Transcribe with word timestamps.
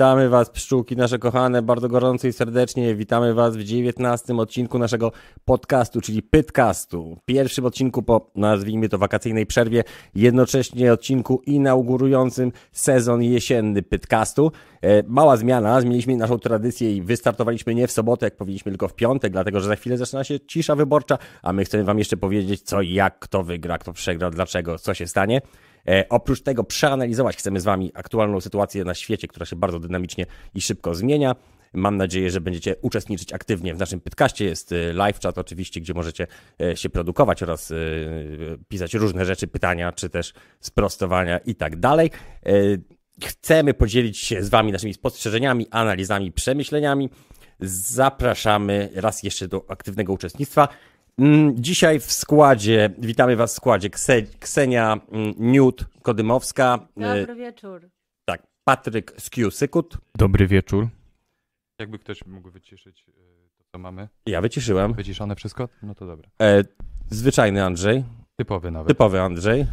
Witamy 0.00 0.28
Was, 0.28 0.50
pszczółki 0.50 0.96
nasze 0.96 1.18
kochane, 1.18 1.62
bardzo 1.62 1.88
gorąco 1.88 2.28
i 2.28 2.32
serdecznie. 2.32 2.94
Witamy 2.94 3.34
Was 3.34 3.56
w 3.56 3.62
19 3.62 4.36
odcinku 4.36 4.78
naszego 4.78 5.12
podcastu, 5.44 6.00
czyli 6.00 6.22
Pytcastu. 6.22 7.16
Pierwszym 7.24 7.66
odcinku 7.66 8.02
po, 8.02 8.30
nazwijmy 8.34 8.88
to, 8.88 8.98
wakacyjnej 8.98 9.46
przerwie, 9.46 9.84
jednocześnie 10.14 10.92
odcinku 10.92 11.42
inaugurującym 11.46 12.52
sezon 12.72 13.22
jesienny 13.22 13.82
Pytcastu. 13.82 14.52
E, 14.82 15.02
mała 15.06 15.36
zmiana, 15.36 15.80
zmieniliśmy 15.80 16.16
naszą 16.16 16.38
tradycję 16.38 16.96
i 16.96 17.02
wystartowaliśmy 17.02 17.74
nie 17.74 17.86
w 17.86 17.92
sobotę, 17.92 18.26
jak 18.26 18.36
powinniśmy, 18.36 18.72
tylko 18.72 18.88
w 18.88 18.94
piątek, 18.94 19.32
dlatego 19.32 19.60
że 19.60 19.68
za 19.68 19.76
chwilę 19.76 19.96
zaczyna 19.96 20.24
się 20.24 20.40
cisza 20.40 20.76
wyborcza, 20.76 21.18
a 21.42 21.52
my 21.52 21.64
chcemy 21.64 21.84
Wam 21.84 21.98
jeszcze 21.98 22.16
powiedzieć, 22.16 22.62
co 22.62 22.82
jak, 22.82 23.18
kto 23.18 23.42
wygra, 23.42 23.78
kto 23.78 23.92
przegra, 23.92 24.30
dlaczego, 24.30 24.78
co 24.78 24.94
się 24.94 25.06
stanie. 25.06 25.40
E, 25.90 26.08
oprócz 26.08 26.42
tego 26.42 26.64
przeanalizować 26.64 27.36
chcemy 27.36 27.60
z 27.60 27.64
Wami 27.64 27.90
aktualną 27.94 28.40
sytuację 28.40 28.84
na 28.84 28.94
świecie, 28.94 29.28
która 29.28 29.46
się 29.46 29.56
bardzo 29.56 29.78
dynamicznie 29.78 30.26
i 30.54 30.60
szybko 30.60 30.94
zmienia. 30.94 31.36
Mam 31.72 31.96
nadzieję, 31.96 32.30
że 32.30 32.40
będziecie 32.40 32.76
uczestniczyć 32.82 33.32
aktywnie 33.32 33.74
w 33.74 33.78
naszym 33.78 34.00
podcaście. 34.00 34.44
Jest 34.44 34.72
e, 34.72 34.92
live 34.92 35.20
chat 35.20 35.38
oczywiście, 35.38 35.80
gdzie 35.80 35.94
możecie 35.94 36.26
e, 36.60 36.76
się 36.76 36.90
produkować 36.90 37.42
oraz 37.42 37.72
pisać 38.68 38.94
różne 38.94 39.24
rzeczy, 39.24 39.46
pytania, 39.46 39.92
czy 39.92 40.10
też 40.10 40.32
sprostowania 40.60 41.38
i 41.38 41.54
tak 41.54 41.76
dalej. 41.76 42.10
Chcemy 43.24 43.74
podzielić 43.74 44.18
się 44.18 44.42
z 44.42 44.48
Wami 44.48 44.72
naszymi 44.72 44.94
spostrzeżeniami, 44.94 45.66
analizami, 45.70 46.32
przemyśleniami. 46.32 47.10
Zapraszamy 47.60 48.88
raz 48.94 49.22
jeszcze 49.22 49.48
do 49.48 49.64
aktywnego 49.68 50.12
uczestnictwa. 50.12 50.68
Mm, 51.20 51.54
Dzisiaj 51.62 52.00
w 52.00 52.12
składzie, 52.12 52.90
witamy 52.98 53.36
Was 53.36 53.52
w 53.52 53.56
składzie 53.56 53.90
Kse, 53.90 54.22
Ksenia 54.22 55.00
mm, 55.12 55.34
Newt 55.38 55.84
Kodymowska, 56.02 56.88
e, 57.00 57.18
Dobry 57.18 57.34
wieczór. 57.34 57.90
tak, 58.24 58.46
Patryk 58.64 59.12
Skiu-Sykut, 59.20 59.98
Dobry 60.18 60.46
wieczór. 60.46 60.88
Jakby 61.80 61.98
ktoś 61.98 62.26
mógł 62.26 62.50
wyciszyć 62.50 63.04
y, 63.08 63.12
to, 63.58 63.64
co 63.72 63.78
mamy. 63.78 64.08
ja 64.26 64.40
wyciszyłem, 64.40 64.92
Wyciszone 64.94 65.34
wszystko? 65.36 65.68
No 65.82 65.94
to 65.94 66.06
dobra. 66.06 66.28
e, 66.42 66.64
zwyczajny 67.10 67.64
Andrzej, 67.64 68.04
Typowy 68.36 68.70
nawet. 68.70 68.88
typowy 68.88 69.20
Andrzej, 69.20 69.66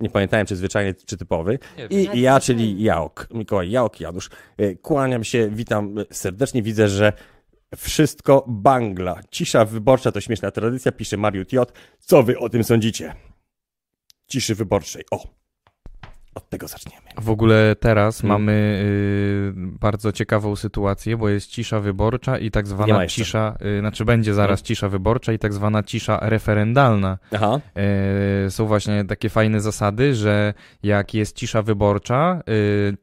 nie 0.00 0.10
pamiętałem 0.10 0.46
czy 0.46 0.56
zwyczajny 0.56 0.94
czy 0.94 1.16
typowy, 1.16 1.58
i 1.90 2.20
ja, 2.20 2.40
czyli 2.40 2.82
Jaok, 2.82 3.28
Mikołaj 3.34 3.70
Jaok 3.70 4.00
Janusz. 4.00 4.30
E, 4.58 4.74
Kłaniam 4.74 5.24
się, 5.24 5.50
witam 5.50 5.94
serdecznie, 6.10 6.62
widzę, 6.62 6.88
że 6.88 7.12
wszystko 7.76 8.44
bangla. 8.48 9.20
Cisza 9.30 9.64
wyborcza 9.64 10.12
to 10.12 10.20
śmieszna 10.20 10.50
tradycja, 10.50 10.92
pisze 10.92 11.16
Mariut 11.16 11.52
J. 11.52 11.72
Co 11.98 12.22
wy 12.22 12.38
o 12.38 12.48
tym 12.48 12.64
sądzicie? 12.64 13.14
Ciszy 14.26 14.54
wyborczej, 14.54 15.04
o, 15.10 15.24
od 16.34 16.48
tego 16.50 16.68
zaczniemy. 16.68 17.02
W 17.18 17.30
ogóle 17.30 17.76
teraz 17.80 18.20
Hmm. 18.20 18.40
mamy 18.42 18.52
y, 18.52 19.52
bardzo 19.56 20.12
ciekawą 20.12 20.56
sytuację, 20.56 21.16
bo 21.16 21.28
jest 21.28 21.50
cisza 21.50 21.80
wyborcza 21.80 22.38
i 22.38 22.50
tak 22.50 22.66
zwana 22.66 23.06
cisza, 23.06 23.56
y, 23.76 23.80
znaczy 23.80 24.04
będzie 24.04 24.34
zaraz 24.34 24.58
Hmm. 24.60 24.66
cisza 24.66 24.88
wyborcza 24.88 25.32
i 25.32 25.38
tak 25.38 25.52
zwana 25.52 25.82
cisza 25.82 26.18
referendalna. 26.22 27.18
Aha, 27.32 27.60
Y, 28.46 28.50
są 28.50 28.66
właśnie 28.66 29.04
takie 29.04 29.28
fajne 29.28 29.60
zasady, 29.60 30.14
że 30.14 30.54
jak 30.82 31.14
jest 31.14 31.36
cisza 31.36 31.62
wyborcza 31.62 32.42
y, 32.48 32.96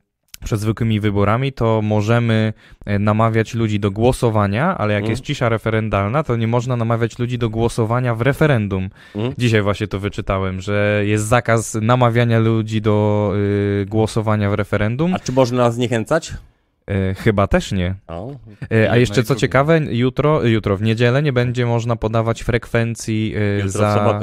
przed 0.46 0.60
zwykłymi 0.60 1.00
wyborami, 1.00 1.54
to 1.54 1.82
możemy 1.84 2.54
y, 2.90 3.00
namawiać 3.00 3.54
ludzi 3.54 3.80
do 3.80 3.92
głosowania, 3.92 4.78
ale 4.78 4.94
jak 4.94 5.02
Mhm. 5.04 5.12
jest 5.12 5.24
cisza 5.24 5.50
referendalna, 5.50 6.24
to 6.24 6.36
nie 6.36 6.48
można 6.48 6.76
namawiać 6.76 7.20
ludzi 7.20 7.38
do 7.38 7.50
głosowania 7.50 8.16
w 8.16 8.22
referendum. 8.22 8.90
Mhm. 9.16 9.34
Dzisiaj 9.38 9.62
właśnie 9.62 9.88
to 9.88 10.00
wyczytałem, 10.00 10.62
że 10.62 11.02
jest 11.06 11.26
zakaz 11.26 11.78
namawiania 11.82 12.40
ludzi 12.40 12.82
do 12.82 13.32
y, 13.82 13.86
głosowania 13.90 14.50
w 14.50 14.54
referendum. 14.54 15.14
a 15.14 15.20
czy 15.20 15.32
można 15.32 15.72
zniechęcać? 15.72 16.34
Y, 16.92 17.16
chyba 17.16 17.48
też 17.48 17.72
nie. 17.72 17.96
O, 18.08 18.32
Jedno 18.70 18.92
a 18.92 18.98
jeszcze 18.98 19.24
co 19.24 19.36
ciekawe, 19.36 19.80
jutro, 19.90 20.44
jutro 20.44 20.78
w 20.78 20.82
niedzielę 20.82 21.24
nie 21.24 21.34
będzie 21.34 21.66
można 21.66 21.96
podawać 21.96 22.44
frekwencji 22.44 23.36
w 23.64 23.70
za. 23.70 24.20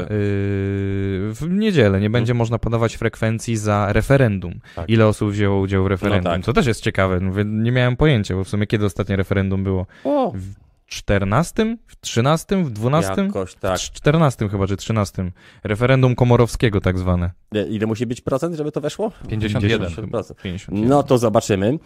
w 1.35 1.47
niedzielę 1.51 2.01
nie 2.01 2.11
będzie 2.11 2.35
można 2.35 2.59
podawać 2.59 2.97
frekwencji 2.97 3.57
za 3.57 3.93
referendum. 3.93 4.61
Tak. 4.77 4.91
Ile 4.91 5.07
osób 5.07 5.31
wzięło 5.31 5.61
udział 5.61 5.85
w 5.85 5.87
referendum? 5.87 6.33
tak. 6.33 6.45
Co 6.45 6.53
też 6.53 6.67
jest 6.67 6.81
ciekawe. 6.81 7.21
Mówię, 7.21 7.45
Nie 7.45 7.73
miałem 7.73 7.97
pojęcia, 7.97 8.35
bo 8.35 8.45
w 8.45 8.49
sumie 8.49 8.67
kiedy 8.67 8.87
ostatnie 8.87 9.17
referendum 9.17 9.65
było? 9.65 9.87
o. 10.05 10.33
W 10.35 10.55
14? 10.87 11.77
W 11.87 12.01
13? 12.01 12.65
W 12.65 12.71
12? 12.71 13.23
Jakoś 13.23 13.55
tak. 13.55 13.79
W 13.79 13.83
14 13.83 14.49
chyba, 14.49 14.67
czy 14.67 14.77
13. 14.77 15.31
Referendum 15.65 16.15
komorowskiego 16.15 16.81
tak 16.81 16.99
zwane. 16.99 17.31
E, 17.55 17.69
Ile 17.69 17.87
musi 17.87 18.07
być 18.07 18.21
procent, 18.21 18.55
żeby 18.57 18.73
to 18.73 18.81
weszło? 18.81 19.13
51. 19.29 19.89
50%. 19.89 20.35
51. 20.43 20.89
No 20.89 21.03
to 21.03 21.19
zobaczymy. 21.19 21.79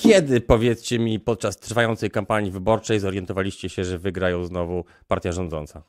Kiedy, 0.00 0.40
powiedzcie 0.40 0.98
mi, 0.98 1.20
podczas 1.20 1.56
trwającej 1.56 2.10
kampanii 2.10 2.50
wyborczej 2.50 3.00
zorientowaliście 3.00 3.68
się, 3.68 3.84
że 3.84 3.98
wygrają 3.98 4.44
znowu 4.44 4.84
partia 5.08 5.32
rządząca? 5.32 5.82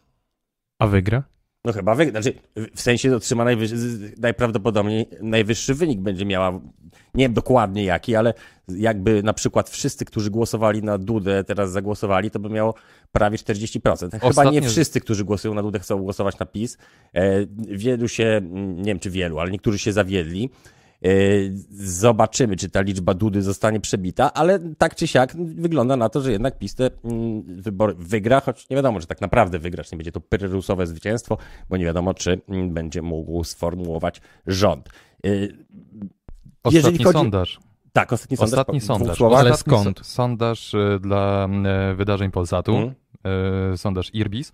A 0.80 0.88
wygra? 0.88 1.24
No 1.66 1.74
chyba 1.74 1.96
wygra. 1.96 2.22
Znaczy, 2.22 2.40
w 2.76 2.82
sensie 2.82 3.16
otrzyma 3.16 3.46
najprawdopodobniej 4.18 5.10
najwyższy 5.22 5.76
wynik 5.76 6.00
będzie 6.00 6.26
miała. 6.26 6.52
Nie 7.14 7.26
wiem 7.26 7.34
dokładnie 7.34 7.84
jaki, 7.84 8.16
ale 8.16 8.34
jakby 8.68 9.24
na 9.24 9.34
przykład 9.34 9.70
wszyscy, 9.70 10.06
którzy 10.06 10.32
głosowali 10.32 10.84
na 10.84 10.98
Dudę, 10.98 11.44
teraz 11.44 11.72
zagłosowali, 11.72 12.32
to 12.32 12.40
by 12.40 12.50
miało 12.50 12.74
prawie 13.12 13.38
40%. 13.38 14.20
Chyba 14.20 14.44
nie 14.44 14.62
wszyscy, 14.62 15.02
którzy 15.02 15.26
głosują 15.26 15.54
na 15.54 15.62
Dudę, 15.62 15.80
chcą 15.80 15.98
głosować 16.04 16.40
na 16.40 16.46
PiS. 16.46 16.78
E, 17.14 17.46
wielu 17.58 18.08
się, 18.08 18.42
nie 18.76 18.84
wiem 18.84 19.00
czy 19.00 19.10
wielu, 19.10 19.40
ale 19.40 19.52
niektórzy 19.52 19.80
się 19.80 19.94
zawiedli. 19.94 20.50
E, 21.06 21.10
Zobaczymy, 21.72 22.56
czy 22.56 22.70
ta 22.70 22.82
liczba 22.82 23.14
Dudy 23.14 23.42
zostanie 23.42 23.80
przebita, 23.80 24.34
ale 24.34 24.60
tak 24.78 24.96
czy 24.96 25.08
siak 25.08 25.36
wygląda 25.38 25.98
na 25.98 26.10
to, 26.10 26.22
że 26.22 26.32
jednak 26.32 26.58
PiS 26.58 26.76
te 26.76 26.90
mm, 27.04 27.44
wybory 27.62 27.94
wygra, 27.98 28.42
choć 28.42 28.70
nie 28.70 28.76
wiadomo, 28.76 29.00
czy 29.00 29.08
tak 29.08 29.22
naprawdę 29.22 29.60
wygra, 29.60 29.84
czy 29.84 29.96
nie 29.96 29.98
będzie 29.98 30.12
to 30.12 30.22
pyrrusowe 30.22 30.88
zwycięstwo, 30.88 31.38
bo 31.70 31.78
nie 31.78 31.86
wiadomo, 31.86 32.14
czy 32.14 32.42
będzie 32.70 33.02
mógł 33.02 33.44
sformułować 33.44 34.22
rząd. 34.48 34.90
E, 35.26 35.30
Ostatni 36.64 37.04
chodzi- 37.04 37.14
sondaż. 37.20 37.60
Tak, 37.94 38.14
ostatni 38.14 38.38
sondaż. 38.38 38.60
Ostatni 38.60 38.82
sondaż. 38.82 39.18
słowach. 39.18 39.40
Ale 39.40 39.58
skąd? 39.58 39.98
so- 40.00 40.04
Sondaż 40.04 40.74
y, 40.74 41.00
dla 41.02 41.48
wydarzeń 41.96 42.32
Polsatu. 42.32 42.72
Mhm. 42.76 42.94
Y, 43.74 43.78
Sondaż 43.78 44.10
Irbis. 44.14 44.52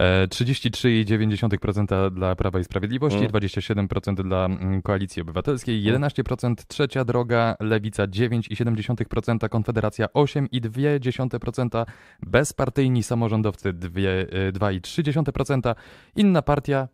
E, 0.00 0.26
33,9% 0.28 2.10
dla 2.10 2.34
Prawa 2.36 2.58
i 2.60 2.64
Sprawiedliwości, 2.64 3.18
Mhm. 3.24 3.30
27% 3.32 4.22
dla 4.22 4.44
mm, 4.44 4.82
Koalicji 4.82 5.22
Obywatelskiej, 5.22 5.82
11% 5.84 6.54
Trzecia 6.68 7.04
Droga, 7.04 7.56
Lewica 7.60 8.06
9,7%, 8.06 9.48
Konfederacja 9.48 10.06
8,2%, 10.06 11.86
bezpartyjni 12.22 13.02
samorządowcy 13.02 13.72
dwie- 13.72 14.26
y, 14.48 14.52
2,3%, 14.52 15.74
inna 16.16 16.42
partia 16.42 16.88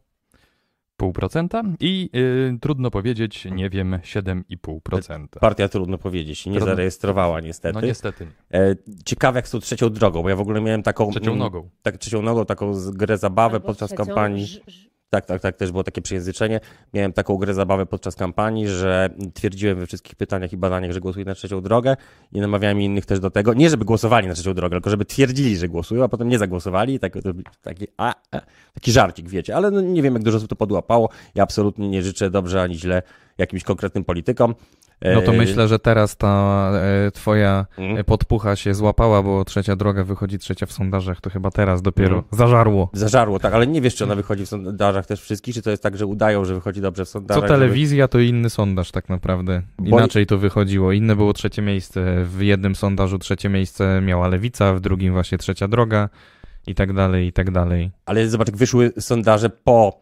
0,5% 1.01 1.75
i 1.81 2.11
y, 2.15 2.59
trudno 2.61 2.91
powiedzieć, 2.91 3.45
nie 3.45 3.71
wiem, 3.71 3.99
7,5%. 4.03 5.27
Partia 5.41 5.69
trudno 5.69 5.99
powiedzieć, 5.99 6.47
nie 6.47 6.53
Trudno. 6.53 6.67
zarejestrowała 6.67 7.41
niestety. 7.41 7.75
No 7.75 7.81
niestety, 7.81 8.27
nie. 8.53 8.61
E, 8.61 8.77
Ciekawe 9.05 9.39
jak 9.39 9.49
z 9.49 9.51
tą 9.51 9.61
trzecią 9.61 9.91
drogą, 9.91 10.23
bo 10.23 10.29
ja 10.29 10.37
w 10.37 10.41
ogóle 10.41 10.61
miałem 10.61 10.83
taką... 10.83 11.11
trzecią 11.11 11.31
mm, 11.31 11.39
nogą. 11.39 11.69
Tak, 11.83 11.97
trzecią 11.99 12.23
nogą, 12.23 12.45
taką 12.47 12.73
grę 12.93 13.19
zabawę 13.19 13.55
Albo 13.55 13.67
podczas 13.67 13.91
trzecią 13.91 14.05
kampanii. 14.07 14.47
ż- 14.47 14.61
ż- 14.69 14.90
Tak, 15.11 15.27
tak, 15.27 15.41
tak, 15.41 15.57
też 15.57 15.71
było 15.71 15.85
takie 15.85 16.03
przejęzyczenie. 16.03 16.61
Miałem 16.95 17.13
taką 17.13 17.37
grę 17.37 17.55
zabawę 17.55 17.87
podczas 17.87 18.17
kampanii, 18.17 18.69
że 18.69 19.09
twierdziłem 19.35 19.79
we 19.79 19.87
wszystkich 19.87 20.15
pytaniach 20.15 20.53
i 20.53 20.57
badaniach, 20.57 20.93
że 20.93 21.01
głosuję 21.01 21.25
na 21.25 21.35
trzecią 21.35 21.61
drogę 21.61 21.97
i 22.33 22.41
namawiałem 22.41 22.81
innych 22.81 23.07
też 23.07 23.21
do 23.21 23.31
tego, 23.31 23.55
nie 23.55 23.71
żeby 23.71 23.85
głosowali 23.85 24.29
na 24.29 24.35
trzecią 24.35 24.55
drogę, 24.55 24.77
tylko 24.77 24.91
żeby 24.91 25.05
twierdzili, 25.05 25.57
że 25.57 25.69
głosują, 25.69 26.05
a 26.05 26.09
potem 26.09 26.29
nie 26.29 26.39
zagłosowali. 26.39 26.99
Tak, 26.99 27.13
taki, 27.63 27.87
a, 27.97 28.15
a, 28.31 28.41
taki 28.75 28.93
żarcik, 28.93 29.29
wiecie, 29.29 29.57
ale 29.57 29.71
no, 29.71 29.81
nie 29.81 30.03
wiem, 30.03 30.15
jak 30.15 30.23
dużo 30.23 30.37
osób 30.37 30.49
to 30.49 30.57
podłapało. 30.57 31.09
Ja 31.35 31.43
absolutnie 31.43 31.89
nie 31.89 32.03
życzę 32.03 32.31
dobrze 32.31 32.63
ani 32.63 32.75
źle 32.75 33.03
jakimś 33.39 33.65
konkretnym 33.65 34.05
politykom. 34.05 34.55
No 35.15 35.23
to 35.23 35.33
E, 35.33 35.37
myślę, 35.37 35.69
że 35.69 35.79
teraz 35.79 36.17
ta 36.17 36.71
e, 36.75 37.11
twoja 37.11 37.67
mm. 37.79 38.05
podpucha 38.05 38.57
się 38.57 38.75
złapała, 38.75 39.23
bo 39.23 39.45
trzecia 39.45 39.77
droga 39.77 40.05
wychodzi 40.05 40.39
trzecia 40.39 40.67
w 40.67 40.73
sondażach, 40.73 41.21
to 41.21 41.31
chyba 41.31 41.51
teraz 41.51 41.83
dopiero 41.83 42.17
Mhm. 42.17 42.25
zażarło. 42.33 42.91
Zażarło, 42.93 43.39
tak, 43.39 43.55
ale 43.55 43.67
nie 43.67 43.81
wiesz, 43.81 43.95
czy 43.95 44.05
ona 44.05 44.15
wychodzi 44.15 44.47
w 44.47 44.49
sondażach 44.49 45.07
też 45.07 45.21
wszystkich, 45.23 45.55
czy 45.55 45.63
to 45.63 45.71
jest 45.71 45.83
tak, 45.83 45.97
że 45.97 46.07
udają, 46.07 46.45
że 46.45 46.55
wychodzi 46.55 46.81
dobrze 46.81 47.05
w 47.05 47.09
Co 47.09 47.13
sondażach. 47.13 47.49
telewizja, 47.49 48.09
to 48.09 48.19
inny 48.19 48.51
sondaż 48.51 48.91
tak 48.91 49.09
naprawdę. 49.09 49.63
Inaczej 49.85 50.27
to 50.27 50.39
wychodziło. 50.39 50.93
Inne 50.93 51.17
było 51.17 51.33
trzecie 51.33 51.63
miejsce. 51.63 52.25
W 52.25 52.43
jednym 52.43 52.75
sondażu 52.75 53.19
trzecie 53.19 53.49
miejsce 53.49 54.01
miała 54.01 54.29
Lewica, 54.29 54.75
w 54.75 54.81
drugim 54.81 55.13
właśnie 55.13 55.39
trzecia 55.39 55.69
droga 55.69 56.09
i 56.67 56.75
tak 56.75 56.93
dalej, 56.93 57.27
i 57.27 57.33
tak 57.33 57.51
dalej. 57.51 57.91
Ale 58.07 58.29
zobacz, 58.29 58.49
jak 58.49 58.57
wyszły 58.57 58.93
sondaże 58.99 59.51
po 59.51 60.01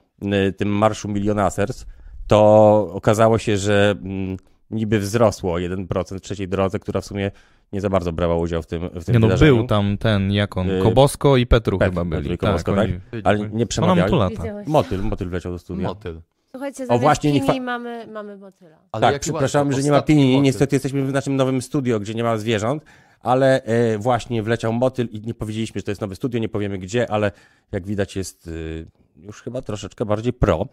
y, 0.49 0.53
tym 0.53 0.69
marszu 0.69 1.09
milionasers, 1.09 1.87
to 2.27 2.91
okazało 2.93 3.39
się, 3.39 3.57
że 3.57 3.95
mm, 4.05 4.37
niby 4.71 4.99
wzrosło 4.99 5.55
o 5.55 5.57
1% 5.57 6.19
w 6.19 6.21
trzeciej 6.21 6.49
drodze, 6.49 6.79
która 6.79 7.01
w 7.01 7.05
sumie 7.05 7.31
nie 7.73 7.81
za 7.81 7.91
bardzo 7.91 8.13
brała 8.13 8.37
udział 8.37 8.63
w 8.63 8.67
tym, 8.67 8.89
w 8.95 9.05
tym 9.05 9.13
Nie 9.13 9.19
no, 9.19 9.27
wydarzeniu. 9.27 9.57
był 9.57 9.67
tam 9.67 9.99
ten, 9.99 10.33
jak 10.33 10.57
on, 10.57 10.71
Y, 10.71 10.83
Kobosko 10.83 11.37
i 11.37 11.47
Petru 11.47 11.79
Petru, 11.79 11.91
chyba 11.95 12.05
byli. 12.05 12.17
Petru 12.23 12.35
i 12.35 12.39
Kobosko, 12.39 12.75
tak? 12.75 12.85
oni- 12.85 13.23
Ale 13.25 13.49
nie 13.51 13.67
przemawiali. 13.67 14.11
tu 14.11 14.17
lata. 14.17 14.43
Widziałeś? 14.43 14.69
Motyl, 14.69 15.03
motyl 15.03 15.29
wleciał 15.29 15.53
do 15.53 15.59
studia. 15.59 15.89
Motyl. 15.89 16.21
Słuchajcie, 16.51 16.87
O, 16.89 16.99
właśnie, 16.99 17.33
nie 17.33 17.41
pini 17.41 17.53
chwa- 17.61 17.63
mamy, 17.65 18.07
mamy 18.07 18.37
motyla. 18.37 18.77
Ale 18.93 19.13
tak, 19.13 19.21
przepraszam, 19.23 19.73
że 19.73 19.83
nie 19.83 19.91
ma 19.91 20.03
pini. 20.03 20.33
motyl. 20.33 20.43
Niestety 20.43 20.77
jesteśmy 20.77 21.05
w 21.07 21.13
naszym 21.13 21.37
nowym 21.37 21.63
studio, 21.63 22.01
gdzie 22.01 22.15
nie 22.15 22.23
ma 22.23 22.37
zwierząt, 22.39 22.85
ale 23.21 23.63
e, 23.63 23.99
właśnie 23.99 24.43
wleciał 24.43 24.73
motyl 24.73 25.09
i 25.11 25.21
nie 25.21 25.35
powiedzieliśmy, 25.35 25.79
że 25.79 25.83
to 25.85 25.91
jest 25.91 26.01
nowe 26.01 26.15
studio, 26.15 26.41
nie 26.41 26.49
powiemy 26.49 26.79
gdzie, 26.79 27.11
ale 27.11 27.33
jak 27.73 27.87
widać 27.87 28.17
jest 28.17 28.49
e, 28.49 29.21
już 29.27 29.43
chyba 29.43 29.63
troszeczkę 29.63 30.05
bardziej 30.05 30.33
pro. 30.33 30.67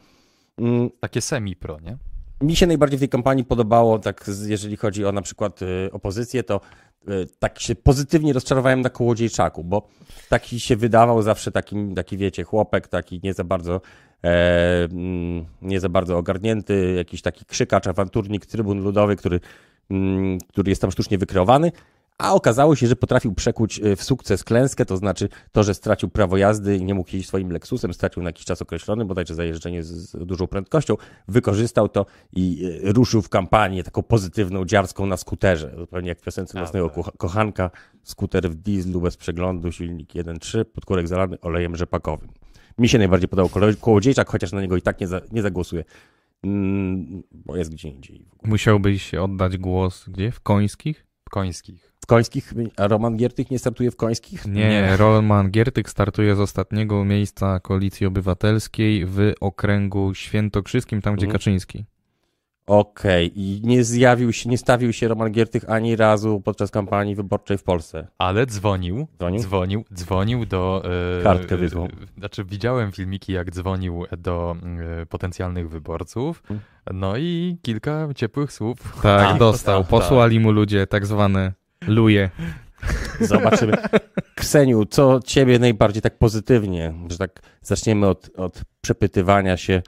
Mm, 0.57 0.89
Takie 1.00 1.21
semi-pro, 1.21 1.80
nie? 1.80 1.97
Mi 2.45 2.56
się 2.56 2.68
najbardziej 2.68 2.97
w 2.97 3.01
tej 3.01 3.09
kampanii 3.09 3.44
podobało, 3.44 4.00
tak 4.00 4.30
jeżeli 4.45 4.77
chodzi 4.77 5.06
o 5.06 5.12
na 5.12 5.21
przykład 5.21 5.62
y, 5.62 5.89
opozycję, 5.92 6.44
to 6.44 6.62
y, 7.09 7.27
tak 7.39 7.59
się 7.59 7.75
pozytywnie 7.75 8.33
rozczarowałem 8.33 8.81
na 8.81 8.89
Kołodziejczaku, 8.89 9.63
bo 9.63 9.88
taki 10.30 10.59
się 10.59 10.75
wydawał 10.75 11.21
zawsze 11.21 11.51
takim, 11.51 11.95
taki 11.95 12.18
wiecie, 12.18 12.44
chłopek, 12.44 12.88
taki 12.88 13.19
nie 13.24 13.33
za 13.33 13.44
bardzo 13.44 13.81
e, 14.24 14.83
mm, 14.83 15.45
nie 15.62 15.80
za 15.80 15.89
bardzo 15.89 16.18
ogarnięty, 16.18 16.94
jakiś 16.97 17.21
taki 17.21 17.45
krzykacz, 17.45 17.88
awanturnik, 17.88 18.45
trybun 18.45 18.83
ludowy, 18.83 19.15
który, 19.15 19.39
mm, 19.89 20.38
który 20.39 20.69
jest 20.69 20.81
tam 20.81 20.92
sztucznie 20.92 21.18
wykreowany, 21.18 21.71
a 22.18 22.34
okazało 22.34 22.76
się, 22.76 22.88
że 22.88 22.96
potrafił 22.96 23.34
przekuć 23.34 23.80
y, 23.80 23.96
w 23.96 24.04
sukces 24.04 24.44
klęskę, 24.44 24.86
to 24.86 24.98
znaczy 24.98 25.30
to, 25.52 25.64
że 25.64 25.74
stracił 25.74 26.10
prawo 26.10 26.38
jazdy 26.38 26.78
i 26.78 26.86
nie 26.86 26.94
mógł 26.94 27.10
jeździć 27.10 27.28
swoim 27.28 27.52
Lexusem, 27.52 27.94
stracił 27.94 28.24
na 28.24 28.30
jakiś 28.30 28.46
czas 28.46 28.62
określony, 28.62 29.06
bodajże 29.06 29.36
za 29.36 29.44
jeżdżenie 29.44 29.84
z, 29.84 29.88
z 29.88 30.26
dużą 30.26 30.48
prędkością, 30.48 30.96
wykorzystał 31.28 31.90
to 31.90 32.06
i 32.34 32.66
y, 32.86 32.94
ruszył 32.94 33.22
w 33.22 33.30
kampanię 33.30 33.84
taką 33.84 34.04
pozytywną, 34.04 34.66
dziarską 34.66 35.06
na 35.06 35.18
skuterze, 35.18 35.76
zupełnie 35.78 36.10
jak 36.10 36.20
w 36.20 36.22
piosence 36.22 36.54
tak. 36.54 36.72
ko- 36.72 37.12
kochanka, 37.18 37.72
skuter 38.04 38.50
w 38.50 38.56
dieslu 38.56 39.02
bez 39.02 39.18
przeglądu, 39.18 39.72
silnik 39.72 40.14
1.3, 40.14 40.66
podkórek 40.66 41.08
zalany 41.08 41.40
olejem 41.42 41.76
rzepakowym. 41.76 42.30
Mi 42.78 42.90
się 42.90 42.98
najbardziej 42.98 43.30
podobał 43.30 43.76
Kołodziejczak, 43.82 44.30
chociaż 44.30 44.52
na 44.52 44.62
niego 44.62 44.78
i 44.78 44.82
tak 44.82 45.00
nie, 45.00 45.08
za, 45.08 45.22
nie 45.32 45.42
zagłosuję, 45.42 45.84
mm, 46.44 47.24
bo 47.32 47.56
jest 47.58 47.72
gdzie 47.72 47.90
indziej. 47.90 48.26
Musiałbyś 48.44 49.14
oddać 49.14 49.58
głos 49.58 50.06
gdzie? 50.08 50.32
W 50.32 50.40
końskich? 50.40 51.06
Końskich. 51.32 51.94
W 52.06 52.07
końskich, 52.07 52.54
a 52.78 52.88
Roman 52.88 53.18
Giertych 53.18 53.52
nie 53.52 53.60
startuje 53.60 53.92
w 53.92 53.96
końskich? 53.96 54.46
Nie, 54.46 54.69
Nie. 54.69 54.98
Roman 54.98 55.52
Giertyk 55.52 55.90
startuje 55.90 56.36
z 56.36 56.40
ostatniego 56.40 57.06
miejsca 57.06 57.60
Koalicji 57.60 58.06
Obywatelskiej 58.07 59.06
w 59.06 59.34
okręgu 59.42 60.13
świętokrzyskim, 60.13 61.02
tam 61.02 61.16
gdzie 61.16 61.25
Mhm. 61.25 61.40
Kaczyński. 61.40 61.86
Okej, 62.68 63.31
i 63.40 63.62
nie 63.63 63.84
zjawił 63.84 64.34
się, 64.34 64.50
nie 64.50 64.57
stawił 64.57 64.94
się 64.94 65.07
Roman 65.07 65.31
Giertych 65.31 65.69
ani 65.69 65.96
razu 65.96 66.42
podczas 66.46 66.72
kampanii 66.72 67.16
wyborczej 67.16 67.57
w 67.57 67.63
Polsce. 67.63 68.07
Ale 68.18 68.46
dzwonił, 68.46 69.07
Dzwonił? 69.18 69.40
dzwonił, 69.42 69.84
dzwonił 69.94 70.46
do... 70.46 70.84
E, 71.19 71.24
Kartkę 71.24 71.57
wysłał. 71.57 71.86
e, 71.86 71.90
Znaczy 72.19 72.44
widziałem 72.46 72.92
filmiki, 72.92 73.34
jak 73.34 73.52
dzwonił 73.52 74.06
do 74.18 74.56
e, 75.02 75.06
potencjalnych 75.06 75.69
wyborców, 75.69 76.44
Mm. 76.50 76.62
no 76.94 77.18
i 77.18 77.57
kilka 77.62 78.07
ciepłych 78.16 78.52
słów. 78.52 78.78
Tak, 79.04 79.38
dostał. 79.48 79.81
tak, 79.81 79.90
Posłali 79.90 80.40
mu 80.40 80.52
ludzie 80.52 80.88
tak 80.88 81.06
zwane 81.06 81.54
luje. 81.88 82.30
Zobaczymy. 83.22 83.74
Kseniu, 84.36 84.86
co 84.86 85.19
ciebie 85.25 85.60
najbardziej 85.60 86.01
tak 86.01 86.18
pozytywnie, 86.18 86.94
że 87.10 87.18
tak 87.18 87.42
zaczniemy 87.62 88.07
od, 88.07 88.30
od 88.38 88.62
przepytywania 88.81 89.57
się. 89.57 89.81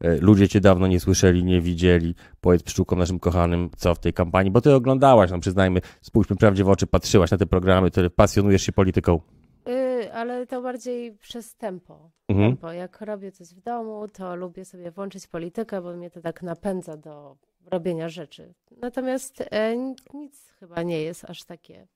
E, 0.00 0.16
Ludzie 0.16 0.48
cię 0.48 0.60
dawno 0.60 0.86
nie 0.86 1.00
słyszeli, 1.00 1.44
nie 1.44 1.60
widzieli. 1.60 2.14
Powiedz 2.40 2.62
pszczółkom 2.62 2.98
naszym 2.98 3.18
kochanym, 3.20 3.70
co 3.76 3.94
w 3.94 3.98
tej 3.98 4.12
kampanii, 4.12 4.50
bo 4.50 4.60
ty 4.60 4.74
oglądałaś, 4.74 5.30
no 5.30 5.40
przyznajmy, 5.40 5.80
spójrzmy 6.00 6.36
prawdzie 6.36 6.64
w 6.64 6.68
oczy, 6.68 6.86
patrzyłaś 6.86 7.30
na 7.30 7.38
te 7.38 7.46
programy, 7.46 7.90
ty 7.90 8.10
pasjonujesz 8.10 8.62
się 8.62 8.72
polityką. 8.72 9.20
Y, 9.68 10.12
ale 10.12 10.46
to 10.46 10.62
bardziej 10.62 11.12
przez 11.12 11.56
tempo. 11.56 12.10
Mhm. 12.28 12.48
tempo. 12.50 12.72
Jak 12.72 13.00
robię 13.00 13.32
coś 13.32 13.48
w 13.48 13.60
domu, 13.60 14.06
to 14.12 14.36
lubię 14.36 14.64
sobie 14.64 14.90
włączyć 14.90 15.26
politykę, 15.26 15.82
bo 15.82 15.96
mnie 15.96 16.10
to 16.10 16.20
tak 16.20 16.42
napędza 16.42 16.96
do 16.96 17.36
robienia 17.70 18.08
rzeczy. 18.08 18.54
Natomiast 18.82 19.44
e, 19.50 19.76
nic 20.14 20.52
chyba 20.60 20.82
nie 20.82 21.02
jest 21.02 21.24
aż 21.24 21.44
takie. 21.44 21.86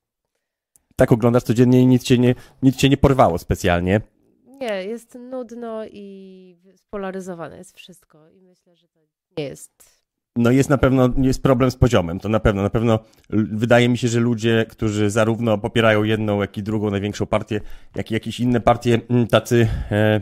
Tak 0.97 1.13
oglądasz 1.13 1.43
codziennie 1.43 1.81
i 1.81 1.87
nic 1.87 2.03
cię 2.03 2.19
nie, 2.19 2.35
nic 2.63 2.77
cię 2.77 2.89
nie 2.89 2.97
porwało 2.97 3.39
specjalnie. 3.39 4.01
Nie, 4.47 4.85
jest 4.85 5.15
nudno 5.31 5.87
i 5.87 6.57
spolaryzowane 6.77 7.59
jest 7.59 7.77
wszystko. 7.77 8.29
I 8.31 8.43
myślę, 8.43 8.77
że 8.77 8.89
to 8.89 9.01
nie 9.39 9.45
jest. 9.45 10.03
No 10.37 10.51
jest 10.51 10.71
na 10.71 10.79
pewno, 10.79 11.09
jest 11.17 11.43
problem 11.43 11.71
z 11.71 11.77
poziomem, 11.77 12.21
to 12.21 12.29
na 12.29 12.41
pewno, 12.41 12.63
na 12.63 12.71
pewno 12.71 12.99
wydaje 13.31 13.89
mi 13.89 13.99
się, 13.99 14.09
że 14.09 14.21
ludzie, 14.21 14.67
którzy 14.69 15.11
zarówno 15.11 15.59
popierają 15.59 16.03
jedną, 16.03 16.41
jak 16.41 16.59
i 16.59 16.63
drugą 16.63 16.91
największą 16.91 17.27
partię, 17.27 17.61
jak 17.95 18.11
i 18.11 18.15
jakieś 18.15 18.41
inne 18.41 18.61
partie, 18.61 19.01
tacy, 19.31 19.69
e, 19.91 20.21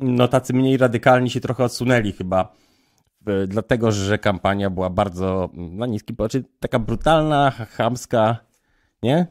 no 0.00 0.28
tacy 0.28 0.52
mniej 0.54 0.76
radykalni 0.76 1.30
się 1.30 1.40
trochę 1.40 1.64
odsunęli 1.64 2.12
chyba, 2.12 2.52
dlatego, 3.48 3.92
że 3.92 4.18
kampania 4.18 4.70
była 4.70 4.90
bardzo 4.90 5.50
mm, 5.54 5.76
na 5.76 5.86
niskim, 5.86 6.16
znaczy 6.16 6.44
taka 6.60 6.78
brutalna, 6.78 7.50
ch- 7.50 7.70
chamska, 7.70 8.36
nie? 9.02 9.26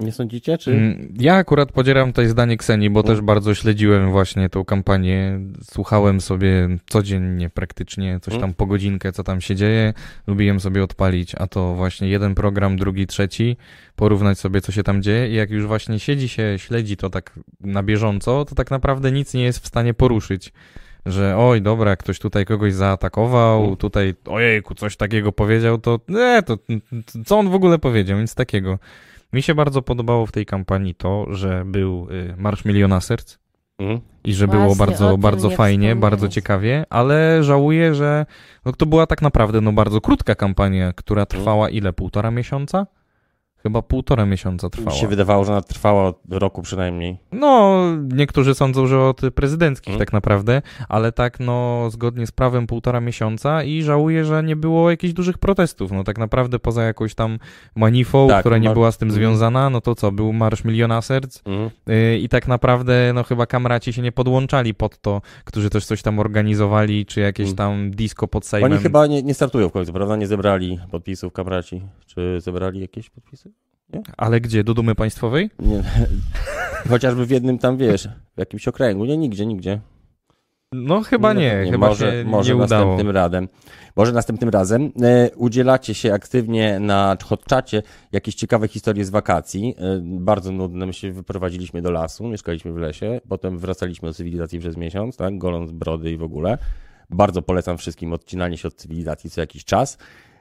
Nie 0.00 0.12
sądzicie, 0.12 0.58
czy? 0.58 0.70
Mm, 0.72 1.14
Ja 1.18 1.34
akurat 1.34 1.72
podzielam 1.72 2.08
tutaj 2.08 2.28
zdanie 2.28 2.56
Ksenii, 2.56 2.90
bo 2.90 3.02
też 3.02 3.20
bardzo 3.20 3.54
śledziłem 3.54 4.10
właśnie 4.10 4.48
tą 4.48 4.64
kampanię. 4.64 5.40
Słuchałem 5.62 6.20
sobie 6.20 6.68
codziennie 6.90 7.50
praktycznie, 7.50 8.20
coś 8.20 8.34
tam 8.40 8.54
po 8.54 8.66
godzinkę, 8.66 9.12
co 9.12 9.24
tam 9.24 9.40
się 9.40 9.56
dzieje. 9.56 9.94
Lubiłem 10.26 10.60
sobie 10.60 10.84
odpalić, 10.84 11.34
a 11.34 11.46
to 11.46 11.74
właśnie 11.74 12.08
jeden 12.08 12.34
program, 12.34 12.76
drugi, 12.76 13.06
trzeci, 13.06 13.56
porównać 13.96 14.38
sobie, 14.38 14.60
co 14.60 14.72
się 14.72 14.82
tam 14.82 15.02
dzieje 15.02 15.28
i 15.28 15.34
jak 15.34 15.50
już 15.50 15.66
właśnie 15.66 15.98
siedzi 16.00 16.28
się, 16.28 16.54
śledzi 16.56 16.96
to 16.96 17.10
tak 17.10 17.38
na 17.60 17.82
bieżąco, 17.82 18.44
to 18.44 18.54
tak 18.54 18.70
naprawdę 18.70 19.12
nic 19.12 19.34
nie 19.34 19.44
jest 19.44 19.58
w 19.64 19.66
stanie 19.66 19.94
poruszyć. 19.94 20.52
Że 21.06 21.36
oj, 21.38 21.62
dobra, 21.62 21.96
ktoś 21.96 22.18
tutaj 22.18 22.44
kogoś 22.44 22.74
zaatakował, 22.74 23.64
Mm. 23.64 23.76
tutaj 23.76 24.14
ojejku, 24.26 24.74
coś 24.74 24.96
takiego 24.96 25.32
powiedział, 25.32 25.78
to 25.78 26.00
nie, 26.08 26.42
to 26.42 26.58
co 27.24 27.38
on 27.38 27.50
w 27.50 27.54
ogóle 27.54 27.78
powiedział, 27.78 28.18
nic 28.20 28.34
takiego. 28.34 28.78
Mi 29.32 29.42
się 29.42 29.54
bardzo 29.54 29.82
podobało 29.82 30.26
w 30.26 30.32
tej 30.32 30.46
kampanii 30.46 30.94
to, 30.94 31.26
że 31.30 31.62
był 31.66 32.08
y, 32.10 32.34
Marsz 32.38 32.64
Miliona 32.64 33.00
Serc 33.00 33.38
Mhm. 33.78 34.00
i 34.24 34.34
że 34.34 34.46
Właśnie, 34.46 34.62
było 34.62 34.76
bardzo, 34.76 35.18
bardzo 35.18 35.48
nie 35.48 35.56
fajnie, 35.56 35.96
bardzo 35.96 36.28
ciekawie, 36.28 36.84
ale 36.90 37.44
żałuję, 37.44 37.94
że 37.94 38.26
no, 38.64 38.72
to 38.72 38.86
była 38.86 39.06
tak 39.06 39.22
naprawdę 39.22 39.60
no, 39.60 39.72
bardzo 39.72 40.00
krótka 40.00 40.34
kampania, 40.34 40.92
która 40.92 41.26
trwała 41.26 41.70
ile? 41.70 41.92
Półtora 41.92 42.30
miesiąca? 42.30 42.86
Chyba 43.62 43.82
półtora 43.82 44.26
miesiąca 44.26 44.66
Mi 44.66 44.70
trwała. 44.70 44.96
się 44.96 45.08
wydawało, 45.08 45.44
że 45.44 45.52
ona 45.52 45.62
trwała 45.62 46.08
od 46.08 46.18
roku 46.30 46.62
przynajmniej. 46.62 47.18
No, 47.32 47.80
niektórzy 48.14 48.54
sądzą, 48.54 48.86
że 48.86 49.00
od 49.00 49.20
prezydenckich 49.34 49.88
Mm. 49.88 49.98
tak 49.98 50.12
naprawdę, 50.12 50.62
ale 50.88 51.12
tak 51.12 51.40
no 51.40 51.86
zgodnie 51.90 52.26
z 52.26 52.32
prawem 52.32 52.66
półtora 52.66 53.00
miesiąca 53.00 53.62
i 53.62 53.82
żałuję, 53.82 54.24
że 54.24 54.42
nie 54.42 54.56
było 54.56 54.90
jakichś 54.90 55.12
dużych 55.14 55.38
protestów. 55.38 55.92
No 55.92 56.04
tak 56.04 56.18
naprawdę 56.18 56.58
poza 56.58 56.82
jakąś 56.82 57.14
tam 57.14 57.38
manifą, 57.76 58.28
Tak, 58.28 58.40
która 58.40 58.58
nie 58.58 58.68
mar- 58.68 58.74
była 58.74 58.92
z 58.92 58.98
tym 58.98 59.08
Mhm. 59.08 59.24
związana, 59.24 59.70
no 59.70 59.80
to 59.80 59.94
co, 59.94 60.12
był 60.12 60.32
Marsz 60.32 60.64
Miliona 60.64 61.02
Serc 61.02 61.42
yy, 61.86 62.18
i 62.18 62.28
tak 62.28 62.48
naprawdę 62.48 63.12
no 63.14 63.22
chyba 63.24 63.46
kamraci 63.46 63.92
się 63.92 64.02
nie 64.02 64.12
podłączali 64.12 64.74
pod 64.74 64.98
to, 65.00 65.20
którzy 65.44 65.70
też 65.70 65.86
coś 65.86 66.02
tam 66.02 66.18
organizowali, 66.18 67.06
czy 67.06 67.20
jakieś 67.20 67.46
Mm. 67.46 67.56
tam 67.56 67.90
disco 67.90 68.28
pod 68.28 68.46
Sejmem. 68.46 68.72
Oni 68.72 68.80
chyba 68.82 69.06
nie, 69.06 69.22
nie 69.22 69.34
startują 69.34 69.68
w 69.68 69.72
końcu, 69.72 69.92
prawda? 69.92 70.16
Nie 70.16 70.26
zebrali 70.26 70.78
podpisów 70.90 71.32
kamraci. 71.32 71.82
Czy 72.06 72.40
zebrali 72.40 72.80
jakieś 72.80 73.10
podpisy? 73.10 73.51
Ale 74.16 74.40
gdzie? 74.40 74.64
Do 74.64 74.74
Dumy 74.74 74.94
Państwowej? 74.94 75.50
Nie. 75.58 75.82
Chociażby 76.90 77.26
w 77.26 77.30
jednym 77.30 77.58
tam, 77.58 77.76
wiesz, 77.76 78.08
w 78.36 78.38
jakimś 78.38 78.68
okręgu. 78.68 79.04
Nie, 79.04 79.16
nigdzie, 79.16 79.46
nigdzie. 79.46 79.80
No 80.72 81.02
chyba 81.02 81.32
nie, 81.32 81.66
chyba 81.70 81.88
może, 81.88 82.10
się 82.10 82.24
może 82.24 82.54
nie 82.54 82.62
udało. 82.62 82.84
następnym 82.84 83.14
razem. 83.14 83.48
Może 83.96 84.12
następnym 84.12 84.50
razem. 84.50 84.92
E, 85.02 85.30
udzielacie 85.36 85.94
się 85.94 86.14
aktywnie 86.14 86.80
na 86.80 87.16
hotczacie 87.24 87.82
jakieś 88.12 88.34
ciekawe 88.34 88.68
historie 88.68 89.04
z 89.04 89.10
wakacji. 89.10 89.74
E, 89.78 90.00
bardzo 90.02 90.52
nudne. 90.52 90.86
My 90.86 90.92
się 90.92 91.12
wyprowadziliśmy 91.12 91.82
do 91.82 91.90
lasu, 91.90 92.28
mieszkaliśmy 92.28 92.72
w 92.72 92.76
lesie, 92.76 93.20
potem 93.28 93.58
wracaliśmy 93.58 94.08
do 94.08 94.14
cywilizacji 94.14 94.58
przez 94.58 94.76
miesiąc, 94.76 95.16
tak, 95.16 95.38
goląc 95.38 95.72
brody 95.72 96.10
i 96.10 96.16
w 96.16 96.22
ogóle. 96.22 96.58
Bardzo 97.10 97.42
polecam 97.42 97.78
wszystkim 97.78 98.12
odcinanie 98.12 98.58
się 98.58 98.68
od 98.68 98.74
cywilizacji 98.74 99.30
co 99.30 99.40
jakiś 99.40 99.64
czas. 99.64 99.98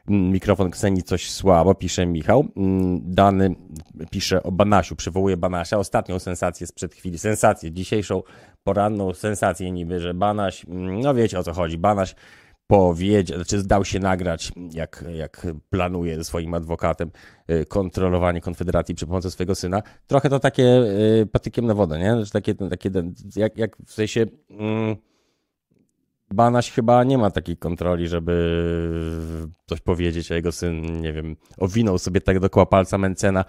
Mm, 0.10 0.32
Mikrofon 0.32 0.72
Kseni 0.72 1.04
coś 1.04 1.32
słabo, 1.32 1.76
pisze 1.76 2.06
Michał. 2.06 2.46
Mm, 2.58 3.02
Dany 3.04 3.56
pisze 4.12 4.44
o 4.44 4.52
Banasiu, 4.52 4.96
przywołuje 4.96 5.38
Banasia. 5.38 5.78
Ostatnią 5.78 6.20
sensację 6.20 6.68
sprzed 6.68 6.96
chwili, 6.96 7.20
sensację, 7.20 7.72
dzisiejszą 7.72 8.24
poranną 8.64 9.14
sensację 9.14 9.72
niby, 9.72 10.00
że 10.00 10.14
Banaś, 10.14 10.66
mm, 10.66 11.00
no 11.00 11.14
wiecie 11.14 11.40
o 11.40 11.44
co 11.44 11.54
chodzi, 11.54 11.78
Banaś 11.78 12.16
powiedział, 12.68 13.38
znaczy 13.38 13.60
zdał 13.60 13.86
się 13.86 14.00
nagrać, 14.00 14.52
jak, 14.74 15.06
jak 15.14 15.48
planuje 15.70 16.16
ze 16.16 16.24
swoim 16.24 16.54
adwokatem 16.54 17.12
y, 17.52 17.66
kontrolowanie 17.66 18.42
Konfederacji 18.42 18.96
przy 18.96 19.08
pomocy 19.08 19.32
swojego 19.32 19.56
syna. 19.56 19.84
Trochę 20.08 20.30
to 20.30 20.40
takie 20.40 20.64
y, 20.64 21.28
patykiem 21.32 21.66
na 21.66 21.74
wodę, 21.74 22.00
nie? 22.00 22.26
Że 22.26 22.32
takie, 22.32 22.56
takie 22.56 22.90
jak, 23.36 23.58
jak 23.58 23.78
w 23.86 23.94
sensie... 23.94 24.26
Mm, 24.50 24.96
Banaś 26.34 26.72
chyba 26.72 27.04
nie 27.04 27.18
ma 27.18 27.32
takiej 27.32 27.58
kontroli, 27.58 28.08
żeby 28.08 28.34
coś 29.66 29.82
powiedzieć, 29.82 30.32
a 30.32 30.36
jego 30.36 30.52
syn, 30.52 31.02
nie 31.02 31.14
wiem, 31.14 31.36
owinął 31.58 31.98
sobie 31.98 32.22
tak 32.22 32.40
dookoła 32.40 32.66
palca 32.66 32.98
Mencena. 32.98 33.46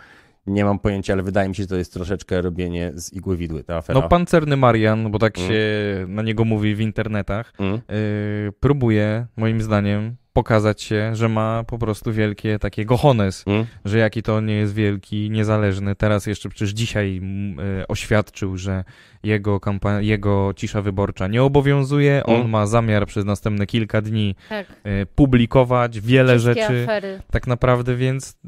nie 0.47 0.65
mam 0.65 0.79
pojęcia, 0.79 1.13
ale 1.13 1.23
wydaje 1.23 1.49
mi 1.49 1.55
się, 1.55 1.63
że 1.63 1.67
to 1.69 1.77
jest 1.77 1.93
troszeczkę 1.93 2.43
robienie 2.43 2.93
z 2.95 3.13
igły 3.13 3.37
widły, 3.37 3.65
ta 3.65 3.77
afera. 3.77 4.01
No 4.01 4.09
pancerny 4.09 4.57
Marian, 4.57 5.11
bo 5.11 5.19
tak 5.19 5.39
Mm. 5.39 5.49
się 5.49 5.61
na 6.09 6.23
niego 6.23 6.45
mówi 6.45 6.75
w 6.75 6.81
internetach, 6.81 7.53
Mm. 7.59 7.73
yy, 7.73 8.53
próbuje, 8.61 9.27
moim 9.37 9.61
zdaniem, 9.63 10.17
pokazać 10.33 10.83
się, 10.83 11.17
że 11.17 11.29
ma 11.29 11.65
po 11.67 11.79
prostu 11.79 12.13
wielkie 12.13 12.59
takie 12.59 12.85
gochones, 12.85 13.45
Mm. 13.47 13.67
że 13.85 13.99
jaki 13.99 14.23
to 14.23 14.41
nie 14.41 14.55
jest 14.55 14.75
wielki, 14.75 15.31
niezależny. 15.31 15.95
Teraz 15.95 16.27
jeszcze 16.27 16.49
przecież 16.49 16.71
dzisiaj 16.71 17.17
mm, 17.17 17.61
y, 17.81 17.87
oświadczył, 17.89 18.57
że 18.57 18.85
jego, 19.23 19.57
kampa- 19.59 20.01
jego 20.03 20.53
cisza 20.57 20.83
wyborcza 20.83 21.27
nie 21.29 21.43
obowiązuje. 21.43 22.23
On 22.27 22.35
Mm. 22.37 22.51
ma 22.51 22.67
zamiar 22.67 23.07
przez 23.07 23.25
następne 23.25 23.67
kilka 23.67 24.03
dni 24.03 24.35
Tak. 24.49 24.67
y, 25.03 25.07
publikować 25.15 26.01
wiele 26.01 26.39
Wszystkie 26.39 26.63
rzeczy. 26.63 26.83
afery. 26.85 27.21
Tak 27.31 27.47
naprawdę, 27.47 27.97
więc 27.97 28.39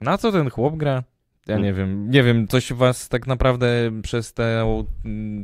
na 0.00 0.18
co 0.18 0.32
ten 0.32 0.50
chłop 0.50 0.76
gra? 0.76 1.02
Ja 1.48 1.54
Mm. 1.56 1.64
nie 1.64 1.72
wiem, 1.72 2.10
nie 2.10 2.22
wiem, 2.22 2.48
coś 2.48 2.72
was 2.72 3.08
tak 3.08 3.26
naprawdę 3.26 3.90
przez 4.02 4.32
te, 4.34 4.64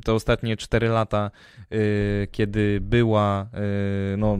te 0.04 0.12
ostatnie 0.12 0.56
cztery 0.56 0.88
lata, 0.88 1.30
y, 1.72 2.28
kiedy 2.32 2.78
była, 2.80 3.46
y, 4.14 4.16
no, 4.16 4.38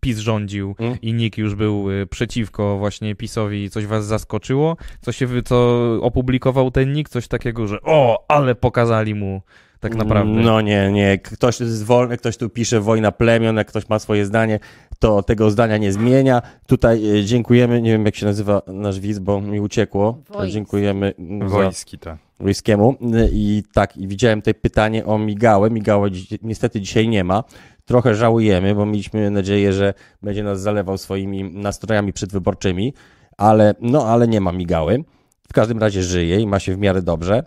PiS 0.00 0.18
rządził 0.18 0.74
Mm. 0.78 0.96
i 1.02 1.14
NIK 1.14 1.38
już 1.38 1.54
był 1.54 1.90
y, 1.90 2.06
przeciwko 2.06 2.78
właśnie 2.78 3.14
PiSowi, 3.14 3.70
coś 3.70 3.86
was 3.86 4.06
zaskoczyło? 4.06 4.76
Co 5.00 5.12
się, 5.12 5.42
co 5.42 5.82
opublikował 6.02 6.70
ten 6.70 6.92
NIK? 6.92 7.08
Coś 7.08 7.28
takiego, 7.28 7.66
że 7.66 7.78
o, 7.82 8.24
ale 8.28 8.54
pokazali 8.54 9.14
mu 9.14 9.42
tak 9.80 9.94
naprawdę. 9.94 10.32
No 10.32 10.60
nie, 10.60 10.92
nie. 10.92 11.18
Ktoś 11.18 11.60
jest 11.60 11.84
wolny, 11.84 12.16
ktoś 12.16 12.36
tu 12.36 12.50
pisze 12.50 12.80
wojna 12.80 13.12
plemion, 13.12 13.56
jak 13.56 13.66
ktoś 13.68 13.88
ma 13.88 13.98
swoje 13.98 14.26
zdanie, 14.26 14.58
to 14.98 15.22
tego 15.22 15.50
zdania 15.50 15.76
nie 15.76 15.92
zmienia. 15.92 16.42
Tutaj 16.66 17.18
e, 17.18 17.24
dziękujemy, 17.24 17.82
nie 17.82 17.90
wiem 17.90 18.04
jak 18.04 18.16
się 18.16 18.26
nazywa 18.26 18.62
nasz 18.66 19.00
widz, 19.00 19.18
bo 19.18 19.40
mi 19.40 19.60
uciekło. 19.60 20.18
Wojsk. 20.28 20.52
Dziękujemy 20.52 21.14
Wojski, 21.46 21.98
tak. 21.98 22.18
Wojskiemu. 22.40 22.94
I 23.32 23.62
tak, 23.74 23.96
i 23.96 24.08
widziałem 24.08 24.40
tutaj 24.40 24.54
pytanie 24.54 25.06
o 25.06 25.18
migałę. 25.18 25.70
Migałę 25.70 26.10
niestety 26.42 26.80
dzisiaj 26.80 27.08
nie 27.08 27.24
ma. 27.24 27.44
Trochę 27.84 28.14
żałujemy, 28.14 28.74
bo 28.74 28.86
mieliśmy 28.86 29.30
nadzieję, 29.30 29.72
że 29.72 29.94
będzie 30.22 30.42
nas 30.42 30.60
zalewał 30.60 30.98
swoimi 30.98 31.44
nastrojami 31.44 32.12
przedwyborczymi, 32.12 32.94
ale 33.36 33.74
no, 33.80 34.06
ale 34.06 34.28
nie 34.28 34.40
ma 34.40 34.52
migały. 34.52 35.04
W 35.48 35.52
każdym 35.52 35.78
razie 35.78 36.02
żyje 36.02 36.40
i 36.40 36.46
ma 36.46 36.60
się 36.60 36.74
w 36.74 36.78
miarę 36.78 37.02
dobrze. 37.02 37.44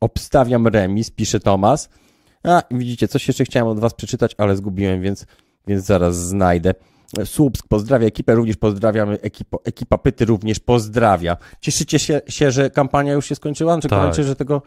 Obstawiam 0.00 0.66
remis, 0.66 1.10
pisze 1.10 1.40
Tomas. 1.40 1.88
A, 2.44 2.62
widzicie, 2.70 3.08
coś 3.08 3.28
jeszcze 3.28 3.44
chciałem 3.44 3.68
od 3.68 3.80
was 3.80 3.94
przeczytać, 3.94 4.34
ale 4.38 4.56
zgubiłem, 4.56 5.02
więc, 5.02 5.26
więc 5.66 5.84
zaraz 5.84 6.16
znajdę. 6.16 6.74
Słupsk 7.24 7.68
pozdrawia 7.68 8.06
ekipę, 8.06 8.34
również 8.34 8.56
pozdrawiamy 8.56 9.20
ekipo, 9.20 9.60
ekipa 9.64 9.98
Pyty 9.98 10.24
również 10.24 10.60
pozdrawia. 10.60 11.36
Cieszycie 11.60 11.98
się, 11.98 12.20
się, 12.28 12.50
że 12.50 12.70
kampania 12.70 13.12
już 13.12 13.26
się 13.26 13.34
skończyła? 13.34 13.80
Czy 13.80 13.88
Tak. 13.88 14.02
kończy, 14.02 14.24
że 14.24 14.36
tego 14.36 14.62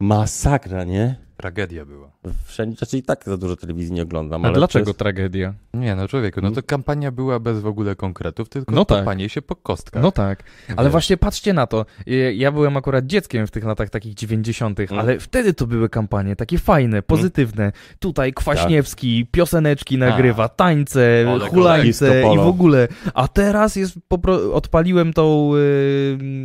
masakra, 0.00 0.84
nie? 0.84 1.27
Tragedia 1.42 1.84
była. 1.84 2.10
Wszędzie, 2.44 2.76
znaczy 2.78 2.98
i 2.98 3.02
tak 3.02 3.24
za 3.24 3.36
dużo 3.36 3.56
telewizji 3.56 3.92
nie 3.92 4.02
oglądam. 4.02 4.44
A 4.44 4.48
ale 4.48 4.56
dlaczego 4.58 4.84
przez- 4.84 4.96
tragedia? 4.96 5.54
Nie 5.74 5.94
no 5.96 6.08
człowieku, 6.08 6.40
no 6.42 6.50
to 6.50 6.62
kampania 6.62 7.10
była 7.10 7.40
bez 7.40 7.60
w 7.60 7.66
ogóle 7.66 7.96
konkretów, 7.96 8.48
tylko 8.48 8.74
No 8.74 8.84
tak. 8.84 8.98
kopanie 8.98 9.28
się 9.28 9.42
po 9.42 9.56
kostkach. 9.56 10.02
No 10.02 10.12
tak, 10.12 10.42
ale 10.76 10.84
Wiesz. 10.88 10.92
właśnie 10.92 11.16
patrzcie 11.16 11.52
na 11.52 11.66
to. 11.66 11.86
Ja 12.34 12.52
byłem 12.52 12.76
akurat 12.76 13.06
dzieckiem 13.06 13.46
w 13.46 13.50
tych 13.50 13.64
latach 13.64 13.90
takich 13.90 14.14
90., 14.14 14.92
Mm. 14.92 15.00
ale 15.00 15.18
wtedy 15.20 15.54
to 15.54 15.66
były 15.66 15.88
kampanie 15.88 16.36
takie 16.36 16.58
fajne, 16.58 17.02
pozytywne. 17.02 17.72
Tutaj 17.98 18.32
Kwaśniewski 18.32 19.26
pioseneczki 19.32 19.98
nagrywa, 19.98 20.48
tańce, 20.48 21.24
Ole, 21.28 21.48
hulańce 21.48 22.10
Disco 22.14 22.34
i 22.34 22.36
w 22.36 22.40
ogóle. 22.40 22.88
A 23.14 23.28
teraz 23.28 23.76
jest, 23.76 23.98
popro... 24.08 24.52
odpaliłem 24.54 25.12
tą 25.12 25.54
y, 25.54 25.58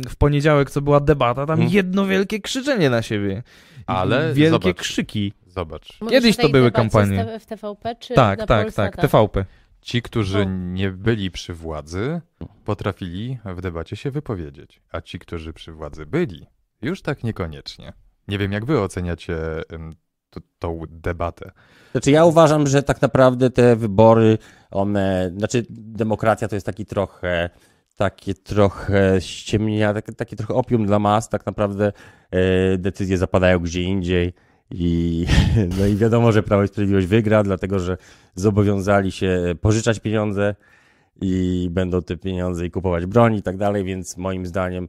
w 0.08 0.16
poniedziałek, 0.18 0.70
co 0.70 0.80
była 0.80 1.00
debata, 1.00 1.46
tam 1.46 1.60
Mm. 1.60 1.72
jedno 1.72 2.06
wielkie 2.06 2.40
krzyczenie 2.40 2.90
na 2.90 3.02
siebie. 3.02 3.42
Ale 3.86 4.34
Wielkie 4.34 4.50
zobacz. 4.50 4.76
krzyki. 4.76 5.32
Zobacz, 5.46 5.98
Kiedyś 6.10 6.36
to 6.36 6.48
były 6.48 6.72
kampanie. 6.72 7.38
W 7.40 7.46
TVP 7.46 7.94
czy 7.96 8.14
Tak, 8.14 8.38
na 8.38 8.46
tak, 8.46 8.62
Polsata? 8.64 8.90
tak, 8.96 9.00
TVP. 9.10 9.44
ci, 9.80 10.02
którzy 10.02 10.38
No. 10.46 10.52
nie 10.72 10.90
byli 10.90 11.30
przy 11.30 11.54
władzy, 11.54 12.20
potrafili 12.64 13.38
w 13.44 13.60
debacie 13.60 13.96
się 13.96 14.10
wypowiedzieć, 14.10 14.80
a 14.92 15.00
ci, 15.00 15.18
którzy 15.18 15.52
przy 15.52 15.72
władzy 15.72 16.06
byli, 16.06 16.46
już 16.82 17.02
tak 17.02 17.24
niekoniecznie. 17.24 17.92
Nie 18.28 18.38
wiem, 18.38 18.52
jak 18.52 18.64
wy 18.64 18.80
oceniacie 18.80 19.36
t- 20.30 20.40
tą 20.58 20.80
debatę. 20.88 21.50
Znaczy 21.92 22.10
ja 22.10 22.24
uważam, 22.24 22.66
że 22.66 22.82
tak 22.82 23.02
naprawdę 23.02 23.50
te 23.50 23.76
wybory, 23.76 24.38
one, 24.70 25.32
znaczy 25.36 25.66
demokracja 25.70 26.48
to 26.48 26.56
jest 26.56 26.66
taki 26.66 26.86
trochę, 26.86 27.50
takie 27.96 28.34
trochę 28.34 29.20
ściemnia, 29.20 29.94
takie, 29.94 30.12
takie 30.12 30.36
trochę 30.36 30.54
opium 30.54 30.86
dla 30.86 30.98
mas, 30.98 31.28
tak 31.28 31.46
naprawdę 31.46 31.92
e, 32.30 32.78
decyzje 32.78 33.18
zapadają 33.18 33.58
gdzie 33.58 33.82
indziej 33.82 34.32
i 34.70 35.26
no 35.78 35.86
i 35.86 35.96
wiadomo, 35.96 36.32
że 36.32 36.42
Prawo 36.42 36.62
i 36.64 36.68
Sprawiedliwość 36.68 37.06
wygra, 37.06 37.42
dlatego 37.42 37.78
że 37.78 37.96
zobowiązali 38.34 39.12
się 39.12 39.54
pożyczać 39.60 40.00
pieniądze 40.00 40.54
i 41.20 41.68
będą 41.70 42.02
te 42.02 42.16
pieniądze 42.16 42.66
i 42.66 42.70
kupować 42.70 43.06
broń 43.06 43.34
i 43.34 43.42
tak 43.42 43.56
dalej, 43.56 43.84
więc 43.84 44.16
moim 44.16 44.46
zdaniem 44.46 44.88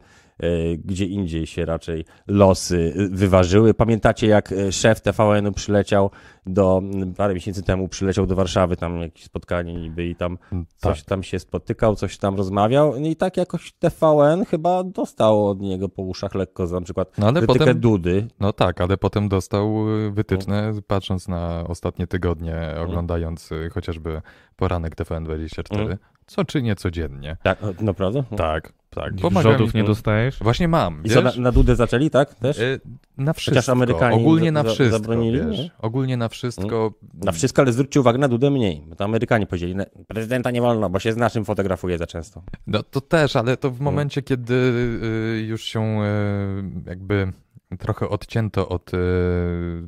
gdzie 0.78 1.06
indziej 1.06 1.48
się 1.48 1.66
raczej 1.66 2.06
losy 2.28 2.94
e, 2.98 3.08
wyważyły. 3.16 3.74
Pamiętacie 3.74 4.28
jak 4.28 4.52
e, 4.52 4.72
szef 4.72 5.02
TVN-u 5.02 5.52
przyleciał 5.52 6.12
do, 6.46 6.82
parę 7.18 7.34
miesięcy 7.34 7.64
temu 7.64 7.88
przyleciał 7.88 8.26
do 8.26 8.36
Warszawy, 8.36 8.78
tam 8.78 9.02
jakieś 9.02 9.24
spotkanie 9.24 9.74
niby 9.74 10.06
i 10.08 10.16
tam 10.16 10.38
coś 10.78 11.00
Tak. 11.00 11.10
tam 11.10 11.24
się 11.24 11.40
spotykał, 11.40 11.96
coś 11.96 12.18
tam 12.18 12.36
rozmawiał 12.36 12.96
i 12.96 13.16
tak 13.16 13.38
jakoś 13.38 13.74
TVN 13.74 14.46
chyba 14.46 14.84
dostał 14.84 15.48
od 15.48 15.60
niego 15.62 15.90
po 15.90 16.02
uszach 16.02 16.36
lekko, 16.36 16.68
za 16.68 16.76
na 16.76 16.82
przykład 16.86 17.18
No 17.18 17.28
ale 17.28 17.40
krytykę 17.40 17.60
potem, 17.60 17.80
Dudy. 17.80 18.28
no 18.40 18.54
tak, 18.54 18.82
ale 18.82 18.98
potem 18.98 19.30
dostał 19.30 19.76
wytyczne, 20.12 20.72
patrząc 20.88 21.28
na 21.28 21.64
ostatnie 21.68 22.08
tygodnie, 22.08 22.76
oglądając 22.84 23.52
y, 23.52 23.70
chociażby 23.74 24.22
poranek 24.56 24.96
TVN24, 24.96 25.76
Mm. 25.86 25.98
co 26.26 26.46
czynię 26.46 26.76
codziennie. 26.76 27.38
Tak, 27.44 27.60
naprawdę? 27.82 28.24
Tak, 28.38 28.74
tak. 28.96 29.16
Pomaga 29.22 29.52
Rzodów 29.52 29.74
nie 29.74 29.84
dostajesz? 29.84 30.40
Właśnie 30.42 30.68
mam, 30.68 31.04
I 31.04 31.10
co, 31.10 31.22
na, 31.22 31.32
na 31.38 31.52
Dudę 31.52 31.76
zaczęli, 31.76 32.10
tak? 32.10 32.34
Też? 32.36 32.60
Y, 32.60 32.80
Na 33.18 33.34
wszystko. 33.34 33.72
Amerykanie 33.72 34.16
Ogólnie 34.16 34.48
za- 34.48 34.52
na 34.52 34.64
wszystko, 34.64 34.90
zabronili, 34.90 35.40
wiesz. 35.48 35.58
nie? 35.60 35.72
Ogólnie 35.80 36.18
na 36.18 36.30
wszystko. 36.30 36.94
Na 37.14 37.32
wszystko, 37.32 37.62
ale 37.62 37.72
zwróćcie 37.74 38.00
uwagę 38.00 38.18
na 38.20 38.28
Dudę 38.28 38.52
mniej, 38.52 38.84
bo 38.88 38.96
to 38.96 39.04
Amerykanie 39.04 39.46
powiedzieli, 39.48 39.76
"Ne, 39.76 39.86
prezydenta 40.08 40.52
nie 40.52 40.62
wolno, 40.62 40.90
bo 40.90 41.00
się 41.00 41.14
z 41.14 41.18
naszym 41.18 41.46
fotografuje 41.46 41.98
za 41.98 42.08
często. 42.08 42.44
No 42.68 42.84
to 42.84 43.02
też, 43.02 43.36
ale 43.36 43.58
to 43.58 43.70
w 43.70 43.74
Mm. 43.74 43.84
momencie, 43.84 44.22
kiedy 44.22 44.54
y, 44.54 45.46
już 45.48 45.64
się 45.64 46.02
y, 46.04 46.90
jakby 46.90 47.32
trochę 47.80 48.10
odcięto 48.10 48.70
od 48.70 48.94
y, 48.94 48.98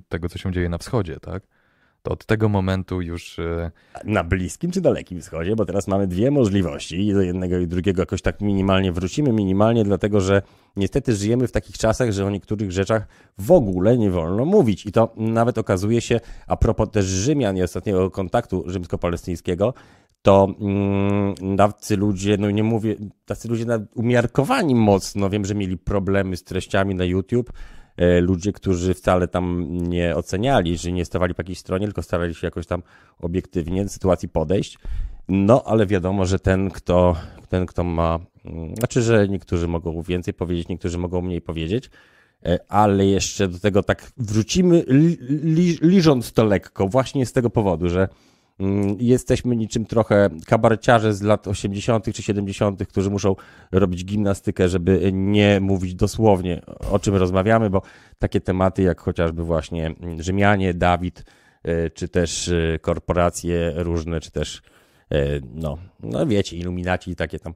tego, 0.10 0.30
co 0.30 0.38
się 0.38 0.52
dzieje 0.52 0.70
na 0.70 0.78
wschodzie, 0.78 1.20
tak? 1.20 1.44
To 2.08 2.14
od 2.14 2.26
tego 2.26 2.50
momentu 2.50 3.02
już 3.02 3.40
y, 3.40 3.72
Na 4.04 4.24
Bliskim 4.24 4.72
czy 4.72 4.82
Dalekim 4.82 5.22
Wschodzie, 5.22 5.56
bo 5.56 5.66
teraz 5.66 5.88
mamy 5.88 6.08
dwie 6.08 6.32
możliwości 6.32 7.14
do 7.14 7.22
jednego 7.22 7.58
i 7.58 7.68
drugiego 7.68 8.02
jakoś 8.02 8.22
tak 8.22 8.42
minimalnie 8.42 8.92
wrócimy, 8.92 9.34
minimalnie 9.34 9.84
dlatego, 9.84 10.22
że 10.22 10.42
niestety 10.76 11.16
żyjemy 11.16 11.48
w 11.48 11.52
takich 11.52 11.78
czasach, 11.78 12.12
że 12.12 12.26
o 12.26 12.30
niektórych 12.30 12.72
rzeczach 12.72 13.08
w 13.38 13.52
ogóle 13.52 13.98
nie 13.98 14.12
wolno 14.12 14.46
mówić. 14.46 14.86
I 14.86 14.92
to 14.92 15.14
nawet 15.18 15.58
okazuje 15.58 16.02
się, 16.02 16.20
a 16.48 16.58
propos 16.58 16.92
też 16.92 17.06
Rzymian 17.06 17.58
i 17.58 17.62
ostatniego 17.62 18.12
kontaktu 18.12 18.64
rzymsko-palestyńskiego, 18.68 19.74
to 20.22 20.48
mm, 20.60 21.58
tacy 21.58 21.98
ludzie, 21.98 22.38
no 22.40 22.52
nie 22.52 22.64
mówię, 22.64 22.96
tacy 23.26 23.48
ludzie 23.48 23.66
umiarkowani 23.96 24.76
mocno, 24.76 25.30
wiem, 25.30 25.46
że 25.46 25.56
mieli 25.56 25.78
problemy 25.78 26.38
z 26.38 26.44
treściami 26.44 26.96
na 26.96 27.06
YouTube, 27.06 27.54
ludzie, 28.22 28.54
którzy 28.54 28.94
wcale 28.94 29.28
tam 29.28 29.68
nie 29.70 30.16
oceniali, 30.16 30.78
że 30.78 30.92
nie 30.92 31.06
stawali 31.06 31.36
po 31.36 31.42
jakiejś 31.42 31.60
stronie, 31.60 31.86
tylko 31.86 32.02
starali 32.02 32.36
się 32.36 32.48
jakoś 32.48 32.68
tam 32.68 32.84
obiektywnie 33.20 33.84
do 33.84 33.90
sytuacji 33.90 34.30
podejść. 34.30 34.78
No, 35.28 35.64
ale 35.66 35.86
wiadomo, 35.86 36.26
że 36.26 36.40
ten, 36.40 36.70
kto, 36.70 37.16
ten, 37.50 37.66
kto 37.66 37.84
ma, 37.84 38.20
mm, 38.46 38.76
znaczy, 38.76 39.02
że 39.02 39.28
niektórzy 39.28 39.68
mogą 39.68 40.02
więcej 40.02 40.34
powiedzieć, 40.34 40.68
niektórzy 40.68 40.98
mogą 40.98 41.22
mniej 41.22 41.42
powiedzieć, 41.42 41.90
e, 42.46 42.60
ale 42.70 43.06
jeszcze 43.06 43.48
do 43.48 43.60
tego 43.60 43.84
tak 43.84 44.12
wrócimy, 44.18 44.84
li, 44.88 45.18
li, 45.30 45.78
liżąc 45.82 46.34
to 46.34 46.46
lekko, 46.46 46.88
właśnie 46.88 47.26
z 47.26 47.34
tego 47.34 47.50
powodu, 47.50 47.90
że 47.90 48.10
jesteśmy 49.00 49.56
niczym 49.56 49.86
trochę 49.86 50.30
kabareciarze 50.46 51.14
z 51.14 51.22
lat 51.22 51.48
80. 51.48 52.14
czy 52.14 52.24
70., 52.24 52.88
którzy 52.88 53.10
muszą 53.10 53.36
robić 53.72 54.06
gimnastykę, 54.06 54.70
żeby 54.70 55.10
nie 55.14 55.60
mówić 55.62 55.96
dosłownie 55.96 56.62
o 56.92 57.00
czym 57.00 57.16
rozmawiamy, 57.16 57.70
bo 57.70 57.82
takie 58.20 58.42
tematy 58.42 58.84
jak 58.84 59.02
chociażby 59.02 59.44
właśnie 59.44 59.86
mm, 59.88 60.24
Rzymianie, 60.24 60.74
Dawid, 60.74 61.26
e, 61.64 61.90
czy 61.90 62.10
też 62.10 62.50
e, 62.50 62.80
korporacje 62.80 63.74
różne, 63.76 64.20
czy 64.20 64.32
też 64.32 64.62
e, 65.12 65.18
no, 65.54 65.78
no 66.00 66.26
wiecie, 66.26 66.58
iluminaci 66.58 67.12
i 67.12 67.16
takie 67.16 67.40
tam 67.40 67.54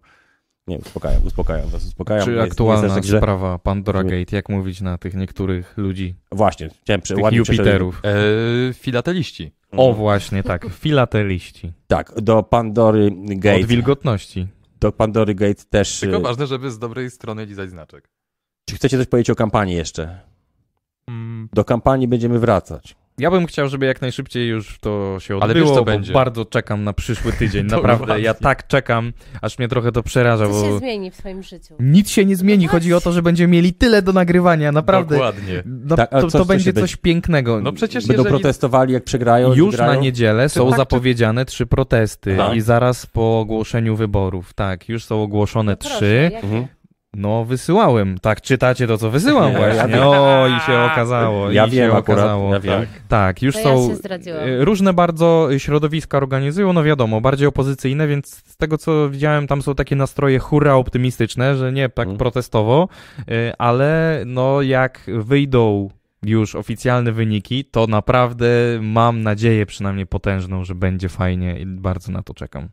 nie, 0.67 0.77
uspokają, 0.77 1.19
uspokają 1.25 1.67
was, 1.67 1.85
uspokają. 1.85 2.23
Czy 2.25 2.31
jest- 2.31 2.41
jest 2.41 2.51
aktualna 2.51 2.87
aż 2.87 2.93
tak 2.93 3.05
sprawa 3.05 3.59
Pandora 3.59 4.03
Gate, 4.03 4.35
jak 4.35 4.49
mówić 4.49 4.81
na 4.81 4.97
tych 4.97 5.13
niektórych 5.13 5.77
ludzi, 5.77 6.15
Właśnie, 6.31 6.69
chciałem 6.81 7.01
prze, 7.01 7.15
tych 7.15 7.23
ładnie 7.23 7.37
Jupiterów? 7.39 8.01
e, 8.69 8.73
filateliści. 8.73 9.51
O 9.71 9.93
właśnie, 9.93 10.43
tak, 10.43 10.65
filateliści. 10.69 11.71
Tak, 11.87 12.21
do 12.21 12.43
Pandory 12.43 13.11
Gate. 13.25 13.59
Od 13.61 13.65
wilgotności. 13.65 14.47
do 14.79 14.91
Pandory 14.91 15.35
Gate 15.35 15.63
też... 15.69 15.99
Tylko 15.99 16.17
y, 16.17 16.21
ważne, 16.21 16.47
żeby 16.47 16.71
z 16.71 16.79
dobrej 16.79 17.11
strony 17.11 17.45
lizać 17.45 17.69
znaczek. 17.69 18.09
Czy 18.69 18.75
chcecie 18.75 18.97
coś 18.97 19.07
powiedzieć 19.07 19.29
o 19.29 19.35
kampanii 19.35 19.75
jeszcze? 19.75 20.19
Mm, 21.07 21.49
Do 21.53 21.63
kampanii 21.65 22.07
będziemy 22.07 22.39
wracać. 22.39 22.95
Ja 23.21 23.31
bym 23.31 23.45
chciał, 23.45 23.67
żeby 23.69 23.85
jak 23.85 24.01
najszybciej 24.01 24.47
już 24.47 24.79
to 24.79 25.17
się 25.19 25.35
odbyło, 25.35 25.43
Ale 25.43 25.53
wiesz, 25.53 25.69
co 25.69 25.75
bo 25.75 25.83
będzie? 25.85 26.13
bardzo 26.13 26.45
czekam 26.45 26.83
na 26.83 26.93
przyszły 26.93 27.33
tydzień. 27.33 27.65
Naprawdę, 27.77 28.21
ja 28.21 28.33
tak 28.33 28.67
czekam, 28.67 29.13
aż 29.41 29.59
mnie 29.59 29.67
trochę 29.67 29.91
to 29.91 30.03
przeraża, 30.03 30.47
Co 30.47 30.53
się 30.63 30.69
bo 30.69 30.79
zmieni 30.79 31.11
w 31.11 31.17
twoim 31.17 31.43
życiu? 31.43 31.75
nic 31.79 32.09
się 32.09 32.25
nie 32.25 32.35
zmieni. 32.35 32.65
No 32.65 32.71
Chodzi 32.71 32.93
o 32.93 33.01
to, 33.01 33.11
że 33.11 33.21
będziemy 33.21 33.53
mieli 33.53 33.73
tyle 33.73 34.01
do 34.01 34.13
nagrywania, 34.13 34.71
naprawdę. 34.71 35.15
Dokładnie. 35.15 35.63
No, 35.65 35.95
Tak, 35.95 36.09
to, 36.11 36.21
to 36.27 36.39
się 36.39 36.45
będzie 36.45 36.73
będzie? 36.73 36.81
coś 36.81 36.95
pięknego. 36.95 37.61
No 37.61 37.71
przecież 37.73 38.07
Będą 38.07 38.23
jeżeli... 38.23 38.39
protestowali, 38.39 38.93
jak 38.93 39.03
przegrają? 39.03 39.53
Już 39.53 39.71
wygrają? 39.71 39.93
na 39.93 39.99
niedzielę 39.99 40.49
są 40.49 40.63
tak, 40.65 40.71
czy- 40.73 40.77
zapowiedziane 40.77 41.45
trzy 41.45 41.65
protesty 41.65 42.37
Tak. 42.37 42.55
i 42.55 42.61
zaraz 42.61 43.05
po 43.05 43.39
ogłoszeniu 43.39 43.95
wyborów. 43.95 44.53
Tak, 44.53 44.89
już 44.89 45.03
są 45.03 45.23
ogłoszone 45.23 45.71
No 45.71 45.77
proszę, 45.77 45.95
trzy. 45.95 46.29
jak- 46.33 46.43
Mhm. 46.43 46.67
No, 47.15 47.45
wysyłałem. 47.45 48.17
Tak, 48.19 48.41
czytacie 48.41 48.87
to, 48.87 48.97
co 48.97 49.09
wysyłam 49.11 49.53
Ja 49.53 49.59
właśnie. 49.59 49.87
wiem. 49.93 50.03
O, 50.07 50.47
i 50.47 50.59
się 50.59 50.79
okazało. 50.79 51.51
Ja 51.51 51.65
i 51.65 51.69
wiem 51.69 51.91
się 51.91 51.97
akurat, 51.97 52.19
okazało. 52.19 52.53
ja 52.53 52.59
wiem. 52.59 52.85
Tak, 53.07 53.41
już 53.41 53.53
To 53.55 53.59
ja 53.59 53.65
są 53.65 53.89
się 53.89 53.95
zdradziłam. 53.95 54.39
e, 54.43 54.65
różne 54.65 54.93
bardzo 54.93 55.49
środowiska 55.57 56.17
organizują, 56.17 56.73
no 56.73 56.83
wiadomo, 56.83 57.21
bardziej 57.21 57.47
opozycyjne, 57.47 58.07
więc 58.07 58.27
z 58.27 58.57
tego 58.57 58.77
co 58.77 59.09
widziałem, 59.09 59.47
tam 59.47 59.61
są 59.61 59.75
takie 59.75 59.95
nastroje 59.95 60.39
hurra 60.39 60.73
optymistyczne, 60.75 61.55
że 61.55 61.71
nie 61.71 61.89
tak 61.89 62.07
Mm. 62.07 62.17
protestowo, 62.17 62.87
e, 63.27 63.53
ale 63.61 64.21
no 64.25 64.61
jak 64.61 65.01
wyjdą 65.07 65.89
już 66.23 66.55
oficjalne 66.55 67.11
wyniki, 67.11 67.65
to 67.65 67.87
naprawdę 67.87 68.47
mam 68.81 69.21
nadzieję 69.23 69.65
przynajmniej 69.65 70.07
potężną, 70.07 70.63
że 70.63 70.75
będzie 70.75 71.09
fajnie 71.09 71.59
i 71.59 71.65
bardzo 71.65 72.11
na 72.11 72.23
to 72.23 72.33
czekam. 72.33 72.69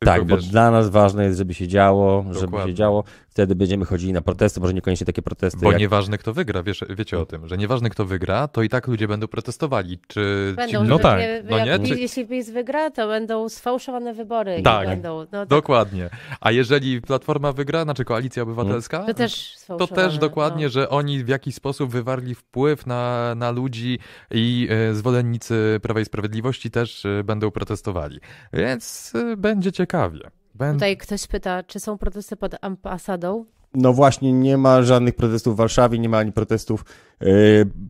Tylko 0.00 0.14
Tak, 0.14 0.24
bo 0.24 0.36
wiesz, 0.36 0.46
dla 0.46 0.70
nas 0.70 0.88
ważne 0.90 1.24
jest, 1.24 1.38
żeby 1.38 1.54
się 1.54 1.68
działo, 1.68 2.24
żeby 2.26 2.40
się 2.40 2.46
Dokładnie. 2.46 2.74
działo. 2.74 3.04
Wtedy 3.28 3.54
będziemy 3.54 3.84
chodzili 3.84 4.12
na 4.12 4.20
protesty, 4.20 4.60
może 4.60 4.74
niekoniecznie 4.74 5.06
takie 5.06 5.22
protesty 5.22 5.58
Bo 5.62 5.72
jak... 5.72 5.80
nieważne 5.80 6.18
kto 6.18 6.32
wygra, 6.32 6.62
wiesz, 6.62 6.84
wiecie 6.90 7.18
o 7.18 7.26
tym, 7.26 7.48
że 7.48 7.58
nieważne 7.58 7.90
kto 7.90 8.04
wygra, 8.04 8.48
to 8.48 8.62
i 8.62 8.68
tak 8.68 8.86
ludzie 8.86 9.08
będą 9.08 9.28
protestowali. 9.28 9.98
Czy 10.06 10.52
Będą, 10.56 10.82
ci... 10.82 10.88
No 10.88 10.98
tak, 10.98 11.20
nie- 11.20 11.42
no 11.50 11.58
jak, 11.58 11.82
nie? 11.82 11.88
Czy- 11.88 12.00
Jeśli 12.00 12.26
PiS 12.26 12.50
wygra, 12.50 12.90
to 12.90 13.08
będą 13.08 13.48
sfałszowane 13.48 14.14
wybory. 14.14 14.62
Tak. 14.64 14.86
I 14.86 14.90
będą, 14.90 15.18
no, 15.18 15.26
tak, 15.26 15.48
Dokładnie. 15.48 16.10
A 16.40 16.50
jeżeli 16.50 17.00
Platforma 17.00 17.52
wygra, 17.52 17.84
znaczy 17.84 18.04
Koalicja 18.04 18.42
Obywatelska, 18.42 19.04
to 19.04 19.14
też 19.14 19.56
to 19.66 19.86
też 19.86 20.18
dokładnie, 20.18 20.64
no. 20.64 20.70
że 20.70 20.88
oni 20.88 21.24
w 21.24 21.28
jakiś 21.28 21.54
sposób 21.54 21.90
wywarli 21.90 22.34
wpływ 22.34 22.86
na, 22.86 23.34
na 23.34 23.50
ludzi 23.50 23.98
i 24.30 24.68
e, 24.70 24.94
zwolennicy 24.94 25.80
Prawa 25.82 26.00
i 26.00 26.04
Sprawiedliwości 26.04 26.70
też 26.70 27.06
e, 27.06 27.24
będą 27.24 27.50
protestowali. 27.50 28.20
Więc 28.52 29.12
e, 29.14 29.36
będzie 29.36 29.72
ciekawie. 29.90 30.30
Tutaj 30.72 30.96
ktoś 30.96 31.26
pyta, 31.26 31.62
czy 31.62 31.80
są 31.80 31.98
protesty 31.98 32.36
pod 32.36 32.54
ambasadą? 32.60 33.44
No 33.74 33.92
właśnie, 33.92 34.32
nie 34.32 34.56
ma 34.56 34.82
żadnych 34.82 35.14
protestów 35.14 35.54
w 35.54 35.56
Warszawie, 35.56 35.98
nie 35.98 36.08
ma 36.08 36.18
ani 36.18 36.32
protestów 36.32 36.84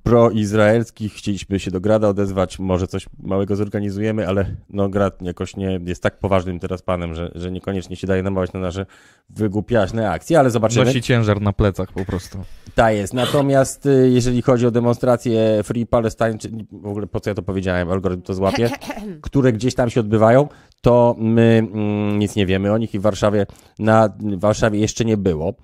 proizraelskich. 0.03 1.13
Chcieliśmy 1.13 1.59
się 1.59 1.71
do 1.71 1.81
Grada 1.81 2.09
odezwać, 2.09 2.59
może 2.59 2.87
coś 2.87 3.07
małego 3.23 3.57
zorganizujemy, 3.57 4.29
ale 4.29 4.57
no 4.71 4.89
Grad 4.89 5.23
jakoś 5.23 5.57
nie 5.57 5.81
jest 5.87 6.03
tak 6.03 6.19
poważnym 6.19 6.59
teraz 6.59 6.83
panem, 6.83 7.15
że, 7.15 7.31
że 7.35 7.51
niekoniecznie 7.51 7.97
się 7.97 8.07
daje 8.07 8.23
namawiać 8.23 8.53
na 8.53 8.61
nasze 8.61 8.87
wygłupiaśne 9.31 10.11
akcje, 10.11 10.39
ale 10.39 10.51
zobaczymy. 10.51 10.85
Nosi 10.85 11.03
ciężar 11.03 11.41
na 11.41 11.53
plecach 11.53 11.93
po 11.93 12.05
prostu. 12.05 12.39
Ta 12.75 12.93
jest. 12.93 13.15
Natomiast 13.15 13.87
y, 13.87 14.11
jeżeli 14.11 14.43
chodzi 14.43 14.67
o 14.67 14.71
demonstracje 14.71 15.63
Free 15.65 15.87
Palestine, 15.87 16.39
czy 16.39 16.51
w 16.73 16.87
ogóle 16.87 17.07
po 17.07 17.21
co 17.21 17.31
ja 17.31 17.35
to 17.35 17.43
powiedziałem, 17.43 17.91
algorytm 17.91 18.23
to 18.23 18.35
złapie, 18.35 18.71
które 19.23 19.53
gdzieś 19.53 19.75
tam 19.75 19.91
się 19.91 20.01
odbywają, 20.01 20.49
to 20.81 21.17
my 21.19 21.69
mm, 21.73 22.19
nic 22.19 22.37
nie 22.37 22.47
wiemy 22.47 22.73
o 22.73 22.79
nich 22.79 22.95
i 22.95 22.99
w 22.99 23.03
Warszawie, 23.03 23.47
na 23.79 24.09
w 24.19 24.41
Warszawie 24.41 24.81
jeszcze 24.81 25.05
nie 25.05 25.17
było 25.17 25.55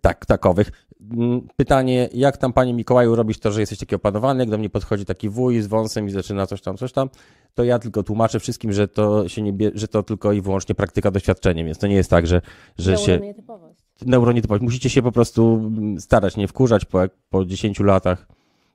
tak, 0.00 0.26
takowych. 0.26 0.86
Mm, 1.12 1.40
Pytanie, 1.56 2.08
jak 2.14 2.36
tam 2.36 2.52
panie 2.52 2.74
Mikołaju 2.74 3.14
robisz 3.14 3.38
to, 3.38 3.52
że 3.52 3.60
jesteś 3.60 3.78
taki 3.78 3.94
opanowany, 3.94 4.42
jak 4.42 4.50
do 4.50 4.58
mnie 4.58 4.70
podchodzi 4.70 5.04
taki 5.04 5.28
wuj 5.28 5.60
z 5.60 5.66
wąsem 5.66 6.06
i 6.06 6.10
zaczyna 6.10 6.46
coś 6.46 6.60
tam, 6.62 6.76
coś 6.76 6.92
tam, 6.92 7.08
to 7.54 7.64
ja 7.64 7.78
tylko 7.78 8.02
tłumaczę 8.02 8.40
wszystkim, 8.40 8.72
że 8.72 8.88
to 8.88 9.28
się 9.28 9.42
nie 9.42 9.52
bie, 9.52 9.70
że 9.74 9.88
to 9.88 10.02
tylko 10.02 10.32
i 10.32 10.40
wyłącznie 10.40 10.74
praktyka 10.74 11.10
doświadczenie, 11.10 11.64
więc 11.64 11.78
to 11.78 11.86
nie 11.86 11.94
jest 11.94 12.10
tak, 12.10 12.26
że, 12.26 12.40
że 12.78 12.96
się 12.96 13.12
Neuronietypowość. 13.12 13.80
neuronietypowość. 14.06 14.62
Musicie 14.64 14.90
się 14.90 15.02
po 15.02 15.12
prostu 15.12 15.70
starać, 15.98 16.36
nie 16.36 16.48
wkurzać 16.48 16.84
po, 16.84 16.98
po 17.30 17.44
10 17.44 17.80
latach 17.80 18.26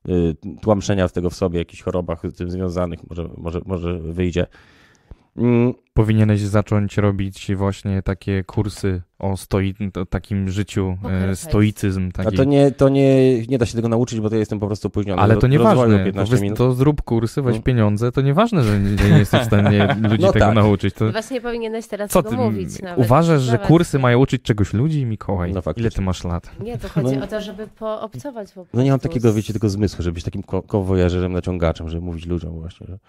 y, 0.10 0.36
tłamszenia 0.62 1.10
tego 1.10 1.30
w 1.30 1.36
sobie, 1.36 1.60
jakichś 1.60 1.82
chorobach 1.82 2.21
z 2.23 2.38
tym 2.38 2.52
związanych, 2.52 2.99
może, 3.10 3.30
może, 3.38 3.62
może 3.65 3.99
wyjdzie. 3.99 4.47
Mm, 5.39 5.73
Powinieneś 5.93 6.41
zacząć 6.41 6.97
robić 6.97 7.52
właśnie 7.56 8.02
takie 8.02 8.43
kursy 8.43 9.02
o 9.19 9.38
stoi, 9.38 9.75
o 10.02 10.06
takim 10.06 10.49
życiu, 10.49 10.97
e, 11.32 11.36
stoicyzm 11.36 12.10
A 12.17 12.23
taki. 12.23 12.38
to 12.38 12.43
nie, 12.43 12.71
to 12.71 12.89
nie, 12.89 13.41
nie 13.47 13.58
da 13.58 13.65
się 13.65 13.75
tego 13.75 13.89
nauczyć, 13.89 14.19
bo 14.19 14.30
to 14.30 14.36
jestem 14.36 14.60
po 14.60 14.67
prostu 14.67 14.88
opóźniony. 14.88 15.21
Ale 15.21 15.38
to 15.38 15.47
nieważne, 15.47 15.99
to, 15.99 16.06
15 16.06 16.36
wys- 16.36 16.41
minut. 16.41 16.58
to 16.58 16.73
zrób 16.73 17.02
kursy, 17.02 17.41
weź 17.41 17.56
No. 17.56 17.62
pieniądze, 17.62 18.12
to 18.12 18.21
nieważne, 18.21 18.63
że 18.63 18.80
nie, 18.80 18.97
że 18.97 19.10
nie 19.10 19.17
jesteś 19.17 19.41
w 19.41 19.45
stanie 19.45 19.88
ludzi 20.10 20.23
No 20.23 20.32
tego 20.32 20.45
tak. 20.45 20.56
nauczyć. 20.56 20.93
To, 20.95 21.12
Właśnie 21.12 21.41
powinieneś 21.41 21.88
teraz 21.88 22.12
co 22.12 22.23
tego 22.23 22.36
ty 22.36 22.41
mówić 22.41 22.82
nawet. 22.82 23.06
uważasz, 23.06 23.41
że 23.41 23.58
kursy 23.58 23.99
mają 23.99 24.19
uczyć 24.19 24.41
czegoś 24.41 24.73
ludzi, 24.73 25.06
Mikołaj? 25.06 25.54
No 25.54 25.62
faktycznie. 25.62 25.82
Ile 25.88 25.91
ty 25.91 26.02
masz 26.02 26.23
lat? 26.23 26.52
Nie, 26.63 26.78
to 26.78 26.89
chodzi 26.89 27.17
No- 27.17 27.23
o 27.23 27.28
to, 27.28 27.41
żeby 27.41 27.67
poobcować 27.67 28.47
po 28.47 28.54
prostu. 28.54 28.78
No 28.78 28.84
nie 28.84 28.91
mam 28.91 28.99
takiego, 28.99 29.34
wiecie, 29.34 29.54
tego 29.54 29.69
zmysłu, 29.69 30.04
żeby 30.04 30.13
być 30.13 30.23
takim 30.23 30.43
ko- 30.43 30.62
kowojażerem, 30.62 31.34
naciągaczem, 31.34 31.89
żeby 31.89 32.02
mówić 32.02 32.25
ludziom 32.25 32.60
właśnie, 32.60 32.88
że 32.88 32.99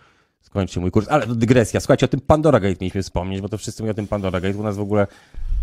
skończcie 0.40 0.80
mój 0.80 0.90
kurs. 0.90 1.08
Ale 1.08 1.26
to 1.26 1.34
dygresja. 1.34 1.80
Słuchajcie, 1.80 2.06
o 2.06 2.08
tym 2.08 2.20
Pandora 2.20 2.60
Gate 2.60 2.76
mieliśmy 2.80 3.02
wspomnieć, 3.02 3.40
bo 3.40 3.48
to 3.48 3.58
wszyscy 3.58 3.82
mówią 3.82 3.90
o 3.90 3.94
tym 3.94 4.06
Pandora 4.06 4.40
Gate. 4.40 4.58
U 4.58 4.62
nas 4.62 4.76
w 4.76 4.80
ogóle, 4.80 5.06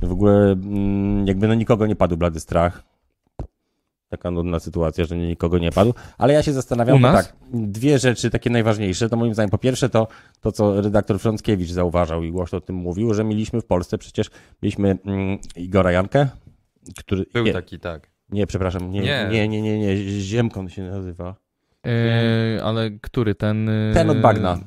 w 0.02 0.12
ogóle 0.12 0.52
mm, 0.52 1.28
jakby 1.28 1.48
na 1.48 1.56
nikogo 1.56 1.88
nie 1.88 1.96
padł 1.96 2.18
blady 2.18 2.40
strach. 2.40 2.84
Taka 4.10 4.32
nudna 4.32 4.60
sytuacja, 4.60 5.06
że 5.06 5.18
nikogo 5.18 5.58
nie 5.58 5.72
padł. 5.72 5.94
Ale 6.18 6.34
ja 6.34 6.44
się 6.44 6.54
zastanawiam, 6.54 7.02
tak, 7.02 7.36
dwie 7.54 8.00
rzeczy 8.00 8.30
takie 8.30 8.50
najważniejsze, 8.50 9.10
to 9.10 9.18
moim 9.18 9.34
zdaniem 9.34 9.50
po 9.50 9.58
pierwsze 9.58 9.90
to, 9.90 10.08
to 10.42 10.52
co 10.52 10.82
redaktor 10.82 11.20
Frąckiewicz 11.20 11.70
zauważał 11.70 12.24
i 12.24 12.32
głośno 12.32 12.58
o 12.58 12.62
tym 12.62 12.76
mówił, 12.76 13.14
że 13.14 13.24
mieliśmy 13.24 13.62
w 13.62 13.66
Polsce 13.66 13.98
przecież, 13.98 14.30
mieliśmy 14.62 14.98
mm, 15.06 15.38
Igora 15.56 15.92
Jankę, 15.92 16.28
który... 17.00 17.26
Był 17.34 17.46
nie, 17.46 17.54
taki, 17.54 17.80
tak. 17.80 18.12
nie, 18.30 18.48
przepraszam, 18.48 18.92
nie, 18.92 19.00
nie, 19.00 19.28
Nie. 19.32 19.48
nie, 19.48 19.62
nie, 19.62 19.80
nie, 19.80 19.98
Ziemką 20.22 20.70
się 20.70 20.84
nazywa. 20.84 21.47
E, 21.86 22.64
ale 22.64 22.92
który? 22.92 23.36
Ten... 23.36 23.70
e, 23.70 23.94
Ten 23.94 24.10
od 24.10 24.22
bagna. 24.22 24.60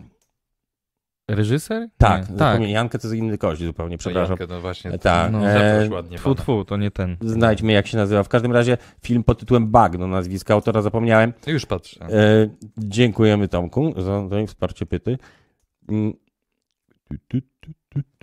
Reżyser? 1.30 1.88
Tak, 1.98 2.30
Nie. 2.30 2.36
tak. 2.36 2.60
Jankę 2.60 2.98
to 2.98 3.08
jest 3.08 3.18
inny 3.18 3.38
kość 3.38 3.62
zupełnie, 3.62 3.98
przepraszam. 3.98 4.36
Jankę, 4.40 4.54
No 4.54 4.60
właśnie, 4.60 4.98
Tak, 4.98 5.32
No. 5.32 5.46
e, 5.50 5.88
ładnie 5.90 6.18
Tfu, 6.18 6.34
tfu, 6.34 6.64
to 6.64 6.76
nie 6.76 6.90
ten. 6.90 7.16
Znajdźmy 7.20 7.72
jak 7.72 7.86
się 7.86 7.96
nazywa. 7.96 8.22
W 8.22 8.28
każdym 8.28 8.52
razie 8.52 8.78
film 9.02 9.24
pod 9.24 9.38
tytułem 9.40 9.70
Bagno, 9.70 10.06
nazwiska 10.06 10.54
autora 10.54 10.82
zapomniałem. 10.82 11.32
Już 11.46 11.66
patrzę. 11.66 12.00
E, 12.06 12.48
dziękujemy 12.78 13.48
Tomku 13.48 13.92
za, 14.02 14.28
za 14.28 14.46
wsparcie 14.46 14.86
pyty. 14.86 15.18
Mm. 15.88 16.12
Tu, 16.12 16.18
tu, 16.20 16.20
tu, 16.20 16.94
tu. 16.94 16.99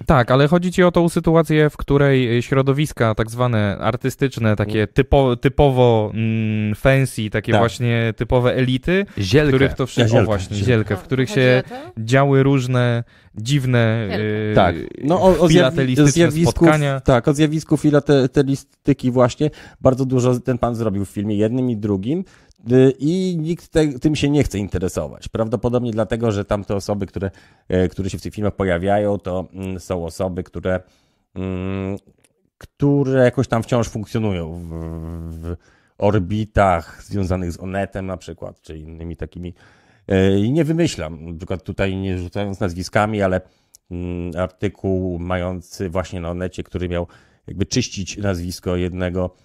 Tak, 0.05 0.31
ale 0.31 0.47
chodzi 0.47 0.71
ci 0.71 0.83
o 0.83 0.91
tą 0.91 1.09
sytuację, 1.09 1.69
w 1.69 1.77
której 1.77 2.41
środowiska 2.41 3.15
tak 3.15 3.31
zwane 3.31 3.77
artystyczne, 3.81 4.55
takie 4.55 4.87
typo, 4.87 5.35
typowo 5.35 6.11
mm, 6.13 6.75
fancy, 6.75 7.29
takie 7.29 7.51
Tak. 7.51 7.61
właśnie 7.61 8.13
typowe 8.17 8.55
elity, 8.55 9.05
w 9.17 9.21
Zielkę. 9.21 9.47
których 9.47 9.73
to 9.73 9.83
Ja 9.83 9.87
wszystko, 9.87 10.11
zielkę, 10.11 10.25
właśnie, 10.25 10.55
zielkę. 10.57 10.71
zielkę, 10.71 10.95
w 10.95 11.01
których 11.01 11.29
się 11.29 11.63
działy 11.97 12.43
różne 12.43 13.03
dziwne 13.35 14.07
e, 14.51 14.55
Tak, 14.55 14.75
no 15.03 15.21
o, 15.21 15.39
o, 15.39 15.47
filatelistyczne 15.49 16.11
zjawisku, 16.11 16.51
spotkania. 16.51 16.99
tak, 16.99 17.27
o 17.27 17.33
zjawisku 17.33 17.77
filatelistyki 17.77 19.11
właśnie 19.11 19.49
bardzo 19.81 20.05
dużo 20.05 20.39
ten 20.39 20.57
pan 20.57 20.75
zrobił 20.75 21.05
w 21.05 21.09
filmie, 21.09 21.35
jednym 21.37 21.69
i 21.69 21.77
drugim 21.77 22.23
i 22.99 23.37
nikt 23.39 23.67
te, 23.67 23.87
tym 23.99 24.15
się 24.15 24.29
nie 24.29 24.43
chce 24.43 24.57
interesować. 24.57 25.27
Prawdopodobnie 25.27 25.91
dlatego, 25.91 26.31
że 26.31 26.45
tamte 26.45 26.75
osoby, 26.75 27.05
które, 27.05 27.31
e, 27.67 27.87
które 27.87 28.09
się 28.09 28.17
w 28.17 28.21
tych 28.21 28.33
filmach 28.33 28.55
pojawiają, 28.55 29.17
to 29.17 29.47
mm, 29.53 29.79
są 29.79 30.05
osoby, 30.05 30.43
które, 30.43 30.79
mm, 31.35 31.97
które 32.57 33.23
jakoś 33.23 33.47
tam 33.47 33.63
wciąż 33.63 33.89
funkcjonują 33.89 34.53
w, 34.53 34.69
w 35.31 35.55
orbitach 35.97 37.03
związanych 37.03 37.51
z 37.51 37.59
Onetem 37.59 38.05
na 38.05 38.17
przykład, 38.17 38.61
czy 38.61 38.77
innymi 38.77 39.15
takimi 39.15 39.53
E, 40.07 40.39
I 40.39 40.51
nie 40.51 40.63
wymyślam, 40.63 41.25
na 41.25 41.37
przykład 41.37 41.63
tutaj 41.63 41.95
nie 41.95 42.17
rzucając 42.17 42.59
nazwiskami, 42.59 43.21
ale 43.21 43.41
mm, 43.91 44.31
artykuł 44.37 45.19
mający 45.19 45.89
właśnie 45.89 46.21
na 46.21 46.29
Onecie, 46.29 46.63
który 46.63 46.89
miał 46.89 47.07
jakby 47.47 47.65
czyścić 47.65 48.17
nazwisko 48.17 48.75
jednego 48.75 49.35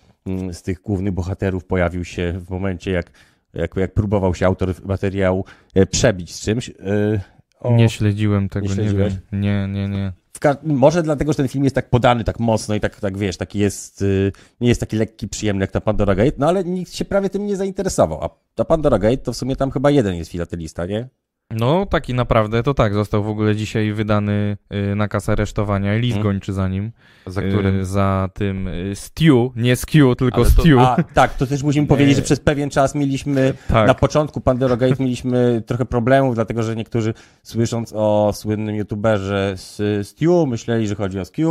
z 0.53 0.63
tych 0.63 0.81
głównych 0.81 1.13
bohaterów, 1.13 1.65
pojawił 1.65 2.05
się 2.05 2.33
w 2.47 2.51
momencie, 2.51 2.91
jak, 2.91 3.11
jak, 3.55 3.77
jak 3.77 3.95
próbował 3.95 4.35
się 4.35 4.47
autor 4.47 4.75
materiału 4.85 5.45
e, 5.75 5.87
przebić 5.87 6.35
z 6.35 6.41
czymś. 6.41 6.69
E, 6.71 6.73
o- 7.61 7.75
Nie 7.77 7.89
śledziłem 7.89 8.49
tego, 8.49 8.67
Nie 8.67 8.77
nie, 8.77 8.93
wiem. 8.95 9.11
Nie, 9.33 9.69
nie, 9.69 9.89
nie. 9.89 10.13
może 10.65 11.03
dlatego, 11.03 11.33
że 11.33 11.37
ten 11.37 11.49
film 11.49 11.65
jest 11.65 11.75
tak 11.75 11.91
podany 11.91 12.25
tak 12.25 12.41
mocno 12.41 12.75
i 12.75 12.81
tak, 12.81 13.01
tak 13.01 13.19
wiesz, 13.19 13.37
taki 13.37 13.59
jest, 13.59 14.03
y, 14.03 14.33
nie 14.61 14.69
jest 14.69 14.81
taki 14.81 14.97
lekki, 14.97 15.29
przyjemny 15.29 15.63
jak 15.63 15.71
ta 15.71 15.81
Pandora 15.81 16.15
Gate, 16.15 16.33
no 16.39 16.49
ale 16.49 16.65
nikt 16.65 16.95
się 16.95 17.05
prawie 17.05 17.31
tym 17.31 17.47
nie 17.47 17.57
zainteresował. 17.57 18.25
A 18.25 18.31
ta 18.55 18.65
Pandora 18.65 18.99
Gate 18.99 19.17
to 19.17 19.33
w 19.33 19.37
sumie 19.37 19.57
tam 19.57 19.71
chyba 19.71 19.91
jeden 19.91 20.15
jest 20.15 20.31
filatelista, 20.31 20.87
nie? 20.87 21.09
No, 21.57 21.87
taki 21.87 22.15
naprawdę, 22.15 22.63
to 22.63 22.75
tak, 22.75 22.95
został 22.95 23.23
w 23.23 23.29
ogóle 23.29 23.57
dzisiaj 23.57 23.93
wydany 23.93 24.57
y, 24.93 24.95
nakaz 24.97 25.29
aresztowania 25.29 25.97
i 25.97 26.01
list 26.01 26.13
Mm. 26.17 26.23
gończy 26.23 26.53
za 26.53 26.69
nim. 26.69 26.93
Za 27.27 27.43
którym 27.43 27.81
Y, 27.81 27.85
za 27.85 28.29
tym 28.35 28.69
y, 28.69 28.93
Stew, 28.95 29.51
nie 29.57 29.77
Skew, 29.77 30.17
tylko 30.19 30.37
Ale 30.37 30.45
to- 30.45 30.51
Stew. 30.63 30.79
A, 30.79 30.97
tak, 31.15 31.35
to 31.37 31.47
też 31.47 31.63
musimy 31.63 31.87
powiedzieć, 31.87 32.17
że 32.17 32.23
przez 32.23 32.41
pewien 32.41 32.71
czas 32.71 32.95
mieliśmy 32.95 33.55
tak. 33.69 33.87
Na 33.87 33.95
początku 33.95 34.41
Pandora 34.41 34.77
Gate 34.77 34.97
mieliśmy 35.05 35.63
trochę 35.67 35.85
problemów, 35.85 36.35
dlatego 36.35 36.63
że 36.63 36.77
niektórzy 36.77 37.15
słysząc 37.43 37.93
o 37.97 38.31
słynnym 38.35 38.77
youtuberze 38.77 39.53
z 39.57 40.07
Stew, 40.09 40.31
myśleli, 40.47 40.89
że 40.89 40.95
chodzi 40.95 41.21
o 41.21 41.25
Skew. 41.25 41.49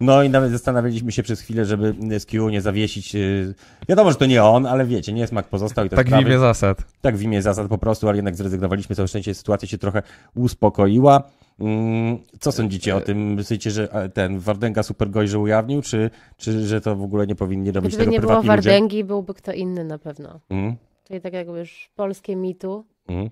No 0.00 0.22
i 0.22 0.30
nawet 0.30 0.50
zastanawialiśmy 0.50 1.12
się 1.12 1.22
przez 1.22 1.40
chwilę, 1.40 1.64
żeby 1.64 1.94
Skew 2.20 2.50
nie 2.50 2.60
zawiesić. 2.60 3.14
yy, 3.14 3.54
Wiadomo, 3.88 4.10
że 4.12 4.16
to 4.16 4.26
nie 4.26 4.44
on, 4.44 4.66
ale 4.66 4.84
wiecie, 4.86 5.12
nie 5.12 5.26
smak 5.26 5.48
pozostał 5.48 5.86
i 5.86 5.88
tak 5.88 5.98
w 6.04 6.08
sprawy. 6.08 6.22
imię 6.24 6.38
zasad. 6.38 6.84
Tak 7.00 7.16
w 7.16 7.22
imię 7.22 7.42
zasad 7.42 7.68
po 7.68 7.78
prostu, 7.78 8.08
ale 8.08 8.16
jednak 8.16 8.36
zrezygnowaliśmy. 8.36 8.96
Całe 8.96 9.08
szczęście 9.08 9.34
sytuacja 9.34 9.68
się 9.68 9.78
trochę 9.78 10.02
uspokoiła. 10.34 11.22
Mm, 11.60 12.18
Co 12.40 12.52
sądzicie 12.52 12.96
o 12.96 13.00
tym? 13.00 13.34
Myślicie, 13.34 13.70
że 13.70 13.92
e, 13.92 14.08
ten 14.08 14.38
Wardęga 14.38 14.82
super 14.82 15.08
że 15.28 15.38
ujawnił, 15.38 15.82
czy, 15.82 16.10
czy 16.36 16.66
że 16.66 16.80
to 16.80 16.96
w 16.96 17.02
ogóle 17.02 17.26
nie 17.26 17.34
powinni 17.34 17.72
robić 17.72 17.88
Gdyby 17.88 18.04
tego 18.04 18.12
nie 18.12 18.20
było 18.20 18.32
prywatni 18.32 18.56
ludzie? 18.56 18.70
Wardęgi, 18.70 19.04
byłby 19.04 19.34
kto 19.34 19.52
inny 19.52 19.84
na 19.84 19.98
pewno. 19.98 20.40
Mm, 20.50 20.76
Czyli 21.04 21.20
tak 21.20 21.32
jakby 21.32 21.58
już 21.58 21.90
polskie 21.96 22.36
mitu. 22.36 22.84
mm. 23.08 23.30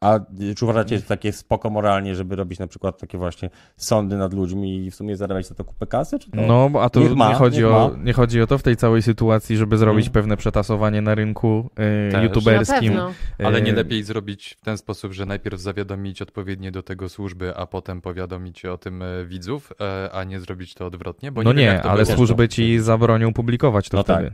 A 0.00 0.20
y, 0.40 0.54
czy 0.54 0.64
uważacie, 0.64 0.96
że 0.96 1.02
takie 1.02 1.32
spoko 1.32 1.70
moralnie, 1.70 2.14
żeby 2.14 2.36
robić 2.36 2.58
na 2.58 2.66
przykład 2.66 2.98
takie 2.98 3.18
właśnie 3.18 3.50
sądy 3.76 4.16
nad 4.16 4.34
ludźmi 4.34 4.86
i 4.86 4.90
w 4.90 4.94
sumie 4.94 5.16
zarabiać 5.16 5.46
za 5.46 5.54
to 5.54 5.64
kupę 5.64 5.86
kasy? 5.86 6.18
Czy 6.18 6.30
to... 6.30 6.40
No, 6.40 6.70
a 6.80 6.90
to 6.90 7.00
ma, 7.00 7.28
nie, 7.28 7.34
chodzi 7.34 7.64
o, 7.64 7.96
nie 8.04 8.12
chodzi 8.12 8.42
o 8.42 8.46
to 8.46 8.58
w 8.58 8.62
tej 8.62 8.76
całej 8.76 9.02
sytuacji, 9.02 9.56
żeby 9.56 9.78
zrobić 9.78 10.10
pewne 10.10 10.36
przetasowanie 10.36 11.00
na 11.02 11.14
rynku 11.14 11.70
y, 12.18 12.22
youtuberskim. 12.22 12.92
pewno. 12.92 13.12
Ale 13.38 13.62
nie 13.62 13.72
Y, 13.72 13.76
lepiej 13.76 14.02
zrobić 14.02 14.56
w 14.60 14.64
ten 14.64 14.78
sposób, 14.78 15.12
że 15.12 15.26
najpierw 15.26 15.60
zawiadomić 15.60 16.22
odpowiednie 16.22 16.72
do 16.72 16.82
tego 16.82 17.08
służby, 17.08 17.56
a 17.56 17.66
potem 17.66 18.00
powiadomić 18.00 18.64
o 18.64 18.78
tym 18.78 19.02
e, 19.02 19.24
widzów, 19.24 19.72
e, 19.80 20.10
a 20.12 20.24
nie 20.24 20.40
zrobić 20.40 20.74
to 20.74 20.86
odwrotnie? 20.86 21.32
Bo 21.32 21.42
No 21.42 21.52
nie, 21.52 21.56
wiem, 21.56 21.66
nie, 21.66 21.74
jak 21.74 21.82
to 21.82 21.90
ale 21.90 22.06
służby 22.06 22.48
ci 22.48 22.78
zabronią 22.78 23.32
publikować 23.32 23.88
to 23.88 23.96
No 23.96 24.04
tak. 24.04 24.24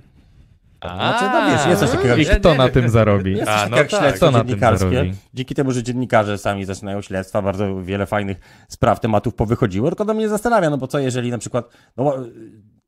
Znaczy, 0.95 1.25
no 1.33 1.51
wiesz, 1.51 1.67
jest 1.67 1.81
coś 1.81 1.91
takiego 1.91 2.17
I 2.17 2.27
kto 2.27 2.55
na 2.55 2.69
tym 2.69 2.89
zarobi? 2.89 3.33
Jest 3.33 3.45
coś 3.45 3.55
no 3.71 3.77
takiego 3.77 3.77
jak 3.77 3.91
tak. 3.91 4.01
śledztwo 4.01 4.27
Kto 4.27 4.31
na 4.31 4.39
tym 4.39 4.49
dziennikarskie. 4.49 4.91
zarobi? 4.91 5.15
Dzięki 5.35 5.55
temu, 5.55 5.73
że 5.73 5.83
dziennikarze 5.83 6.39
sami 6.39 6.65
zaczynają 6.65 7.03
śledztwa, 7.03 7.43
bardzo 7.43 7.83
wiele 7.83 8.07
fajnych 8.07 8.67
spraw, 8.69 9.01
tematów 9.01 9.35
powychodziło. 9.35 9.89
Tylko 9.89 10.05
do 10.05 10.15
mnie 10.15 10.29
zastanawia, 10.29 10.71
no 10.71 10.79
bo 10.79 10.87
co 10.87 10.99
jeżeli 10.99 11.31
na 11.31 11.39
przykład, 11.39 11.69
no 11.97 12.15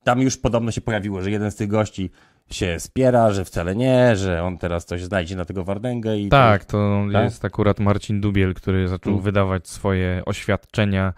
tam 0.09 0.21
już 0.21 0.37
podobno 0.37 0.71
się 0.71 0.81
pojawiło, 0.81 1.23
że 1.23 1.31
jeden 1.31 1.51
z 1.51 1.57
tych 1.57 1.68
gości 1.68 2.11
się 2.51 2.81
spiera, 2.81 3.31
że 3.31 3.44
wcale 3.44 3.77
nie, 3.77 4.16
że 4.16 4.42
on 4.44 4.59
teraz 4.59 4.85
coś 4.87 5.03
znajdzie 5.05 5.37
na 5.37 5.44
tego 5.44 5.64
Wardęgę 5.64 6.18
i 6.18 6.29
Tak, 6.29 6.64
to 6.64 7.05
Tak? 7.12 7.25
jest 7.25 7.44
akurat 7.44 7.81
Marcin 7.81 8.21
Dubiel, 8.21 8.55
który 8.55 8.88
zaczął 8.88 9.12
Mm. 9.12 9.25
wydawać 9.25 9.68
swoje 9.68 10.23
oświadczenia, 10.27 11.12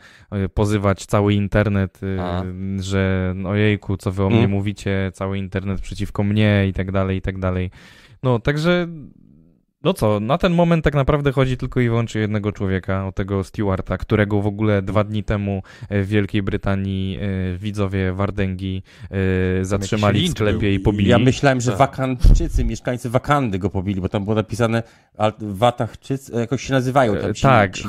y, 0.44 0.48
pozywać 0.48 1.06
cały 1.06 1.34
internet, 1.34 2.00
y, 2.02 2.20
A. 2.20 2.42
że 2.78 3.32
no 3.36 3.48
ojejku, 3.48 3.96
co 3.96 4.12
wy 4.12 4.24
o 4.24 4.28
mnie 4.30 4.38
Mm. 4.38 4.50
mówicie, 4.50 5.10
cały 5.14 5.38
internet 5.38 5.80
przeciwko 5.80 6.22
mnie 6.22 6.66
i 6.68 6.72
tak 6.72 6.92
dalej, 6.92 7.16
i 7.18 7.22
tak 7.22 7.38
dalej. 7.38 7.70
No, 8.22 8.38
także 8.38 8.86
no 9.84 9.94
co, 9.94 10.20
na 10.20 10.38
ten 10.38 10.52
moment 10.54 10.84
tak 10.84 10.94
naprawdę 10.94 11.32
chodzi 11.32 11.56
tylko 11.56 11.80
i 11.80 11.88
wyłącznie 11.88 12.20
jednego 12.20 12.52
człowieka, 12.52 13.06
o 13.06 13.12
tego 13.12 13.44
Stewarta, 13.44 13.98
którego 13.98 14.40
w 14.40 14.46
ogóle 14.46 14.82
dwa 14.82 15.04
dni 15.04 15.24
temu 15.24 15.62
e, 15.88 16.02
w 16.02 16.08
Wielkiej 16.08 16.42
Brytanii 16.42 17.18
e, 17.20 17.56
widzowie 17.58 18.12
Wardęgi 18.12 18.82
e, 19.60 19.64
zatrzymali 19.64 20.28
w 20.28 20.30
sklepie 20.30 20.74
i 20.74 20.80
pobili. 20.80 21.10
Ja 21.10 21.18
myślałem, 21.18 21.60
że 21.60 21.70
Tak. 21.70 21.78
Wakandczycy, 21.78 22.64
mieszkańcy 22.64 23.10
Wakandy 23.10 23.58
go 23.58 23.70
pobili, 23.70 24.00
bo 24.00 24.08
tam 24.08 24.24
było 24.24 24.36
napisane 24.36 24.82
Watachczycy, 25.40 26.32
jakoś 26.32 26.62
się 26.62 26.72
nazywają 26.72 27.16
tam 27.16 27.34
ci, 27.34 27.42
tak, 27.42 27.74
ci, 27.74 27.88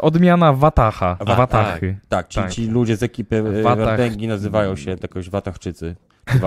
odmiana 0.00 0.52
Watacha, 0.52 1.16
A, 1.26 1.34
Watachy. 1.34 1.96
tak, 2.08 2.28
ci, 2.28 2.40
tak. 2.40 2.50
ci 2.50 2.66
ludzie 2.66 2.96
z 2.96 3.02
ekipy 3.02 3.42
Watach- 3.42 3.84
Wardęgi 3.84 4.28
nazywają 4.28 4.76
się 4.76 4.96
jakoś 5.02 5.30
Watachczycy. 5.30 5.96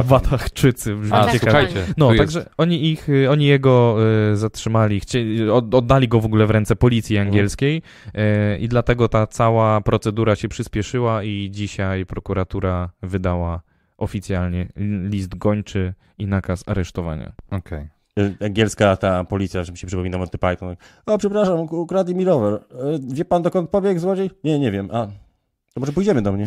Watachczycy, 0.05 0.95
brzmi 0.95 1.17
A, 1.17 1.37
słuchajcie, 1.37 1.85
No, 1.97 2.15
także 2.15 2.45
oni 2.57 2.91
ich, 2.91 3.09
y, 3.09 3.29
oni 3.29 3.45
jego 3.45 3.97
y, 4.33 4.37
zatrzymali, 4.37 4.99
chcieli, 4.99 5.49
od, 5.49 5.75
oddali 5.75 6.07
go 6.07 6.19
w 6.21 6.25
ogóle 6.25 6.45
w 6.47 6.51
ręce 6.51 6.75
policji 6.75 7.15
Mhm. 7.17 7.27
angielskiej 7.27 7.81
y, 8.07 8.57
i 8.59 8.67
dlatego 8.67 9.07
ta 9.09 9.27
cała 9.27 9.81
procedura 9.81 10.35
się 10.35 10.47
przyspieszyła 10.47 11.23
i 11.23 11.49
dzisiaj 11.51 12.05
prokuratura 12.05 12.89
wydała 13.03 13.61
oficjalnie 13.97 14.67
list 15.09 15.35
gończy 15.37 15.93
i 16.17 16.27
nakaz 16.27 16.63
aresztowania. 16.67 17.31
Okej. 17.51 17.87
Y, 18.19 18.35
Angielska 18.45 18.95
ta 18.97 19.23
policja, 19.23 19.63
że 19.63 19.71
mi 19.71 19.77
się 19.77 19.87
przypomina 19.87 20.17
Monty 20.17 20.37
Python. 20.37 20.75
O, 21.05 21.17
przepraszam, 21.17 21.57
uk- 21.57 21.73
ukradli 21.81 22.15
mi 22.15 22.25
rower. 22.25 22.53
Y, 22.53 22.59
Wie 23.15 23.25
pan 23.25 23.41
dokąd 23.41 23.69
pobiegł 23.69 23.99
złodziej? 23.99 24.31
Nie, 24.43 24.59
nie 24.59 24.71
wiem. 24.71 24.89
A, 24.91 25.07
to 25.73 25.79
może 25.79 25.91
pójdziemy 25.91 26.21
do 26.21 26.31
mnie. 26.31 26.45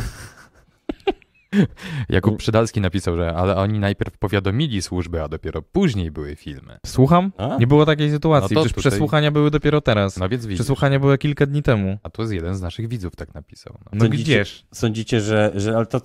Jakub 2.08 2.36
Przydalski 2.36 2.80
napisał, 2.80 3.16
że 3.16 3.34
ale 3.34 3.56
oni 3.56 3.78
najpierw 3.78 4.18
powiadomili 4.18 4.82
służby, 4.82 5.22
a 5.22 5.28
dopiero 5.28 5.62
później 5.62 6.10
były 6.10 6.36
filmy. 6.36 6.78
Słucham? 6.86 7.32
A? 7.38 7.56
Nie 7.56 7.66
było 7.66 7.86
takiej 7.86 8.10
sytuacji, 8.10 8.54
No 8.54 8.60
to 8.60 8.64
przecież 8.64 8.74
tutaj- 8.84 8.90
przesłuchania 8.90 9.30
były 9.30 9.50
dopiero 9.50 9.80
teraz. 9.80 10.16
No 10.16 10.28
więc 10.28 10.46
widzisz. 10.46 10.60
Przesłuchania 10.60 11.00
były 11.00 11.18
kilka 11.18 11.46
dni 11.46 11.62
temu. 11.62 11.98
A 12.02 12.10
to 12.10 12.22
jest 12.22 12.34
jeden 12.34 12.54
z 12.56 12.60
naszych 12.60 12.88
widzów 12.88 13.16
tak 13.16 13.34
napisał. 13.34 13.74
No. 13.78 13.90
No 13.92 14.00
Sądzicie- 14.04 14.22
gdzież? 14.24 14.64
Sądzicie, 14.72 15.20
że, 15.20 15.52
że 15.54 15.76
ale 15.76 15.86
to, 15.86 16.00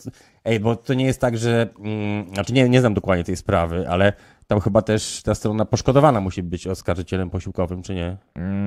ej, 0.46 0.60
bo 0.60 0.76
to 0.76 0.94
nie 0.94 1.06
jest 1.06 1.22
tak, 1.22 1.38
że, 1.38 1.70
mm, 1.80 2.34
znaczy 2.34 2.54
nie, 2.54 2.70
nie 2.70 2.80
znam 2.80 2.94
dokładnie 2.94 3.24
tej 3.24 3.36
sprawy, 3.36 3.90
ale 3.90 4.14
tam 4.48 4.60
chyba 4.60 4.82
też 4.82 5.22
ta 5.24 5.36
strona 5.36 5.66
poszkodowana 5.66 6.20
musi 6.22 6.44
być 6.44 6.68
oskarżycielem 6.68 7.30
posiłkowym, 7.30 7.84
czy 7.84 7.96
nie? 7.96 8.18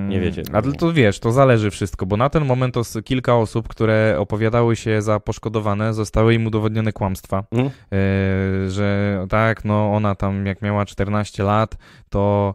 Nie 0.08 0.20
wiecie. 0.20 0.42
A 0.52 0.62
to- 0.62 0.72
to 0.72 0.92
wiesz, 0.92 1.18
to 1.20 1.32
zależy 1.32 1.70
wszystko, 1.70 2.06
bo 2.06 2.16
na 2.16 2.30
ten 2.30 2.44
moment 2.44 2.74
to 2.74 2.82
kilka 3.04 3.36
osób, 3.36 3.68
które 3.68 4.16
opowiadały 4.18 4.76
się 4.76 5.02
za 5.02 5.20
poszkodowane, 5.20 5.94
zostały 5.94 6.34
im 6.34 6.46
udowodnione 6.46 6.92
kłamstwa. 6.92 7.44
Mhm. 7.52 7.70
E, 7.92 8.70
że 8.70 9.18
tak, 9.28 9.64
no 9.64 9.92
ona 9.94 10.14
tam 10.14 10.46
jak 10.46 10.62
miała 10.62 10.84
14 10.84 11.42
lat, 11.42 11.76
to 12.10 12.54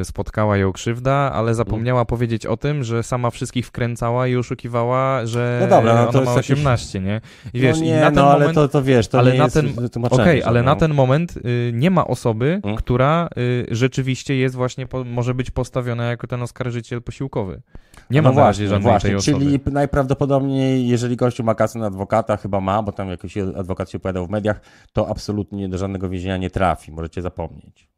e, 0.00 0.04
spotkała 0.04 0.56
ją 0.56 0.72
krzywda, 0.72 1.12
ale 1.34 1.54
zapomniała 1.54 2.00
Mhm. 2.00 2.06
powiedzieć 2.06 2.46
o 2.46 2.56
tym, 2.56 2.84
że 2.84 3.02
sama 3.02 3.30
wszystkich 3.30 3.66
wkręcała 3.66 4.26
i 4.26 4.36
oszukiwała, 4.36 5.26
że 5.26 5.58
No 5.60 5.66
dobra, 5.76 5.94
no 5.94 6.12
to 6.12 6.18
ona 6.18 6.18
jest 6.20 6.26
ma 6.26 6.34
jakiś- 6.36 6.50
18, 6.50 7.00
nie? 7.00 7.20
I 7.54 7.60
wiesz, 7.60 7.78
no 7.78 7.84
i 7.84 7.88
nie, 7.88 8.00
na 8.00 8.06
ten 8.06 8.14
no 8.14 8.24
ale 8.30 8.38
moment... 8.38 8.54
to, 8.54 8.68
to 8.68 8.82
wiesz, 8.82 9.08
to 9.08 9.18
ale 9.18 9.32
nie 9.32 9.38
na 9.38 9.44
jest 9.44 9.54
ten- 9.56 9.88
tłumaczenie. 9.88 10.22
Okej, 10.22 10.40
że 10.40 10.46
ale 10.48 10.62
no. 10.62 10.66
na 10.66 10.76
ten 10.76 10.94
moment 10.94 11.36
y, 11.36 11.70
nie 11.74 11.90
ma 11.90 12.06
osoby, 12.06 12.45
Mm. 12.62 12.76
która 12.76 13.28
y, 13.38 13.66
rzeczywiście 13.70 14.36
jest 14.36 14.54
właśnie, 14.54 14.86
po, 14.86 15.04
może 15.04 15.34
być 15.34 15.50
postawiona 15.50 16.04
jako 16.04 16.26
ten 16.26 16.42
oskarżyciel 16.42 17.02
posiłkowy. 17.02 17.62
Nie 18.10 18.22
no 18.22 18.28
ma 18.28 18.34
właśnie, 18.34 18.68
żadnej 18.68 18.82
właśnie, 18.92 19.08
tej 19.10 19.16
osoby. 19.16 19.38
Czyli 19.38 19.60
najprawdopodobniej, 19.72 20.88
jeżeli 20.88 21.16
gościu 21.16 21.44
ma 21.44 21.54
kasę 21.54 21.78
na 21.78 21.86
adwokata, 21.86 22.36
chyba 22.36 22.60
ma, 22.60 22.82
bo 22.82 22.92
tam 22.92 23.08
jakiś 23.08 23.36
adwokat 23.38 23.90
się 23.90 23.98
opowiadał 23.98 24.26
w 24.26 24.30
mediach, 24.30 24.60
to 24.92 25.08
absolutnie 25.08 25.68
do 25.68 25.78
żadnego 25.78 26.08
więzienia 26.08 26.36
nie 26.36 26.50
trafi, 26.50 26.92
możecie 26.92 27.22
zapomnieć. 27.22 27.88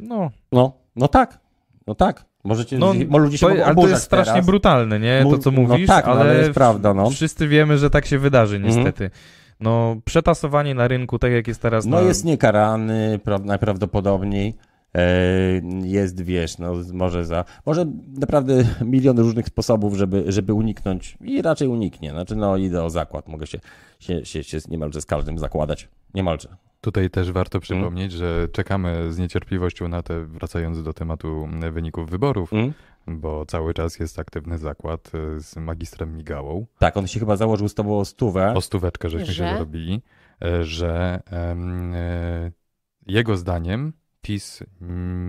No, 0.00 0.30
No, 0.52 0.72
no 0.96 1.08
tak, 1.08 1.38
no 1.86 1.94
tak. 1.94 2.24
Możecie, 2.44 2.78
No, 2.78 2.92
ludzie 3.18 3.38
się 3.38 3.46
to, 3.46 3.66
ale 3.66 3.74
to 3.74 3.88
jest 3.88 4.02
strasznie 4.02 4.32
teraz. 4.32 4.46
brutalne, 4.46 5.00
nie? 5.00 5.26
To, 5.30 5.38
co 5.38 5.50
no 5.50 5.60
mówisz, 5.62 5.86
tak, 5.86 6.06
no, 6.06 6.12
ale, 6.12 6.20
ale 6.20 6.38
jest 6.38 6.50
prawda, 6.50 6.94
no. 6.94 7.10
wszyscy 7.10 7.48
wiemy, 7.48 7.78
że 7.78 7.90
tak 7.90 8.06
się 8.06 8.18
wydarzy 8.18 8.56
Mhm. 8.56 8.74
niestety. 8.74 9.10
No, 9.62 9.96
przetasowanie 10.04 10.74
na 10.74 10.88
rynku, 10.88 11.18
tak 11.18 11.32
jak 11.32 11.48
jest 11.48 11.62
teraz 11.62 11.86
No 11.86 11.96
na... 12.00 12.02
jest 12.02 12.24
niekarany 12.24 13.20
pra, 13.24 13.38
najprawdopodobniej. 13.38 14.54
E, 14.94 15.04
jest, 15.84 16.22
wiesz, 16.22 16.58
no 16.58 16.72
może 16.92 17.24
za, 17.24 17.44
może 17.66 17.86
naprawdę 18.18 18.64
milion 18.84 19.18
różnych 19.18 19.46
sposobów, 19.46 19.94
żeby, 19.96 20.24
żeby 20.26 20.52
uniknąć 20.54 21.16
i 21.20 21.42
raczej 21.42 21.68
uniknie. 21.68 22.10
Znaczy, 22.10 22.36
no 22.36 22.56
idę 22.56 22.84
o 22.84 22.90
zakład, 22.90 23.28
mogę 23.28 23.46
się, 23.46 23.58
się, 24.00 24.24
się, 24.24 24.44
się 24.44 24.58
niemalże 24.68 25.00
z 25.00 25.06
każdym 25.06 25.38
zakładać. 25.38 25.88
Niemalże. 26.14 26.48
Tutaj 26.80 27.10
też 27.10 27.20
Mhm. 27.28 27.34
warto 27.34 27.60
przypomnieć, 27.60 28.12
że 28.12 28.48
czekamy 28.52 29.12
z 29.12 29.18
niecierpliwością 29.18 29.88
na 29.88 30.02
te, 30.02 30.24
wracając 30.26 30.82
do 30.82 30.92
tematu 30.92 31.48
wyników 31.72 32.10
wyborów, 32.10 32.52
Mm? 32.52 32.72
Bo 33.06 33.46
cały 33.46 33.74
czas 33.74 33.98
jest 33.98 34.18
aktywny 34.18 34.58
zakład 34.58 35.10
e, 35.14 35.40
z 35.40 35.56
magistrem 35.56 36.16
Migałą. 36.16 36.66
Tak, 36.78 36.96
on 36.96 37.06
się 37.06 37.20
chyba 37.20 37.36
założył 37.36 37.68
z 37.68 37.74
tobą 37.74 37.98
o 37.98 38.04
stówę. 38.04 38.54
O 38.54 38.60
stóweczkę 38.60 39.08
żeśmy 39.10 39.26
się 39.26 39.32
Że? 39.32 39.52
zarobili, 39.52 40.02
e, 40.44 40.64
że 40.64 41.22
e, 41.32 41.56
jego 43.06 43.36
zdaniem 43.36 43.92
PiS 44.22 44.62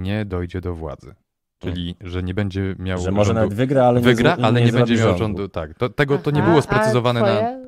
nie 0.01 0.25
dojdzie 0.25 0.61
do 0.61 0.73
władzy. 0.75 1.15
Czyli, 1.59 1.95
że 2.01 2.23
nie 2.23 2.33
będzie 2.33 2.75
miał 2.79 2.99
że 2.99 3.11
może 3.11 3.27
rządu, 3.27 3.41
nawet 3.41 3.53
wygra, 3.57 3.85
ale 3.85 4.01
wygra, 4.01 4.35
nie, 4.35 4.41
z- 4.41 4.45
ale 4.45 4.61
nie, 4.61 4.71
będzie 4.71 4.97
zrobi 4.97 5.09
miał 5.09 5.17
rządu. 5.17 5.17
rządu. 5.37 5.49
Tak, 5.49 5.73
to, 5.73 5.89
tego 5.89 6.17
to 6.17 6.31
nie 6.31 6.41
Aha, 6.41 6.49
było 6.49 6.61
sprecyzowane 6.61 7.19
na... 7.21 7.63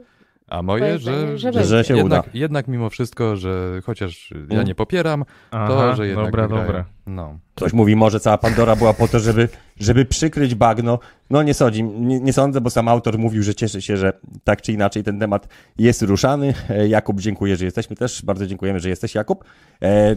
A 0.47 0.61
moje, 0.61 0.99
że, 0.99 1.37
że 1.37 1.53
Że, 1.53 1.63
że 1.65 1.83
się 1.83 1.93
uda. 1.93 2.03
jednak, 2.15 2.35
jednak 2.35 2.67
mimo 2.67 2.89
wszystko, 2.89 3.35
że 3.35 3.81
chociaż 3.85 4.33
ja 4.49 4.63
nie 4.63 4.75
popieram, 4.75 5.25
Aha, 5.51 5.67
to, 5.67 5.95
że 5.95 6.07
jednak 6.07 6.25
dobra, 6.25 6.43
wygrają. 6.43 6.65
dobra. 6.67 6.85
No. 7.07 7.39
Ktoś 7.55 7.73
mówi, 7.73 7.95
może 7.95 8.19
cała 8.19 8.37
Pandora 8.37 8.75
była 8.75 8.93
po 8.93 9.07
to, 9.07 9.19
żeby, 9.19 9.49
żeby 9.79 10.05
przykryć 10.05 10.55
bagno. 10.55 10.99
No 11.29 11.43
nie 11.43 11.53
sądzi, 11.53 11.83
nie, 11.83 12.19
nie 12.19 12.33
sądzę, 12.33 12.61
bo 12.61 12.69
sam 12.69 12.87
autor 12.87 13.17
mówił, 13.19 13.43
że 13.43 13.55
cieszy 13.55 13.81
się, 13.81 13.97
że 13.97 14.13
tak 14.43 14.61
czy 14.61 14.71
inaczej 14.73 15.03
ten 15.03 15.19
temat 15.19 15.47
jest 15.77 16.01
ruszany. 16.01 16.53
E, 16.69 16.87
Jakub, 16.87 17.21
dziękuję, 17.21 17.55
że 17.55 17.65
jesteśmy 17.65 17.95
też. 17.95 18.25
Bardzo 18.25 18.47
dziękujemy, 18.47 18.79
że 18.79 18.89
jesteś, 18.89 19.15
Jakub. 19.15 19.43
E, 19.81 20.15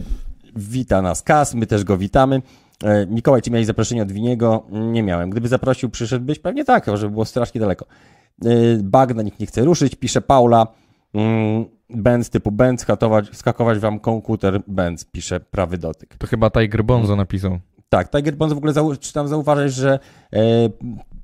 wita 0.55 1.01
nas 1.01 1.21
Kas, 1.23 1.53
my 1.53 1.67
też 1.67 1.83
go 1.83 1.97
witamy. 1.97 2.41
E, 2.83 3.05
Mikołaj, 3.05 3.41
czy 3.41 3.51
miałeś 3.51 3.65
zaproszenie 3.67 4.01
od 4.03 4.11
Winiego? 4.11 4.65
Nie 4.71 5.03
miałem. 5.03 5.29
Gdyby 5.29 5.47
zaprosił, 5.47 5.89
przyszedłbyś? 5.89 6.39
Pewnie 6.39 6.65
tak, 6.65 6.85
żeby 6.93 7.09
było 7.11 7.25
strasznie 7.25 7.61
daleko. 7.61 7.85
E, 8.45 8.49
Bagna 8.83 9.23
nikt 9.23 9.39
nie 9.39 9.45
chce 9.45 9.61
ruszyć, 9.61 9.95
pisze 9.95 10.21
Paula. 10.21 10.67
Mm, 11.13 11.65
Benz 11.89 12.29
typu 12.29 12.51
Benz, 12.51 12.81
skatować, 12.81 13.35
skakować 13.37 13.79
wam 13.79 13.99
komputer 13.99 14.61
Benz, 14.67 15.05
pisze 15.05 15.39
prawy 15.39 15.77
dotyk. 15.77 16.15
To 16.17 16.27
chyba 16.27 16.49
Tiger 16.49 16.83
Bonzo 16.83 17.15
napisał. 17.15 17.59
Tak, 17.89 18.09
Tiger 18.11 18.35
Bonzo 18.35 18.55
w 18.55 18.57
ogóle 18.57 18.73
zau- 18.73 18.99
czy 18.99 19.13
tam 19.13 19.27
zauważyć, 19.27 19.73
że 19.73 19.99
e, 20.33 20.39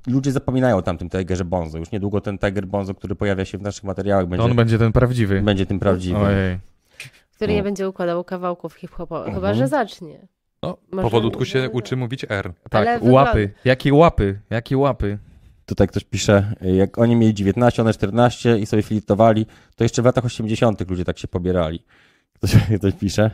ludzie 0.07 0.31
zapominają 0.31 0.77
o 0.77 0.81
tamtym 0.81 1.09
Tigerze 1.09 1.45
Bonzo. 1.45 1.77
Już 1.77 1.91
niedługo 1.91 2.21
ten 2.21 2.37
Tiger 2.37 2.65
Bonzo, 2.67 2.93
który 2.93 3.15
pojawia 3.15 3.45
się 3.45 3.57
w 3.57 3.61
naszych 3.61 3.83
materiałach, 3.83 4.25
będzie, 4.27 4.43
No 4.45 4.49
on 4.51 4.55
będzie 4.55 4.77
ten 4.77 4.91
prawdziwy. 4.91 5.41
będzie 5.41 5.65
tym 5.65 5.79
prawdziwym. 5.79 6.21
Ojej. 6.21 6.59
Który 7.35 7.51
No. 7.53 7.57
nie 7.57 7.63
będzie 7.63 7.89
układał 7.89 8.23
kawałków 8.23 8.73
hip-hopu, 8.73 9.15
chyba 9.25 9.35
Mhm. 9.35 9.55
że 9.55 9.67
zacznie. 9.67 10.27
No, 10.63 10.77
Może- 10.91 11.01
powolutku 11.03 11.45
się 11.45 11.69
uczy 11.69 11.95
mówić 11.97 12.25
R. 12.29 12.53
Tak, 12.69 12.87
Ale 12.87 12.99
łapy. 13.11 13.39
wygląda- 13.39 13.59
Jakie 13.65 13.93
łapy? 13.93 14.39
Jakie 14.49 14.77
łapy? 14.77 15.17
Tutaj 15.65 15.87
ktoś 15.87 16.03
pisze, 16.03 16.55
jak 16.61 16.97
oni 16.97 17.15
mieli 17.15 17.33
19, 17.33 17.81
one 17.81 17.93
14 17.93 18.59
i 18.59 18.65
sobie 18.65 18.83
flirtowali, 18.83 19.45
to 19.75 19.83
jeszcze 19.83 20.01
w 20.01 20.05
latach 20.05 20.25
80. 20.25 20.89
ludzie 20.89 21.05
tak 21.05 21.17
się 21.19 21.27
pobierali. 21.27 21.83
Ktoś, 22.33 22.55
ktoś 22.79 22.93
pisze. 22.93 23.31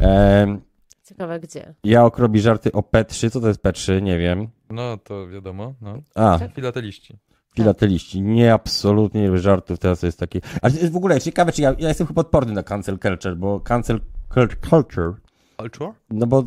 Em, 0.00 0.60
Ciekawe 1.04 1.40
gdzie. 1.40 1.74
ja 1.84 2.04
okrobi 2.04 2.40
żarty 2.40 2.72
o 2.72 2.80
P3. 2.80 3.30
Co 3.30 3.40
to 3.40 3.48
jest 3.48 3.62
P3? 3.62 4.02
Nie 4.02 4.18
wiem. 4.18 4.48
No 4.70 4.96
to 4.96 5.28
wiadomo, 5.28 5.74
no. 5.80 5.98
A, 6.14 6.38
Filateliści. 6.54 7.18
filateliści. 7.56 8.22
Nie, 8.22 8.52
absolutnie 8.54 9.30
nie 9.30 9.38
żartów. 9.38 9.78
Teraz 9.78 10.00
to 10.00 10.06
jest 10.06 10.18
takie... 10.18 10.40
Ale 10.62 10.90
w 10.90 10.96
ogóle 10.96 11.20
ciekawe, 11.20 11.52
czy 11.52 11.62
ja, 11.62 11.74
ja 11.78 11.88
jestem 11.88 12.06
chyba 12.06 12.20
odporny 12.20 12.52
na 12.52 12.62
cancel 12.62 12.98
culture, 12.98 13.36
bo 13.36 13.60
cancel 13.60 14.00
cul- 14.30 14.68
culture 14.70 15.12
Culture? 15.60 15.92
No 16.10 16.26
bo 16.26 16.44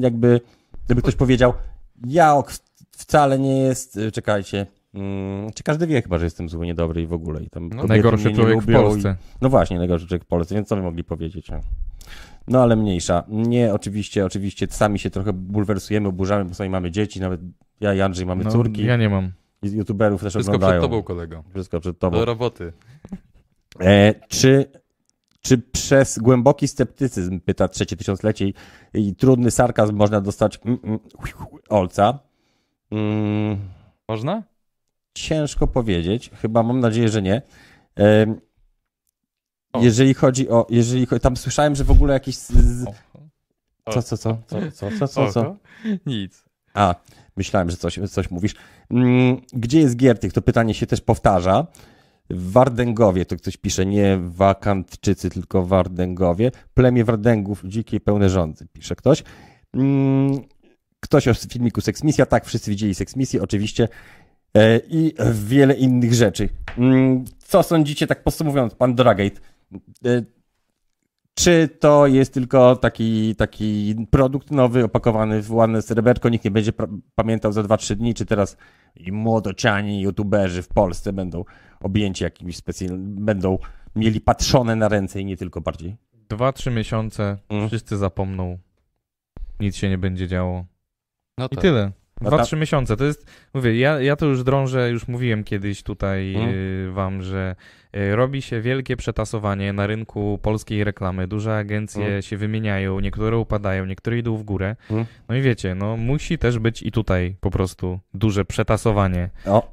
jakby, 0.00 0.40
gdyby 0.86 1.02
ktoś 1.02 1.14
powiedział, 1.14 1.52
ja 2.06 2.34
ok, 2.34 2.52
wcale 2.96 3.38
nie 3.38 3.58
jest, 3.58 3.96
y, 3.96 4.12
czekajcie, 4.12 4.66
mm, 4.94 5.52
czy 5.54 5.62
każdy 5.62 5.86
wie 5.86 6.02
chyba, 6.02 6.18
że 6.18 6.24
jestem 6.24 6.48
zły, 6.48 6.66
niedobry 6.66 7.02
i 7.02 7.06
w 7.06 7.12
ogóle. 7.12 7.42
I 7.42 7.50
tam 7.50 7.68
No, 7.68 7.84
Najgorszy 7.84 8.32
człowiek 8.32 8.62
w 8.62 8.72
Polsce. 8.72 9.16
I, 9.34 9.36
no 9.42 9.48
właśnie, 9.48 9.78
najgorszy 9.78 10.06
człowiek 10.06 10.24
w 10.24 10.26
Polsce, 10.26 10.54
więc 10.54 10.68
co 10.68 10.76
by 10.76 10.82
mogli 10.82 11.04
powiedzieć? 11.04 11.48
No 12.48 12.62
ale 12.62 12.76
mniejsza. 12.76 13.24
Nie, 13.28 13.74
oczywiście, 13.74 14.24
oczywiście 14.26 14.66
sami 14.70 14.98
się 14.98 15.10
trochę 15.10 15.32
bulwersujemy, 15.32 16.08
oburzamy, 16.08 16.44
bo 16.44 16.54
sami 16.54 16.70
mamy 16.70 16.90
dzieci, 16.90 17.20
nawet 17.20 17.40
ja 17.80 17.94
i 17.94 18.00
Andrzej 18.00 18.26
mamy 18.26 18.44
No, 18.44 18.50
córki, 18.50 18.84
Ja 18.84 18.96
nie 18.96 19.08
mam. 19.08 19.32
i 19.62 19.70
youtuberów 19.70 20.22
też 20.22 20.32
Wszystko 20.32 20.54
oglądają. 20.56 20.80
przed 20.80 20.90
tobą, 20.90 21.02
kolego. 21.02 21.44
Wszystko 21.54 21.80
przed 21.80 21.98
tobą. 21.98 22.18
Do 22.18 22.24
roboty. 22.24 22.72
E, 23.80 24.14
czy, 24.28 24.64
czy 25.40 25.58
przez 25.58 26.18
głęboki 26.18 26.68
sceptycyzm, 26.68 27.40
pyta 27.40 27.68
trzecie 27.68 27.96
tysiąclecie, 27.96 28.46
i, 28.48 28.54
i 28.94 29.14
trudny 29.16 29.50
sarkazm 29.50 29.96
można 29.96 30.20
dostać 30.20 30.60
mm, 30.64 30.78
mm, 30.84 30.98
olca? 31.68 32.18
Mm, 32.90 33.58
Można? 34.08 34.42
ciężko 35.14 35.66
powiedzieć. 35.66 36.30
Chyba 36.34 36.62
mam 36.62 36.80
nadzieję, 36.80 37.08
że 37.08 37.22
nie. 37.22 37.42
Jeżeli 39.80 40.14
chodzi 40.14 40.48
o. 40.48 40.66
Jeżeli, 40.70 41.06
tam 41.22 41.36
słyszałem, 41.36 41.74
że 41.74 41.84
w 41.84 41.90
ogóle 41.90 42.14
jakieś. 42.14 42.36
Z, 42.36 42.84
co, 43.90 44.02
co, 44.02 44.16
co, 44.16 44.38
co, 44.46 44.70
co, 44.72 44.90
co, 44.98 45.08
co, 45.08 45.32
co? 45.32 45.56
Nic. 46.06 46.44
A, 46.74 46.94
myślałem, 47.36 47.70
że 47.70 47.76
coś, 47.76 47.98
coś 48.10 48.30
mówisz. 48.30 48.54
Mm, 48.90 49.40
Gdzie 49.52 49.80
jest 49.80 49.96
Giertych? 49.96 50.32
To 50.32 50.42
pytanie 50.42 50.74
się 50.74 50.86
też 50.86 51.00
powtarza. 51.00 51.66
W 52.30 52.52
Wardęgowie, 52.52 53.26
to 53.26 53.36
ktoś 53.36 53.56
pisze, 53.56 53.86
nie 53.86 54.18
Wakantczycy, 54.22 55.30
tylko 55.30 55.62
Wardęgowie. 55.66 56.50
Plemię 56.74 57.04
Wardęgów, 57.04 57.62
dzikie 57.64 58.00
pełne 58.00 58.28
rządzy, 58.30 58.66
pisze 58.72 58.96
ktoś. 58.96 59.22
Ktoś 61.06 61.28
o 61.28 61.34
filmiku 61.34 61.80
Seksmisja, 61.80 62.26
tak, 62.26 62.44
wszyscy 62.44 62.70
widzieli 62.70 62.94
Seksmisję, 62.94 63.42
oczywiście. 63.42 63.88
E, 64.56 64.80
I 64.88 65.14
wiele 65.32 65.74
innych 65.74 66.14
rzeczy. 66.14 66.48
Mm, 66.78 67.24
Co 67.38 67.62
sądzicie, 67.62 68.06
tak 68.06 68.22
podsumowując, 68.22 68.74
pan 68.74 68.94
Dragate? 68.94 69.40
E, 70.04 70.22
Czy 71.34 71.68
to 71.80 72.06
jest 72.06 72.34
tylko 72.34 72.76
taki, 72.76 73.36
taki 73.36 73.94
produkt 74.10 74.50
nowy, 74.50 74.84
opakowany 74.84 75.42
w 75.42 75.52
ładne 75.52 75.82
sreberko, 75.82 76.28
nikt 76.28 76.44
nie 76.44 76.50
będzie 76.50 76.72
pamiętał 77.14 77.52
za 77.52 77.62
2-3 77.62 77.94
dni, 77.94 78.14
czy 78.14 78.26
teraz 78.26 78.56
i 78.96 79.12
młodociani 79.12 80.00
youtuberzy 80.00 80.62
w 80.62 80.68
Polsce 80.68 81.12
będą 81.12 81.44
objęci 81.80 82.24
jakimś 82.24 82.56
specjalnym, 82.56 83.24
będą 83.24 83.58
mieli 83.96 84.20
patrzone 84.20 84.76
na 84.76 84.88
ręce 84.88 85.20
i 85.20 85.24
nie 85.24 85.36
tylko 85.36 85.60
bardziej. 85.60 85.96
Dwa, 86.28 86.52
trzy 86.52 86.70
miesiące, 86.70 87.36
Mm. 87.48 87.68
wszyscy 87.68 87.96
zapomną. 87.96 88.58
Nic 89.60 89.76
się 89.76 89.88
nie 89.88 89.98
będzie 89.98 90.28
działo. 90.28 90.64
No 91.38 91.46
I 91.46 91.48
tak. 91.48 91.60
tyle. 91.60 91.92
No 92.20 92.30
Dwa, 92.30 92.42
trzy 92.44 92.56
miesiące. 92.56 92.96
To 92.96 93.04
jest, 93.04 93.26
mówię, 93.54 93.76
ja, 93.78 94.00
ja 94.00 94.16
to 94.16 94.26
już 94.26 94.42
drążę, 94.44 94.90
już 94.90 95.08
mówiłem 95.08 95.44
kiedyś 95.44 95.82
tutaj 95.82 96.34
Mm. 96.34 96.48
y, 96.54 96.92
wam, 96.92 97.22
że 97.22 97.56
robi 98.14 98.42
się 98.42 98.60
wielkie 98.60 98.96
przetasowanie 98.96 99.72
na 99.72 99.86
rynku 99.86 100.38
polskiej 100.42 100.84
reklamy. 100.84 101.26
Duże 101.26 101.56
agencje 101.56 102.06
Mm. 102.06 102.22
się 102.22 102.36
wymieniają, 102.36 103.00
niektóre 103.00 103.36
upadają, 103.36 103.86
niektóre 103.86 104.18
idą 104.18 104.36
w 104.36 104.42
górę. 104.42 104.76
Mm. 104.90 105.04
No 105.28 105.36
i 105.36 105.40
wiecie, 105.42 105.74
no 105.74 105.96
musi 105.96 106.38
też 106.38 106.58
być 106.58 106.82
i 106.82 106.92
tutaj 106.92 107.36
po 107.40 107.50
prostu 107.50 107.98
duże 108.14 108.44
przetasowanie. 108.44 109.30
O, 109.46 109.72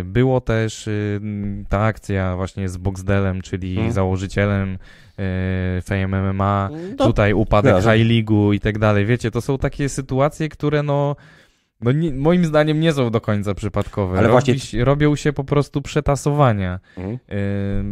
Y, 0.00 0.04
Było 0.04 0.40
też 0.40 0.86
y, 0.88 1.20
ta 1.68 1.80
akcja 1.80 2.36
właśnie 2.36 2.68
z 2.68 2.76
Boxdelem, 2.76 3.40
czyli 3.42 3.78
Mm. 3.78 3.92
założycielem 3.92 4.78
y, 4.78 5.82
Fame 5.82 6.06
MMA, 6.32 6.70
to, 6.98 7.06
tutaj 7.06 7.32
upadek. 7.32 7.76
High 7.76 8.06
League'u 8.06 8.54
i 8.54 8.60
tak 8.60 8.78
dalej. 8.78 9.06
Wiecie, 9.06 9.30
to 9.30 9.40
są 9.40 9.58
takie 9.58 9.88
sytuacje, 9.88 10.48
które 10.48 10.82
no, 10.82 11.16
no 11.82 11.92
nie, 11.92 12.12
moim 12.14 12.44
zdaniem 12.44 12.80
nie 12.80 12.92
są 12.92 13.10
do 13.10 13.20
końca 13.20 13.54
przypadkowe. 13.54 14.18
Ale 14.18 14.28
właśnie- 14.28 14.84
Robią 14.84 15.16
się 15.16 15.32
po 15.32 15.44
prostu 15.44 15.82
przetasowania 15.82 16.80
Mhm. 16.96 17.14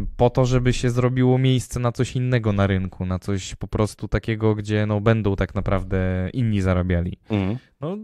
y, 0.03 0.07
po 0.17 0.29
to, 0.29 0.45
żeby 0.45 0.73
się 0.73 0.89
zrobiło 0.89 1.37
miejsce 1.37 1.79
na 1.79 1.91
coś 1.91 2.15
innego 2.15 2.53
na 2.53 2.67
rynku, 2.67 3.05
na 3.05 3.19
coś 3.19 3.55
po 3.55 3.67
prostu 3.67 4.07
takiego, 4.07 4.55
gdzie 4.55 4.85
no 4.85 5.01
będą 5.01 5.35
tak 5.35 5.55
naprawdę 5.55 6.29
inni 6.33 6.61
zarabiali. 6.61 7.17
Mhm. 7.29 7.57
No, 7.81 7.97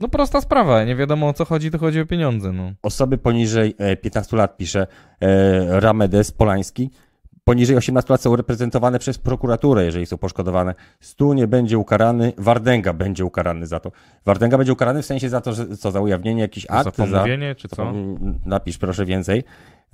no 0.00 0.08
prosta 0.08 0.40
sprawa, 0.40 0.84
nie 0.84 0.96
wiadomo 0.96 1.28
o 1.28 1.32
co 1.32 1.44
chodzi, 1.44 1.70
to 1.70 1.78
chodzi 1.78 2.00
o 2.00 2.06
pieniądze, 2.06 2.52
no. 2.52 2.72
Osoby 2.82 3.18
poniżej 3.18 3.74
e, 3.78 3.96
15 3.96 4.36
lat, 4.36 4.56
pisze 4.56 4.86
e, 5.20 5.80
Ramedes 5.80 6.32
Polański, 6.32 6.90
poniżej 7.44 7.76
18 7.76 8.12
lat 8.12 8.20
są 8.20 8.36
reprezentowane 8.36 8.98
przez 8.98 9.18
prokuraturę, 9.18 9.84
jeżeli 9.84 10.06
są 10.06 10.18
poszkodowane. 10.18 10.74
Stu 11.00 11.32
nie 11.32 11.46
będzie 11.46 11.78
ukarany, 11.78 12.32
Wardęga 12.38 12.92
będzie 12.92 13.24
ukarany 13.24 13.66
za 13.66 13.80
to. 13.80 13.92
Wardęga 14.24 14.58
będzie 14.58 14.72
ukarany 14.72 15.02
w 15.02 15.06
sensie 15.06 15.28
za 15.28 15.40
to, 15.40 15.52
że 15.52 15.76
co, 15.76 15.90
za 15.90 16.00
ujawnienie 16.00 16.42
jakichś 16.42 16.66
za 16.66 16.72
akt, 16.72 16.96
za... 16.96 17.04
pomówienie, 17.04 17.54
czy 17.54 17.68
co? 17.68 17.92
Napisz 18.46 18.78
proszę 18.78 19.04
więcej. 19.04 19.44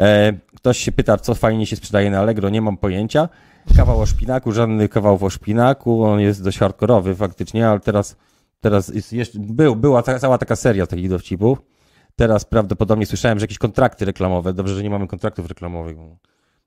E, 0.00 0.32
ktoś 0.56 0.78
się 0.78 0.92
pyta, 0.92 1.16
co 1.16 1.34
fajnie 1.34 1.66
się 1.66 1.76
sprzedaje 1.76 2.10
na 2.10 2.20
Allegro, 2.20 2.48
nie 2.48 2.62
mam 2.62 2.76
pojęcia. 2.76 3.28
Kawał 3.76 4.00
o 4.00 4.06
szpinaku, 4.06 4.52
żadny 4.52 4.88
kawał 4.88 5.18
o 5.20 5.30
szpinaku, 5.30 6.04
on 6.04 6.20
jest 6.20 6.44
dość 6.44 6.58
hardkorowy 6.58 7.14
faktycznie, 7.14 7.68
ale 7.68 7.80
teraz, 7.80 8.16
teraz 8.60 9.12
jest 9.12 9.38
był, 9.38 9.76
była 9.76 10.02
ta, 10.02 10.18
cała 10.18 10.38
taka 10.38 10.56
seria 10.56 10.86
takich 10.86 11.08
dowcipów. 11.08 11.62
Teraz 12.16 12.44
prawdopodobnie 12.44 13.06
słyszałem, 13.06 13.38
że 13.38 13.44
jakieś 13.44 13.58
kontrakty 13.58 14.04
reklamowe, 14.04 14.52
dobrze, 14.52 14.74
że 14.74 14.82
nie 14.82 14.90
mamy 14.90 15.06
kontraktów 15.06 15.48
reklamowych. 15.48 15.96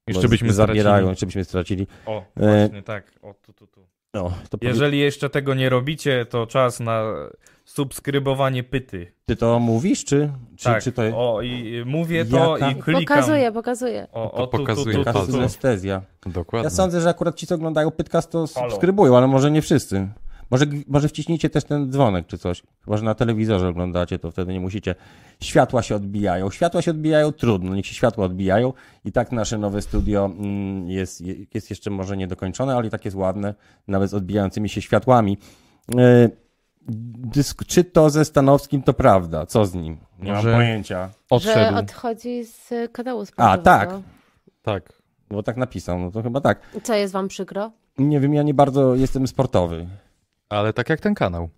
Jeszcze 0.08 0.28
byśmy 0.30 0.54
zabierają, 0.54 1.10
jeszcze 1.10 1.26
byśmy 1.26 1.44
stracili. 1.44 1.88
O, 2.06 2.24
E, 2.36 2.58
właśnie 2.68 2.84
tak. 2.84 3.12
O, 3.22 3.34
tu, 3.34 3.54
tu, 3.54 3.68
tu. 3.68 3.82
No, 4.14 4.34
to 4.50 4.58
powie- 4.58 4.68
Jeżeli 4.70 5.00
jeszcze 5.00 5.30
tego 5.30 5.54
nie 5.54 5.70
robicie, 5.70 6.26
to 6.26 6.48
czas 6.48 6.80
na 6.80 7.04
subskrybowanie 7.66 8.64
pyty. 8.64 9.12
Ty 9.26 9.36
to 9.36 9.60
mówisz, 9.60 10.06
czy, 10.06 10.30
czy, 10.58 10.64
tak, 10.64 10.84
czy 10.84 10.92
to 10.92 11.04
jest 11.04 11.16
o 11.18 11.42
i 11.42 11.84
mówię 11.86 12.26
to 12.26 12.58
Jaka- 12.58 12.72
i 12.72 12.76
klikam. 12.76 13.04
Pokazuję, 13.18 13.52
pokazuję. 13.52 14.08
O, 14.12 14.30
To 14.30 14.34
o, 14.34 14.48
tu, 14.48 14.52
tu, 14.52 14.64
pokazuje 14.64 14.96
tu, 14.96 15.04
tu, 15.04 15.06
palcem. 15.06 15.26
tu. 15.26 15.32
synestezja? 15.32 16.02
Dokładnie. 16.26 16.64
Ja 16.66 16.70
sądzę, 16.70 17.02
że 17.02 17.10
akurat 17.10 17.36
ci, 17.36 17.48
co 17.48 17.56
oglądają 17.56 17.92
Pytcast, 17.92 18.32
to 18.32 18.46
Halo. 18.56 18.70
subskrybują, 18.70 19.18
ale 19.18 19.28
może 19.28 19.52
nie 19.52 19.62
wszyscy. 19.62 20.08
Może, 20.54 20.66
może 20.88 21.08
wciśnijcie 21.08 21.50
też 21.50 21.64
ten 21.64 21.92
dzwonek 21.92 22.28
czy 22.28 22.38
coś. 22.38 22.64
Chyba, 22.86 22.98
że 22.98 23.04
na 23.04 23.16
telewizorze 23.16 23.68
oglądacie, 23.68 24.20
to 24.20 24.32
wtedy 24.32 24.54
nie 24.54 24.60
musicie. 24.60 24.96
Światła 25.40 25.82
się 25.82 25.96
odbijają. 25.96 26.52
Światła 26.52 26.82
się 26.82 26.92
odbijają 26.92 27.32
trudno, 27.32 27.76
niech 27.76 27.86
się 27.86 27.96
światła 27.96 28.26
odbijają. 28.26 28.74
I 29.06 29.12
tak 29.12 29.32
nasze 29.32 29.58
nowe 29.58 29.82
studio 29.82 30.26
mm, 30.26 30.90
jest, 30.90 31.24
jest 31.54 31.70
jeszcze 31.70 31.90
może 31.90 32.18
niedokończone, 32.18 32.76
ale 32.76 32.88
i 32.88 32.90
tak 32.90 33.06
jest 33.06 33.18
ładne, 33.18 33.54
nawet 33.88 34.10
z 34.10 34.14
odbijającymi 34.14 34.70
się 34.70 34.82
światłami. 34.82 35.38
E, 35.98 36.30
Dysk, 37.36 37.66
czy 37.66 37.84
to 37.84 38.10
ze 38.10 38.26
Stanowskim 38.26 38.84
to 38.84 38.94
prawda? 38.94 39.46
Co 39.46 39.66
z 39.66 39.74
nim? 39.74 39.98
Nie 40.20 40.32
mam 40.32 40.44
pojęcia. 40.44 41.08
Że 41.08 41.14
Odszedł. 41.30 41.78
odchodzi 41.78 42.44
z 42.46 42.70
kanału 42.92 43.22
A, 43.22 43.26
sportowego. 43.26 43.64
tak. 43.64 43.90
Tak. 44.62 44.94
Bo 45.30 45.44
tak 45.44 45.58
napisał, 45.58 46.00
no 46.00 46.12
to 46.12 46.24
chyba 46.24 46.42
tak. 46.42 46.60
Co 46.84 46.96
jest 46.96 47.14
wam 47.14 47.28
przykro? 47.28 47.72
Nie 47.98 48.20
wiem, 48.20 48.34
ja 48.34 48.44
nie 48.44 48.54
bardzo 48.54 48.96
jestem 48.96 49.28
sportowy. 49.28 49.88
Ale 50.50 50.74
tak 50.74 50.90
jak 50.90 51.00
ten 51.00 51.16
kanał. 51.16 51.50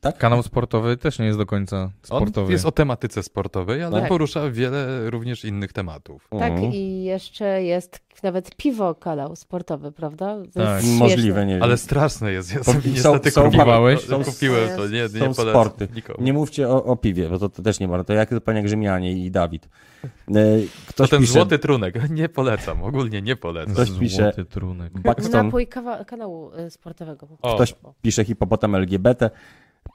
Tak? 0.00 0.18
Kanał 0.18 0.42
sportowy 0.42 0.96
też 0.96 1.18
nie 1.18 1.26
jest 1.26 1.38
do 1.38 1.46
końca 1.46 1.76
On 1.82 1.90
sportowy. 2.02 2.52
jest 2.52 2.66
o 2.66 2.72
tematyce 2.72 3.22
sportowej, 3.22 3.82
ale 3.82 4.00
Tak. 4.00 4.08
porusza 4.08 4.50
wiele 4.50 5.10
również 5.10 5.44
innych 5.44 5.72
tematów. 5.72 6.28
Tak, 6.30 6.52
Mhm. 6.52 6.72
i 6.72 7.02
jeszcze 7.02 7.62
jest 7.62 8.00
nawet 8.22 8.56
piwo 8.56 8.94
kanał 8.94 9.36
sportowy, 9.36 9.92
prawda? 9.92 10.36
To 10.54 10.60
Tak. 10.60 10.82
jest 10.84 10.98
Możliwe, 10.98 11.46
nie 11.46 11.54
wiem. 11.54 11.62
Ale 11.62 11.76
straszne 11.76 12.32
jest. 12.32 12.54
Ja 12.54 12.62
sobie 12.64 12.80
są- 12.82 12.88
niestety 12.90 13.30
są- 13.30 13.42
kupiłem, 13.44 13.66
kupiłeś? 13.68 14.06
to- 14.06 14.20
kupiłem 14.24 14.76
to, 14.76 14.88
nie, 14.88 15.00
nie 15.02 15.08
są 15.08 15.18
polecam 15.34 15.64
sporty. 15.64 15.88
nikomu. 15.94 16.24
Nie 16.24 16.32
mówcie 16.32 16.68
o, 16.68 16.84
o 16.84 16.96
piwie, 16.96 17.28
bo 17.28 17.38
to, 17.38 17.48
to 17.48 17.62
też 17.62 17.80
nie 17.80 17.88
ma. 17.88 18.04
To 18.04 18.12
jak 18.12 18.30
pan 18.44 18.56
jak 18.56 18.68
Rzymianie 18.68 19.12
i 19.12 19.30
Dawid. 19.30 19.68
E, 20.04 20.08
To 20.28 20.92
Ktoś 20.92 21.10
ten 21.10 21.20
pisze, 21.20 21.32
złoty 21.32 21.58
trunek, 21.58 21.94
nie 22.10 22.28
polecam, 22.28 22.82
ogólnie 22.82 23.22
nie 23.22 23.36
polecam. 23.36 23.74
Ktoś 23.74 23.90
pisze- 23.90 24.22
Złoty 24.22 24.44
trunek. 24.44 24.92
Buxton, 24.92 25.46
Napój 25.46 25.66
kawa- 25.66 26.04
kanału 26.04 26.50
y, 26.66 26.70
sportowego. 26.70 27.26
po 27.26 27.38
O. 27.42 27.54
Ktoś 27.54 27.74
pisze 28.02 28.24
hipopotam 28.24 28.74
LGBT, 28.74 29.30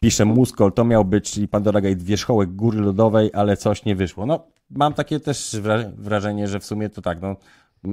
pisze 0.02 0.26
Muskol, 0.26 0.71
to 0.73 0.86
miał 0.86 1.06
być, 1.06 1.32
czyli 1.32 1.47
Pandora 1.47 1.82
Gate 1.82 1.95
wierzchołek 1.95 2.50
góry 2.56 2.80
lodowej, 2.80 3.30
ale 3.34 3.58
coś 3.58 3.86
nie 3.86 3.95
wyszło. 3.95 4.26
No, 4.26 4.45
mam 4.69 4.93
takie 4.93 5.19
też 5.19 5.56
wra- 5.62 5.91
wrażenie, 5.97 6.47
że 6.47 6.60
w 6.60 6.65
sumie 6.65 6.89
to 6.89 7.02
tak, 7.02 7.21
no, 7.21 7.36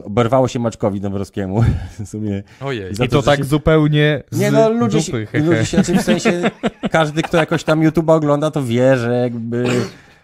oberwało 0.05 0.49
się 0.49 0.59
Maczkowi 0.59 1.01
Dąbrowskiemu. 1.01 1.65
W 2.05 2.09
sumie 2.09 2.43
Ojej. 2.61 2.93
I 3.05 3.09
to, 3.09 3.23
tak 3.23 3.39
się- 3.39 3.45
zupełnie 3.45 4.23
z 4.31 4.39
Nie 4.39 4.51
no, 4.51 4.71
ludzie, 4.71 4.99
dupy, 4.99 5.27
się, 5.33 5.39
ludzie 5.39 5.67
się, 5.67 5.77
znaczy 5.83 5.95
w 5.95 6.03
sensie, 6.03 6.51
każdy, 6.91 7.23
kto 7.23 7.37
jakoś 7.37 7.65
tam 7.65 7.83
YouTube 7.83 8.09
ogląda, 8.09 8.51
to 8.51 8.63
wie, 8.63 8.97
że 8.97 9.15
jakby 9.15 9.65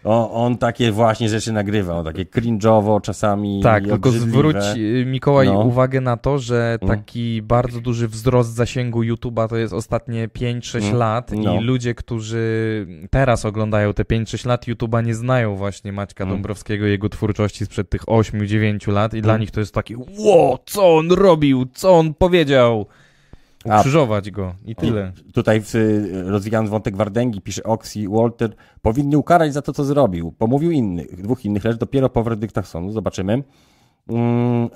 o, 0.05 0.45
on 0.45 0.59
takie 0.59 0.93
właśnie 0.93 1.29
rzeczy 1.29 1.53
nagrywa, 1.53 1.95
on 1.97 2.05
takie 2.05 2.25
cringe'owo 2.25 3.01
czasami 3.01 3.61
Tak, 3.63 3.85
tylko 3.85 4.11
zwróć 4.11 4.57
y, 4.77 5.05
Mikołaj 5.07 5.47
No. 5.49 5.61
uwagę 5.61 6.01
na 6.01 6.17
to, 6.17 6.39
że 6.39 6.79
Mm. 6.83 6.97
taki 6.99 7.43
bardzo 7.43 7.81
duży 7.81 8.09
wzrost 8.09 8.55
zasięgu 8.55 9.03
YouTube'a 9.03 9.49
to 9.49 9.57
jest 9.57 9.73
ostatnie 9.75 10.29
5-6 10.29 10.85
Mm. 10.85 10.97
lat 10.99 11.31
No. 11.37 11.55
i 11.55 11.65
ludzie, 11.65 11.95
którzy 11.95 12.87
teraz 13.11 13.45
oglądają 13.45 13.95
te 13.95 14.05
5-6 14.05 14.47
lat 14.47 14.67
YouTube'a 14.67 15.05
nie 15.05 15.15
znają 15.15 15.57
właśnie 15.57 15.93
Maćka 15.93 16.25
Mm. 16.25 16.37
Dąbrowskiego 16.37 16.87
jego 16.87 17.09
twórczości 17.09 17.65
sprzed 17.67 17.91
tych 17.91 18.09
8-9 18.09 18.89
lat 18.93 19.15
i 19.15 19.23
dla 19.23 19.33
Mm. 19.33 19.41
nich 19.41 19.51
to 19.51 19.61
jest 19.61 19.75
takie 19.75 19.97
ło, 20.19 20.59
co 20.67 20.97
on 20.97 21.13
robił, 21.13 21.67
co 21.75 21.91
on 21.99 22.15
powiedział. 22.15 22.87
A- 23.69 23.79
Ukrzyżować 23.79 24.31
go 24.31 24.55
i 24.65 24.75
tyle. 24.77 25.13
Tutaj 25.35 25.61
w, 25.65 25.75
rozwijając 26.27 26.71
wątek 26.71 26.97
Wardęgi, 26.97 27.41
pisze 27.41 27.63
Oxy 27.63 28.09
Walter, 28.09 28.55
powinni 28.83 29.17
ukarać 29.17 29.53
za 29.53 29.63
to, 29.63 29.73
co 29.73 29.85
zrobił. 29.85 30.33
Pomówił 30.33 30.71
innych, 30.71 31.23
dwóch 31.23 31.45
innych, 31.45 31.65
lecz 31.65 31.77
dopiero 31.77 32.09
po 32.09 32.23
werdyktach 32.23 32.69
sądu. 32.69 32.93
Zobaczymy. 32.93 33.43
Mm, 34.09 34.69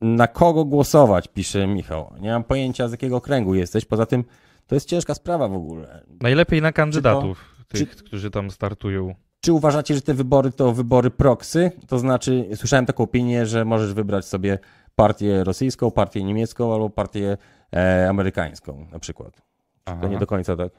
na 0.00 0.26
kogo 0.26 0.64
głosować, 0.64 1.28
pisze 1.28 1.66
Michał. 1.66 2.14
Nie 2.20 2.30
mam 2.30 2.44
pojęcia, 2.44 2.88
z 2.88 2.92
jakiego 2.92 3.20
kręgu 3.20 3.54
jesteś. 3.54 3.84
Poza 3.84 4.06
tym, 4.06 4.24
to 4.66 4.74
jest 4.74 4.88
ciężka 4.88 5.14
sprawa 5.14 5.48
w 5.48 5.54
ogóle. 5.54 6.04
Najlepiej 6.20 6.62
na 6.62 6.72
kandydatów, 6.72 7.44
czy- 7.68 7.78
tych, 7.78 7.96
którzy 7.96 8.30
tam 8.30 8.50
startują. 8.50 9.14
Czy 9.40 9.52
uważacie, 9.52 9.94
że 9.94 10.00
te 10.02 10.14
wybory 10.14 10.52
to 10.52 10.72
wybory 10.72 11.10
proxy? 11.10 11.70
To 11.88 11.98
znaczy, 11.98 12.48
słyszałem 12.54 12.86
taką 12.86 13.04
opinię, 13.04 13.46
że 13.46 13.64
możesz 13.64 13.94
wybrać 13.94 14.24
sobie 14.24 14.58
partię 14.96 15.44
rosyjską, 15.44 15.90
partię 15.90 16.24
niemiecką 16.24 16.72
albo 16.74 16.90
partię 16.90 17.36
e, 17.74 18.06
amerykańską 18.08 18.86
na 18.92 18.98
przykład. 18.98 19.42
Aha. 19.84 19.98
To 20.02 20.08
nie 20.08 20.18
do 20.18 20.26
końca 20.26 20.56
tak. 20.56 20.72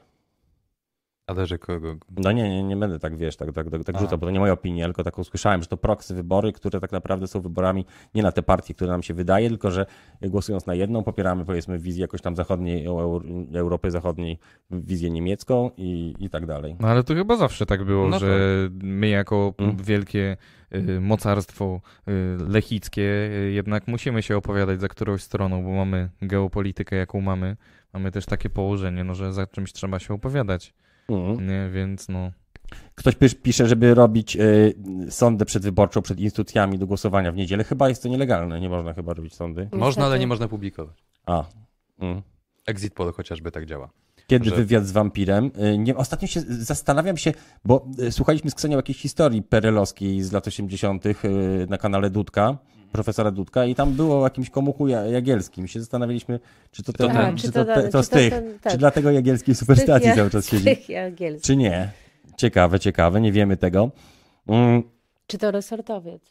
Ale 1.26 1.46
że 1.46 1.58
kogo? 1.58 1.96
No 2.16 2.32
nie, 2.32 2.50
nie, 2.50 2.62
nie 2.62 2.76
będę 2.76 2.98
tak, 2.98 3.16
wiesz, 3.16 3.36
tak, 3.36 3.52
tak, 3.52 3.70
tak, 3.70 3.84
tak 3.84 3.96
A. 3.96 3.98
rzucał, 3.98 4.18
bo 4.18 4.26
to 4.26 4.30
nie 4.30 4.40
moja 4.40 4.52
opinia, 4.52 4.84
tylko 4.84 5.04
taką 5.04 5.24
słyszałem, 5.24 5.62
że 5.62 5.68
to 5.68 5.76
proxy 5.76 6.14
wybory, 6.14 6.52
które 6.52 6.80
tak 6.80 6.92
naprawdę 6.92 7.26
są 7.26 7.40
wyborami 7.40 7.84
nie 8.14 8.22
na 8.22 8.32
te 8.32 8.42
partie, 8.42 8.74
które 8.74 8.90
nam 8.90 9.02
się 9.02 9.14
wydaje, 9.14 9.48
tylko 9.48 9.70
że 9.70 9.86
głosując 10.22 10.66
na 10.66 10.74
jedną 10.74 11.02
popieramy 11.02 11.44
powiedzmy 11.44 11.78
wizję 11.78 12.02
jakoś 12.02 12.20
tam 12.22 12.36
zachodniej, 12.36 12.86
Eur- 12.88 13.24
Europy 13.56 13.90
Zachodniej, 13.90 14.38
wizję 14.70 15.10
niemiecką 15.10 15.70
i, 15.76 16.14
i 16.18 16.30
tak 16.30 16.46
dalej. 16.46 16.76
No 16.80 16.88
ale 16.88 17.04
to 17.04 17.14
chyba 17.14 17.36
zawsze 17.36 17.66
tak 17.66 17.84
było, 17.84 18.08
No 18.08 18.18
że 18.18 18.38
my 18.82 19.08
jako 19.08 19.54
Mm. 19.58 19.76
wielkie 19.76 20.36
mocarstwo 21.00 21.80
y, 22.08 22.12
lechickie 22.48 23.02
y, 23.02 23.52
jednak 23.52 23.88
musimy 23.88 24.22
się 24.22 24.36
opowiadać 24.36 24.80
za 24.80 24.88
którąś 24.88 25.22
stroną, 25.22 25.62
bo 25.64 25.70
mamy 25.70 26.10
geopolitykę 26.22 26.96
jaką 26.96 27.20
mamy. 27.20 27.56
Mamy 27.92 28.12
też 28.12 28.26
takie 28.26 28.50
położenie, 28.50 29.04
no, 29.04 29.14
że 29.14 29.32
za 29.32 29.46
czymś 29.46 29.72
trzeba 29.72 29.98
się 29.98 30.14
opowiadać, 30.14 30.74
Mhm. 31.08 31.48
nie? 31.48 31.70
Więc 31.72 32.08
no... 32.08 32.32
Ktoś 32.94 33.14
pisz, 33.14 33.34
pisze, 33.34 33.66
żeby 33.68 33.94
robić 33.94 34.36
y, 34.36 34.74
sądę 35.10 35.44
przedwyborczą 35.44 36.02
przed 36.02 36.20
instytucjami 36.20 36.78
do 36.78 36.86
głosowania 36.86 37.32
w 37.32 37.36
niedzielę. 37.36 37.64
Chyba 37.64 37.88
jest 37.88 38.02
to 38.02 38.08
nielegalne, 38.08 38.60
nie 38.60 38.68
można 38.68 38.94
chyba 38.94 39.14
robić 39.14 39.34
sądy. 39.34 39.68
Można, 39.72 40.04
ale 40.04 40.18
nie 40.18 40.26
można 40.26 40.48
publikować. 40.48 41.04
A. 41.26 41.44
Mm. 41.98 42.22
Exit 42.66 42.94
poll 42.94 43.12
chociażby 43.12 43.50
tak 43.50 43.66
działa. 43.66 43.90
Kiedy 44.26 44.50
Że- 44.50 44.56
wywiad 44.56 44.86
z 44.86 44.92
wampirem? 44.92 45.50
Y, 45.74 45.78
Nie, 45.78 45.96
ostatnio 45.96 46.28
się 46.28 46.40
zastanawiam 46.48 47.16
się, 47.16 47.32
bo 47.64 47.86
y, 47.98 48.12
słuchaliśmy 48.12 48.50
z 48.50 48.54
Ksenią 48.54 48.76
jakiejś 48.76 48.98
historii 48.98 49.42
perelowskiej 49.42 50.22
z 50.22 50.32
lat 50.32 50.46
80. 50.48 51.06
y, 51.06 51.66
na 51.70 51.78
kanale 51.78 52.10
Dudka, 52.10 52.58
profesora 52.92 53.30
Dudka 53.30 53.64
i 53.64 53.74
tam 53.74 53.92
było 53.92 54.20
o 54.20 54.24
jakimś 54.24 54.50
komuchu 54.50 54.88
ja- 54.88 55.06
jagielskim. 55.06 55.66
Się 55.68 55.80
zastanawialiśmy, 55.80 56.40
czy 56.70 56.82
to, 56.82 56.92
ten, 56.92 57.10
Aha, 57.10 57.32
czy 57.36 57.52
to, 57.52 57.64
to 57.64 57.74
to 57.90 57.98
czy 57.98 58.04
z 58.04 58.08
to 58.08 58.16
tych, 58.16 58.30
ten- 58.30 58.58
tak. 58.58 58.72
czy 58.72 58.78
dlatego 58.78 59.10
jagielskiej 59.10 59.54
superstacji 59.54 60.10
cały 60.14 60.30
czas 60.30 60.46
siedzi, 60.48 60.76
czy 61.42 61.56
nie. 61.56 61.90
Ciekawe, 62.36 62.80
ciekawe, 62.80 63.20
nie 63.20 63.32
wiemy 63.32 63.56
tego. 63.56 63.90
Mm, 64.48 64.82
Czy 65.26 65.38
to 65.38 65.50
resortowiec? 65.50 66.22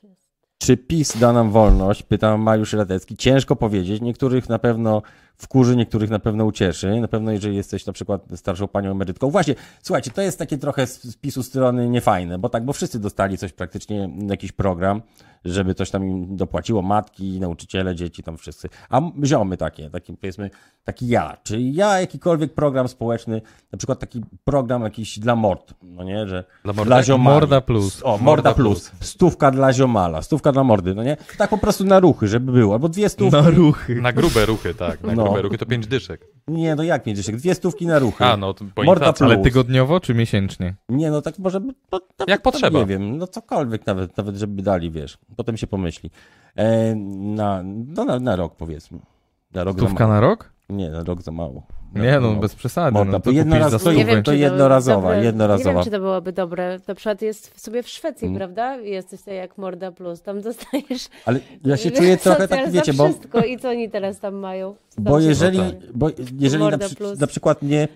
Czy 0.58 0.77
PiS 0.77 1.17
da 1.17 1.34
nam 1.34 1.51
wolność? 1.51 2.03
Pyta 2.03 2.38
Mariusz 2.38 2.73
Radecki. 2.73 3.17
Ciężko 3.17 3.55
powiedzieć. 3.55 4.01
Niektórych 4.01 4.49
na 4.49 4.60
pewno 4.60 5.01
wkurzy, 5.37 5.75
niektórych 5.75 6.09
na 6.09 6.19
pewno 6.19 6.45
ucieszy. 6.45 7.01
Na 7.01 7.07
pewno 7.07 7.31
jeżeli 7.31 7.55
jesteś 7.55 7.85
na 7.85 7.93
przykład 7.93 8.21
starszą 8.35 8.67
panią 8.67 8.91
emerytką. 8.91 9.29
Właśnie, 9.29 9.55
słuchajcie, 9.81 10.11
to 10.11 10.21
jest 10.21 10.39
takie 10.39 10.57
trochę 10.57 10.87
z 10.87 11.17
PiSu 11.17 11.43
strony 11.43 11.89
niefajne, 11.89 12.39
bo 12.39 12.49
tak, 12.49 12.65
bo 12.65 12.73
wszyscy 12.73 12.99
dostali 12.99 13.37
coś 13.37 13.53
praktycznie, 13.53 14.09
jakiś 14.29 14.51
program, 14.51 15.01
żeby 15.45 15.75
coś 15.75 15.89
tam 15.91 16.03
im 16.09 16.35
dopłaciło, 16.35 16.81
matki, 16.81 17.39
nauczyciele, 17.39 17.95
dzieci, 17.95 18.23
tam 18.23 18.37
wszyscy. 18.37 18.69
A 18.89 19.01
ziomy 19.25 19.57
takie, 19.57 19.89
taki 19.89 20.13
powiedzmy, 20.13 20.49
taki 20.83 21.07
ja. 21.07 21.37
Czy 21.43 21.61
ja 21.61 21.99
jakikolwiek 21.99 22.53
program 22.53 22.87
społeczny, 22.87 23.41
na 23.71 23.77
przykład 23.77 23.99
taki 23.99 24.21
program 24.43 24.81
jakiś 24.83 25.19
dla 25.19 25.35
mord, 25.35 25.73
no 25.83 26.03
nie, 26.03 26.27
że 26.27 26.43
Dla 26.63 26.73
dla 26.73 26.83
mordek? 26.83 27.05
ziomali. 27.05 27.35
Morda 27.39 27.61
plus. 27.61 28.01
O, 28.03 28.09
morda 28.11 28.23
Morda 28.25 28.53
plus. 28.53 28.91
Stówka 29.01 29.51
dla 29.51 29.73
ziomala, 29.73 30.21
stówka 30.21 30.51
dla 30.51 30.63
mordy, 30.63 30.95
no 30.95 31.03
nie? 31.03 31.17
Tak 31.37 31.49
po 31.49 31.57
prostu 31.57 31.83
na 31.83 31.99
ruchy, 31.99 32.27
żeby 32.27 32.51
było. 32.51 32.73
Albo 32.73 32.89
dwie 32.89 33.09
stówki. 33.09 33.41
Na 33.41 33.49
ruchy. 33.49 33.95
Na 34.01 34.13
grube 34.13 34.45
ruchy, 34.45 34.73
tak. 34.73 35.03
Na 35.03 35.13
No. 35.15 35.24
Grube 35.29 35.41
ruchy 35.41 35.57
to 35.57 35.65
pięć 35.65 35.88
dyszek. 35.88 36.27
Nie, 36.47 36.75
no 36.75 36.83
jak 36.83 37.03
pięć 37.03 37.17
dyszek? 37.17 37.35
Dwie 37.35 37.55
stówki 37.55 37.88
na 37.88 37.99
ruchy. 37.99 38.25
A, 38.25 38.38
no 38.38 38.53
to 38.53 38.65
Morda 38.65 38.91
inflacji. 38.93 39.25
Ale 39.25 39.35
plus. 39.35 39.43
tygodniowo 39.43 39.99
czy 39.99 40.13
miesięcznie? 40.13 40.75
Nie, 40.89 41.11
no 41.11 41.21
tak 41.21 41.39
może... 41.39 41.59
To, 41.89 41.99
nawet, 42.19 42.29
Jak 42.29 42.41
potrzeba. 42.41 42.79
Nie 42.79 42.85
wiem, 42.85 43.17
no 43.17 43.27
cokolwiek 43.27 43.85
nawet, 43.85 44.17
nawet 44.17 44.35
żeby 44.35 44.61
dali, 44.61 44.91
wiesz. 44.91 45.17
Potem 45.35 45.57
się 45.57 45.67
pomyśli. 45.67 46.09
E, 46.55 46.95
na, 46.95 47.61
no 47.65 48.05
na, 48.05 48.19
na 48.19 48.35
rok 48.35 48.55
powiedzmy. 48.55 48.99
Na 49.53 49.63
rok 49.63 49.79
za 49.79 49.85
Stówka 49.85 50.03
mało. 50.07 50.13
na 50.13 50.19
rok? 50.27 50.53
Nie, 50.69 50.89
na 50.89 51.03
rok 51.03 51.21
za 51.21 51.31
mało. 51.31 51.63
Nie 51.95 52.19
no, 52.19 52.34
No. 52.34 52.39
bez 52.39 52.55
przesady. 52.55 52.91
Morda, 52.91 53.12
No, 53.12 53.19
to 53.19 53.31
jednoraz- 53.31 53.81
za 53.81 53.93
nie 53.93 54.05
wiem, 54.05 54.23
to 54.23 54.34
jednorazowa, 54.34 55.01
dobre, 55.10 55.25
jednorazowa. 55.25 55.69
Nie 55.69 55.75
wiem, 55.75 55.84
czy 55.84 55.91
to 55.91 55.99
byłoby 55.99 56.31
dobre. 56.34 56.79
Na 56.88 56.95
przykład 56.95 57.21
jest 57.21 57.62
sobie 57.62 57.84
w 57.84 57.89
Szwecji, 57.89 58.25
Mm. 58.27 58.38
prawda? 58.38 58.75
Jesteś 58.75 59.19
tutaj 59.19 59.36
jak 59.36 59.58
Morda 59.58 59.91
Plus. 59.91 60.21
Tam 60.21 60.41
dostajesz 60.41 61.08
Ale 61.25 61.39
ja 61.65 61.77
się 61.77 61.91
czuję 61.91 62.17
trochę 62.23 62.47
tak, 62.47 62.71
wiecie, 62.71 62.93
bo... 62.93 63.05
wszystko. 63.10 63.39
I 63.43 63.60
co 63.60 63.69
oni 63.69 63.89
teraz 63.89 64.19
tam 64.19 64.36
mają? 64.36 64.76
Bo 64.97 65.19
jeżeli, 65.19 65.59
bo 65.93 66.09
jeżeli 66.39 66.63
na, 66.63 66.78
przy, 66.78 66.95
na 67.19 67.28
przykład 67.28 67.61
nie 67.61 67.88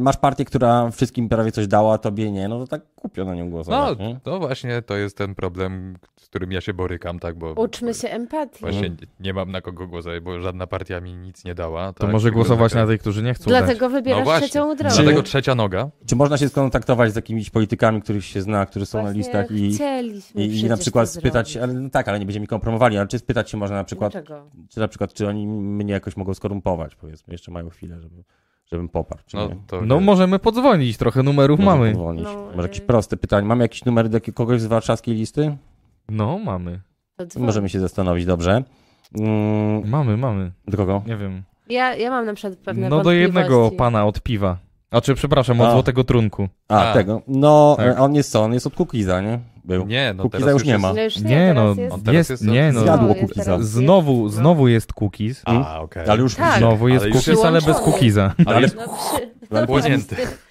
masz 0.00 0.16
partię, 0.16 0.44
która 0.44 0.90
wszystkim 0.90 1.28
prawie 1.28 1.52
coś 1.52 1.66
dała, 1.66 1.94
a 1.94 1.98
tobie 1.98 2.30
nie, 2.32 2.48
no 2.48 2.58
to 2.58 2.66
tak 2.66 2.82
kupią 2.94 3.24
na 3.24 3.34
nią 3.34 3.44
No, 3.44 3.50
głosować. 3.50 3.98
nie? 3.98 4.20
to 4.22 4.38
właśnie 4.38 4.82
to 4.82 4.96
jest 4.96 5.16
ten 5.16 5.34
problem, 5.34 5.96
z 6.20 6.26
którym 6.28 6.52
ja 6.52 6.60
się 6.60 6.74
borykam, 6.74 7.18
tak, 7.18 7.38
bo 7.38 7.52
Uczmy 7.52 7.94
się 7.94 8.08
empatii. 8.08 8.60
właśnie 8.60 8.90
nie 9.20 9.32
mam 9.34 9.50
na 9.50 9.60
kogo 9.60 9.86
głosować, 9.86 10.20
bo 10.20 10.40
żadna 10.40 10.66
partia 10.66 11.00
mi 11.00 11.14
nic 11.14 11.44
nie 11.44 11.54
dała. 11.54 11.92
To 11.92 12.00
tak, 12.00 12.12
może 12.12 12.24
tylko 12.28 12.34
głosować 12.38 12.74
na 12.74 12.86
tych, 12.86 13.00
którzy 13.00 13.22
nie 13.22 13.34
chcą 13.34 13.50
dać. 13.50 13.64
Dlatego 13.64 13.90
wybierasz 13.90 14.26
No 14.26 14.40
trzecią 14.40 14.74
drogę. 14.76 14.94
Dlatego 14.96 15.22
trzecia 15.22 15.54
noga. 15.54 15.90
Czy 16.06 16.16
można 16.16 16.38
się 16.38 16.48
skontaktować 16.48 17.12
z 17.12 17.16
jakimiś 17.16 17.50
politykami, 17.50 18.02
których 18.02 18.24
się 18.24 18.42
zna, 18.42 18.66
którzy 18.66 18.86
są 18.86 18.98
na 18.98 19.04
Właśnie 19.04 19.18
listach 19.18 19.50
i, 19.50 19.78
i, 20.34 20.60
i 20.60 20.64
na 20.64 20.76
przykład 20.76 21.12
to 21.12 21.20
spytać, 21.20 21.56
ale 21.56 21.72
no 21.72 21.90
tak, 21.90 22.08
ale 22.08 22.18
nie 22.18 22.26
będziemy 22.26 22.42
nikomu 22.44 22.60
promowali, 22.60 22.98
ale 22.98 23.06
czy 23.08 23.18
spytać 23.18 23.50
się 23.50 23.56
można 23.56 23.76
na 23.76 23.84
przykład, 23.84 24.12
Dlaczego? 24.12 24.50
czy 24.70 24.80
na 24.80 24.88
przykład, 24.88 25.12
czy 25.14 25.28
oni 25.28 25.46
mnie 25.46 25.92
jakoś 25.92 26.16
mogą 26.16 26.34
skorumpować, 26.34 26.94
powiedzmy, 26.94 27.34
jeszcze 27.34 27.50
mają 27.52 27.70
chwilę, 27.70 28.00
żeby, 28.00 28.22
żebym 28.72 28.88
poparł, 28.88 29.22
czy 29.26 29.36
No, 29.36 29.48
nie? 29.48 29.56
to 29.66 29.80
No 29.80 30.00
możemy 30.00 30.38
podzwonić, 30.38 30.96
trochę 30.96 31.22
numerów 31.22 31.60
Można 31.60 31.72
mamy. 31.76 31.90
podzwonić. 31.92 32.24
No, 32.24 32.46
Może 32.56 32.62
jakieś 32.68 32.78
y- 32.78 32.86
proste 32.86 33.16
pytanie. 33.16 33.46
Mamy 33.46 33.64
jakiś 33.64 33.84
numer 33.84 34.08
do 34.08 34.18
kogoś 34.34 34.60
z 34.60 34.66
warszawskiej 34.66 35.14
listy? 35.14 35.56
No, 36.08 36.38
mamy. 36.38 36.80
Możemy 37.38 37.68
się 37.68 37.80
zastanowić, 37.80 38.26
dobrze. 38.26 38.62
Mm, 39.18 39.88
Mamy, 39.88 40.16
mamy. 40.16 40.52
do 40.68 40.76
kogo? 40.76 41.02
Nie 41.06 41.16
wiem. 41.16 41.42
Ja, 41.68 41.94
ja 41.94 42.10
mam 42.10 42.26
na 42.26 42.34
przykład 42.34 42.58
pewne 42.58 42.88
No 42.88 43.02
do 43.02 43.12
jednego 43.12 43.70
pana 43.70 44.06
od 44.06 44.20
piwa. 44.22 44.58
A 44.90 45.00
czy 45.00 45.14
przepraszam, 45.14 45.60
od 45.60 45.66
A. 45.66 45.72
złotego 45.72 46.04
trunku. 46.04 46.48
A, 46.68 46.90
A. 46.90 46.92
tego. 46.94 47.22
No, 47.28 47.74
Tak. 47.78 48.00
on 48.00 48.14
jest 48.14 48.30
co? 48.30 48.42
On 48.42 48.52
jest 48.52 48.66
od 48.66 48.74
Kukiza, 48.74 49.20
nie? 49.20 49.38
Był. 49.66 49.86
Nie, 49.86 50.14
no 50.16 50.22
Kukiza 50.22 50.44
teraz 50.46 50.54
już 50.54 50.64
nie 50.64 50.78
ma. 50.78 50.92
No 50.92 51.02
już 51.02 51.16
nie, 51.18 51.30
Nie 51.30 51.54
no, 51.54 51.62
teraz 51.74 51.78
jest... 51.78 51.94
On 51.94 52.02
teraz 52.02 52.28
jest, 52.28 52.44
nie 52.44 52.72
no. 52.72 52.80
Zjadło 52.80 53.14
Kukiza. 53.14 53.58
Znowu, 53.62 54.24
jest- 54.24 54.36
znowu 54.36 54.68
jest 54.68 54.92
cookies. 54.92 55.42
A, 55.44 55.80
okej. 55.80 56.08
Ale 56.08 56.22
już 56.22 56.34
Tak. 56.34 56.58
Znowu 56.58 56.88
jest 56.88 57.04
Ale 57.04 57.14
już 57.14 57.24
cookies, 57.24 57.44
ale 57.44 57.52
bez 57.52 57.64
przyłączony. 57.64 57.92
cookiesa. 57.92 58.34
Ale 58.46 58.60
No, 58.60 58.68
przy... 58.68 59.30
Ale 59.50 59.66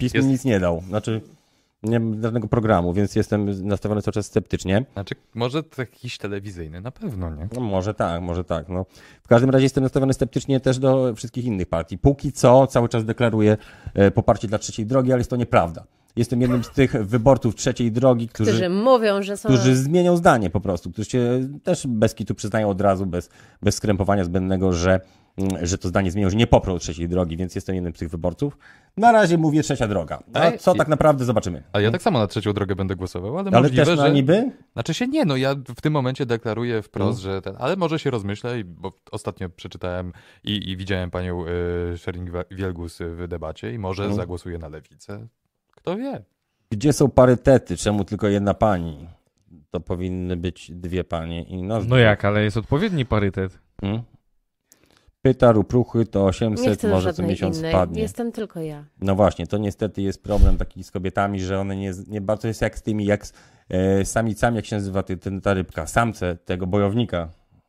Jest- 0.00 0.28
nic 0.28 0.44
nie 0.44 0.60
dał. 0.60 0.82
Znaczy, 0.88 1.20
nie 1.82 2.00
mam 2.00 2.22
żadnego 2.22 2.48
programu, 2.48 2.92
więc 2.92 3.16
jestem 3.16 3.68
nastawiony 3.68 4.02
cały 4.02 4.12
czas 4.12 4.26
sceptycznie. 4.26 4.84
Znaczy, 4.92 5.14
może 5.34 5.62
to 5.62 5.82
jakiś 5.82 6.18
telewizyjny, 6.18 6.80
na 6.80 6.90
pewno, 6.90 7.30
nie? 7.30 7.48
No 7.54 7.60
może 7.60 7.94
tak, 7.94 8.22
może 8.22 8.44
tak. 8.44 8.68
No. 8.68 8.86
W 9.22 9.28
każdym 9.28 9.50
razie 9.50 9.64
jestem 9.64 9.82
nastawiony 9.82 10.12
sceptycznie 10.14 10.60
też 10.60 10.78
do 10.78 11.14
wszystkich 11.14 11.44
innych 11.44 11.68
partii. 11.68 11.98
Póki 11.98 12.32
co 12.32 12.66
cały 12.66 12.88
czas 12.88 13.04
deklaruję 13.04 13.56
e, 13.94 14.10
poparcie 14.10 14.48
dla 14.48 14.58
trzeciej 14.58 14.86
drogi, 14.86 15.12
ale 15.12 15.20
jest 15.20 15.30
to 15.30 15.36
nieprawda. 15.36 15.84
Jestem 16.16 16.40
jednym 16.40 16.64
z 16.64 16.70
tych 16.70 16.92
wyborców 16.92 17.54
trzeciej 17.54 17.92
drogi, 17.92 18.28
którzy, 18.28 18.50
Którzy 18.50 18.68
mówią, 18.68 19.22
że 19.22 19.36
są... 19.36 19.48
którzy 19.48 19.76
zmienią 19.76 20.16
zdanie 20.16 20.50
po 20.50 20.60
prostu, 20.60 20.90
którzy 20.92 21.10
się 21.10 21.48
też 21.62 21.86
bez 21.86 22.14
kitu 22.14 22.34
przyznają 22.34 22.68
od 22.68 22.80
razu, 22.80 23.06
bez, 23.06 23.30
bez 23.62 23.74
skrępowania 23.74 24.24
zbędnego, 24.24 24.72
że, 24.72 25.00
mm, 25.38 25.66
że 25.66 25.78
to 25.78 25.88
zdanie 25.88 26.10
zmienią, 26.10 26.30
że 26.30 26.36
nie 26.36 26.46
poprą 26.46 26.78
trzeciej 26.78 27.08
drogi, 27.08 27.36
więc 27.36 27.54
jestem 27.54 27.74
jednym 27.74 27.94
z 27.94 27.98
tych 27.98 28.10
wyborców. 28.10 28.58
Na 28.96 29.12
razie 29.12 29.38
mówię 29.38 29.62
trzecia 29.62 29.88
droga. 29.88 30.22
A 30.34 30.44
Ej, 30.50 30.58
co 30.58 30.74
tak 30.74 30.88
naprawdę 30.88 31.24
zobaczymy. 31.24 31.62
A 31.72 31.80
ja 31.80 31.90
tak 31.90 32.02
samo 32.02 32.18
na 32.18 32.26
trzecią 32.26 32.52
drogę 32.52 32.76
będę 32.76 32.96
głosował, 32.96 33.38
ale, 33.38 33.50
Ale 33.50 33.60
możliwe, 33.62 33.84
też 33.84 33.96
na 33.98 34.06
że... 34.06 34.12
niby? 34.12 34.50
Znaczy 34.72 34.94
się 34.94 35.06
nie, 35.08 35.24
no 35.24 35.36
ja 35.36 35.54
w 35.76 35.80
tym 35.80 35.92
momencie 35.92 36.26
deklaruję 36.26 36.82
wprost, 36.82 37.18
No. 37.24 37.32
że 37.32 37.42
ten, 37.42 37.54
ale 37.58 37.76
może 37.76 37.98
się 37.98 38.10
rozmyślę, 38.10 38.60
i- 38.60 38.64
bo 38.64 38.92
ostatnio 39.10 39.48
przeczytałem 39.48 40.12
i, 40.44 40.70
i 40.70 40.76
widziałem 40.76 41.10
panią 41.10 41.44
y, 41.46 41.48
Schering-Wielgus 41.96 43.04
w 43.16 43.28
debacie 43.28 43.72
i 43.72 43.78
może 43.78 44.08
No. 44.08 44.14
zagłosuję 44.14 44.58
na 44.58 44.68
lewicę. 44.68 45.26
Kto 45.86 45.96
wie? 45.96 46.22
Gdzie 46.70 46.92
są 46.92 47.10
parytety? 47.10 47.76
Czemu 47.76 48.04
tylko 48.04 48.28
jedna 48.28 48.54
pani? 48.54 49.08
To 49.70 49.80
powinny 49.80 50.36
być 50.36 50.70
dwie 50.74 51.04
panie 51.04 51.42
i 51.42 51.62
nas. 51.62 51.84
No 51.88 51.96
jak, 51.96 52.24
ale 52.24 52.42
jest 52.42 52.56
odpowiedni 52.56 53.06
parytet. 53.06 53.58
Hmm? 53.80 54.02
Pyta 55.22 55.52
Rupruchy 55.52 56.06
to 56.06 56.18
Nie 56.18 56.24
800, 56.26 56.78
chcę 56.78 56.88
do 56.88 56.94
może 56.94 57.12
co 57.12 57.22
miesiąc 57.22 57.58
innej. 57.58 57.72
spadnie. 57.72 58.02
Jestem 58.02 58.32
tylko 58.32 58.60
ja. 58.60 58.84
No 59.00 59.14
właśnie, 59.14 59.46
to 59.46 59.58
niestety 59.58 60.02
jest 60.02 60.22
problem 60.22 60.56
taki 60.56 60.84
z 60.84 60.90
kobietami, 60.90 61.40
że 61.40 61.60
one 61.60 61.76
nie, 61.76 61.92
nie 62.08 62.20
bardzo 62.20 62.48
jest 62.48 62.62
jak 62.62 62.78
z 62.78 62.82
tymi, 62.82 63.04
jak 63.04 63.26
z 63.26 63.32
e, 63.68 64.04
samicami, 64.04 64.56
jak 64.56 64.66
się 64.66 64.76
nazywa 64.76 65.02
ty, 65.02 65.16
ten, 65.16 65.40
ta 65.40 65.54
rybka, 65.54 65.86
samce 65.86 66.36
tego 66.36 66.66
bojownika. 66.66 67.28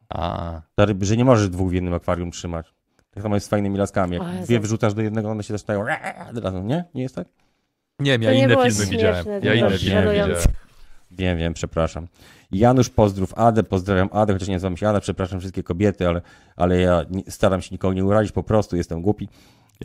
A, 0.09 0.61
Ta 0.75 0.85
ryb, 0.85 1.03
że 1.03 1.17
nie 1.17 1.25
możesz 1.25 1.49
dwóch 1.49 1.69
w 1.69 1.73
jednym 1.73 1.93
akwarium 1.93 2.31
trzymać. 2.31 2.73
Tak 3.11 3.23
samo 3.23 3.35
jest 3.35 3.45
z 3.45 3.49
fajnymi 3.49 3.77
laskami. 3.77 4.15
Jak 4.15 4.43
dwie 4.43 4.59
wyrzucasz 4.59 4.93
do 4.93 5.01
jednego, 5.01 5.29
one 5.29 5.43
się 5.43 5.57
zaczynają 5.57 5.85
razu, 6.43 6.63
nie? 6.63 6.85
Nie 6.93 7.01
jest 7.03 7.15
tak? 7.15 7.27
Nie 7.99 8.19
wiem, 8.19 8.21
ja 8.21 8.29
To 8.29 8.35
inne 8.35 8.55
filmy 8.55 8.71
śmieszne, 8.71 8.91
widziałem. 8.91 9.25
Ja 9.43 9.53
inne 9.53 9.77
filmy 9.77 10.01
widziałem. 10.09 10.35
Wiem, 11.11 11.37
wiem, 11.37 11.53
przepraszam. 11.53 12.07
Janusz, 12.51 12.89
pozdrów 12.89 13.33
Adę, 13.33 13.63
pozdrawiam 13.63 14.09
Adę, 14.11 14.33
chociaż 14.33 14.47
nie 14.47 14.55
nazywam 14.55 14.77
się 14.77 14.89
Ada, 14.89 14.99
przepraszam 14.99 15.39
wszystkie 15.39 15.63
kobiety, 15.63 16.07
ale, 16.07 16.21
ale 16.55 16.79
ja 16.79 17.05
nie, 17.09 17.23
staram 17.31 17.61
się 17.61 17.69
nikogo 17.71 17.93
nie 17.93 18.05
urazić, 18.05 18.31
po 18.31 18.43
prostu 18.43 18.75
jestem 18.75 19.01
głupi. 19.01 19.29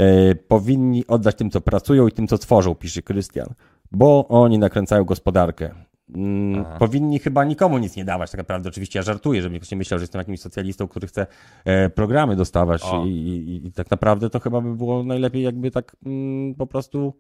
E, 0.01 0.35
powinni 0.35 1.07
oddać 1.07 1.37
tym, 1.37 1.51
co 1.51 1.61
pracują 1.61 2.09
i 2.09 2.13
tym, 2.13 2.29
co 2.29 2.39
tworzą, 2.39 2.75
pisze 2.75 3.03
Krystian, 3.03 3.49
bo 3.91 4.29
oni 4.29 4.59
nakręcają 4.59 5.05
gospodarkę. 5.05 5.71
Mm, 6.15 6.65
powinni 6.79 7.19
chyba 7.19 7.45
nikomu 7.45 7.79
nic 7.79 7.97
nie 7.97 8.05
dawać, 8.05 8.31
tak 8.31 8.39
naprawdę. 8.39 8.69
Oczywiście 8.69 8.99
ja 8.99 9.03
żartuję, 9.03 9.43
żeby 9.43 9.57
ktoś 9.57 9.71
nie 9.71 9.77
myślał, 9.77 9.99
że 9.99 10.03
jestem 10.03 10.19
jakimś 10.19 10.41
socjalistą, 10.41 10.89
który 10.89 11.07
chce 11.07 11.27
e, 11.65 11.91
programy 11.91 12.37
dostawać 12.37 12.83
i, 13.05 13.09
i, 13.09 13.67
i 13.67 13.73
tak 13.73 13.91
naprawdę 13.91 14.31
to 14.31 14.41
chyba 14.41 14.61
by 14.61 14.77
było 14.77 15.03
najlepiej, 15.03 15.43
jakby 15.43 15.71
tak 15.71 15.97
mm, 16.07 16.55
po 16.55 16.67
prostu 16.67 17.15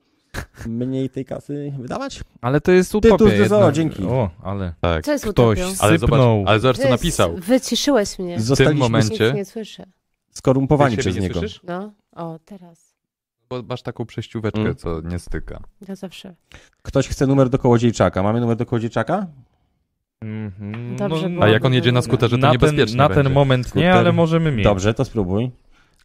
mniej 0.66 1.10
tej 1.10 1.24
kasy 1.24 1.72
wydawać. 1.78 2.20
Ale 2.40 2.60
to 2.60 2.72
jest 2.72 2.92
Tytuł 2.92 3.14
utopia 3.14 3.30
z 3.44 3.48
DZO, 3.48 3.54
jednak. 3.56 3.74
dzięki. 3.74 4.04
O, 4.04 4.30
ale 4.42 4.72
Tak. 4.80 5.04
Co 5.04 5.12
jest 5.12 5.24
ktoś 5.24 5.58
utopią? 5.58 5.74
Ale 5.80 5.98
zobacz, 5.98 6.20
ale 6.46 6.60
zobacz 6.60 6.78
co 6.78 6.88
napisał. 6.88 7.34
Wyciszyłeś 7.36 8.18
mnie. 8.18 8.40
Zostaliśmy 8.40 8.78
momencie- 8.80 9.24
Nic 9.26 9.34
nie 9.34 9.44
słyszę. 9.44 9.84
skorumpowani 10.30 10.96
przez 10.96 11.16
niego. 11.16 11.38
słyszysz? 11.40 11.60
No, 11.64 11.92
o, 12.16 12.38
teraz. 12.44 12.92
Bo 13.50 13.62
masz 13.62 13.82
taką 13.82 14.06
przejścióweczkę, 14.06 14.60
Mm. 14.60 14.76
co 14.76 15.00
nie 15.00 15.18
styka. 15.18 15.60
Ja 15.88 15.94
zawsze. 15.96 16.34
Ktoś 16.82 17.08
chce 17.08 17.26
numer 17.26 17.48
do 17.48 17.58
Kołodziejczaka. 17.58 18.22
Mamy 18.22 18.40
numer 18.40 18.56
do 18.56 18.66
Kołodziejczaka? 18.66 19.26
Mhm, 20.22 20.96
Dobrze 20.96 21.28
no. 21.28 21.42
A 21.42 21.48
jak 21.48 21.64
on 21.64 21.74
jedzie 21.74 21.92
na 21.92 22.02
skuterze, 22.02 22.36
to 22.36 22.40
na 22.40 22.46
ten, 22.46 22.52
niebezpiecznie 22.52 22.96
na 22.96 23.08
będzie. 23.08 23.24
ten 23.24 23.32
moment 23.32 23.66
Skuter. 23.66 23.82
nie, 23.82 23.94
ale 23.94 24.12
możemy 24.12 24.52
mieć. 24.52 24.64
Dobrze, 24.64 24.94
to 24.94 25.04
spróbuj. 25.04 25.50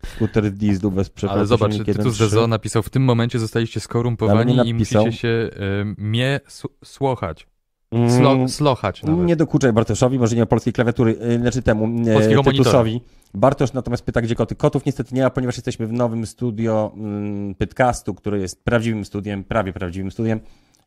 Skuter 0.05 0.51
dieslu 0.51 0.91
bez 0.91 1.09
przepadu. 1.09 1.39
Ale 1.39 1.47
zobacz, 1.47 1.77
tytuł 1.85 2.11
z 2.11 2.19
1.3. 2.19 2.27
DZO 2.27 2.47
napisał, 2.47 2.83
w 2.83 2.89
tym 2.89 3.03
momencie 3.03 3.39
zostaliście 3.39 3.79
skorumpowani 3.79 4.69
i 4.69 4.73
musicie 4.73 5.11
się 5.11 5.27
y, 5.27 5.49
mnie 5.97 6.39
słuchać. 6.83 7.47
Mm, 7.91 8.11
Slo, 8.11 8.47
slochać 8.47 9.03
nawet. 9.03 9.25
Nie 9.25 9.35
dokuczaj 9.35 9.73
Bartoszowi, 9.73 10.19
może 10.19 10.35
nie 10.35 10.41
ma 10.41 10.45
polskiej 10.45 10.73
klawiatury, 10.73 11.17
yy, 11.21 11.39
znaczy 11.39 11.61
temu, 11.61 12.13
Polskiego 12.13 12.41
e, 12.41 12.43
Tytusowi. 12.43 13.01
Bartosz 13.33 13.73
natomiast 13.73 14.05
pyta, 14.05 14.21
gdzie 14.21 14.35
koty. 14.35 14.55
Kotów 14.55 14.85
niestety 14.85 15.15
nie 15.15 15.21
ma, 15.21 15.29
ponieważ 15.29 15.57
jesteśmy 15.57 15.87
w 15.87 15.93
nowym 15.93 16.25
studio 16.25 16.91
mm, 16.95 17.55
Pytcastu, 17.55 18.13
które 18.13 18.39
jest 18.39 18.63
prawdziwym 18.63 19.05
studiem, 19.05 19.43
prawie 19.43 19.73
prawdziwym 19.73 20.11
studiem 20.11 20.39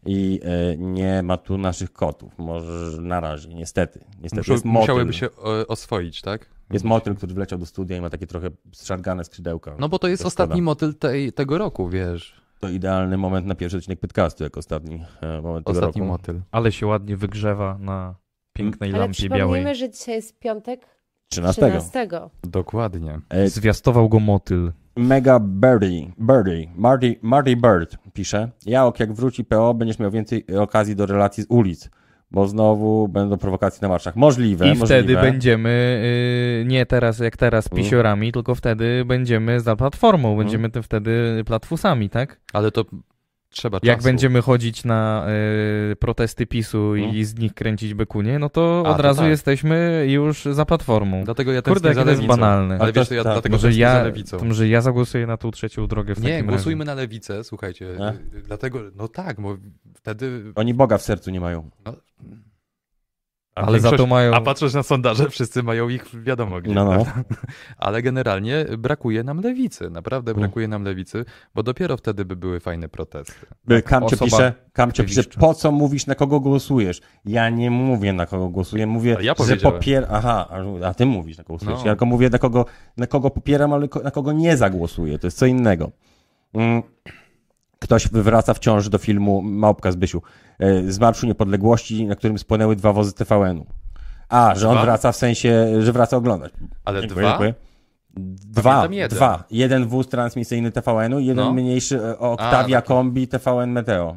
i 0.07 0.41
e, 0.43 0.77
nie 0.77 1.23
ma 1.23 1.37
tu 1.37 1.59
naszych 1.59 1.93
kotów. 1.93 2.39
Może 2.39 3.01
na 3.01 3.21
razie, 3.21 3.55
niestety. 3.55 4.05
Niestety 4.23 4.53
Muszą, 4.53 4.63
musiałyby 4.65 5.13
się 5.13 5.31
o, 5.31 5.67
oswoić, 5.67 6.23
tak? 6.23 6.47
Jest 6.71 6.85
motyl, 6.85 7.15
który 7.15 7.35
wleciał 7.35 7.59
do 7.59 7.67
studia 7.67 7.97
i 7.97 8.01
ma 8.01 8.11
takie 8.11 8.27
trochę 8.27 8.49
zszargane 8.73 9.25
skrzydełka. 9.25 9.77
No 9.79 9.89
bo 9.89 9.99
to 9.99 10.09
jest 10.09 10.23
To 10.23 10.27
ostatni 10.27 10.63
motyl 10.63 10.95
tej, 10.95 11.33
tego 11.33 11.59
roku, 11.59 11.89
wiesz. 11.89 12.41
To 12.61 12.69
idealny 12.69 13.17
moment 13.17 13.47
na 13.47 13.55
pierwszy 13.55 13.77
odcinek 13.77 14.01
Pytcastu, 14.01 14.45
jak 14.45 14.57
ostatni 14.57 15.05
e, 15.21 15.41
moment 15.41 15.67
tego 15.67 15.79
Ostatni 15.81 16.01
roku. 16.01 16.13
motyl. 16.13 16.41
Ale 16.51 16.73
się 16.73 16.87
ładnie 16.87 17.17
wygrzewa 17.17 17.79
na 17.81 18.15
pięknej 18.53 18.91
Ale 18.91 18.99
lampie 18.99 19.29
białej. 19.29 19.39
przypomnijmy, 19.41 19.75
że 19.75 19.91
dzisiaj 19.91 20.15
jest 20.15 20.39
piątek 20.39 20.87
13. 21.31 21.63
13. 21.63 22.09
Dokładnie. 22.43 23.21
E, 23.29 23.49
Zwiastował 23.49 24.09
go 24.09 24.21
motyl. 24.21 24.73
Mega 24.97 25.41
Birdie, 25.41 26.13
Birdie, 26.21 26.69
Marty, 26.77 27.17
Marty 27.23 27.57
Bird 27.57 27.97
pisze, 28.13 28.51
Jałok 28.67 29.01
jak 29.01 29.13
wróci 29.13 29.45
PO, 29.45 29.75
będziesz 29.75 29.99
miał 29.99 30.11
więcej 30.11 30.45
okazji 30.59 30.97
do 30.97 31.07
relacji 31.07 31.43
z 31.43 31.47
ulic, 31.49 31.91
bo 32.31 32.49
znowu 32.49 33.09
będą 33.09 33.39
prowokacje 33.39 33.79
na 33.83 33.89
marszach. 33.89 34.17
Możliwe, 34.17 34.65
I 34.67 34.69
możliwe. 34.69 34.87
wtedy 34.87 35.15
będziemy 35.15 36.01
y, 36.63 36.65
nie 36.67 36.87
teraz 36.87 37.19
jak 37.19 37.37
teraz 37.37 37.73
Mm. 37.73 37.85
pisiorami, 37.85 38.33
tylko 38.33 38.55
wtedy 38.55 39.05
będziemy 39.07 39.61
za 39.61 39.77
platformą, 39.77 40.37
będziemy 40.37 40.71
tym 40.71 40.83
wtedy 40.83 41.43
platfusami, 41.47 42.11
tak? 42.11 42.41
Ale 42.53 42.71
to 42.71 42.85
trzeba 43.51 43.79
Jak 43.83 43.99
czasu. 43.99 44.05
będziemy 44.09 44.43
chodzić 44.43 44.85
na 44.85 45.27
y, 45.93 45.97
protesty 45.97 46.47
PiSu 46.47 46.97
i 46.97 47.25
z 47.25 47.39
nich 47.39 47.55
kręcić 47.55 47.95
bekunie, 47.95 48.39
no 48.39 48.49
to 48.51 48.83
A, 48.87 48.91
od 48.91 48.97
to 48.97 49.03
razu 49.03 49.21
tak. 49.21 49.31
jesteśmy 49.31 50.07
już 50.09 50.45
za 50.45 50.65
platformą. 50.65 51.25
Dlatego 51.25 51.53
ja 51.53 51.63
Kurde, 51.63 51.89
jakie 51.89 52.03
to 52.03 52.11
jest 52.11 52.23
lewicą. 52.23 52.37
banalne. 52.41 52.79
Ale 52.81 52.93
wiesz, 52.93 53.09
to- 53.09 53.15
ja 53.15 53.25
tak. 53.25 53.33
dlatego 53.33 53.53
Może 53.55 53.69
tęsknię 53.69 53.87
za 53.87 53.93
ja, 53.99 54.03
lewicą. 54.03 54.39
to 54.39 54.45
może 54.45 54.69
ja 54.69 54.81
zagłosuję 54.81 55.27
na 55.27 55.37
tą 55.37 55.51
trzecią 55.51 55.87
drogę 55.87 56.15
w 56.15 56.23
Nie, 56.23 56.31
takim 56.31 56.47
głosujmy 56.47 56.85
razie. 56.85 56.97
na 56.97 57.03
lewicę, 57.03 57.45
słuchajcie. 57.45 57.87
Dlatego, 58.47 58.81
no 58.97 59.09
tak, 59.09 59.41
bo 59.41 59.57
wtedy... 59.95 60.53
Oni 60.55 60.75
Boga 60.75 60.99
w 60.99 61.03
sercu 61.03 61.31
nie 61.31 61.41
mają. 61.41 61.71
No, 61.85 61.93
Ale 63.67 63.81
za 63.81 63.93
to 63.93 64.07
mają... 64.07 64.35
A 64.35 64.41
patrząc 64.41 64.75
na 64.75 64.83
sondaże, 64.83 65.31
wszyscy 65.31 65.63
mają 65.63 65.89
ich 65.89 66.23
wiadomo 66.23 66.61
gdzie. 66.61 66.75
No, 66.75 66.85
no. 66.85 67.05
Ale 67.79 68.03
generalnie 68.03 68.67
brakuje 68.79 69.25
nam 69.25 69.41
lewicy. 69.41 69.91
Naprawdę 69.91 70.31
Mm. 70.31 70.41
brakuje 70.41 70.69
nam 70.69 70.85
lewicy, 70.85 71.25
bo 71.55 71.63
dopiero 71.63 71.97
wtedy 71.97 72.25
by 72.25 72.37
były 72.37 72.61
fajne 72.61 72.89
protesty. 72.89 73.47
Kamcio 73.85 74.07
osoba 74.15 74.25
pisze, 74.25 74.55
Kamcio 74.73 75.05
pisze, 75.05 75.25
po 75.25 75.55
co 75.55 75.73
mówisz, 75.73 76.07
na 76.07 76.15
kogo 76.15 76.41
głosujesz? 76.41 77.01
Ja 77.25 77.51
nie 77.51 77.71
mówię, 77.71 78.13
na 78.13 78.27
kogo 78.27 78.49
głosuję, 78.49 78.87
mówię, 78.87 79.17
ja 79.21 79.35
że 79.47 79.57
popieram, 79.57 80.11
aha, 80.13 80.49
a- 80.85 80.95
ty 80.95 81.07
mówisz, 81.07 81.39
na 81.39 81.45
kogo 81.45 81.59
głosujesz. 81.59 81.81
No. 81.81 81.87
Ja 81.87 81.93
tylko 81.93 82.07
mówię, 82.07 82.31
na 82.31 82.39
kogo, 82.39 82.65
na 82.97 83.07
kogo 83.07 83.31
popieram, 83.31 83.73
ale 83.73 83.89
na 84.05 84.11
kogo 84.11 84.33
nie 84.33 84.57
zagłosuję, 84.57 85.19
to 85.19 85.27
jest 85.27 85.39
co 85.39 85.47
innego. 85.47 85.91
Mm. 86.55 86.83
Ktoś 87.83 88.09
wywraca 88.09 88.55
wciąż 88.55 88.89
do 88.89 88.99
filmu 88.99 89.43
Małpka 89.43 89.93
z 89.93 89.97
Bysiu, 89.97 90.23
e, 90.59 90.93
z 90.93 90.99
Marszu 90.99 91.27
Niepodległości, 91.27 92.07
na 92.07 92.17
którym 92.17 92.39
spłonęły 92.39 92.77
dwa 92.77 92.93
wozy 92.93 93.13
TVN-u. 93.13 93.67
A, 94.29 94.55
że 94.55 94.69
on 94.69 94.75
Dwa? 94.75 94.83
wraca 94.85 95.13
w 95.13 95.17
sensie, 95.17 95.67
że 95.83 95.93
wraca 95.93 96.17
oglądać. 96.17 96.53
Ale 96.85 97.01
Dziękuję, 97.01 97.21
dwa? 97.21 97.31
dziękuję. 97.31 97.55
Dwa, 98.47 98.89
jeden. 98.91 99.09
dwa. 99.19 99.45
Jeden 99.51 99.87
wóz 99.87 100.09
transmisyjny 100.09 100.73
TVN-u 100.73 101.19
i 101.19 101.27
jeden 101.27 101.45
No. 101.45 101.53
mniejszy 101.53 102.01
e, 102.05 102.19
Octavia 102.19 102.77
taki. 102.77 102.89
Kombi 102.89 103.29
TVN 103.29 103.71
Meteo. 103.71 104.17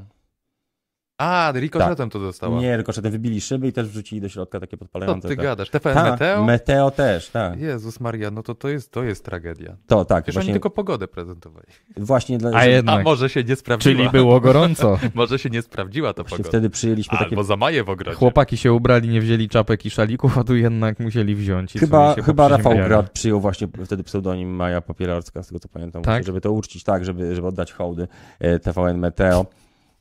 A, 1.24 1.52
rikoszetem 1.56 2.10
to 2.10 2.20
dostała. 2.20 2.54
Tak. 2.56 2.62
Nie, 2.64 2.78
rykoszetem 2.78 3.12
wybili 3.12 3.42
szyby 3.42 3.68
i 3.68 3.74
też 3.74 3.88
wrzucili 3.88 4.22
do 4.22 4.30
środka 4.30 4.60
takie 4.60 4.78
Co 4.78 4.80
podpalające. 4.80 5.28
ty 5.28 5.36
tak. 5.36 5.46
gadasz? 5.46 5.70
TPN 5.70 5.94
Tak, 5.96 6.12
Meteo? 6.12 6.44
Meteo 6.44 6.92
też, 6.92 7.30
tak. 7.30 7.60
Jezus 7.60 8.00
Maria, 8.00 8.32
no 8.32 8.44
to 8.44 8.56
to 8.56 8.70
jest, 8.70 8.92
to 8.92 9.04
jest 9.04 9.26
tragedia. 9.26 9.76
To 9.88 10.06
tak, 10.06 10.26
Wiesz, 10.26 10.36
oni 10.36 10.42
właśnie, 10.44 10.54
tylko 10.54 10.70
pogodę 10.70 11.08
prezentowali. 11.08 11.68
właśnie 11.98 12.38
dla, 12.38 12.50
A 12.50 12.54
że- 12.54 12.58
A 12.60 12.66
jednak, 12.66 13.06
może 13.06 13.30
się 13.30 13.44
nie 13.44 13.56
sprawdziła. 13.56 13.96
czyli 13.96 14.10
było 14.10 14.40
gorąco. 14.40 14.98
Może 15.14 15.40
się 15.40 15.50
nie 15.50 15.62
sprawdziła 15.62 16.14
ta 16.14 16.24
właśnie 16.24 16.38
pogoda. 16.38 16.50
wtedy 16.50 16.70
przyjęliśmy 16.70 17.18
takie... 17.18 17.30
Albo 17.30 17.44
za 17.44 17.56
Maję 17.58 17.84
w 17.84 17.90
ogrodzie. 17.90 18.18
Chłopaki 18.18 18.58
się 18.58 18.74
ubrali, 18.74 19.10
nie 19.10 19.22
wzięli 19.22 19.50
czapek 19.50 19.86
i 19.86 19.90
szalików, 19.90 20.38
a 20.38 20.44
tu 20.44 20.56
jednak 20.56 21.00
musieli 21.00 21.36
wziąć. 21.36 21.76
I 21.76 21.80
Chyba, 21.80 22.16
chyba 22.26 22.48
Rafał. 22.48 22.74
Grad 22.76 23.10
przyjął 23.12 23.40
właśnie 23.42 23.68
wtedy 23.86 24.04
pseudonim 24.04 24.50
Maja 24.56 24.82
Popielarska, 24.82 25.44
z 25.44 25.48
tego 25.48 25.60
co 25.60 25.68
pamiętam, 25.70 26.04
Tak? 26.04 26.24
żeby 26.24 26.42
to 26.42 26.52
uczcić, 26.52 26.84
tak, 26.84 27.06
żeby, 27.06 27.36
żeby 27.36 27.48
oddać 27.48 27.72
hołdy 27.72 28.08
e, 28.40 28.60
TVN 28.60 28.98
Meteo. 29.00 29.46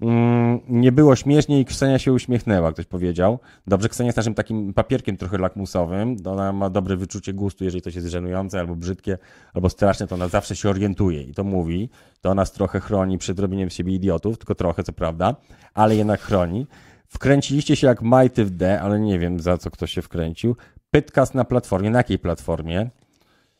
Mm, 0.02 0.60
nie 0.68 0.92
było 0.92 1.16
śmiesznie 1.16 1.60
i 1.60 1.64
Ksenia 1.64 1.98
się 1.98 2.12
uśmiechnęła, 2.12 2.72
ktoś 2.72 2.86
powiedział. 2.86 3.38
Dobrze, 3.66 3.88
Ksenia 3.88 4.08
jest 4.08 4.16
naszym 4.16 4.34
takim 4.34 4.74
papierkiem 4.74 5.16
trochę 5.16 5.38
lakmusowym. 5.38 6.16
Ona 6.26 6.52
ma 6.52 6.70
dobre 6.70 6.96
wyczucie 6.96 7.32
gustu, 7.32 7.64
jeżeli 7.64 7.82
coś 7.82 7.94
jest 7.94 8.06
żenujące 8.06 8.60
albo 8.60 8.76
brzydkie, 8.76 9.18
albo 9.54 9.68
straszne, 9.68 10.06
to 10.06 10.14
ona 10.14 10.28
zawsze 10.28 10.56
się 10.56 10.70
orientuje 10.70 11.22
i 11.22 11.34
to 11.34 11.44
mówi. 11.44 11.90
To 12.20 12.34
nas 12.34 12.52
trochę 12.52 12.80
chroni 12.80 13.18
przed 13.18 13.38
robieniem 13.38 13.70
z 13.70 13.74
siebie 13.74 13.92
idiotów, 13.94 14.38
tylko 14.38 14.54
trochę, 14.54 14.82
co 14.82 14.92
prawda, 14.92 15.36
ale 15.74 15.96
jednak 15.96 16.20
chroni. 16.20 16.66
Wkręciliście 17.08 17.76
się 17.76 17.86
jak 17.86 18.02
majty 18.02 18.44
w 18.44 18.50
D, 18.50 18.80
ale 18.80 19.00
nie 19.00 19.18
wiem 19.18 19.40
za 19.40 19.58
co 19.58 19.70
ktoś 19.70 19.92
się 19.92 20.02
wkręcił. 20.02 20.56
Pytkas 20.90 21.34
na 21.34 21.44
platformie. 21.44 21.90
Na 21.90 21.98
jakiej 21.98 22.18
platformie? 22.18 22.90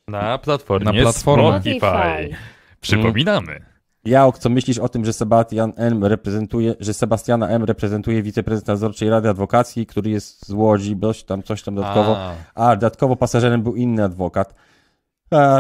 Na 0.09 0.39
platformie 0.39 0.85
Na 0.85 0.93
platformę. 0.93 1.51
Spotify. 1.61 1.79
Spotify. 1.79 2.37
Przypominamy. 2.81 3.72
Jałk, 4.05 4.39
co 4.39 4.49
myślisz 4.51 4.79
o 4.79 4.89
tym, 4.89 5.05
że 5.05 5.13
Sebastian 5.13 5.73
M 5.77 6.05
reprezentuje, 6.05 6.75
że 6.81 6.95
Sebastiana 6.95 7.49
M 7.49 7.65
reprezentuje 7.65 8.23
wiceprezydent 8.23 8.69
nadzorczej 8.69 9.11
Rady 9.11 9.29
Adwokacji, 9.29 9.87
który 9.87 10.11
jest 10.11 10.47
z 10.47 10.53
Łodzi, 10.53 10.97
coś 11.03 11.25
tam, 11.25 11.43
coś 11.43 11.63
tam 11.63 11.75
dodatkowo. 11.75 12.17
A, 12.17 12.35
A, 12.55 12.77
dodatkowo 12.77 13.17
pasażerem 13.17 13.63
był 13.63 13.77
inny 13.77 14.05
adwokat. 14.05 14.55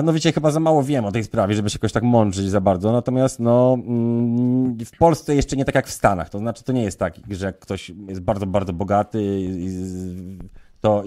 No 0.04 0.12
wiecie, 0.12 0.32
chyba 0.32 0.50
za 0.50 0.60
mało 0.60 0.82
wiem 0.82 1.04
o 1.04 1.12
tej 1.12 1.24
sprawie, 1.24 1.54
żeby 1.54 1.70
się 1.70 1.76
jakoś 1.78 1.92
tak 1.92 2.02
mądrzyć 2.02 2.50
za 2.50 2.60
bardzo. 2.60 2.92
Natomiast 2.92 3.40
no, 3.40 3.74
mm, 3.86 4.76
w 4.84 4.98
Polsce 4.98 5.34
jeszcze 5.34 5.56
nie 5.56 5.64
tak 5.64 5.74
jak 5.74 5.86
w 5.86 5.92
Stanach. 5.92 6.30
To 6.30 6.38
znaczy, 6.38 6.64
to 6.64 6.72
nie 6.72 6.82
jest 6.82 6.98
tak, 6.98 7.14
że 7.30 7.46
jak 7.46 7.58
ktoś 7.58 7.92
jest 8.08 8.20
bardzo, 8.20 8.46
bardzo 8.46 8.72
bogaty, 8.72 9.22
i- 9.40 10.38
to, 10.82 11.04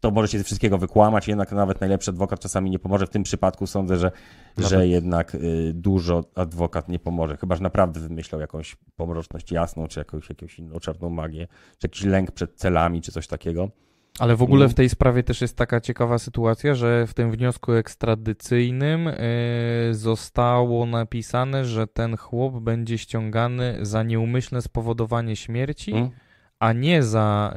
to 0.00 0.10
może 0.10 0.28
się 0.28 0.38
ze 0.38 0.44
wszystkiego 0.44 0.78
wykłamać. 0.78 1.28
Jednak 1.28 1.52
nawet 1.52 1.80
najlepszy 1.80 2.10
adwokat 2.10 2.40
czasami 2.40 2.70
nie 2.70 2.78
pomoże. 2.78 3.06
W 3.06 3.10
tym 3.10 3.22
przypadku 3.22 3.66
sądzę, 3.66 3.96
że, 3.96 4.10
że 4.58 4.76
Nawet- 4.76 4.90
jednak 4.90 5.34
y, 5.34 5.72
dużo 5.74 6.24
adwokat 6.34 6.88
nie 6.88 6.98
pomoże. 6.98 7.36
Chyba, 7.36 7.56
że 7.56 7.62
naprawdę 7.62 8.00
wymyślał 8.00 8.40
jakąś 8.40 8.76
pomroczność 8.96 9.52
jasną, 9.52 9.86
czy 9.86 10.00
jakąś, 10.00 10.28
jakąś 10.28 10.58
inną 10.58 10.80
czarną 10.80 11.10
magię, 11.10 11.46
czy 11.78 11.86
jakiś 11.86 12.02
lęk 12.04 12.30
przed 12.30 12.54
celami, 12.54 13.02
czy 13.02 13.12
coś 13.12 13.26
takiego. 13.26 13.68
Ale 14.18 14.36
w 14.36 14.42
ogóle 14.42 14.64
Mhm. 14.64 14.70
w 14.70 14.74
tej 14.74 14.88
sprawie 14.88 15.22
też 15.22 15.40
jest 15.40 15.56
taka 15.56 15.80
ciekawa 15.80 16.18
sytuacja, 16.18 16.74
że 16.74 17.06
w 17.06 17.14
tym 17.14 17.30
wniosku 17.30 17.72
ekstradycyjnym 17.72 19.08
y, 19.08 19.14
zostało 19.92 20.86
napisane, 20.86 21.64
że 21.64 21.86
ten 21.86 22.16
chłop 22.16 22.54
będzie 22.60 22.98
ściągany 22.98 23.78
za 23.82 24.02
nieumyślne 24.02 24.62
spowodowanie 24.62 25.36
śmierci, 25.36 25.92
Mm? 25.92 26.10
A 26.64 26.72
nie 26.72 27.02
za 27.02 27.54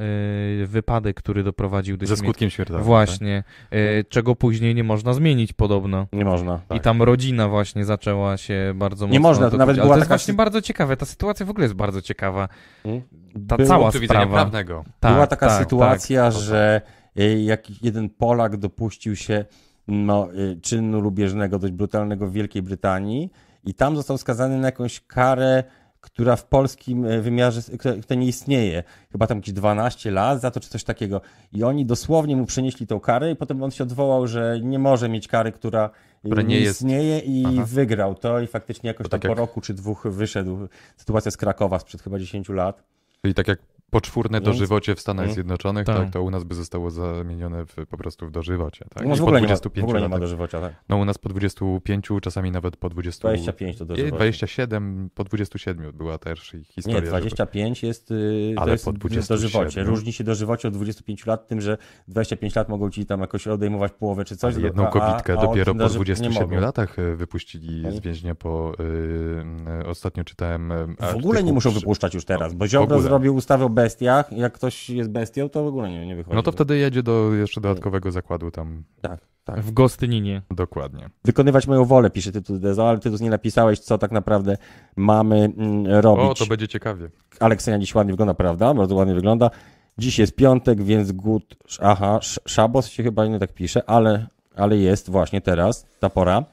y, 0.62 0.68
wypadek, 0.68 1.18
który 1.18 1.44
doprowadził 1.44 1.98
do 1.98 2.06
ze 2.06 2.08
śmierci. 2.08 2.24
skutkiem 2.24 2.50
śmiertelnym. 2.50 2.86
Właśnie, 2.86 3.44
y, 3.74 4.06
czego 4.10 4.36
później 4.36 4.76
nie 4.76 4.84
można 4.84 5.14
zmienić 5.14 5.54
podobno. 5.54 6.08
Nie 6.14 6.26
można. 6.26 6.60
I 6.76 6.80
tam 6.80 7.02
rodzina 7.02 7.48
właśnie 7.48 7.86
zaczęła 7.86 8.38
się 8.38 8.74
bardzo 8.76 9.06
mocno... 9.06 9.14
Nie 9.14 9.20
można, 9.20 9.50
to 9.50 9.58
nawet 9.58 9.76
była 9.76 9.86
Ale 9.86 9.94
to 9.94 9.98
jest 9.98 10.10
taka 10.10 10.18
właśnie 10.18 10.34
bardzo 10.34 10.62
ciekawe, 10.62 10.98
ta 10.98 11.06
sytuacja 11.06 11.46
w 11.46 11.50
ogóle 11.50 11.66
jest 11.66 11.76
bardzo 11.76 12.02
ciekawa. 12.02 12.50
Mm? 12.86 13.02
Ta 13.48 13.58
Było- 13.58 13.68
cała 13.68 13.92
sprawa. 13.92 14.34
prawnego. 14.34 14.84
Tak, 15.00 15.14
Była 15.14 15.28
taka 15.28 15.48
tak, 15.48 15.64
sytuacja, 15.64 16.24
tak. 16.24 16.42
że 16.42 16.82
y, 17.20 17.42
jak 17.42 17.84
jeden 17.84 18.10
Polak 18.10 18.58
dopuścił 18.58 19.16
się 19.16 19.46
no, 19.88 20.28
y, 20.34 20.62
czynu 20.62 21.00
lubieżnego, 21.02 21.60
dość 21.60 21.74
brutalnego 21.74 22.28
w 22.28 22.32
Wielkiej 22.32 22.62
Brytanii 22.62 23.32
i 23.64 23.74
tam 23.74 23.96
został 23.96 24.18
skazany 24.18 24.58
na 24.58 24.66
jakąś 24.66 25.00
karę, 25.00 25.64
która 26.02 26.36
w 26.36 26.46
polskim 26.46 27.06
y, 27.06 27.22
wymiarze 27.22 27.62
która- 27.80 28.16
nie 28.20 28.28
istnieje. 28.28 28.84
Chyba 29.12 29.28
tam 29.28 29.38
jakieś 29.38 29.54
12 29.54 30.12
lat 30.12 30.42
za 30.42 30.52
to, 30.52 30.60
czy 30.60 30.70
coś 30.70 30.84
takiego. 30.84 31.22
I 31.54 31.64
oni 31.64 31.86
dosłownie 31.86 32.36
mu 32.36 32.46
przenieśli 32.46 32.88
tą 32.88 33.00
karę 33.00 33.32
i 33.32 33.36
potem 33.36 33.64
on 33.64 33.72
się 33.72 33.84
odwołał, 33.84 34.28
że 34.28 34.60
nie 34.64 34.80
może 34.80 35.10
mieć 35.10 35.28
kary, 35.28 35.52
która, 35.52 35.90
Która 36.24 36.42
nie 36.42 36.48
nie 36.48 36.60
jest- 36.60 36.82
istnieje 36.82 37.20
i 37.20 37.44
Aha. 37.46 37.64
wygrał 37.66 38.16
to 38.16 38.40
i 38.40 38.48
faktycznie 38.48 38.88
jakoś 38.88 39.04
To 39.04 39.10
tam 39.10 39.20
tak 39.20 39.28
po 39.30 39.32
jak- 39.32 39.38
roku 39.40 39.62
czy 39.62 39.74
dwóch 39.74 40.08
wyszedł. 40.08 40.68
Sytuacja 40.98 41.32
z 41.32 41.38
Krakowa 41.38 41.80
sprzed 41.80 42.02
chyba 42.02 42.20
10 42.20 42.54
lat. 42.54 42.84
Czyli 43.22 43.34
tak 43.34 43.48
jak 43.48 43.60
poczwórne 43.98 44.42
dożywocie 44.42 44.96
w 44.96 45.00
Stanach 45.00 45.24
Mm. 45.24 45.34
Zjednoczonych, 45.34 45.86
Tak. 45.86 45.98
tak. 45.98 46.10
to 46.10 46.24
u 46.24 46.30
nas 46.32 46.44
by 46.44 46.56
zostało 46.56 46.92
zamienione 46.92 47.66
w, 47.66 47.76
po 47.90 47.98
prostu 47.98 48.28
w 48.28 48.32
dożywocie. 48.32 48.86
Tak? 48.94 49.06
No, 49.06 49.14
I 49.14 49.16
w, 49.16 49.20
po 49.20 49.24
ogóle 49.24 49.42
nie 49.42 49.48
ma, 49.48 49.56
w 49.56 49.60
25 49.60 49.84
ogóle 49.84 50.02
nie 50.02 50.10
ma 50.10 50.20
dożywocia, 50.20 50.62
tak. 50.62 50.74
No 50.90 50.98
u 50.98 51.06
nas 51.06 51.18
po 51.18 51.30
25, 51.30 52.08
czasami 52.22 52.52
nawet 52.52 52.78
po 52.78 52.90
20... 52.90 53.28
25 53.28 53.78
to 53.78 53.86
dożywocie. 53.86 54.16
27, 54.16 55.10
po 55.16 55.24
27 55.24 55.92
była 55.94 56.18
też 56.18 56.40
historia. 56.66 57.00
Nie, 57.00 57.06
żeby- 57.06 57.08
25 57.08 57.84
jest, 57.84 58.10
yy, 58.10 58.54
to 58.56 58.62
Ale 58.62 58.72
jest 58.72 58.86
po 58.86 58.94
27. 58.94 59.42
dożywocie. 59.42 59.84
Różni 59.84 60.14
się 60.14 60.24
dożywocie 60.24 60.68
od 60.68 60.74
25 60.74 61.26
lat 61.26 61.48
tym, 61.48 61.62
że 61.62 61.78
25 62.08 62.56
lat 62.56 62.70
mogą 62.70 62.90
ci 62.90 63.06
tam 63.06 63.22
jakoś 63.22 63.48
odejmować 63.48 63.92
połowę 63.92 64.26
czy 64.26 64.38
coś. 64.38 64.56
Ale 64.56 64.64
jedną 64.64 64.84
a- 64.84 64.88
a- 64.88 64.92
kobitkę 64.92 65.34
a 65.34 65.36
od 65.38 65.42
dopiero 65.46 65.74
po 65.74 65.80
doży- 65.80 65.94
nie 66.00 66.06
27 66.06 66.50
mogą. 66.50 66.62
latach 66.62 67.00
e, 67.00 67.16
wypuścili 67.16 67.82
No. 67.84 67.92
z 67.92 68.00
więźnia 68.00 68.36
po... 68.36 68.74
y, 68.80 69.82
y, 69.82 69.88
ostatnio 69.88 70.24
czytałem... 70.24 70.74
W 71.14 71.16
ogóle 71.16 71.44
nie 71.44 71.54
muszą 71.54 71.70
przy- 71.72 71.80
wypuszczać 71.80 72.14
już 72.14 72.26
teraz, 72.26 72.54
bo 72.54 72.68
Ziobro 72.68 73.02
zrobił 73.02 73.36
ustawę 73.36 73.66
o 73.66 73.70
bestiach. 73.82 74.32
Jak 74.32 74.54
ktoś 74.54 74.90
jest 74.90 75.10
bestią, 75.10 75.50
to 75.50 75.64
w 75.64 75.68
ogóle 75.68 75.90
nie, 75.90 76.06
nie 76.08 76.16
wychodzi. 76.16 76.36
No 76.36 76.44
to 76.44 76.52
wtedy 76.52 76.78
jedzie 76.78 77.04
do 77.04 77.34
jeszcze 77.34 77.62
dodatkowego 77.62 78.12
zakładu 78.12 78.52
tam. 78.52 78.84
Tak, 79.02 79.20
tak. 79.44 79.60
W 79.60 79.72
Gostyninie. 79.72 80.42
Dokładnie. 80.52 81.10
Wykonywać 81.26 81.68
moją 81.68 81.86
wolę, 81.86 82.10
pisze 82.10 82.32
tytuł 82.32 82.58
Dezo, 82.60 82.90
ale 82.90 83.00
ty 83.00 83.12
tu 83.12 83.24
nie 83.24 83.30
napisałeś, 83.30 83.80
co 83.80 83.98
tak 83.98 84.12
naprawdę 84.12 84.58
mamy 84.96 85.36
mm, 85.58 85.88
robić. 85.88 86.26
O, 86.26 86.34
to 86.34 86.46
będzie 86.46 86.68
ciekawie. 86.68 87.10
Aleksenia 87.40 87.80
dziś 87.80 87.96
ładnie 87.96 88.14
wygląda, 88.14 88.34
prawda? 88.34 88.74
Bardzo 88.74 88.96
ładnie 88.96 89.14
wygląda. 89.14 89.50
Dziś 89.98 90.20
jest 90.20 90.36
piątek, 90.36 90.84
więc 90.84 91.12
gut, 91.12 91.56
aha, 91.82 92.18
sz- 92.22 92.40
szabos 92.54 92.88
się 92.88 93.04
chyba 93.04 93.26
nie 93.28 93.40
tak 93.40 93.54
pisze, 93.54 93.90
ale, 93.90 94.28
ale 94.56 94.78
jest 94.78 95.10
właśnie 95.10 95.42
teraz, 95.42 95.86
ta 96.00 96.10
pora. 96.10 96.44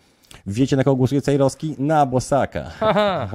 Wiecie, 0.47 0.77
na 0.77 0.85
kogo 0.85 0.97
głosuje 0.97 1.23
Cejrowski? 1.23 1.75
Na 1.79 2.07
Bosaka. 2.07 2.71
Aha. 2.81 3.29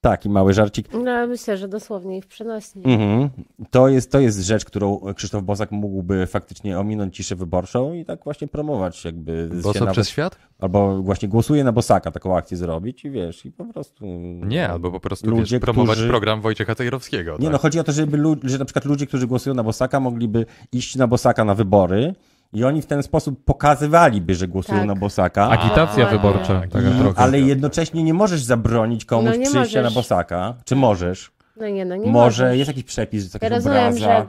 Taki 0.00 0.28
mały 0.28 0.52
żarcik. 0.54 0.88
No, 1.04 1.26
myślę, 1.26 1.56
że 1.56 1.68
dosłownie 1.68 2.16
ich 2.18 2.26
przenośni. 2.26 2.82
Mhm. 2.84 3.30
To, 3.70 3.88
jest, 3.88 4.12
to 4.12 4.20
jest 4.20 4.38
rzecz, 4.40 4.64
którą 4.64 5.00
Krzysztof 5.16 5.42
Bosak 5.42 5.70
mógłby 5.70 6.26
faktycznie 6.26 6.78
ominąć 6.78 7.16
ciszę 7.16 7.36
wyborczą 7.36 7.92
i 7.94 8.04
tak 8.04 8.24
właśnie 8.24 8.48
promować 8.48 9.04
jakby. 9.04 9.48
Bo 9.62 9.72
się 9.72 9.78
co 9.78 9.84
nawet- 9.84 9.92
przez 9.92 10.08
świat? 10.08 10.36
Albo 10.58 11.02
właśnie 11.02 11.28
głosuje 11.28 11.64
na 11.64 11.72
Bosaka, 11.72 12.10
taką 12.10 12.36
akcję 12.36 12.56
zrobić 12.56 13.04
i 13.04 13.10
wiesz, 13.10 13.46
i 13.46 13.52
po 13.52 13.64
prostu... 13.64 14.04
Nie, 14.46 14.68
albo 14.68 14.90
po 14.90 15.00
prostu 15.00 15.30
Ludzie, 15.30 15.56
wiesz, 15.56 15.60
promować 15.60 15.96
którzy- 15.96 16.08
program 16.08 16.40
Wojciecha 16.40 16.74
Cejrowskiego. 16.74 17.32
Nie, 17.32 17.44
tak? 17.44 17.52
no 17.52 17.58
chodzi 17.58 17.78
o 17.80 17.84
to, 17.84 17.92
żeby 17.92 18.16
lu- 18.16 18.36
że 18.44 18.58
na 18.58 18.64
przykład 18.64 18.84
ludzie, 18.84 19.06
którzy 19.06 19.26
głosują 19.26 19.54
na 19.54 19.62
Bosaka, 19.62 20.00
mogliby 20.00 20.46
iść 20.72 20.96
na 20.96 21.06
Bosaka 21.06 21.44
na 21.44 21.54
wybory 21.54 22.14
i 22.52 22.64
oni 22.64 22.82
w 22.82 22.86
ten 22.86 23.02
sposób 23.02 23.44
pokazywaliby, 23.44 24.34
że 24.34 24.48
głosują 24.48 24.78
Tak. 24.78 24.86
na 24.86 24.94
Bosaka. 24.94 25.48
Agitacja 25.50 26.04
Dokładnie. 26.10 26.18
wyborcza. 26.18 26.62
Trochę. 26.98 27.18
ale 27.20 27.40
jednocześnie 27.40 28.02
nie 28.02 28.14
możesz 28.14 28.42
zabronić 28.42 29.04
komuś 29.04 29.24
No 29.26 29.32
przyjścia 29.32 29.58
możesz. 29.58 29.84
na 29.84 29.90
Bosaka. 29.90 30.54
Czy 30.64 30.76
możesz? 30.76 31.30
No 31.56 31.68
nie, 31.68 31.84
no 31.84 31.96
nie 31.96 32.10
Może 32.10 32.44
możesz. 32.44 32.58
jest 32.58 32.68
jakiś 32.68 32.84
przepis, 32.84 33.22
że 33.24 33.30
Ja 33.34 33.40
taki 33.40 33.54
rozumiem, 33.54 33.78
obraza. 33.78 33.98
że 33.98 34.26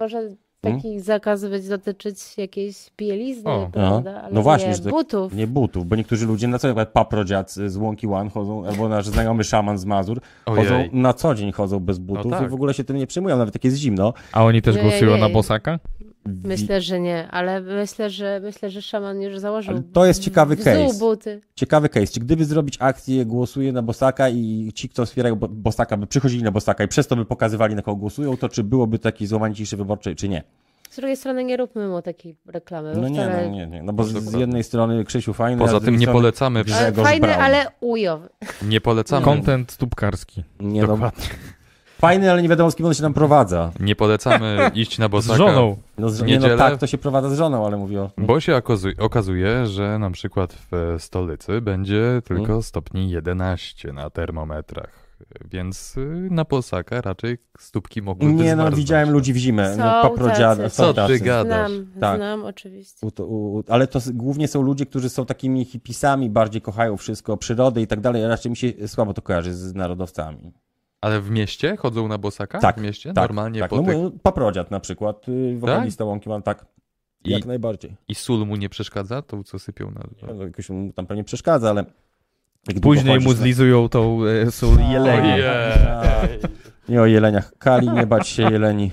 może 0.00 0.18
Hmm? 0.62 0.82
taki 0.82 1.00
zakaz 1.00 1.44
być 1.44 1.68
dotyczyć 1.68 2.38
jakiejś 2.38 2.90
bielizny, 2.98 3.50
O. 3.50 3.68
prawda? 3.72 4.22
Ale 4.22 4.34
No 4.34 4.42
właśnie, 4.42 4.68
nie 4.68 4.74
że 4.74 4.82
tak- 4.82 4.92
butów. 4.92 5.34
Nie 5.34 5.46
butów, 5.46 5.86
bo 5.86 5.96
niektórzy 5.96 6.26
ludzie 6.26 6.48
na 6.48 6.58
co 6.58 6.68
przykład 6.68 6.88
paprodziad 6.88 7.52
z 7.52 7.76
Łąki 7.76 8.06
One 8.06 8.30
chodzą, 8.30 8.66
albo 8.66 8.88
nasz 8.88 9.06
znajomy 9.06 9.44
szaman 9.44 9.78
z 9.78 9.84
Mazur, 9.84 10.20
chodzą, 10.48 10.74
Ojej. 10.76 10.90
na 10.92 11.12
co 11.12 11.34
dzień 11.34 11.52
chodzą 11.52 11.80
bez 11.80 11.98
butów 11.98 12.32
tak. 12.32 12.42
i 12.42 12.48
w 12.48 12.54
ogóle 12.54 12.74
się 12.74 12.84
tym 12.84 12.96
nie 12.96 13.06
przejmują, 13.06 13.38
nawet 13.38 13.54
jak 13.54 13.64
jest 13.64 13.76
zimno. 13.76 14.12
A 14.32 14.44
oni 14.44 14.62
też 14.62 14.76
Nie, 14.76 14.82
głosują 14.82 15.14
nie. 15.14 15.20
na 15.20 15.28
Bosaka? 15.28 15.78
Myślę, 16.44 16.80
że 16.80 17.00
nie, 17.00 17.28
ale 17.30 17.60
myślę, 17.60 18.10
że 18.10 18.40
myślę, 18.44 18.70
że 18.70 18.82
szaman 18.82 19.22
już 19.22 19.38
założył. 19.38 19.74
Ale 19.74 19.82
to 19.92 20.06
jest 20.06 20.22
ciekawy 20.22 20.56
case. 20.56 20.98
buty. 20.98 21.40
Ciekawy 21.54 21.88
case. 21.88 22.06
Czy 22.06 22.20
gdyby 22.20 22.44
zrobić 22.44 22.76
akcję 22.80 23.26
głosuje 23.26 23.72
na 23.72 23.82
Bosaka 23.82 24.28
i 24.28 24.72
ci, 24.74 24.88
kto 24.88 25.06
wspierają 25.06 25.36
Bo- 25.36 25.48
Bosaka, 25.48 25.96
by 25.96 26.06
przychodzili 26.06 26.42
na 26.42 26.50
Bosaka 26.50 26.84
i 26.84 26.88
przez 26.88 27.06
to 27.06 27.16
by 27.16 27.24
pokazywali, 27.24 27.74
na 27.74 27.82
kogo 27.82 27.96
głosują, 27.96 28.36
to 28.36 28.48
czy 28.48 28.64
byłoby 28.64 28.98
takie 28.98 29.26
złamanie 29.26 29.54
ciszy 29.54 29.76
wyborczej, 29.76 30.16
czy 30.16 30.28
nie? 30.28 30.42
Z 30.90 30.96
drugiej 30.96 31.16
strony 31.16 31.44
nie 31.44 31.56
róbmy 31.56 31.88
mu 31.88 32.02
takiej 32.02 32.36
reklamy. 32.46 32.92
No 32.96 33.08
nie, 33.08 33.20
wcale- 33.20 33.44
no 33.44 33.50
nie, 33.50 33.66
nie. 33.66 33.82
No 33.82 33.92
bo 33.92 34.04
z, 34.04 34.32
jednej 34.32 34.64
strony 34.64 35.04
Krzysiu 35.04 35.34
fajny, 35.34 35.62
a 35.62 35.66
Poza 35.66 35.80
z 35.80 35.84
tym 35.84 35.96
nie 35.96 36.06
polecamy, 36.06 36.64
Grzegorz 36.64 37.04
fajny, 37.06 37.20
Braun. 37.26 37.42
ale 37.42 37.66
ujowy. 37.80 38.28
nie 38.62 38.80
polecamy, 38.80 39.24
Content 39.24 39.72
stópkarski. 39.72 40.42
Nie, 40.60 40.80
no, 40.82 40.86
Dokładnie. 40.88 41.24
Fajny, 42.00 42.30
ale 42.30 42.42
nie 42.42 42.48
wiadomo 42.48 42.70
z 42.70 42.76
kim 42.76 42.86
on 42.86 42.94
się 42.94 43.02
tam 43.02 43.14
prowadza. 43.14 43.72
nie 43.80 43.96
polecamy 43.96 44.58
iść 44.74 44.98
na 44.98 45.06
Z 45.06 45.10
Bosaka. 45.10 45.36
żoną. 45.36 45.76
No, 45.98 46.08
z, 46.10 46.22
nie, 46.22 46.38
no 46.38 46.56
tak, 46.56 46.78
to 46.78 46.86
się 46.86 46.98
prowadza 46.98 47.30
z 47.30 47.38
żoną, 47.38 47.66
ale 47.66 47.76
mówię 47.76 48.00
o... 48.02 48.10
Bo 48.18 48.40
się 48.40 48.52
okazu- 48.52 49.00
okazuje, 49.00 49.66
że 49.66 49.98
na 49.98 50.10
przykład 50.10 50.52
w 50.52 50.74
e, 50.74 50.98
stolicy 50.98 51.60
będzie 51.60 52.22
tylko 52.24 52.44
Hmm? 52.46 52.62
stopni 52.62 53.10
11 53.10 53.92
na 53.92 54.10
termometrach. 54.10 55.06
Więc 55.50 55.96
y, 55.96 56.28
na 56.30 56.44
Bosaka 56.44 57.00
raczej 57.00 57.38
stópki 57.58 58.02
mogłyby 58.02 58.32
Nie, 58.34 58.44
no 58.50 58.54
zmarznąć. 58.54 58.76
widziałem 58.76 59.10
ludzi 59.10 59.32
w 59.32 59.36
zimę. 59.36 59.72
Są 59.76 59.78
no, 59.84 60.02
paprodziada, 60.02 60.62
tacy. 60.62 60.76
są 60.76 60.82
Co 60.84 60.88
ty 60.92 60.94
tacy. 60.96 61.18
gadasz? 61.20 61.70
Znam, 61.70 61.86
Tak. 62.00 62.16
znam 62.16 62.44
oczywiście. 62.44 63.06
U, 63.06 63.22
u, 63.22 63.62
ale 63.68 63.86
to 63.86 63.98
głównie 64.14 64.48
są 64.48 64.62
ludzie, 64.62 64.86
którzy 64.86 65.08
są 65.08 65.26
takimi 65.26 65.64
hipisami, 65.64 66.30
bardziej 66.30 66.62
kochają 66.62 66.96
wszystko, 66.96 67.36
przyrodę 67.36 67.82
i 67.82 67.86
tak 67.86 68.00
dalej. 68.00 68.26
Raczej 68.26 68.50
mi 68.50 68.56
się 68.56 68.72
słabo 68.88 69.14
to 69.14 69.22
kojarzy 69.22 69.54
z 69.54 69.74
narodowcami. 69.74 70.52
Ale 71.00 71.20
w 71.20 71.30
mieście 71.30 71.76
chodzą 71.76 72.08
na 72.08 72.18
Bosaka? 72.18 72.58
Tak, 72.58 72.78
W 72.78 72.82
mieście? 72.82 73.12
Tak, 73.12 73.22
Normalnie 73.28 73.60
tak. 73.60 73.70
po 73.70 73.76
No, 73.76 74.10
tych... 74.10 74.20
paprodziad 74.22 74.70
na 74.70 74.80
przykład, 74.80 75.28
y, 75.28 75.56
wokalista 75.58 76.04
Łąki 76.04 76.28
mam 76.28 76.42
tak, 76.42 76.66
I, 77.24 77.30
jak 77.30 77.44
najbardziej. 77.46 77.96
I 78.08 78.14
sól 78.14 78.46
mu 78.46 78.56
nie 78.56 78.68
przeszkadza? 78.68 79.22
To 79.22 79.44
co 79.44 79.58
sypią 79.58 79.90
na... 79.90 80.00
No, 80.34 80.44
Jakoś 80.44 80.70
mu 80.70 80.92
tam 80.92 81.06
pewnie 81.06 81.24
przeszkadza, 81.24 81.70
ale 81.70 81.84
Później 82.82 83.20
mu 83.20 83.28
na- 83.30 83.34
zlizują 83.36 83.88
tą 83.88 84.18
e, 84.24 84.92
jelenie. 84.92 85.32
Ojej. 86.22 86.38
Nie 86.88 87.02
o 87.02 87.06
jeleniach 87.06 87.52
Kali, 87.58 87.88
nie 87.90 88.06
bać 88.06 88.28
się 88.28 88.42
jeleni. 88.42 88.90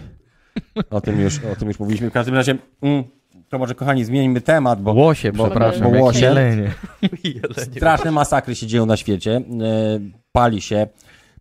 O 0.89 1.01
tym 1.01 1.21
już, 1.21 1.39
o 1.53 1.55
tym 1.55 1.67
już 1.67 1.79
mówiliśmy. 1.79 2.09
W 2.09 2.13
każdym 2.13 2.35
razie, 2.35 2.57
mm, 2.81 3.03
to 3.49 3.57
może 3.59 3.75
kochani 3.75 4.05
zmieńmy 4.05 4.41
temat, 4.41 4.81
bo 4.81 4.93
Łosie, 4.93 5.31
bo- 5.31 5.45
przepraszam, 5.45 5.91
bo 5.91 5.99
łosie. 5.99 6.19
jelenie. 6.19 6.71
straszne 7.75 8.11
masakry 8.11 8.55
się 8.55 8.67
dzieją 8.67 8.85
na 8.85 8.97
świecie. 8.97 9.35
E, 9.37 9.41
Pali 10.31 10.61
się, 10.61 10.87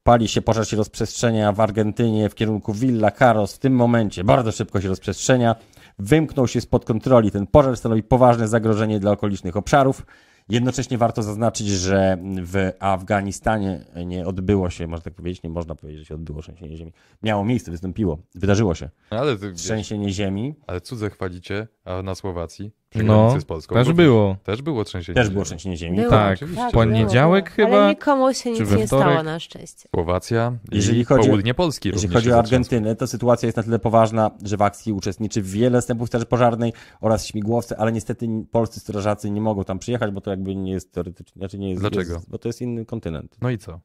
pali 0.03 0.28
się, 0.28 0.42
pożar 0.42 0.68
się 0.68 0.76
rozprzestrzenia 0.76 1.53
w 1.53 1.61
Argentynie 1.61 2.28
w 2.28 2.34
kierunku 2.34 2.72
Villa 2.72 3.11
Caros. 3.11 3.55
W 3.55 3.59
tym 3.59 3.72
momencie 3.74 4.24
bardzo 4.24 4.53
szybko 4.53 4.80
się 4.80 4.88
rozprzestrzenia. 4.88 5.57
Wymknął 5.98 6.48
się 6.48 6.61
spod 6.61 6.84
kontroli. 6.84 7.30
Ten 7.30 7.46
pożar 7.46 7.76
stanowi 7.76 8.03
poważne 8.03 8.48
zagrożenie 8.48 9.00
dla 9.00 9.11
okolicznych 9.11 9.57
obszarów. 9.57 10.07
Jednocześnie 10.48 10.98
warto 10.98 11.22
zaznaczyć, 11.22 11.68
że 11.68 12.18
w 12.42 12.70
Afganistanie 12.80 13.84
nie 14.07 14.26
odbyło 14.26 14.70
się, 14.70 14.86
można 14.86 15.05
tak 15.05 15.14
powiedzieć, 15.14 15.42
nie 15.42 15.50
można 15.50 15.74
powiedzieć, 15.74 16.00
że 16.00 16.07
się 16.07 16.14
odbyło 16.14 16.42
trzęsienie 16.42 16.76
ziemi. 16.76 16.92
Miało 17.22 17.44
miejsce, 17.44 17.70
wystąpiło, 17.70 18.18
wydarzyło 18.34 18.74
się 18.74 18.88
ale, 19.11 19.36
ty, 19.36 19.50
wiesz, 19.50 19.61
trzęsienie 19.61 20.11
ziemi. 20.11 20.55
ale 20.66 20.80
cudze 20.80 21.11
chwalicie, 21.11 21.68
a 21.84 22.02
na 22.02 22.14
Słowacji, 22.14 22.70
przy 22.90 23.02
No, 23.04 23.40
z 23.40 23.44
Polską, 23.44 23.74
Też 23.74 23.92
było. 23.92 24.36
Też 24.44 24.62
było 24.62 24.84
trzęsienie 24.84 25.14
Też 25.14 25.24
ziemi. 25.26 25.32
było 25.32 25.44
trzęsienie 25.44 25.76
ziemi. 25.76 25.96
Było. 25.96 26.10
Tak, 26.10 26.34
oczywiście. 26.36 26.68
w 26.68 26.72
poniedziałek 26.72 27.44
było, 27.44 27.54
chyba. 27.68 27.80
Ale 27.82 27.90
nikomu 27.90 28.34
się 28.34 28.50
nic 28.50 28.70
nie 28.76 28.86
stało 28.86 29.22
na 29.22 29.40
szczęście. 29.40 29.88
Słowacja 29.94 30.52
Jeżeli 30.72 31.00
i 31.00 31.04
chodzi- 31.04 31.28
południe 31.28 31.54
Polski 31.54 31.90
również 31.90 32.12
chodzi 32.12 32.32
o. 32.32 32.38
Argentynę, 32.38 32.96
to 32.96 33.06
sytuacja 33.06 33.46
jest 33.46 33.56
na 33.56 33.62
tyle 33.62 33.78
poważna, 33.78 34.30
że 34.44 34.56
w 34.56 34.62
akcji 34.62 34.92
uczestniczy 34.92 35.42
wiele 35.42 35.78
zastępów 35.78 36.08
straży 36.08 36.26
pożarnej 36.26 36.72
oraz 37.00 37.26
śmigłowce, 37.26 37.76
ale 37.78 37.92
niestety 37.92 38.26
polscy 38.50 38.80
strażacy 38.80 39.30
nie 39.30 39.40
mogą 39.40 39.64
tam 39.64 39.78
przyjechać, 39.78 40.10
bo 40.10 40.20
to 40.20 40.30
jakby 40.30 40.54
nie 40.56 40.72
jest 40.72 40.92
teoretycznie, 40.92 41.40
znaczy 41.40 41.58
nie 41.58 41.70
jest... 41.70 41.80
Dlaczego? 41.82 42.14
Jest, 42.14 42.30
bo 42.30 42.38
to 42.38 42.48
jest 42.48 42.60
inny 42.62 42.84
kontynent. 42.84 43.36
No 43.42 43.50
i 43.50 43.58
co? 43.58 43.80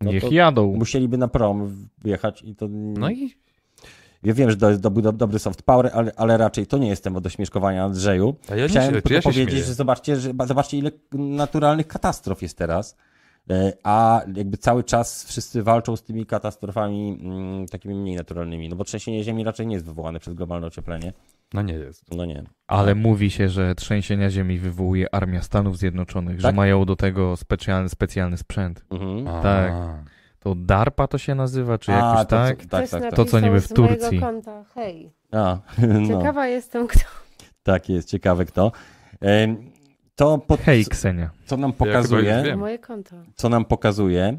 No 0.00 0.12
Niech 0.12 0.32
jadą. 0.32 0.76
Musieliby 0.76 1.18
na 1.18 1.28
prom 1.28 1.88
wjechać 2.04 2.42
i 2.42 2.54
to... 2.56 2.68
No 2.70 3.10
i 3.10 3.34
Ja 4.22 4.34
wiem, 4.34 4.50
że 4.50 4.56
to 4.56 4.68
jest 4.70 4.80
dobry, 4.82 5.12
dobry 5.12 5.38
soft 5.38 5.62
power, 5.62 5.90
ale, 5.94 6.12
ale 6.16 6.36
raczej 6.36 6.66
to 6.66 6.78
nie 6.78 6.88
jest 6.88 7.04
temat 7.04 7.22
do 7.22 7.28
śmieszkowania 7.30 7.84
Andrzeju. 7.84 8.34
a 8.50 8.54
ja 8.56 8.68
Chciałem 8.68 8.88
się, 8.88 8.92
tylko 9.02 9.14
ja 9.14 9.22
powiedzieć, 9.22 9.48
śmieję? 9.50 9.64
że 9.64 9.74
zobaczcie, 9.74 10.16
że 10.16 10.32
zobaczcie, 10.46 10.78
ile 10.78 10.90
naturalnych 11.12 11.86
katastrof 11.86 12.42
jest 12.42 12.58
teraz. 12.58 12.96
E, 13.50 13.72
A 13.82 14.22
jakby 14.36 14.56
cały 14.56 14.84
czas 14.84 15.24
wszyscy 15.24 15.62
walczą 15.62 15.96
z 15.96 16.02
tymi 16.02 16.26
katastrofami 16.26 17.18
mm, 17.22 17.66
takimi 17.66 17.94
mniej 17.94 18.16
naturalnymi. 18.16 18.68
No 18.68 18.76
bo 18.76 18.84
trzęsienie 18.84 19.24
ziemi 19.24 19.44
raczej 19.44 19.66
nie 19.66 19.74
jest 19.74 19.86
wywołane 19.86 20.20
przez 20.20 20.34
globalne 20.34 20.66
ocieplenie. 20.66 21.12
No 21.54 21.62
nie 21.62 21.74
jest. 21.74 22.14
No 22.14 22.24
nie. 22.24 22.44
Ale 22.66 22.94
mówi 22.94 23.30
się, 23.30 23.48
że 23.48 23.74
trzęsienia 23.74 24.30
ziemi 24.30 24.58
wywołuje 24.58 25.14
Armia 25.14 25.42
Stanów 25.42 25.78
Zjednoczonych, 25.78 26.40
że 26.40 26.48
Tak? 26.48 26.54
mają 26.54 26.84
do 26.84 26.96
tego 26.96 27.36
specjalny, 27.36 27.88
specjalny 27.88 28.36
sprzęt. 28.36 28.84
Mhm. 28.90 29.28
A, 29.28 29.42
Tak. 29.42 29.72
To 30.40 30.54
DARPA 30.54 31.06
to 31.06 31.18
się 31.18 31.34
nazywa, 31.34 31.78
czy 31.78 31.90
jakoś 31.90 32.18
to, 32.18 32.24
tak? 32.24 32.62
co- 32.62 32.68
tak, 32.68 32.90
tak, 32.90 33.00
tak. 33.02 33.14
To, 33.14 33.24
co 33.24 33.40
niby 33.40 33.60
w 33.60 33.68
Turcji. 33.68 34.20
konta. 34.20 34.64
Hej, 34.74 35.12
A, 35.32 35.58
no, 35.88 36.08
ciekawa 36.18 36.46
jestem, 36.46 36.86
kto. 36.86 37.00
tak 37.62 37.88
jest, 37.88 38.08
ciekawe 38.08 38.44
kto. 38.44 38.72
To, 40.14 40.38
pod, 40.38 40.60
Hej, 40.60 40.84
Ksenia. 40.84 41.30
co 41.46 41.56
nam 41.56 41.72
pokazuje, 41.72 42.42
wiem. 42.44 42.58
Moje 42.58 42.78
konto. 42.78 43.16
co 43.34 43.48
nam 43.48 43.64
pokazuje, 43.64 44.38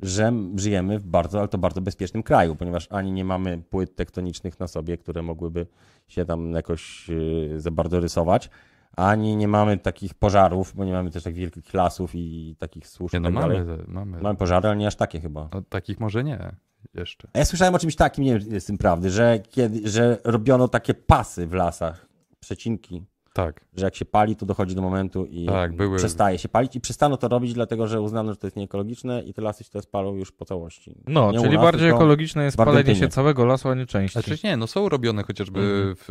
że 0.00 0.32
żyjemy 0.56 0.98
w 0.98 1.06
bardzo, 1.06 1.38
ale 1.38 1.48
to 1.48 1.58
bardzo 1.58 1.80
bezpiecznym 1.80 2.22
kraju, 2.22 2.56
ponieważ 2.56 2.86
ani 2.90 3.12
nie 3.12 3.24
mamy 3.24 3.58
płyt 3.70 3.96
tektonicznych 3.96 4.60
na 4.60 4.66
sobie, 4.66 4.98
które 4.98 5.22
mogłyby 5.22 5.66
się 6.08 6.24
tam 6.24 6.52
jakoś 6.52 7.08
yy, 7.08 7.60
za 7.60 7.70
bardzo 7.70 8.00
rysować, 8.00 8.50
ani 8.96 9.36
nie 9.36 9.48
mamy 9.48 9.78
takich 9.78 10.14
pożarów, 10.14 10.72
bo 10.76 10.84
nie 10.84 10.92
mamy 10.92 11.10
też 11.10 11.22
tak 11.22 11.34
wielkich 11.34 11.74
lasów 11.74 12.10
i 12.14 12.56
takich 12.58 12.88
służb. 12.88 13.14
Nie, 13.14 13.20
no 13.20 13.28
tak 13.28 13.34
mamy, 13.34 13.64
dalej. 13.64 13.84
mamy. 13.88 14.22
mamy 14.22 14.38
pożary, 14.38 14.68
ale 14.68 14.76
nie 14.76 14.86
aż 14.86 14.96
takie 14.96 15.20
chyba. 15.20 15.48
No, 15.54 15.62
takich 15.62 16.00
może 16.00 16.24
nie 16.24 16.56
jeszcze. 16.94 17.28
Ja 17.34 17.44
słyszałem 17.44 17.74
o 17.74 17.78
czymś 17.78 17.96
takim, 17.96 18.24
nie 18.24 18.38
wiem, 18.38 18.60
z 18.60 18.64
tym 18.64 18.78
prawdy, 18.78 19.10
że, 19.10 19.40
kiedy, 19.50 19.90
że 19.90 20.18
robiono 20.24 20.68
takie 20.68 20.94
pasy 20.94 21.46
w 21.46 21.52
lasach, 21.52 22.06
przecinki, 22.40 23.04
Tak. 23.34 23.64
że 23.76 23.84
jak 23.84 23.94
się 23.96 24.04
pali, 24.04 24.36
to 24.36 24.46
dochodzi 24.46 24.74
do 24.74 24.82
momentu 24.82 25.24
i 25.26 25.46
Tak, 25.46 25.76
były- 25.76 25.98
przestaje 25.98 26.38
się 26.38 26.48
palić 26.48 26.76
i 26.76 26.80
przestano 26.80 27.16
to 27.16 27.28
robić, 27.28 27.52
dlatego 27.54 27.86
że 27.86 28.00
uznano, 28.00 28.32
że 28.32 28.36
to 28.36 28.46
jest 28.46 28.56
nieekologiczne 28.56 29.22
i 29.22 29.34
te 29.34 29.42
lasy 29.42 29.64
się 29.64 29.70
teraz 29.70 29.86
palą 29.86 30.14
już 30.14 30.32
po 30.32 30.44
całości. 30.44 30.94
No, 31.08 31.32
Nie 31.32 31.40
czyli 31.40 31.54
nas, 31.54 31.62
bardziej 31.64 31.88
ekologiczne 31.88 32.44
jest 32.44 32.56
palenie 32.56 32.94
się 32.96 33.08
całego 33.08 33.44
lasu, 33.44 33.68
a 33.68 33.74
nie 33.74 33.86
części. 33.86 34.12
Znaczy 34.22 34.40
nie, 34.44 34.56
no 34.56 34.66
są 34.66 34.88
robione 34.88 35.22
chociażby 35.22 35.60
Mhm. 35.60 35.94
w 35.98 36.08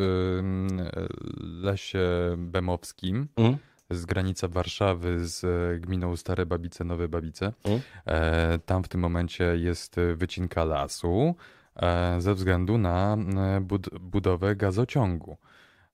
lesie 1.63 1.99
bemowskim 2.37 3.27
Mhm. 3.37 3.57
z 3.89 4.05
granicy 4.05 4.47
Warszawy 4.47 5.27
z 5.27 5.43
e, 5.43 5.79
gminą 5.79 6.15
Stare 6.15 6.45
Babice, 6.45 6.83
Nowe 6.83 7.07
Babice. 7.07 7.53
Mhm. 7.63 7.81
E, 8.05 8.59
tam 8.65 8.83
w 8.83 8.87
tym 8.87 9.01
momencie 9.01 9.43
jest 9.43 9.95
wycinka 10.15 10.63
lasu 10.65 11.35
e, 11.75 12.15
ze 12.21 12.33
względu 12.33 12.77
na 12.77 13.17
bud 13.61 13.89
budowę 13.99 14.55
gazociągu. 14.55 15.37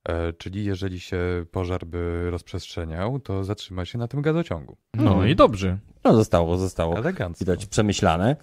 E, 0.08 0.34
czyli 0.34 0.66
jeżeli 0.66 1.00
się 1.00 1.18
pożar 1.52 1.86
by 1.86 2.28
rozprzestrzeniał, 2.32 3.20
to 3.20 3.44
zatrzyma 3.44 3.86
się 3.86 3.98
na 3.98 4.08
tym 4.08 4.22
gazociągu. 4.22 4.78
No 4.94 5.26
i 5.26 5.36
dobrze. 5.36 5.78
No 6.04 6.14
zostało, 6.16 6.58
zostało. 6.58 6.98
Elegancko. 6.98 7.40
Widać 7.46 7.66
przemyślane. 7.66 8.36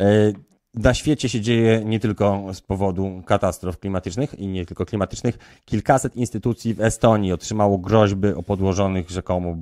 E, 0.00 0.32
Na 0.74 0.94
świecie 0.94 1.28
się 1.28 1.40
dzieje 1.40 1.82
nie 1.84 2.00
tylko 2.00 2.42
z 2.52 2.60
powodu 2.60 3.22
katastrof 3.26 3.78
klimatycznych 3.78 4.34
i 4.38 4.46
nie 4.46 4.66
tylko 4.66 4.86
klimatycznych. 4.86 5.38
Kilkaset 5.64 6.16
instytucji 6.16 6.74
w 6.74 6.80
Estonii 6.80 7.32
otrzymało 7.32 7.78
groźby 7.78 8.28
o 8.28 8.42
podłożonych 8.42 9.10
rzekomo 9.10 9.56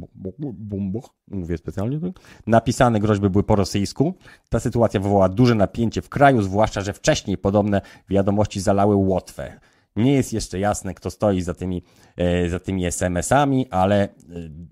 bombach. 0.55 1.05
Mówię 1.29 1.59
specjalnie. 1.59 2.01
tak? 2.01 2.13
Napisane 2.47 3.01
groźby 3.01 3.31
były 3.31 3.45
po 3.45 3.57
rosyjsku. 3.57 4.15
Ta 4.49 4.61
sytuacja 4.61 5.01
wywołała 5.01 5.29
duże 5.29 5.55
napięcie 5.55 6.03
w 6.03 6.09
kraju, 6.09 6.43
zwłaszcza, 6.43 6.81
że 6.81 6.93
wcześniej 6.93 7.39
podobne 7.39 7.81
wiadomości 8.09 8.61
zalały 8.61 8.95
Łotwę. 8.95 9.61
Nie 9.97 10.13
jest 10.13 10.33
jeszcze 10.33 10.59
jasne, 10.59 10.95
kto 10.95 11.11
stoi 11.11 11.43
za 11.43 11.55
tymi, 11.55 11.83
e, 12.17 12.49
za 12.49 12.61
tymi 12.61 12.87
SMS-ami, 12.87 13.67
ale 13.71 14.03
e, 14.05 14.09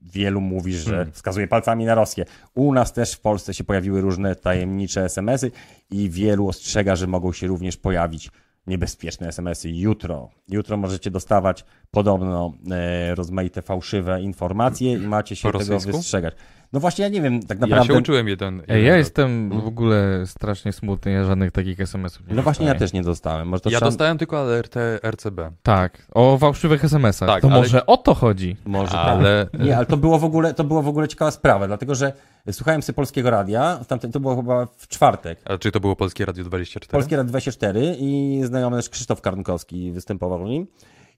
wielu 0.02 0.40
mówi, 0.40 0.72
że 0.72 0.90
Hmm. 0.90 1.12
wskazuje 1.12 1.48
palcami 1.48 1.84
na 1.84 1.94
Rosję. 1.94 2.24
U 2.54 2.72
nas 2.72 2.92
też 2.92 3.12
w 3.12 3.20
Polsce 3.20 3.54
się 3.54 3.64
pojawiły 3.64 4.00
różne 4.00 4.36
tajemnicze 4.36 5.04
SMS-y 5.04 5.50
i 5.90 6.10
wielu 6.10 6.48
ostrzega, 6.48 6.96
że 6.96 7.06
mogą 7.06 7.32
się 7.32 7.46
również 7.46 7.76
pojawić 7.76 8.30
niebezpieczne 8.66 9.28
SMS-y 9.28 9.70
jutro. 9.70 10.30
Jutro 10.48 10.76
możecie 10.76 11.10
dostawać 11.10 11.64
podobno 11.90 12.52
e, 12.70 13.14
rozmaite 13.14 13.62
fałszywe 13.62 14.22
informacje 14.22 14.92
i 14.92 14.98
macie 14.98 15.36
się 15.36 15.52
tego 15.52 15.78
wystrzegać. 15.80 16.34
No 16.72 16.80
właśnie, 16.80 17.02
ja 17.02 17.08
nie 17.08 17.22
wiem, 17.22 17.42
tak 17.42 17.60
Ja 17.60 17.66
naprawdę. 17.66 17.94
się 17.94 17.98
uczyłem 18.00 18.28
jeden. 18.28 18.62
Ja 18.68 18.96
jestem 18.96 19.50
w 19.60 19.66
ogóle 19.66 20.26
strasznie 20.26 20.72
smutny, 20.72 21.12
ja 21.12 21.24
żadnych 21.24 21.52
takich 21.52 21.80
SMS-ów 21.80 22.28
nie 22.28 22.34
No 22.34 22.42
właśnie, 22.42 22.66
ja 22.66 22.74
też 22.74 22.92
nie 22.92 23.02
dostałem. 23.02 23.48
Może 23.48 23.60
to 23.60 23.70
Ja 23.70 23.78
trzeba... 23.78 23.90
dostałem 23.90 24.18
tylko 24.18 24.40
alertę 24.40 24.98
RCB. 25.02 25.50
Tak, 25.62 26.06
o 26.14 26.38
fałszywych 26.38 26.84
SMS-ach. 26.84 27.28
Tak, 27.28 27.42
to 27.42 27.48
ale- 27.48 27.60
może 27.60 27.86
o 27.86 27.96
to 27.96 28.14
chodzi. 28.14 28.56
Może 28.66 28.92
tak. 28.92 29.06
Ale 29.08 29.46
Nie, 29.58 29.76
ale 29.76 29.86
to 29.86 29.96
było 29.96 30.18
w 30.18 30.24
ogóle, 30.24 30.54
to 30.54 30.64
było 30.64 30.82
w 30.82 30.88
ogóle 30.88 31.08
ciekawa 31.08 31.30
sprawa, 31.30 31.66
dlatego 31.66 31.94
że 31.94 32.12
słuchałem 32.52 32.82
sobie 32.82 32.94
polskiego 32.94 33.30
radia, 33.30 33.80
tamten, 33.88 34.12
to 34.12 34.20
było 34.20 34.36
chyba 34.36 34.66
w 34.66 34.88
czwartek. 34.88 35.38
A 35.44 35.58
czy 35.58 35.72
to 35.72 35.80
było 35.80 35.96
Polskie 35.96 36.24
Radio 36.24 36.44
24? 36.44 36.92
Polskie 36.92 37.16
Radio 37.16 37.28
24 37.28 37.96
i 37.98 38.40
znajomy 38.44 38.76
też 38.76 38.88
Krzysztof 38.88 39.20
Karnkowski 39.20 39.92
występował 39.92 40.38
w 40.38 40.48
nim. 40.48 40.66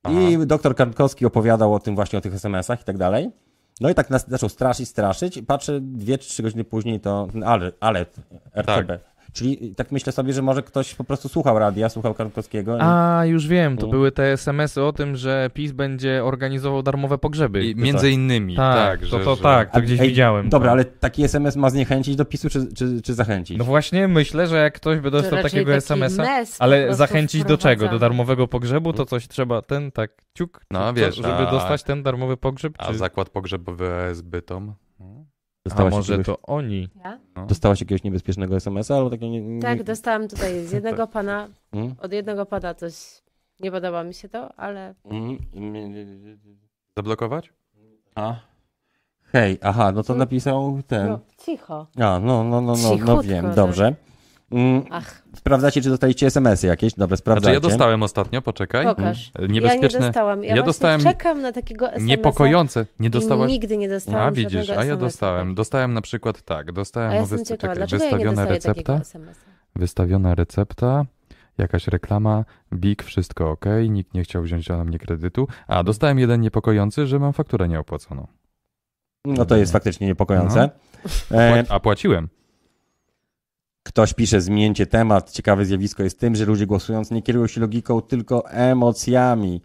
Aha. 0.02 0.20
I 0.20 0.46
doktor 0.46 0.74
Karnkowski 0.76 1.26
opowiadał 1.26 1.74
o 1.74 1.78
tym 1.78 1.94
właśnie, 1.94 2.18
o 2.18 2.22
tych 2.22 2.34
SMS-ach 2.34 2.80
i 2.80 2.84
tak 2.84 2.98
dalej. 2.98 3.30
No 3.80 3.90
i 3.90 3.94
tak 3.94 4.10
nas 4.10 4.28
zaczął 4.28 4.48
straszyć, 4.48 4.88
straszyć. 4.88 5.36
I 5.36 5.42
patrzę, 5.42 5.80
dwie 5.80 6.18
czy 6.18 6.28
trzy 6.28 6.42
godziny 6.42 6.64
później 6.64 7.00
to 7.00 7.28
ten 7.32 7.44
alert, 7.44 7.76
alert 7.80 8.16
RCB. 8.54 8.86
Tak. 8.86 9.09
Czyli 9.32 9.74
tak 9.74 9.92
myślę 9.92 10.12
sobie, 10.12 10.32
że 10.32 10.42
może 10.42 10.62
ktoś 10.62 10.94
po 10.94 11.04
prostu 11.04 11.28
słuchał 11.28 11.58
radia, 11.58 11.88
słuchał 11.88 12.14
Karnkowskiego. 12.14 12.76
i- 12.76 12.80
A, 12.82 13.22
już 13.26 13.46
wiem, 13.46 13.76
to 13.76 13.86
były 13.86 14.12
te 14.12 14.32
SMS-y 14.32 14.82
o 14.82 14.92
tym, 14.92 15.16
że 15.16 15.50
PiS 15.54 15.72
będzie 15.72 16.24
organizował 16.24 16.82
darmowe 16.82 17.18
pogrzeby. 17.18 17.64
I 17.66 17.76
między 17.76 18.10
innymi, 18.10 18.56
tak, 18.56 18.76
tak, 18.76 19.00
to, 19.00 19.18
że, 19.18 19.24
to 19.24 19.34
że... 19.36 19.42
tak, 19.42 19.70
to 19.70 19.76
A- 19.76 19.80
gdzieś 19.80 20.00
ej, 20.00 20.08
widziałem. 20.08 20.48
Dobra, 20.48 20.68
to. 20.68 20.72
ale 20.72 20.84
taki 20.84 21.22
SMS 21.24 21.56
ma 21.56 21.70
zniechęcić 21.70 22.16
do 22.16 22.24
PiSu, 22.24 22.50
czy, 22.50 22.72
czy, 22.74 23.02
czy 23.02 23.14
zachęcić? 23.14 23.58
No 23.58 23.64
właśnie, 23.64 24.08
myślę, 24.08 24.46
że 24.46 24.56
jak 24.56 24.74
ktoś 24.74 24.98
by 24.98 25.10
To 25.10 25.10
dostał 25.10 25.42
takiego 25.42 25.70
taki 25.72 25.78
SMS-a, 25.78 26.24
ale 26.58 26.94
zachęcić 26.94 27.44
do 27.44 27.58
czego? 27.58 27.88
Do 27.88 27.98
darmowego 27.98 28.48
pogrzebu, 28.48 28.92
to 28.92 29.06
coś 29.06 29.28
trzeba, 29.28 29.62
ten 29.62 29.92
tak, 29.92 30.10
ciuk, 30.38 30.60
No, 30.70 30.92
wiesz, 30.94 31.16
żeby 31.16 31.28
a- 31.28 31.50
dostać 31.50 31.82
ten 31.82 32.02
darmowy 32.02 32.36
pogrzeb? 32.36 32.72
A 32.78 32.86
Czy... 32.86 32.98
zakład 32.98 33.30
pogrzebowy 33.30 33.90
z 34.12 34.22
Bytom? 34.22 34.74
A 35.00 35.04
Dostałaś 35.64 35.94
może 35.94 36.12
jakiegoś, 36.12 36.26
to 36.36 36.42
oni? 36.42 36.88
Ja? 37.04 37.18
No. 37.36 37.46
dostałaś 37.46 37.80
jakiegoś 37.80 38.02
niebezpiecznego 38.02 38.56
SMS-a 38.56 38.96
albo 38.96 39.10
takiego 39.10 39.26
nie, 39.32 39.40
nie... 39.40 39.62
Tak, 39.62 39.82
dostałam 39.82 40.28
tutaj 40.28 40.66
z 40.66 40.72
jednego 40.76 41.06
pana, 41.06 41.48
Mm? 41.72 41.94
od 42.00 42.12
jednego 42.12 42.46
pana 42.46 42.74
coś, 42.74 43.22
nie 43.60 43.70
podoba 43.70 44.04
mi 44.04 44.14
się 44.14 44.28
to, 44.28 44.54
ale 44.58 44.94
Mm? 45.04 45.38
Zablokować? 46.96 47.52
A? 48.14 48.34
Hej, 49.32 49.58
aha, 49.62 49.92
no 49.92 50.02
to 50.02 50.14
napisał 50.14 50.78
ten. 50.86 51.08
no, 51.08 51.20
cicho. 51.38 51.86
A, 51.96 52.00
no, 52.00 52.20
no, 52.20 52.44
no, 52.44 52.60
no, 52.60 52.72
no 52.82 52.90
Cichutko, 52.96 53.22
wiem, 53.22 53.44
tak. 53.44 53.54
dobrze. 53.54 53.94
Mm, 54.50 54.82
Ach, 54.90 55.22
sprawdzacie, 55.36 55.82
czy 55.82 55.88
dostaliście 55.90 56.26
SMS-y 56.26 56.66
jakieś? 56.66 56.92
Dobra, 56.94 57.06
Znaczy 57.06 57.20
sprawdzacie. 57.20 57.54
ja 57.54 57.60
dostałem 57.60 58.02
ostatnio, 58.02 58.42
poczekaj. 58.42 58.84
pokaż. 58.86 59.30
Mm, 59.38 59.52
Niebezpieczne. 59.52 59.98
Ja 59.98 59.98
nie 60.00 60.06
dostałam. 60.06 60.44
Ja, 60.44 60.56
Ja 60.56 60.62
dostałem 60.62 61.00
czekam 61.00 61.42
na 61.42 61.52
takiego 61.52 61.86
SMS-a 61.88 62.06
Niepokojące. 62.06 62.86
Nie 63.00 63.10
dostałaś? 63.10 63.48
I 63.50 63.52
nigdy 63.52 63.76
nie 63.76 63.88
dostałam 63.88 64.28
A 64.28 64.30
widzisz, 64.32 64.70
a 64.70 64.84
ja 64.84 64.96
dostałem. 64.96 65.54
Dostałem 65.54 65.94
na 65.94 66.00
przykład 66.00 66.42
tak, 66.42 66.68
A 66.68 66.72
dostałem 66.72 67.12
ja 67.12 67.20
no, 67.20 67.26
ciekawa, 67.26 67.44
czekaj, 67.56 67.76
dlaczego 67.76 68.04
ja 68.04 68.10
nie 68.10 68.16
wystawiona 68.16 68.46
takiego 68.46 68.54
recepta, 68.54 68.94
SMS-a? 69.00 69.78
wystawiona 69.78 70.34
recepta, 70.34 71.04
jakaś 71.58 71.88
reklama, 71.88 72.44
BIG, 72.72 73.02
wszystko 73.02 73.50
ok, 73.50 73.64
nikt 73.88 74.14
nie 74.14 74.22
chciał 74.22 74.42
wziąć 74.42 74.68
na 74.68 74.84
mnie 74.84 74.98
kredytu. 74.98 75.48
A, 75.68 75.82
dostałem 75.82 76.18
jeden 76.18 76.40
niepokojący, 76.40 77.06
że 77.06 77.18
mam 77.18 77.32
fakturę 77.32 77.68
nieopłaconą. 77.68 78.26
No 79.24 79.44
to 79.44 79.56
jest 79.56 79.72
faktycznie 79.72 80.06
niepokojące. 80.06 80.70
No. 81.30 81.38
E, 81.38 81.64
A 81.68 81.80
płaciłem. 81.80 82.28
Ktoś 83.90 84.14
pisze, 84.14 84.40
zmieńcie 84.40 84.86
temat. 84.86 85.30
Ciekawe 85.32 85.64
zjawisko 85.64 86.02
jest 86.02 86.18
tym, 86.20 86.34
że 86.34 86.44
ludzie 86.44 86.66
głosując 86.66 87.10
nie 87.10 87.22
kierują 87.22 87.46
się 87.46 87.60
logiką, 87.60 88.00
tylko 88.02 88.50
emocjami. 88.50 89.60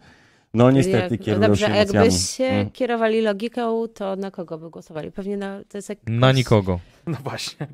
No 0.54 0.70
niestety 0.70 1.14
Jak- 1.14 1.22
kierują 1.24 1.46
Dobrze, 1.48 1.66
się 1.66 1.72
emocjami. 1.72 2.04
jakbyś 2.06 2.30
się 2.30 2.44
Mm. 2.44 2.70
kierowali 2.70 3.20
logiką, 3.22 3.88
to 3.88 4.16
na 4.16 4.30
kogo 4.30 4.58
by 4.58 4.70
głosowali? 4.70 5.12
Pewnie 5.12 5.36
na... 5.36 5.60
To 5.68 5.78
jest 5.78 5.88
jak 5.88 5.98
Na 6.06 6.32
nikogo. 6.32 6.80
No 7.06 7.16
właśnie. 7.24 7.66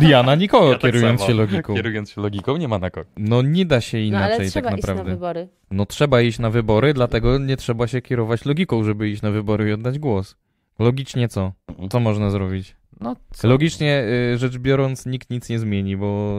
Ja 0.00 0.22
na 0.22 0.34
nikogo, 0.34 0.66
Ja 0.66 0.72
tak 0.72 0.80
kierując 0.82 1.20
samo. 1.20 1.30
się 1.30 1.36
logiką. 1.36 1.74
Kierując 1.74 2.10
się 2.10 2.20
logiką, 2.20 2.56
nie 2.56 2.68
ma 2.68 2.78
na 2.78 2.90
kogo. 2.90 3.06
No 3.16 3.42
nie 3.42 3.66
da 3.66 3.80
się 3.80 3.98
No 3.98 4.04
inaczej 4.04 4.36
ale 4.36 4.50
trzeba 4.50 4.70
tak 4.70 4.78
iść 4.78 4.86
na 4.86 4.94
naprawdę. 4.94 5.14
wybory. 5.14 5.48
No 5.70 5.86
trzeba 5.86 6.20
iść 6.20 6.38
na 6.38 6.50
wybory, 6.50 6.94
dlatego 6.94 7.38
nie 7.38 7.56
trzeba 7.56 7.86
się 7.86 8.02
kierować 8.02 8.44
logiką, 8.44 8.84
żeby 8.84 9.08
iść 9.08 9.22
na 9.22 9.30
wybory 9.30 9.68
i 9.68 9.72
oddać 9.72 9.98
głos. 9.98 10.36
Logicznie 10.80 11.28
co? 11.28 11.52
Co 11.90 12.00
można 12.00 12.30
zrobić? 12.30 12.76
No, 13.00 13.16
co? 13.34 13.48
Logicznie 13.48 14.04
y, 14.34 14.38
rzecz 14.38 14.58
biorąc 14.58 15.06
nikt 15.06 15.30
nic 15.30 15.48
nie 15.48 15.58
zmieni, 15.58 15.96
bo 15.96 16.36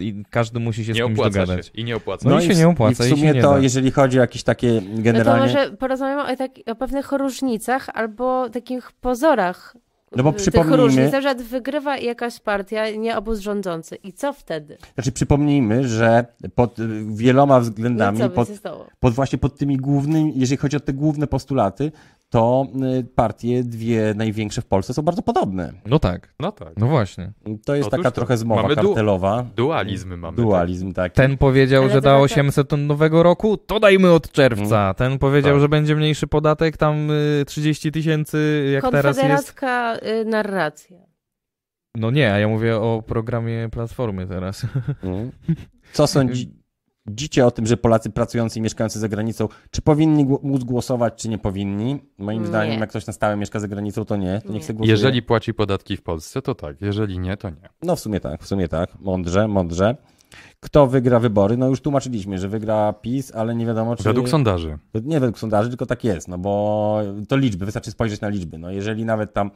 i 0.00 0.22
każdy 0.30 0.60
musi 0.60 0.84
się 0.84 0.92
z 0.94 0.96
nie 0.96 1.02
kimś 1.02 1.18
opłaca 1.18 1.40
dogadać. 1.40 1.66
się. 1.66 1.72
I 1.74 1.84
nie 1.84 1.96
opłaca 1.96 2.28
No 2.28 2.40
i 2.40 2.46
się 2.46 2.54
w- 2.54 2.58
nie 2.58 2.68
opłaca, 2.68 3.04
I 3.04 3.06
i 3.06 3.10
w 3.10 3.14
się 3.14 3.16
sumie 3.20 3.32
nie 3.32 3.42
to, 3.42 3.50
da. 3.50 3.58
jeżeli 3.58 3.90
chodzi 3.90 4.18
o 4.18 4.20
jakieś 4.20 4.42
takie 4.42 4.72
No 4.72 4.96
to 4.96 5.02
generalnie... 5.02 5.46
może 5.46 5.70
porozmawiamy 5.70 6.32
o, 6.32 6.36
tak, 6.36 6.50
o 6.66 6.74
pewnych 6.74 7.12
różnicach 7.12 7.88
albo 7.94 8.50
takich 8.50 8.92
pozorach 8.92 9.76
No 10.16 10.22
bo 10.22 10.32
tych 10.32 10.40
przypomnijmy- 10.42 10.76
różnic. 10.76 11.12
Na 11.12 11.18
przykład 11.18 11.42
wygrywa 11.42 11.98
jakaś 11.98 12.40
partia, 12.40 12.90
nie 12.90 13.16
obóz 13.16 13.38
rządzący. 13.40 13.96
I 13.96 14.12
co 14.12 14.32
wtedy? 14.32 14.78
Znaczy 14.94 15.12
przypomnijmy, 15.12 15.88
że 15.88 16.24
pod 16.54 16.78
y, 16.78 16.88
wieloma 17.14 17.54
No 17.54 17.60
względami, 17.60 18.18
pod, 18.34 18.48
pod 19.00 19.14
właśnie 19.14 19.38
pod 19.38 19.56
tymi 19.58 19.76
głównymi, 19.76 20.32
jeżeli 20.36 20.56
chodzi 20.56 20.76
o 20.76 20.80
te 20.80 20.92
główne 20.92 21.26
postulaty, 21.26 21.92
to 22.30 22.66
y, 23.00 23.04
partie 23.14 23.64
dwie 23.64 24.14
największe 24.16 24.62
w 24.62 24.66
Polsce 24.66 24.94
są 24.94 25.02
bardzo 25.02 25.22
podobne. 25.22 25.72
No 25.86 25.98
tak, 25.98 26.34
No 26.40 26.52
tak. 26.52 26.68
no 26.76 26.86
właśnie. 26.86 27.32
To 27.64 27.74
jest 27.74 27.88
Otóż 27.88 27.98
taka 27.98 28.10
to. 28.10 28.14
trochę 28.14 28.36
zmowa 28.36 28.62
Mamy 28.62 28.76
du- 28.76 28.82
kartelowa. 28.88 29.46
Dualizmy 29.56 30.16
mamy. 30.16 30.36
Dualizm, 30.36 30.92
tak. 30.92 31.12
Ten 31.12 31.36
powiedział, 31.36 31.82
Ale 31.82 31.92
że 31.92 32.00
da 32.00 32.10
to- 32.16 32.20
800 32.22 32.68
ton 32.68 32.86
nowego 32.86 33.22
roku, 33.22 33.56
to 33.56 33.80
dajmy 33.80 34.10
od 34.12 34.32
czerwca. 34.32 34.82
Mm. 34.84 34.94
Ten 34.94 35.18
powiedział, 35.18 35.52
Tak. 35.52 35.60
że 35.60 35.68
będzie 35.68 35.96
mniejszy 35.96 36.26
podatek, 36.26 36.76
tam 36.76 37.10
y, 37.10 37.44
30 37.46 37.92
tysięcy, 37.92 38.70
jak 38.74 38.82
teraz 38.90 39.04
jest. 39.16 39.18
Konfederacka 39.20 39.96
y, 39.96 40.24
narracja. 40.24 40.98
No 41.96 42.10
nie, 42.10 42.32
a 42.32 42.38
ja 42.38 42.48
mówię 42.48 42.76
o 42.76 43.02
programie 43.06 43.68
Platformy 43.72 44.26
teraz. 44.26 44.66
Mm. 45.02 45.30
Co 45.92 46.06
sądzicie 47.10 47.46
o 47.46 47.50
tym, 47.50 47.66
że 47.66 47.76
Polacy 47.76 48.10
pracujący 48.10 48.58
i 48.58 48.62
mieszkający 48.62 48.98
za 48.98 49.08
granicą, 49.08 49.48
czy 49.70 49.82
powinni 49.82 50.24
móc 50.42 50.64
głosować, 50.64 51.14
czy 51.16 51.28
nie 51.28 51.38
powinni? 51.38 51.98
Moim 52.18 52.42
Nie. 52.42 52.48
zdaniem, 52.48 52.80
jak 52.80 52.90
ktoś 52.90 53.06
na 53.06 53.12
stałe 53.12 53.36
mieszka 53.36 53.60
za 53.60 53.68
granicą, 53.68 54.04
to 54.04 54.16
nie, 54.16 54.40
to 54.46 54.52
niech 54.52 54.68
Nie. 54.68 54.74
głosuje. 54.74 54.90
Jeżeli 54.90 55.22
płaci 55.22 55.54
podatki 55.54 55.96
w 55.96 56.02
Polsce, 56.02 56.42
to 56.42 56.54
tak. 56.54 56.80
Jeżeli 56.80 57.18
nie, 57.18 57.36
to 57.36 57.50
nie. 57.50 57.68
No 57.82 57.96
w 57.96 58.00
sumie 58.00 58.20
tak, 58.20 58.42
w 58.42 58.46
sumie 58.46 58.68
tak. 58.68 58.90
Mądrze, 59.00 59.48
mądrze. 59.48 59.96
Kto 60.60 60.86
wygra 60.86 61.18
wybory? 61.20 61.56
No 61.56 61.68
już 61.68 61.80
tłumaczyliśmy, 61.80 62.38
że 62.38 62.48
wygra 62.48 62.92
PiS, 62.92 63.34
ale 63.34 63.54
nie 63.54 63.66
wiadomo 63.66 63.96
czy... 63.96 64.02
Według 64.04 64.28
sondaży. 64.28 64.78
Nie 65.04 65.20
według 65.20 65.38
sondaży, 65.38 65.68
tylko 65.68 65.86
tak 65.86 66.04
jest, 66.04 66.28
no 66.28 66.38
bo 66.38 66.98
to 67.28 67.36
liczby, 67.36 67.64
wystarczy 67.64 67.90
spojrzeć 67.90 68.20
na 68.20 68.28
liczby. 68.28 68.58
No 68.58 68.70
jeżeli 68.70 69.04
nawet 69.04 69.32
tam 69.32 69.50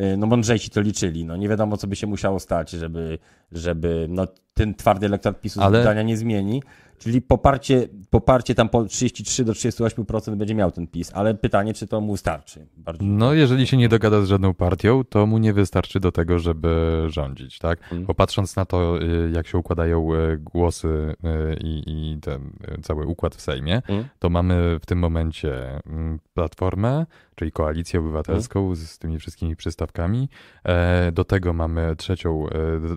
y, 0.00 0.16
no 0.16 0.26
mądrzejsi 0.26 0.70
to 0.70 0.80
liczyli, 0.80 1.24
no 1.24 1.36
nie 1.36 1.48
wiadomo 1.48 1.76
co 1.76 1.86
by 1.86 1.96
się 1.96 2.06
musiało 2.06 2.40
stać, 2.40 2.70
żeby, 2.70 3.18
żeby 3.52 4.06
no 4.10 4.26
ten 4.54 4.74
twardy 4.74 5.06
elektorat 5.06 5.40
PiSu 5.40 5.60
Ale- 5.62 5.82
zdania 5.82 6.02
nie 6.02 6.16
zmieni. 6.16 6.62
Czyli 6.98 7.22
poparcie, 7.22 7.88
poparcie 8.10 8.54
tam 8.54 8.68
po 8.68 8.84
33 8.84 9.44
do 9.44 9.52
38% 9.52 10.36
będzie 10.36 10.54
miał 10.54 10.70
ten 10.72 10.86
PiS, 10.86 11.10
ale 11.14 11.34
pytanie, 11.34 11.74
czy 11.74 11.86
to 11.86 12.00
mu 12.00 12.16
starczy. 12.16 12.66
Bardziej. 12.76 13.08
No, 13.08 13.32
jeżeli 13.34 13.66
się 13.66 13.76
nie 13.76 13.88
dogada 13.88 14.22
z 14.22 14.28
żadną 14.28 14.54
partią, 14.54 15.04
to 15.04 15.26
mu 15.26 15.38
nie 15.38 15.52
wystarczy 15.52 16.00
do 16.00 16.12
tego, 16.12 16.38
żeby 16.38 17.02
rządzić, 17.08 17.58
tak? 17.58 17.78
Mm. 17.92 18.04
Bo 18.04 18.14
patrząc 18.14 18.56
na 18.56 18.64
to, 18.64 19.02
y, 19.02 19.30
jak 19.34 19.46
się 19.46 19.58
układają 19.58 20.14
y, 20.14 20.36
głosy 20.36 20.88
y, 21.24 21.56
i, 21.60 21.82
i 21.86 22.20
ten 22.20 22.52
cały 22.82 23.06
układ 23.06 23.34
w 23.34 23.40
Sejmie, 23.40 23.82
Mm. 23.88 24.04
to 24.18 24.30
mamy 24.30 24.78
w 24.82 24.86
tym 24.86 24.98
momencie 24.98 25.80
mm, 25.86 26.18
Platformę, 26.34 27.06
czyli 27.34 27.52
Koalicję 27.52 28.00
Obywatelską 28.00 28.74
z, 28.74 28.78
z 28.78 28.98
tymi 28.98 29.18
wszystkimi 29.18 29.56
przystawkami. 29.56 30.28
E, 30.64 31.12
Do 31.12 31.24
tego 31.24 31.52
mamy 31.52 31.96
trzecią 31.96 32.48
e, 32.48 32.52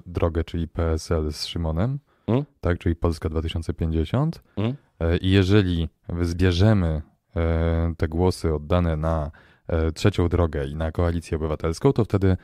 drogę, 0.05 0.43
czyli 0.43 0.67
PSL 0.67 1.31
z 1.31 1.45
Szymonem, 1.45 1.99
Mm. 2.29 2.45
tak, 2.61 2.79
czyli 2.79 2.95
Polska 2.95 3.29
2050. 3.29 4.43
Mm. 4.57 4.73
E, 4.99 5.17
I 5.17 5.31
jeżeli 5.31 5.89
zbierzemy 6.21 7.01
e, 7.35 7.93
te 7.97 8.07
głosy 8.07 8.53
oddane 8.53 8.97
na 8.97 9.31
e, 9.67 9.91
trzecią 9.91 10.29
drogę 10.29 10.65
i 10.65 10.75
na 10.75 10.91
koalicję 10.91 11.37
obywatelską, 11.37 11.93
to 11.93 12.05
wtedy 12.05 12.37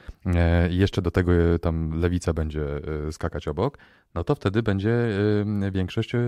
jeszcze 0.70 1.02
do 1.02 1.12
tego 1.12 1.32
tam 1.62 2.00
lewica 2.00 2.34
będzie 2.34 2.66
skakać 3.12 3.48
obok, 3.48 3.78
no 4.16 4.24
to 4.24 4.36
wtedy 4.36 4.64
będzie 4.64 4.92
e, 5.66 5.72
większość 5.72 6.16
e, 6.16 6.20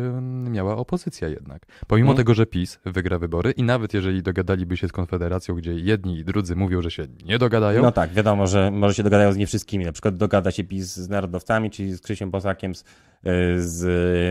miała 0.50 0.78
opozycja 0.78 1.28
jednak. 1.28 1.66
Pomimo 1.88 2.10
Mhm. 2.12 2.18
tego, 2.18 2.34
że 2.34 2.46
PiS 2.46 2.80
wygra 2.86 3.20
wybory 3.20 3.52
i 3.52 3.64
nawet 3.64 3.94
jeżeli 3.94 4.24
dogadaliby 4.24 4.78
się 4.78 4.88
z 4.88 4.92
Konfederacją, 4.92 5.56
gdzie 5.56 5.74
jedni 5.74 6.18
i 6.20 6.26
drudzy 6.26 6.56
mówią, 6.56 6.82
że 6.82 6.92
się 6.92 7.08
nie 7.26 7.38
dogadają, 7.38 7.82
No 7.82 7.92
tak, 7.92 8.14
wiadomo, 8.14 8.48
że 8.48 8.72
może 8.72 8.94
się 8.96 9.04
dogadają 9.04 9.32
z 9.32 9.38
nie 9.38 9.48
wszystkimi. 9.48 9.86
Na 9.86 9.92
przykład 9.92 10.16
dogada 10.18 10.52
się 10.52 10.64
PiS 10.64 10.96
z 10.96 11.10
narodowcami, 11.10 11.70
czyli 11.72 11.94
z 11.94 12.02
Krzysiem 12.02 12.32
Bosakiem, 12.32 12.76
z, 12.76 12.82
y, 12.82 12.84
z 13.58 13.84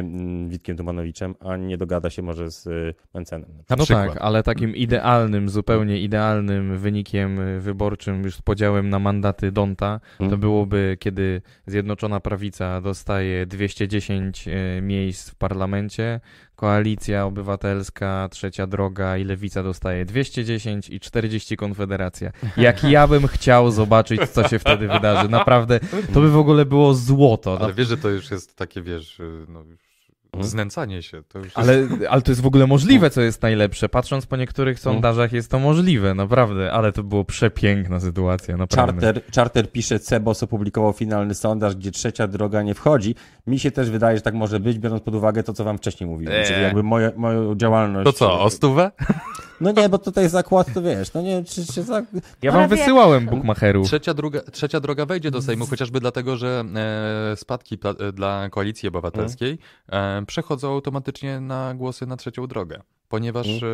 mm, 0.05 0.49
Witkiem 0.49 0.77
Tumanowiczem, 0.77 1.35
a 1.41 1.57
nie 1.57 1.77
dogada 1.79 2.11
się 2.11 2.23
może 2.23 2.51
z 2.51 2.67
y, 2.67 2.95
Mencenem. 3.15 3.51
na 3.71 3.77
no 3.77 3.85
przykład. 3.85 4.09
tak, 4.09 4.19
ale 4.23 4.43
takim 4.43 4.77
idealnym, 4.77 5.49
zupełnie 5.49 6.01
idealnym 6.01 6.79
wynikiem 6.79 7.39
y, 7.41 7.61
wyborczym, 7.61 8.23
już 8.23 8.35
z 8.37 8.43
podziałem 8.43 8.89
na 8.91 8.99
mandaty 8.99 9.53
Donta, 9.53 10.01
to 10.19 10.25
Mm. 10.25 10.41
byłoby, 10.41 10.97
kiedy 11.01 11.43
Zjednoczona 11.67 12.21
Prawica 12.21 12.81
dostaje 12.81 13.45
210 13.47 14.49
y, 14.49 14.80
miejsc 14.82 15.30
w 15.30 15.34
parlamencie, 15.34 16.20
Koalicja 16.57 17.24
Obywatelska, 17.24 18.28
Trzecia 18.30 18.66
Droga 18.66 19.16
i 19.16 19.24
Lewica 19.24 19.62
dostaje 19.62 20.05
210 20.05 20.90
i 20.90 21.01
40 21.01 21.57
Konfederacja. 21.57 22.32
Jak 22.57 22.84
ja 22.84 23.09
bym 23.09 23.26
chciał 23.26 23.70
zobaczyć, 23.70 24.20
co 24.30 24.49
się 24.49 24.59
wtedy 24.59 24.88
wydarzy. 24.88 25.28
Naprawdę, 25.28 25.80
to 26.14 26.20
by 26.20 26.30
w 26.30 26.36
ogóle 26.36 26.64
było 26.64 26.94
złoto. 26.94 27.59
ale 27.61 27.72
wiesz, 27.72 27.88
że 27.88 27.97
to 27.97 28.09
już 28.09 28.30
jest 28.30 28.57
takie, 28.57 28.82
wiesz, 28.82 29.20
y, 29.20 29.47
no 29.49 29.62
już. 29.62 29.86
Znęcanie 30.45 31.03
się. 31.03 31.22
To 31.22 31.39
już 31.39 31.47
jest... 31.47 31.59
Ale, 31.59 31.89
ale 32.11 32.22
to 32.22 32.30
jest 32.30 32.41
w 32.41 32.47
ogóle 32.47 32.66
możliwe, 32.66 33.11
co 33.11 33.20
jest 33.20 33.43
najlepsze. 33.43 33.89
Patrząc 33.89 34.26
po 34.26 34.37
niektórych 34.37 34.80
sondażach, 34.80 35.32
jest 35.32 35.51
to 35.51 35.59
możliwe, 35.59 36.14
naprawdę. 36.14 36.72
Ale 36.72 36.93
to 36.93 37.03
było 37.03 37.24
przepiękna 37.24 38.01
sytuacja, 38.01 38.57
naprawdę. 38.57 39.07
Charter, 39.07 39.22
Charter 39.34 39.72
pisze, 39.72 39.99
Cebos 39.99 40.43
opublikował 40.43 40.93
finalny 40.93 41.34
sondaż, 41.34 41.76
gdzie 41.76 41.91
trzecia 41.91 42.26
droga 42.26 42.62
nie 42.62 42.74
wchodzi. 42.74 43.14
Mi 43.47 43.59
się 43.59 43.70
też 43.70 43.91
wydaje, 43.91 44.16
że 44.16 44.22
tak 44.22 44.34
może 44.34 44.61
być, 44.61 44.78
biorąc 44.78 45.03
pod 45.03 45.14
uwagę 45.14 45.43
to, 45.43 45.53
co 45.53 45.64
wam 45.64 45.78
wcześniej 45.78 46.11
mówiłem. 46.11 46.34
Eee. 46.34 46.47
Czyli 46.47 46.62
jakby 46.62 46.82
moje, 46.82 47.12
moją 47.16 47.55
działalność. 47.55 48.05
To 48.05 48.12
co, 48.12 48.41
o 48.41 48.51
stówę? 48.51 48.91
No 49.61 49.73
nie, 49.73 49.89
bo 49.89 49.99
tutaj 49.99 50.29
zakład, 50.29 50.75
to 50.75 50.83
wiesz, 50.83 51.15
no 51.15 51.23
nie, 51.23 51.45
czy, 51.45 51.67
czy 51.67 51.83
za... 51.83 52.03
Ja 52.43 52.53
wam 52.53 52.61
Prawie 52.61 52.77
wysyłałem 52.77 53.27
bukmacherów. 53.27 53.87
Trzecia, 53.87 54.15
druga, 54.15 54.41
trzecia 54.41 54.81
droga 54.81 55.07
wejdzie 55.07 55.31
do 55.31 55.43
Sejmu, 55.43 55.67
chociażby 55.67 56.01
dlatego, 56.01 56.37
że 56.37 56.65
e, 57.33 57.37
spadki 57.37 57.79
e, 57.85 58.13
dla 58.13 58.49
Koalicji 58.51 58.89
Obywatelskiej 58.89 59.59
e, 59.89 60.23
przechodzą 60.27 60.73
automatycznie 60.73 61.41
na 61.41 61.75
głosy 61.75 62.07
na 62.07 62.17
trzecią 62.17 62.47
drogę. 62.47 62.83
Ponieważ 63.09 63.47
e, 63.63 63.67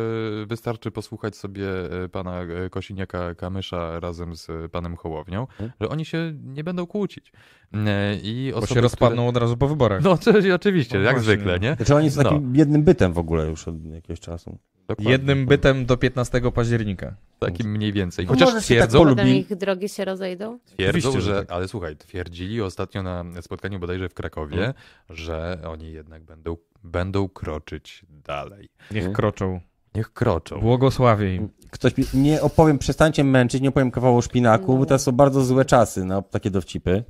wystarczy 0.47 0.91
posłuchać 0.91 1.35
sobie 1.37 1.67
e, 2.03 2.09
pana 2.09 2.41
e, 2.41 2.69
Kosiniaka-Kamysza 2.69 3.99
razem 3.99 4.35
z 4.35 4.71
panem 4.71 4.95
Hołownią, 4.95 5.41
Mhm. 5.41 5.71
że 5.81 5.89
oni 5.89 6.05
się 6.05 6.33
nie 6.43 6.63
będą 6.63 6.85
kłócić. 6.87 7.31
I 8.23 8.49
Bo 8.51 8.57
osoby, 8.57 8.73
się 8.73 8.81
rozpadną 8.81 9.27
od 9.27 9.37
razu 9.37 9.57
po 9.57 9.67
wyborach. 9.67 9.99
Które... 9.99 10.15
No, 10.33 10.41
czy- 10.41 10.53
oczywiście, 10.53 10.97
No 10.97 11.03
jak 11.03 11.15
właśnie. 11.15 11.33
zwykle, 11.33 11.59
nie? 11.59 11.75
Znaczy 11.75 11.95
oni 11.95 12.11
są 12.11 12.23
No. 12.23 12.29
takim 12.29 12.55
jednym 12.55 12.83
bytem 12.83 13.13
w 13.13 13.17
ogóle 13.17 13.45
już 13.49 13.67
od 13.67 13.85
jakiegoś 13.85 14.19
czasu. 14.19 14.57
Dokładnie. 14.87 15.11
Jednym 15.11 15.45
bytem 15.45 15.85
do 15.85 15.97
15 15.97 16.51
października. 16.51 17.15
Takim 17.39 17.71
mniej 17.71 17.93
więcej. 17.93 18.25
No 18.25 18.31
Chociaż 18.33 18.53
tak 18.53 18.61
twierdzą, 18.63 18.99
polu- 18.99 19.09
Potem 19.09 19.27
Lubi- 19.27 19.35
ich 19.37 19.55
drogi 19.55 19.89
się 19.89 20.05
rozejdą? 20.05 20.59
Twierdzą, 20.65 20.89
Oczywiście, 21.09 21.21
że 21.21 21.35
tak. 21.45 21.51
ale 21.51 21.67
słuchaj, 21.67 21.95
twierdzili 21.97 22.61
ostatnio 22.61 23.03
na 23.03 23.23
spotkaniu 23.41 23.79
bodajże 23.79 24.09
w 24.09 24.13
Krakowie, 24.13 24.57
Mhm. 24.57 24.73
że 25.09 25.59
oni 25.67 25.91
jednak 25.91 26.23
będą, 26.23 26.57
będą 26.83 27.29
kroczyć 27.29 28.05
dalej. 28.09 28.69
Niech 28.91 28.97
Mhm. 29.03 29.13
kroczą. 29.15 29.59
Niech 29.95 30.13
kroczą. 30.13 30.59
Błogosławię 30.59 31.35
im. 31.35 31.49
Ktoś, 31.71 31.97
mi- 31.97 32.05
nie 32.13 32.41
opowiem, 32.41 32.77
przestańcie 32.79 33.23
męczyć, 33.23 33.61
nie 33.61 33.69
opowiem 33.69 33.91
kawału 33.91 34.17
o 34.17 34.21
szpinaku, 34.21 34.77
bo 34.77 34.85
to 34.85 34.99
są 34.99 35.11
bardzo 35.11 35.43
złe 35.43 35.65
czasy 35.65 36.05
na 36.05 36.21
takie 36.21 36.49
dowcipy. 36.51 37.03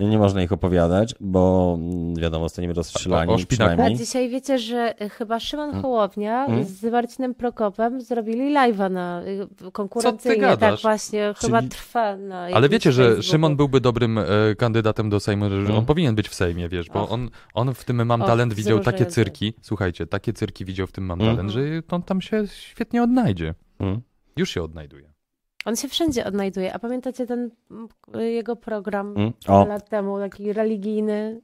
Nie 0.00 0.18
można 0.18 0.42
ich 0.42 0.52
opowiadać, 0.52 1.14
bo 1.20 1.74
mm, 1.80 2.14
wiadomo, 2.14 2.44
zostaniemy 2.44 2.74
rozstrzelani 2.74 3.32
O- 3.32 3.34
o 3.34 3.38
szpinaku? 3.38 3.64
A 3.72 3.74
przynajmniej. 3.74 3.98
dzisiaj 3.98 4.28
wiecie, 4.28 4.58
że 4.58 5.02
y, 5.02 5.08
chyba 5.10 5.40
Szymon 5.40 5.70
Mm. 5.70 5.82
Hołownia 5.82 6.46
Mm. 6.46 6.64
z 6.64 6.82
Marcinem 6.92 7.34
Prokopem 7.34 8.00
zrobili 8.00 8.54
live'a 8.54 8.90
na 8.90 9.22
y, 9.68 9.70
konkurencyjnie. 9.72 10.40
Tak 10.40 10.50
gadasz? 10.60 10.82
właśnie, 10.82 11.34
Czyli- 11.40 11.46
chyba 11.52 11.68
trwa 11.68 12.16
na 12.16 12.40
Ale 12.40 12.68
wiecie, 12.68 12.92
że 12.92 13.02
Facebooku. 13.04 13.30
Szymon 13.30 13.56
byłby 13.56 13.80
dobrym 13.80 14.18
e, 14.18 14.24
kandydatem 14.58 15.10
do 15.10 15.20
Sejmu, 15.20 15.50
że 15.50 15.56
No. 15.72 15.78
on 15.78 15.86
powinien 15.86 16.14
być 16.14 16.28
w 16.28 16.34
Sejmie, 16.34 16.68
wiesz, 16.68 16.88
bo 16.88 17.02
Och. 17.02 17.12
on, 17.12 17.30
on 17.54 17.74
w 17.74 17.84
tym 17.84 18.06
Mam 18.06 18.20
Och, 18.22 18.28
Talent 18.28 18.54
widział 18.54 18.80
takie 18.80 19.06
cyrki, 19.06 19.54
słuchajcie, 19.62 20.06
takie 20.06 20.32
cyrki 20.32 20.64
widział 20.64 20.86
w 20.86 20.92
tym 20.92 21.04
Mam 21.04 21.20
Mhm. 21.20 21.36
Talent, 21.36 21.52
że 21.52 21.60
on 21.90 22.02
tam 22.02 22.20
się 22.20 22.44
świetnie 22.46 23.02
odnajdzie. 23.02 23.54
Mm. 23.80 24.00
Już 24.36 24.50
się 24.50 24.62
odnajduje. 24.62 25.15
On 25.66 25.76
się 25.76 25.88
wszędzie 25.88 26.24
odnajduje. 26.24 26.74
A 26.74 26.78
pamiętacie 26.78 27.26
ten 27.26 27.50
mm, 27.70 27.88
jego 28.20 28.56
program 28.56 29.14
Mm. 29.16 29.68
lat 29.68 29.88
temu, 29.88 30.18
taki 30.18 30.52
religijny? 30.52 31.40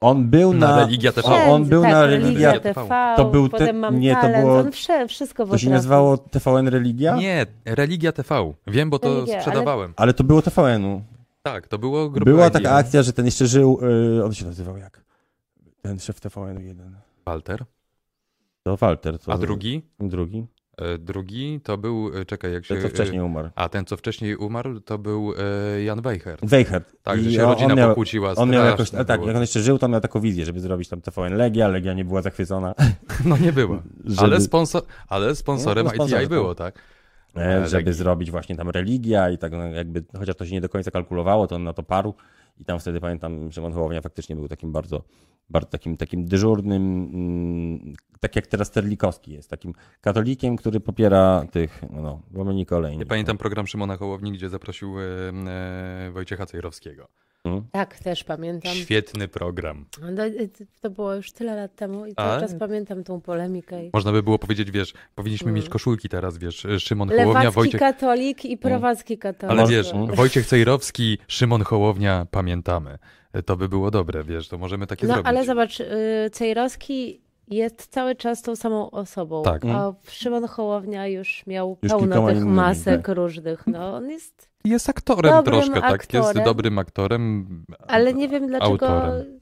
on 0.00 0.26
był 0.30 0.54
Na 0.54 0.68
na... 0.68 0.76
Religia 0.80 1.12
TV. 1.12 1.28
O, 1.28 1.52
on 1.54 1.64
był 1.64 1.82
tak, 1.82 1.90
na 1.92 2.06
Religia 2.06 2.52
Religia 2.52 2.60
TV, 2.74 3.14
To 3.16 3.24
był 3.24 3.48
te- 3.48 3.58
potem 3.58 3.78
mam 3.78 4.00
nie, 4.00 4.14
to 4.14 4.20
talent. 4.20 4.44
było- 4.44 4.58
On 4.58 4.72
wsze, 4.72 5.08
wszystko 5.08 5.46
To 5.46 5.58
się 5.58 5.70
nazywało 5.70 6.18
TVN 6.18 6.68
Religia? 6.68 7.16
Nie, 7.16 7.46
Religia 7.64 8.12
TV. 8.12 8.52
Wiem, 8.66 8.90
bo 8.90 8.98
to 8.98 9.14
Religia, 9.14 9.34
ale- 9.34 9.42
sprzedawałem. 9.42 9.92
Ale 9.96 10.14
to 10.14 10.24
było 10.24 10.42
TVN-u. 10.42 11.02
Tak, 11.42 11.68
to 11.68 11.78
było 11.78 12.10
grupa 12.10 12.24
Była 12.30 12.50
taka 12.50 12.70
akcja, 12.70 13.02
że 13.02 13.12
ten 13.12 13.24
jeszcze 13.24 13.46
żył, 13.46 13.80
y, 14.18 14.24
on 14.24 14.34
się 14.34 14.46
nazywał 14.46 14.76
jak? 14.76 15.04
Ten 15.82 15.98
szef 15.98 16.20
TVN-u 16.20 16.60
jeden. 16.60 16.96
Walter. 17.26 17.64
To 18.62 18.76
Walter. 18.76 19.18
To 19.18 19.32
A 19.32 19.38
drugi? 19.38 19.82
Drugi. 20.00 20.46
E, 20.78 20.98
Drugi 20.98 21.60
to 21.64 21.78
był, 21.78 22.10
e, 22.20 22.24
czekaj, 22.24 22.52
jak 22.52 22.64
się... 22.64 22.74
Ten, 22.74 22.82
co 22.82 22.88
wcześniej 22.88 23.20
umarł. 23.20 23.48
A 23.54 23.68
ten, 23.68 23.84
co 23.84 23.96
wcześniej 23.96 24.36
umarł, 24.36 24.80
to 24.80 24.98
był 24.98 25.34
e, 25.76 25.82
Jan 25.82 26.02
Weichert. 26.02 26.44
Weichert. 26.46 26.92
Tak, 27.02 27.20
że 27.20 27.32
się 27.32 27.44
on- 27.44 27.50
rodzina 27.50 27.72
on 27.72 27.78
miał, 27.78 27.88
pokłóciła. 27.88 28.32
On 28.36 28.50
miał 28.50 28.64
jakoś, 28.64 28.90
tak, 28.90 29.06
było. 29.06 29.26
jak 29.26 29.36
on 29.36 29.40
jeszcze 29.42 29.60
żył, 29.60 29.78
to 29.78 29.88
miał 29.88 30.00
taką 30.00 30.20
wizję, 30.20 30.44
żeby 30.44 30.60
zrobić 30.60 30.88
tam 30.88 31.00
TVN 31.00 31.34
Legia, 31.36 31.68
Legia 31.68 31.92
nie 31.94 32.04
była 32.04 32.22
zachwycona. 32.22 32.74
No 33.24 33.36
nie 33.38 33.52
było. 33.52 33.82
Żeby, 34.04 34.22
Ale, 34.22 34.40
sponsor, 34.40 34.82
ale 35.08 35.34
sponsorem 35.36 35.86
No, 35.98 36.04
ITI 36.06 36.26
było, 36.28 36.54
tak? 36.54 36.78
e, 37.36 37.68
żeby 37.68 37.76
Legii. 37.84 37.92
zrobić 37.92 38.30
właśnie 38.30 38.56
tam 38.56 38.70
religia 38.70 39.30
i 39.30 39.38
tak 39.38 39.52
no, 39.52 39.66
jakby, 39.66 40.04
chociaż 40.18 40.36
to 40.36 40.46
się 40.46 40.52
nie 40.52 40.60
do 40.60 40.68
końca 40.68 40.90
kalkulowało, 40.90 41.46
to 41.46 41.56
on 41.56 41.64
na 41.64 41.72
to 41.72 41.82
parł 41.82 42.14
i 42.58 42.64
tam 42.64 42.78
wtedy 42.78 43.00
pamiętam, 43.00 43.52
Szymon 43.52 43.72
Hołownia 43.72 44.00
faktycznie 44.00 44.36
był 44.36 44.48
takim 44.48 44.72
bardzo, 44.72 45.02
bardzo 45.50 45.70
takim, 45.70 45.96
takim 45.96 46.24
dyżurnym, 46.24 47.10
mm, 47.14 47.94
tak 48.20 48.36
jak 48.36 48.46
teraz 48.46 48.70
Terlikowski 48.70 49.32
jest, 49.32 49.50
takim 49.50 49.72
katolikiem, 50.00 50.56
który 50.56 50.80
popiera 50.80 51.44
tych, 51.50 51.82
no, 51.90 52.02
no 52.02 52.22
łamani 52.34 52.66
olejni. 52.70 52.98
Ja 52.98 53.06
pamiętam 53.06 53.38
program 53.38 53.66
Szymona 53.66 53.96
Hołowni, 53.96 54.32
gdzie 54.32 54.48
zaprosił 54.48 54.94
e, 55.00 56.10
Wojciecha 56.12 56.46
Cejrowskiego. 56.46 57.08
Mm. 57.44 57.62
Tak, 57.72 57.98
też 57.98 58.24
pamiętam. 58.24 58.72
Świetny 58.74 59.28
program. 59.28 59.84
No, 60.12 60.26
y, 60.26 60.50
To 60.80 60.90
było 60.90 61.14
już 61.14 61.32
tyle 61.32 61.56
lat 61.56 61.76
temu 61.76 62.06
i 62.06 62.14
cały 62.14 62.30
A? 62.32 62.40
czas 62.40 62.54
pamiętam 62.58 63.04
tą 63.04 63.20
polemikę. 63.20 63.84
i- 63.84 63.90
Można 63.92 64.12
by 64.12 64.22
było 64.22 64.38
powiedzieć, 64.38 64.70
wiesz, 64.70 64.94
powinniśmy 65.14 65.44
Mm. 65.48 65.54
mieć 65.56 65.68
koszulki 65.68 66.08
teraz, 66.08 66.38
wiesz, 66.38 66.66
Szymon 66.78 67.08
Hołownia, 67.08 67.26
Lewacki 67.34 67.54
Wojciech... 67.54 67.80
katolik 67.80 68.44
i 68.44 68.56
prowadzki 68.58 69.18
katolik. 69.18 69.58
Ale 69.58 69.68
wiesz, 69.68 69.92
Mm. 69.92 70.14
Wojciech 70.14 70.46
Cejrowski, 70.46 71.18
Szymon 71.28 71.62
Hołownia, 71.62 72.26
pamiętamy. 72.30 72.98
E, 73.32 73.42
To 73.42 73.56
by 73.56 73.68
było 73.68 73.90
dobre, 73.90 74.24
wiesz, 74.24 74.48
to 74.48 74.58
możemy 74.58 74.86
takie 74.86 75.06
No 75.06 75.14
zrobić. 75.14 75.28
ale 75.28 75.44
zobacz, 75.44 75.80
y, 75.80 75.86
Cejrowski 76.32 77.20
jest 77.48 77.86
cały 77.86 78.14
czas 78.14 78.42
tą 78.42 78.56
samą 78.56 78.90
osobą, 78.90 79.42
Tak. 79.42 79.64
a 79.64 79.92
Szymon 80.08 80.46
Hołownia 80.48 81.06
już 81.06 81.46
miał 81.46 81.78
Już 81.82 81.92
pełno 81.92 82.28
tych 82.28 82.44
masek 82.44 83.06
tak. 83.06 83.16
różnych. 83.16 83.66
No, 83.66 83.94
on 83.94 84.10
jest, 84.10 84.47
Jest 84.64 84.88
aktorem 84.88 85.32
Dobrym 85.32 85.54
troszkę, 85.62 85.80
tak? 85.80 85.90
Jest 86.14 86.26
aktorem. 86.28 86.44
dobrym 86.44 86.78
aktorem. 86.78 87.46
ale 87.88 88.14
nie 88.14 88.28
wiem 88.28 88.46
dlaczego 88.46 88.88
Autorem. 88.88 89.40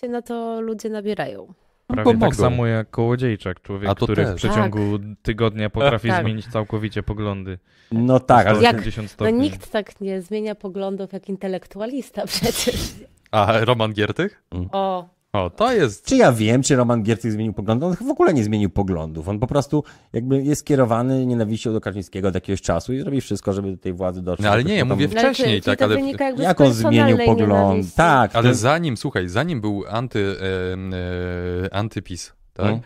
się 0.00 0.08
na 0.08 0.22
to 0.22 0.60
ludzie 0.60 0.88
nabierają. 0.88 1.54
Prawie 1.86 2.04
bo 2.04 2.10
tak 2.10 2.20
mogą. 2.20 2.34
samo 2.34 2.66
jak 2.66 2.90
Kołodziejczak, 2.90 3.60
człowiek, 3.62 3.90
A 3.90 3.94
to 3.94 4.04
który 4.06 4.24
w 4.24 4.26
też. 4.28 4.36
przeciągu 4.36 4.80
tygodnia 5.22 5.70
potrafi 5.70 6.08
Tak. 6.08 6.24
zmienić 6.24 6.46
całkowicie 6.46 7.02
poglądy. 7.02 7.58
No 7.92 8.20
tak, 8.20 8.46
ale 8.46 8.62
Jak- 8.62 8.74
180 8.76 9.16
No 9.20 9.30
nikt 9.30 9.70
tak 9.70 10.00
nie 10.00 10.22
zmienia 10.22 10.54
poglądów 10.54 11.12
jak 11.12 11.28
intelektualista 11.28 12.26
przecież. 12.26 12.94
A 13.30 13.52
Roman 13.64 13.92
Giertych? 13.92 14.42
O, 14.72 15.08
O, 15.34 15.50
to 15.50 15.72
jest. 15.72 16.06
Czy 16.06 16.16
ja 16.16 16.32
wiem, 16.32 16.62
czy 16.62 16.76
Roman 16.76 17.02
Giertych 17.02 17.32
zmienił 17.32 17.52
poglądy? 17.52 17.86
On 17.86 17.94
w 17.96 18.10
ogóle 18.10 18.34
nie 18.34 18.44
zmienił 18.44 18.70
poglądów. 18.70 19.28
On 19.28 19.38
po 19.38 19.46
prostu 19.46 19.84
jakby 20.12 20.42
jest 20.42 20.60
skierowany 20.60 21.26
nienawiścią 21.26 21.72
do 21.72 21.80
Kaczyńskiego 21.80 22.28
od 22.28 22.34
jakiegoś 22.34 22.60
czasu 22.62 22.92
i 22.92 23.02
robi 23.02 23.20
wszystko, 23.20 23.52
żeby 23.52 23.70
do 23.70 23.76
tej 23.76 23.92
władzy 23.92 24.22
dotrzeć. 24.22 24.44
No, 24.44 24.50
ale 24.50 24.64
nie, 24.64 24.76
ja 24.76 24.84
mówię 24.84 25.08
ale 25.10 25.20
Wcześniej, 25.20 25.62
tak, 25.62 25.82
ale- 25.82 25.96
Jak 26.38 26.60
on 26.60 26.72
zmienił 26.72 27.18
pogląd? 27.26 27.94
Tak, 27.94 28.36
Ale 28.36 28.48
to- 28.48 28.54
zanim, 28.54 28.96
słuchaj, 28.96 29.28
zanim 29.28 29.60
był 29.60 29.84
anty, 29.88 30.36
e, 30.40 31.64
e, 31.66 31.74
antypis, 31.74 32.32
tak? 32.52 32.66
No. 32.66 32.80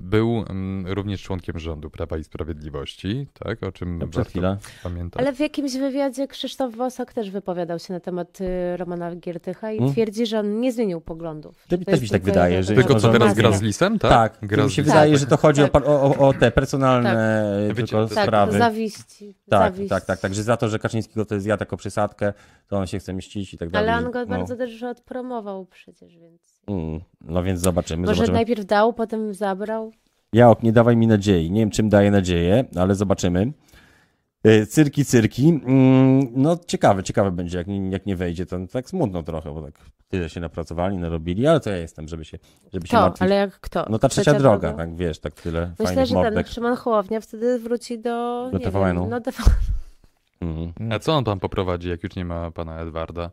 Był 0.00 0.44
również 0.86 1.22
członkiem 1.22 1.58
rządu 1.58 1.90
Prawa 1.90 2.18
i 2.18 2.24
Sprawiedliwości, 2.24 3.26
tak? 3.44 3.62
O 3.62 3.72
czym 3.72 3.98
No, 3.98 4.08
Przez 4.08 4.28
chwilę. 4.28 4.56
pamiętać. 4.82 5.22
Ale 5.22 5.32
w 5.32 5.40
jakimś 5.40 5.72
wywiadzie 5.76 6.28
Krzysztof 6.28 6.76
Wosak 6.76 7.12
też 7.12 7.30
wypowiadał 7.30 7.78
się 7.78 7.92
na 7.94 8.00
temat 8.00 8.40
y, 8.40 8.76
Romana 8.76 9.16
Giertycha 9.16 9.72
i 9.72 9.78
Mm. 9.78 9.92
twierdzi, 9.92 10.26
że 10.26 10.40
on 10.40 10.60
nie 10.60 10.72
zmienił 10.72 11.00
poglądów. 11.00 11.62
To 11.62 11.68
To 11.68 11.76
mi 11.76 11.80
jest 11.80 11.90
też 11.90 12.00
mi 12.00 12.06
się 12.06 12.12
tak 12.12 12.22
tylko 12.22 12.34
wydaje, 12.34 12.62
że- 12.62 12.74
Tylko 12.74 12.94
co 12.94 13.12
teraz 13.12 13.34
gra 13.34 13.52
z 13.52 13.62
lisem, 13.62 13.98
tak? 13.98 14.10
Tak, 14.10 14.48
gra 14.48 14.64
mi 14.64 14.70
się 14.70 14.82
wydaje, 14.82 15.10
Tak. 15.12 15.20
że 15.20 15.26
to 15.26 15.36
chodzi 15.36 15.60
Tak. 15.62 15.74
o, 15.88 16.02
o, 16.02 16.28
o 16.28 16.32
te 16.32 16.50
personalne 16.50 17.40
Wiecie, 17.68 17.74
tylko 17.74 18.08
to- 18.08 18.14
Tak, 18.14 18.24
sprawy. 18.24 18.58
zawiści. 18.58 19.34
Tak, 19.50 19.72
zawiść. 19.74 19.90
tak, 19.90 20.04
tak, 20.04 20.20
tak, 20.20 20.34
że 20.34 20.42
za 20.42 20.56
to, 20.56 20.68
że 20.68 20.78
Kaczyńskiego 20.78 21.24
to 21.24 21.34
jest 21.34 21.46
ja 21.46 21.56
jako 21.60 21.76
przysadkę, 21.76 22.32
to 22.68 22.78
on 22.78 22.86
się 22.86 22.98
chce 22.98 23.12
mścić 23.12 23.54
i 23.54 23.58
tak 23.58 23.70
dalej. 23.70 23.88
Ale 23.90 24.06
on 24.06 24.12
go 24.12 24.18
no. 24.20 24.26
bardzo 24.26 24.56
też 24.56 24.82
odpromował 24.82 25.66
przecież, 25.66 26.18
więc... 26.18 26.59
Mm, 26.66 27.00
no 27.20 27.42
więc 27.42 27.60
zobaczymy, 27.60 28.02
Może 28.02 28.14
zobaczymy. 28.14 28.34
najpierw 28.38 28.64
dał, 28.64 28.92
potem 28.92 29.34
zabrał. 29.34 29.92
Jałok, 30.32 30.62
nie 30.62 30.72
dawaj 30.72 30.96
mi 30.96 31.06
nadziei. 31.06 31.50
Nie 31.50 31.60
wiem, 31.60 31.70
czym 31.70 31.88
daje 31.88 32.10
nadzieję, 32.10 32.64
ale 32.76 32.94
zobaczymy. 32.94 33.52
E, 34.44 34.66
Cyrki, 34.66 35.04
cyrki. 35.04 35.48
Mm, 35.48 36.28
No 36.34 36.56
ciekawe, 36.66 37.02
ciekawe 37.02 37.30
będzie, 37.30 37.58
jak 37.58 37.66
nie, 37.66 37.90
jak 37.90 38.06
nie 38.06 38.16
wejdzie, 38.16 38.46
to 38.46 38.56
tak 38.72 38.88
smutno 38.88 39.22
trochę, 39.22 39.54
bo 39.54 39.62
tak 39.62 39.74
tyle 40.08 40.28
się 40.28 40.40
napracowali, 40.40 40.98
narobili, 40.98 41.46
ale 41.46 41.60
to 41.60 41.70
ja 41.70 41.76
jestem, 41.76 42.08
żeby 42.08 42.24
się, 42.24 42.38
żeby 42.72 42.86
się 42.86 42.90
To, 42.96 43.00
martwić. 43.00 43.22
ale 43.22 43.34
jak 43.34 43.60
kto? 43.60 43.86
No 43.90 43.98
ta 43.98 44.08
trzecia, 44.08 44.34
droga, 44.34 44.58
droga. 44.58 44.76
tak 44.76 44.96
wiesz, 44.96 45.18
tak 45.18 45.32
tyle 45.34 45.60
Myślę, 45.70 45.86
fajnych 45.86 46.06
że 46.06 46.14
ten 46.14 46.22
mordek. 46.24 46.46
Szymon 46.48 46.76
Hołownia 46.76 47.20
wtedy 47.20 47.58
wróci 47.58 47.98
do... 47.98 48.48
Do 48.52 48.58
TVN-u. 48.58 49.00
Wiem, 49.00 49.10
no, 49.10 49.20
do... 49.20 49.30
Mhm. 50.40 50.92
A 50.92 50.98
co 50.98 51.12
on 51.12 51.24
tam 51.24 51.40
poprowadzi, 51.40 51.88
jak 51.88 52.02
już 52.02 52.16
nie 52.16 52.24
ma 52.24 52.50
pana 52.50 52.80
Edwarda? 52.80 53.30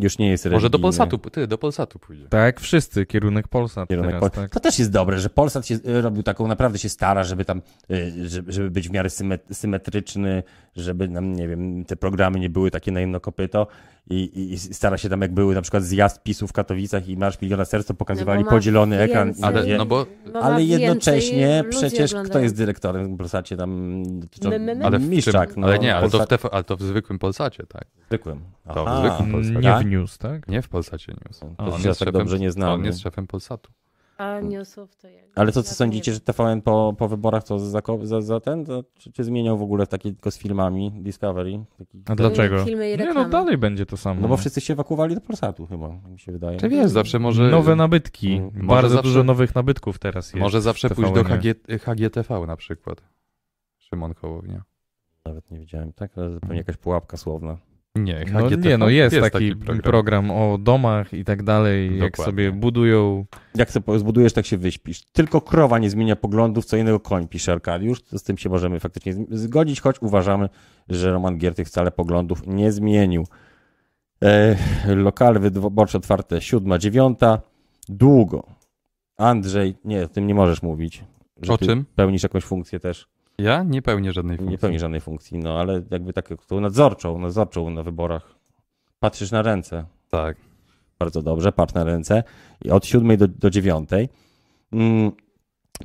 Już 0.00 0.18
nie 0.18 0.30
jest 0.30 0.44
Może 0.44 0.70
do 0.70 0.78
religijny 0.78 0.82
Polsatu, 0.82 1.30
ty, 1.30 1.46
do 1.46 1.58
Polsatu 1.58 1.98
pójdzie. 1.98 2.28
Tak 2.28 2.60
wszyscy, 2.60 3.06
kierunek 3.06 3.48
Polsat 3.48 3.88
kierunek 3.88 4.10
teraz, 4.10 4.20
Pol- 4.22 4.30
tak? 4.30 4.50
To 4.50 4.60
też 4.60 4.78
jest 4.78 4.90
dobre, 4.90 5.18
że 5.20 5.30
Polsat 5.30 5.66
się 5.66 5.74
y, 5.74 6.00
robił 6.02 6.22
taką, 6.22 6.46
naprawdę 6.46 6.78
się 6.78 6.88
stara, 6.88 7.24
żeby 7.24 7.44
tam, 7.44 7.62
y, 7.90 8.12
żeby, 8.50 8.70
być 8.70 8.88
w 8.88 8.92
miarę 8.92 9.08
symet- 9.08 9.54
symetryczny, 9.54 10.42
żeby 10.76 11.08
nam, 11.08 11.32
nie 11.32 11.48
wiem, 11.48 11.84
te 11.84 11.96
programy 11.96 12.40
nie 12.40 12.50
były 12.50 12.70
takie 12.70 12.92
na 12.92 13.00
jedno 13.00 13.20
kopyto 13.20 13.66
i, 14.10 14.14
i, 14.14 14.52
i 14.52 14.58
stara 14.58 14.98
się 14.98 15.08
tam, 15.08 15.20
jak 15.20 15.34
były 15.34 15.54
na 15.54 15.62
przykład 15.62 15.82
zjazd 15.84 16.22
PiSu 16.22 16.46
w 16.48 16.52
Katowicach 16.52 17.08
i 17.08 17.16
Marsz 17.16 17.40
Miliona 17.40 17.64
Serc, 17.64 17.86
to 17.86 17.94
pokazywali 17.94 18.44
No 18.44 18.50
podzielony 18.50 18.98
ekran. 19.00 19.28
więcej- 19.28 19.44
Ale- 19.44 19.62
gdzie- 19.62 19.78
no 19.78 19.86
bo- 19.86 20.06
no 20.32 20.40
ale 20.40 20.62
jednocześnie 20.62 21.64
przecież 21.70 22.10
kto 22.10 22.20
oglądają. 22.20 22.42
jest 22.42 22.56
dyrektorem 22.56 23.14
w 23.14 23.18
Polsacie 23.18 23.56
tam? 23.56 24.02
To, 24.40 24.48
My, 24.50 24.58
my, 24.58 24.74
my. 24.74 24.84
Ale 24.86 24.98
w 24.98 25.08
Miszczak, 25.08 25.56
no, 25.56 25.66
ale 25.66 25.78
nie, 25.78 25.96
ale 25.96 26.10
to, 26.10 26.26
TV, 26.26 26.48
ale 26.52 26.64
to 26.64 26.76
w 26.76 26.82
zwykłym 26.82 27.18
Polsacie, 27.18 27.66
tak? 27.66 27.84
zwykłym. 28.06 28.40
To 28.74 28.84
w 28.84 28.98
zwykłym 28.98 29.32
Polsacie. 29.32 29.56
Nie 29.56 29.62
Tak? 29.62 29.86
w 29.86 29.90
news, 29.90 30.18
tak? 30.18 30.48
Nie 30.48 30.62
w 30.62 30.68
Polsacie 30.68 31.12
News. 31.26 31.40
On 31.58 31.82
jest 31.82 31.98
tak 32.00 32.08
szefem- 32.08 32.12
dobrze 32.12 32.38
nie. 32.38 32.50
On 32.66 32.84
jest 32.84 33.00
szefem 33.00 33.26
Polsatu. 33.26 33.70
A 34.18 34.40
newsów 34.40 34.96
to 34.96 35.08
ja... 35.08 35.22
Ale 35.34 35.52
to 35.52 35.62
co 35.62 35.74
sądzicie, 35.74 36.12
że 36.12 36.20
TVN 36.20 36.62
po, 36.62 36.94
po 36.98 37.08
wyborach 37.08 37.44
to 37.44 37.58
za, 37.58 37.80
za, 38.02 38.20
za 38.20 38.40
ten? 38.40 38.64
To, 38.64 38.84
czy, 38.94 39.12
czy 39.12 39.24
zmieniał 39.24 39.58
w 39.58 39.62
ogóle 39.62 39.86
takie 39.86 40.12
tylko 40.12 40.30
z 40.30 40.38
filmami 40.38 40.92
Discovery? 41.02 41.64
Taki... 41.78 42.02
A 42.06 42.14
dlaczego? 42.14 42.64
Filmy 42.64 42.90
i 42.90 42.98
Nie, 42.98 43.14
no 43.14 43.28
dalej 43.28 43.58
będzie 43.58 43.86
to 43.86 43.96
samo. 43.96 44.20
No 44.20 44.28
bo 44.28 44.36
wszyscy 44.36 44.60
się 44.60 44.72
ewakuowali 44.72 45.14
do 45.14 45.20
Polsatu 45.20 45.66
chyba, 45.66 45.88
mi 45.88 46.18
się 46.18 46.32
wydaje. 46.32 46.58
Czy 46.60 46.68
wiesz, 46.68 46.90
zawsze 46.90 47.18
może... 47.18 47.50
Nowe 47.50 47.76
nabytki. 47.76 48.32
Mm, 48.32 48.50
może 48.54 48.66
Bardzo 48.66 48.88
zawsze- 48.88 49.08
dużo 49.08 49.24
nowych 49.24 49.54
nabytków 49.54 49.98
teraz 49.98 50.26
jest. 50.26 50.40
Może 50.40 50.60
zawsze 50.60 50.88
w 50.88 50.94
pójść 50.94 51.12
do 51.12 51.22
TVN-ie. 51.22 51.54
HG, 51.54 51.82
HGTV 51.82 52.46
na 52.46 52.56
przykład. 52.56 53.02
Szymon 53.78 54.14
Hołownia. 54.14 54.62
Nawet 55.24 55.50
nie 55.50 55.58
wiedziałem, 55.58 55.92
tak? 55.92 56.18
Ale 56.18 56.40
pewnie 56.40 56.56
jakaś 56.56 56.76
pułapka 56.76 57.16
słowna. 57.16 57.56
Nie, 57.96 58.24
No 58.32 58.40
HGTV 58.40 58.68
nie, 58.68 58.78
no 58.78 58.88
jest, 58.88 59.16
taki, 59.20 59.56
program. 59.56 59.82
program. 59.82 60.30
o 60.30 60.58
domach 60.58 61.12
i 61.14 61.24
tak 61.24 61.42
dalej, 61.42 61.98
jak 61.98 62.10
Dokładnie. 62.10 62.24
sobie 62.24 62.52
budują. 62.52 63.24
Jak 63.54 63.70
sobie 63.70 63.98
zbudujesz, 63.98 64.32
tak 64.32 64.46
się 64.46 64.56
wyśpisz. 64.56 65.02
Tylko 65.12 65.40
krowa 65.40 65.78
nie 65.78 65.90
zmienia 65.90 66.16
poglądów, 66.16 66.64
co 66.64 66.76
innego 66.76 67.00
koń, 67.00 67.28
pisze 67.28 67.52
Arkadiusz. 67.52 68.02
Z 68.12 68.22
tym 68.22 68.38
się 68.38 68.48
możemy 68.50 68.80
faktycznie 68.80 69.14
zgodzić, 69.30 69.80
choć 69.80 70.02
uważamy, 70.02 70.48
że 70.88 71.12
Roman 71.12 71.38
Giertych 71.38 71.68
wcale 71.68 71.90
poglądów 71.90 72.46
nie 72.46 72.72
zmienił. 72.72 73.26
E, 74.22 74.56
lokale 74.86 75.40
wyborcze 75.40 75.98
otwarte 75.98 76.40
siódma, 76.40 76.78
dziewiąta. 76.78 77.40
Długo. 77.88 78.46
Andrzej, 79.16 79.74
nie, 79.84 80.04
o 80.04 80.08
tym 80.08 80.26
nie 80.26 80.34
możesz 80.34 80.62
mówić. 80.62 81.04
Że 81.42 81.52
O 81.52 81.58
ty 81.58 81.66
czym? 81.66 81.84
Pełnisz 81.96 82.22
jakąś 82.22 82.44
funkcję 82.44 82.80
też. 82.80 83.08
Ja 83.42 83.62
nie 83.62 83.82
pełnię 83.82 84.12
żadnej 84.12 84.36
funkcji. 84.36 84.50
Nie 84.52 84.58
pełni 84.58 84.78
żadnej 84.78 85.00
funkcji, 85.00 85.38
no 85.38 85.60
ale 85.60 85.82
jakby 85.90 86.12
tak 86.12 86.28
tą 86.46 86.60
nadzorczą, 86.60 87.18
nadzorczą 87.18 87.70
na 87.70 87.82
wyborach 87.82 88.42
Patrzysz 89.02 89.30
na 89.30 89.42
ręce. 89.42 89.84
Tak. 90.10 90.36
Bardzo 90.98 91.22
dobrze, 91.22 91.52
patrz 91.52 91.74
na 91.74 91.84
ręce. 91.84 92.22
I 92.64 92.70
od 92.70 92.86
siódmej 92.86 93.18
do, 93.18 93.28
do 93.28 93.50
dziewiątej. 93.50 94.08
Mm, 94.72 95.12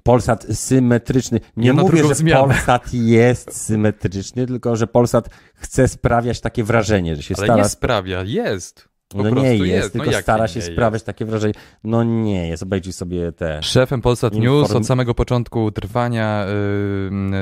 Polsat 0.04 0.44
symetryczny. 0.44 1.40
Nie 1.58 1.68
Ja 1.68 1.74
mówię, 1.74 2.04
że 2.04 2.16
zmianę. 2.16 2.54
Polsat 2.54 2.94
jest 2.94 3.66
symetryczny, 3.66 4.48
tylko 4.48 4.76
że 4.76 4.88
Polsat 4.88 5.30
chce 5.56 5.88
sprawiać 5.88 6.42
takie 6.42 6.64
wrażenie, 6.64 7.16
że 7.16 7.24
się 7.24 7.36
Ale 7.38 7.48
stara. 7.48 7.64
nie 7.64 7.70
sprawia, 7.70 8.24
jest. 8.24 8.90
Po 9.10 9.24
no 9.24 9.30
nie 9.42 9.56
jest, 9.56 9.66
jest. 9.66 9.96
No 9.96 10.04
tylko 10.04 10.12
jak 10.16 10.24
stara 10.24 10.48
się 10.48 10.60
jest? 10.60 10.72
sprawiać 10.72 11.04
takie 11.04 11.26
wrażenie. 11.26 11.54
No 11.84 12.04
nie 12.04 12.48
jest, 12.48 12.64
obejrzyj 12.64 12.94
sobie 12.94 13.32
te. 13.32 13.64
Szefem 13.64 14.02
Polsat 14.02 14.34
Inform- 14.34 14.42
News 14.44 14.72
od 14.72 14.86
samego 14.88 15.14
początku 15.14 15.72
trwania 15.72 16.46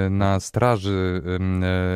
y, 0.05 0.09
na 0.09 0.39
straży 0.39 1.21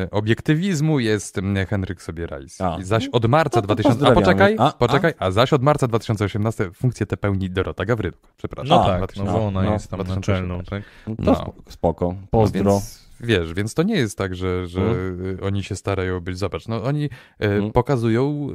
y, 0.06 0.10
obiektywizmu 0.10 1.00
jest 1.00 1.38
y, 1.38 1.42
Henryk 1.68 2.02
Sobierajs. 2.02 2.60
A. 2.60 2.76
I 2.80 2.84
zaś 2.84 3.08
od 3.08 3.26
marca 3.26 3.60
No 3.60 3.66
to 3.66 3.74
2000... 3.74 4.06
A 4.06 4.12
poczekaj, 4.12 4.56
A, 4.58 4.68
a? 4.68 4.72
poczekaj, 4.72 5.12
a 5.18 5.30
zaś 5.30 5.52
od 5.52 5.62
marca 5.62 5.88
2018 5.88 6.70
funkcję 6.74 7.06
tę 7.06 7.16
pełni 7.16 7.50
Dorota 7.50 7.84
Gawryduk. 7.84 8.20
Przepraszam. 8.36 8.68
No 8.78 8.84
tak, 8.84 9.00
no 9.00 9.06
2000. 9.06 9.32
bo 9.32 9.46
ona 9.46 9.62
no, 9.62 9.72
jest 9.72 9.88
tam 9.90 10.00
2018. 10.00 10.32
naczelną, 10.32 10.64
tak? 10.64 10.82
To 11.06 11.22
No. 11.22 11.32
spo- 11.32 11.52
spoko. 11.72 12.14
No 12.20 12.26
Pozdro. 12.30 12.72
więc, 12.72 13.08
wiesz, 13.20 13.54
więc 13.54 13.74
to 13.74 13.82
nie 13.82 13.94
jest 13.96 14.18
tak, 14.18 14.34
że, 14.34 14.66
że 14.66 14.80
y, 14.80 15.38
oni 15.42 15.64
się 15.64 15.76
starają 15.76 16.20
być, 16.20 16.38
zobacz, 16.38 16.68
no 16.68 16.82
oni 16.84 17.04
y, 17.04 17.10
Mhm. 17.40 17.72
pokazują 17.72 18.48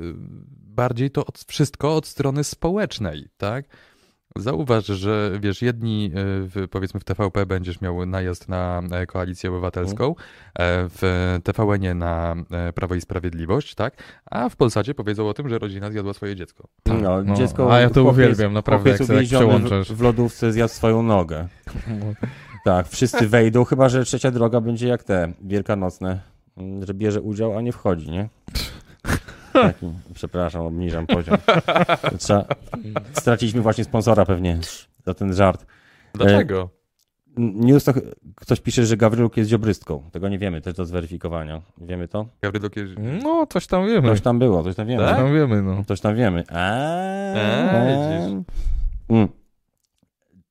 bardziej 0.75 1.11
to 1.11 1.25
od, 1.25 1.39
wszystko 1.47 1.95
od 1.95 2.07
strony 2.07 2.43
społecznej, 2.43 3.27
tak? 3.37 3.65
Zauważ, 4.37 4.85
że 4.85 5.31
wiesz, 5.39 5.61
jedni 5.61 6.05
y, 6.05 6.11
w, 6.15 6.67
powiedzmy 6.71 6.99
w 6.99 7.03
TVP 7.03 7.45
będziesz 7.45 7.81
miał 7.81 8.05
najazd 8.05 8.49
na 8.49 8.81
e, 8.91 9.05
koalicję 9.05 9.49
obywatelską, 9.49 10.09
e, 10.09 10.13
w 10.89 11.37
TVN-ie 11.43 11.93
na 11.93 12.35
e, 12.51 12.73
Prawo 12.73 12.95
i 12.95 13.01
Sprawiedliwość, 13.01 13.75
tak? 13.75 13.93
A 14.31 14.49
w 14.49 14.55
Polsacie 14.55 14.93
powiedzą 14.93 15.29
o 15.29 15.33
tym, 15.33 15.49
że 15.49 15.59
rodzina 15.59 15.91
zjadła 15.91 16.13
swoje 16.13 16.35
dziecko. 16.35 16.67
No, 16.85 17.23
No, 17.23 17.35
dziecko, 17.35 17.73
a 17.73 17.79
ja 17.79 17.89
to 17.89 18.01
chłopiec- 18.03 18.09
uwielbiam, 18.11 18.53
naprawdę, 18.53 18.89
jak 18.89 18.99
sobie 18.99 19.19
tak 19.19 19.27
przełączasz. 19.27 19.91
W, 19.91 19.97
w 19.97 20.01
lodówce 20.01 20.51
zjadł 20.53 20.73
swoją 20.73 21.03
nogę. 21.03 21.47
Tak, 22.65 22.87
wszyscy 22.87 23.27
wejdą, 23.29 23.63
chyba 23.63 23.89
że 23.89 24.05
trzecia 24.05 24.31
droga 24.31 24.61
będzie 24.61 24.87
jak 24.87 25.03
te 25.03 25.33
wielkanocne, 25.41 26.19
że 26.81 26.93
bierze 26.93 27.21
udział, 27.21 27.57
a 27.57 27.61
nie 27.61 27.71
wchodzi, 27.71 28.11
nie? 28.11 28.29
Taki, 29.61 29.89
przepraszam, 30.13 30.61
obniżam 30.61 31.07
poziom. 31.07 31.37
Trzeba, 32.19 32.45
straciliśmy 33.13 33.61
właśnie 33.61 33.83
sponsora 33.83 34.25
pewnie 34.25 34.59
za 35.05 35.13
ten 35.13 35.33
żart. 35.33 35.65
Dlaczego? 36.13 36.69
News 37.37 37.83
to 37.83 37.93
ktoś 38.35 38.59
pisze, 38.61 38.85
że 38.85 38.97
Gawryluk 38.97 39.37
jest 39.37 39.49
dziobrystką. 39.49 40.03
Tego 40.11 40.29
nie 40.29 40.39
wiemy, 40.39 40.61
jest 40.65 40.77
do 40.77 40.85
zweryfikowania. 40.85 41.61
Wiemy 41.81 42.07
to? 42.07 42.25
Gawrydok 42.41 42.75
jest... 42.75 42.93
No, 43.23 43.47
coś 43.49 43.67
tam 43.67 43.87
wiemy. 43.87 44.09
Coś 44.09 44.21
tam 44.21 44.39
było, 44.39 44.63
coś 44.63 44.75
tam 44.75 44.87
wiemy. 44.87 45.03
Coś 45.03 45.11
Tak? 45.11 45.19
tam 45.19 45.33
wiemy, 45.33 45.61
no. 45.61 45.83
Coś 45.87 46.01
tam 46.01 46.15
wiemy. 46.15 46.43
A, 46.49 47.83
widzisz. 47.85 48.43
Mm. 49.09 49.27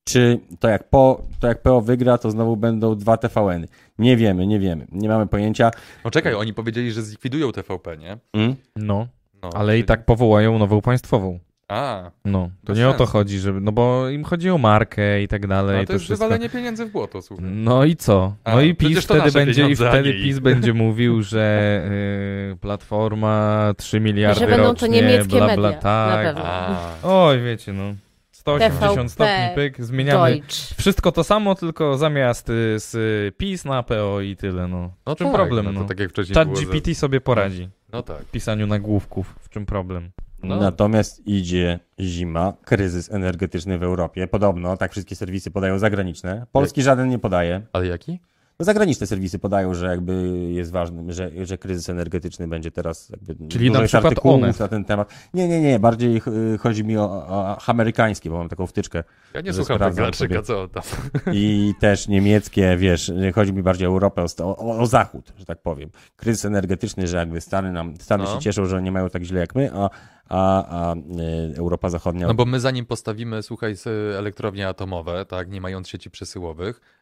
Czy 0.05 0.39
to 0.61 0.69
jak, 0.69 0.89
po, 0.91 1.23
to 1.41 1.47
jak 1.47 1.63
PO 1.63 1.81
wygra, 1.81 2.19
to 2.19 2.31
znowu 2.31 2.57
będą 2.57 2.95
dwa 2.97 3.17
TVN-y? 3.17 3.69
Nie 3.99 4.17
wiemy, 4.17 4.47
nie 4.47 4.59
wiemy. 4.61 4.87
Nie 4.93 5.09
mamy 5.09 5.27
pojęcia. 5.27 5.71
No 6.05 6.11
czekaj, 6.11 6.35
oni 6.35 6.55
powiedzieli, 6.55 6.93
że 6.93 7.03
zlikwidują 7.03 7.53
TVP, 7.53 7.97
nie? 7.97 8.19
Mm? 8.33 8.57
No, 8.77 9.07
No, 9.43 9.51
ale 9.55 9.77
i 9.77 9.81
czyli- 9.81 9.87
tak 9.89 10.05
powołają 10.05 10.59
nową 10.59 10.81
państwową. 10.81 11.39
A, 11.69 12.11
No, 12.25 12.51
to 12.65 12.73
nie 12.75 12.89
o 12.89 12.93
to 12.93 13.07
chodzi, 13.07 13.39
żeby, 13.39 13.61
no 13.61 13.73
bo 13.73 14.09
im 14.09 14.25
chodzi 14.25 14.51
o 14.51 14.59
markę 14.59 15.23
i 15.23 15.29
tak 15.29 15.47
dalej. 15.47 15.79
no 15.81 15.85
to 15.87 15.93
jest 15.93 16.05
wszystko. 16.05 16.25
wywalenie 16.25 16.49
pieniędzy 16.51 16.87
w 16.87 16.91
błoto, 16.93 17.23
słuchaj. 17.23 17.47
No 17.51 17.85
i 17.85 17.97
co? 17.97 18.35
A, 18.45 18.55
No 18.55 18.61
i 18.61 18.75
przecież 18.75 18.97
PiS 18.97 19.07
to 19.07 19.15
wtedy 19.15 19.33
będzie, 19.33 19.69
i 19.69 19.73
a 19.73 19.77
wtedy. 19.91 20.13
PiS 20.13 20.39
będzie 20.39 20.75
mówił, 20.75 21.23
że 21.23 21.83
y, 22.53 22.57
Platforma 22.57 23.73
3 23.77 24.01
miliardy 24.01 24.41
Że 24.41 24.47
będą 24.47 24.63
to 24.65 24.69
rocznie, 24.71 24.89
niemieckie 24.89 25.37
bla, 25.37 25.47
media, 25.47 25.57
bla, 25.57 25.71
na 25.71 25.77
tak. 25.79 26.37
A, 26.39 26.93
Oj, 27.03 27.41
wiecie, 27.43 27.73
no. 27.73 27.95
180 28.45 28.97
TVP, 28.97 29.09
stopni 29.09 29.55
pyk, 29.55 29.85
zmieniamy. 29.85 30.31
Deutsch. 30.31 30.75
Wszystko 30.79 31.13
to 31.13 31.25
samo, 31.25 31.55
tylko 31.55 31.99
zamiast 31.99 32.51
y, 32.51 32.81
z 32.81 32.95
y, 32.95 33.33
PiS 33.37 33.65
na 33.65 33.83
PO 33.83 34.21
i 34.21 34.37
tyle, 34.37 34.69
no. 34.69 34.91
no 35.07 35.15
W 35.15 35.19
czym 35.19 35.27
tak, 35.27 35.35
problem, 35.37 35.65
no? 35.65 35.73
no? 35.73 35.81
To 35.81 35.89
tak 35.89 36.01
jak 36.01 36.11
wcześniej 36.11 36.35
Chat 36.35 36.49
było 36.49 36.57
ze- 36.57 36.67
GPT 36.67 36.95
sobie 36.95 37.21
poradzi 37.21 37.69
No 37.93 38.03
tak. 38.03 38.19
w 38.19 38.31
pisaniu 38.31 38.67
nagłówków. 38.67 39.35
W 39.41 39.49
czym 39.49 39.67
problem? 39.67 40.11
No. 40.43 40.57
Natomiast 40.57 41.27
idzie 41.27 41.79
zima, 42.01 42.53
kryzys 42.65 43.13
energetyczny 43.13 43.79
w 43.79 43.83
Europie. 43.83 44.27
Podobno, 44.27 44.77
tak 44.77 44.91
wszystkie 44.93 45.17
serwisy 45.17 45.51
podają 45.51 45.79
zagraniczne. 45.79 46.47
Polski 46.53 46.83
żaden 46.83 47.09
nie 47.09 47.19
podaje. 47.19 47.63
Ale 47.73 47.87
jaki? 47.87 48.21
No, 48.59 48.65
zagraniczne 48.65 49.07
serwisy 49.07 49.39
podają, 49.39 49.75
że 49.75 49.87
jakby 49.87 50.29
jest 50.53 50.73
ważny, 50.73 51.13
że, 51.13 51.31
że 51.47 51.59
kryzys 51.59 51.89
energetyczny 51.91 52.49
będzie 52.49 52.71
teraz 52.71 53.11
jakby 53.11 53.49
Czyli 53.49 53.71
na 53.71 53.83
przykład 53.83 54.05
artykułów 54.05 54.43
Onet. 54.43 54.61
na 54.61 54.69
ten 54.69 54.85
temat. 54.85 55.15
Nie, 55.35 55.49
nie, 55.49 55.61
nie, 55.61 55.79
bardziej 55.79 56.23
chodzi 56.61 56.85
mi 56.85 56.97
o, 56.97 57.03
o 57.29 57.59
amerykańskie, 57.67 58.31
bo 58.31 58.39
mam 58.39 58.49
taką 58.49 58.67
wtyczkę 58.67 59.05
Ja 59.35 59.41
nie 59.41 59.53
słucham 59.53 59.79
sobie. 60.15 60.43
co 60.43 60.69
tam. 60.69 60.83
i 61.33 61.75
też 61.81 62.09
niemieckie, 62.09 62.77
wiesz, 62.77 63.13
chodzi 63.35 63.53
mi 63.53 63.63
bardziej 63.63 63.87
o 63.89 63.91
Europę, 63.91 64.25
o, 64.41 64.57
o, 64.59 64.79
o 64.79 64.87
Zachód, 64.87 65.33
że 65.39 65.45
tak 65.45 65.63
powiem. 65.63 65.91
Kryzys 66.17 66.45
energetyczny, 66.45 67.07
że 67.07 67.17
jakby 67.17 67.41
Stany 67.41 67.73
nam, 67.73 67.95
Stany 68.01 68.25
No. 68.25 68.35
się 68.35 68.39
cieszą, 68.41 68.67
że 68.67 68.83
nie 68.83 68.93
mają 68.93 69.11
tak 69.11 69.23
źle 69.23 69.41
jak 69.41 69.55
my, 69.55 69.71
a, 69.75 69.91
a, 70.29 70.67
a 70.91 70.95
y, 70.95 71.57
Europa 71.57 71.91
Zachodnia... 71.91 72.27
No 72.27 72.35
bo 72.35 72.45
my 72.45 72.61
zanim 72.61 72.87
postawimy, 72.87 73.43
słuchaj, 73.43 73.75
elektrownie 74.19 74.69
atomowe, 74.69 75.25
tak, 75.27 75.51
nie 75.51 75.61
mając 75.61 75.89
sieci 75.89 76.11
przesyłowych, 76.11 76.81
e, 76.81 76.94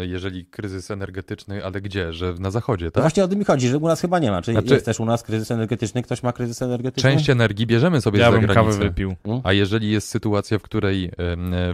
jeżeli 0.00 0.46
kryzys 0.46 0.90
energetyczny, 0.90 1.64
ale 1.64 1.80
gdzie? 1.80 2.12
Że 2.12 2.34
na 2.38 2.50
zachodzie, 2.50 2.90
tak? 2.90 3.02
właśnie 3.04 3.24
o 3.24 3.28
tym 3.28 3.38
mi 3.38 3.44
chodzi, 3.44 3.68
że 3.68 3.78
u 3.78 3.88
nas 3.88 4.00
chyba 4.00 4.18
nie 4.18 4.30
ma. 4.30 4.42
Czy 4.42 4.52
Znaczy- 4.52 4.72
jest 4.74 4.84
też 4.86 5.00
u 5.00 5.04
nas 5.04 5.22
kryzys 5.22 5.50
energetyczny? 5.50 6.02
Ktoś 6.02 6.22
ma 6.22 6.32
kryzys 6.32 6.62
energetyczny? 6.62 7.10
Część 7.10 7.30
energii 7.30 7.66
bierzemy 7.66 8.00
sobie 8.00 8.20
Ja 8.20 8.30
z 8.30 8.34
bym 8.34 8.40
kawę 8.40 8.54
zagranicy. 8.72 8.78
wypił. 8.78 9.14
A 9.44 9.52
jeżeli 9.52 9.90
jest 9.90 10.08
sytuacja, 10.08 10.58
w 10.58 10.62
której, 10.62 11.10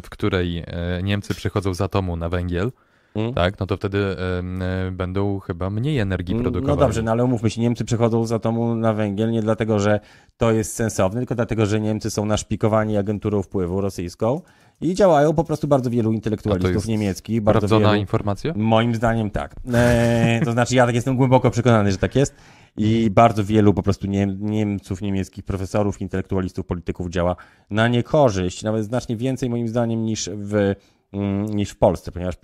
w 0.02 0.10
której 0.10 0.58
e, 0.66 1.02
Niemcy 1.02 1.34
przechodzą 1.34 1.74
z 1.74 1.80
atomu 1.80 2.16
na 2.16 2.28
węgiel, 2.28 2.72
Mm. 3.14 3.34
tak, 3.34 3.60
no 3.60 3.66
to 3.66 3.76
wtedy 3.76 3.98
em, 4.38 4.62
e, 4.62 4.90
będą 4.92 5.38
chyba 5.40 5.70
mniej 5.70 5.98
energii 5.98 6.34
produkowali. 6.34 6.66
No 6.80 6.86
dobrze, 6.86 7.02
no 7.02 7.10
ale 7.10 7.24
umówmy 7.24 7.50
się, 7.50 7.60
Niemcy 7.60 7.84
przechodzą 7.84 8.26
z 8.26 8.32
atomu 8.32 8.74
na 8.74 8.92
węgiel 8.92 9.30
nie 9.30 9.42
dlatego, 9.42 9.78
że 9.78 10.00
to 10.36 10.52
jest 10.52 10.74
sensowne, 10.74 11.20
tylko 11.20 11.34
dlatego, 11.34 11.66
że 11.66 11.80
Niemcy 11.80 12.10
są 12.10 12.26
naszpikowani 12.26 12.96
agenturą 12.96 13.42
wpływu 13.42 13.80
rosyjską 13.80 14.40
i 14.80 14.94
działają 14.94 15.34
po 15.34 15.44
prostu 15.44 15.68
bardzo 15.68 15.90
wielu 15.90 16.12
intelektualistów 16.12 16.86
niemieckich, 16.86 17.40
bardzo 17.40 17.80
wielu... 17.80 17.94
informacja? 17.94 18.52
Moim 18.56 18.94
zdaniem 18.94 19.30
tak. 19.30 19.54
E, 19.74 20.40
to 20.44 20.52
znaczy 20.52 20.74
ja 20.74 20.86
tak 20.86 20.94
jestem 20.94 21.16
głęboko 21.16 21.50
przekonany, 21.50 21.92
że 21.92 21.98
tak 21.98 22.16
jest 22.16 22.34
i 22.76 23.10
bardzo 23.10 23.44
wielu 23.44 23.74
po 23.74 23.82
prostu 23.82 24.06
Niem, 24.06 24.38
Niemców, 24.40 25.02
niemieckich 25.02 25.44
profesorów, 25.44 26.00
intelektualistów, 26.00 26.66
polityków 26.66 27.10
działa 27.10 27.36
na 27.70 27.88
niekorzyść, 27.88 28.62
nawet 28.62 28.84
znacznie 28.84 29.16
więcej 29.16 29.50
moim 29.50 29.68
zdaniem 29.68 30.04
niż 30.04 30.30
w, 30.34 30.74
mm, 31.12 31.46
niż 31.46 31.70
w 31.70 31.76
Polsce, 31.76 32.12
ponieważ 32.12 32.34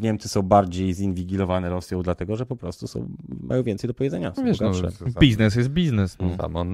Niemcy 0.00 0.28
są 0.28 0.42
bardziej 0.42 0.94
zinwigilowane 0.94 1.70
Rosją, 1.70 2.02
dlatego 2.02 2.36
że 2.36 2.46
po 2.46 2.56
prostu 2.56 2.86
są, 2.86 3.08
mają 3.28 3.62
więcej 3.62 3.88
do 3.88 3.94
powiedzenia. 3.94 4.34
Są 4.34 4.44
Wiesz, 4.44 4.60
no, 4.60 4.72
Biznes 5.20 5.54
jest 5.54 5.68
biznes. 5.68 6.18
No. 6.18 6.26
Mm. 6.26 6.38
Samo, 6.38 6.64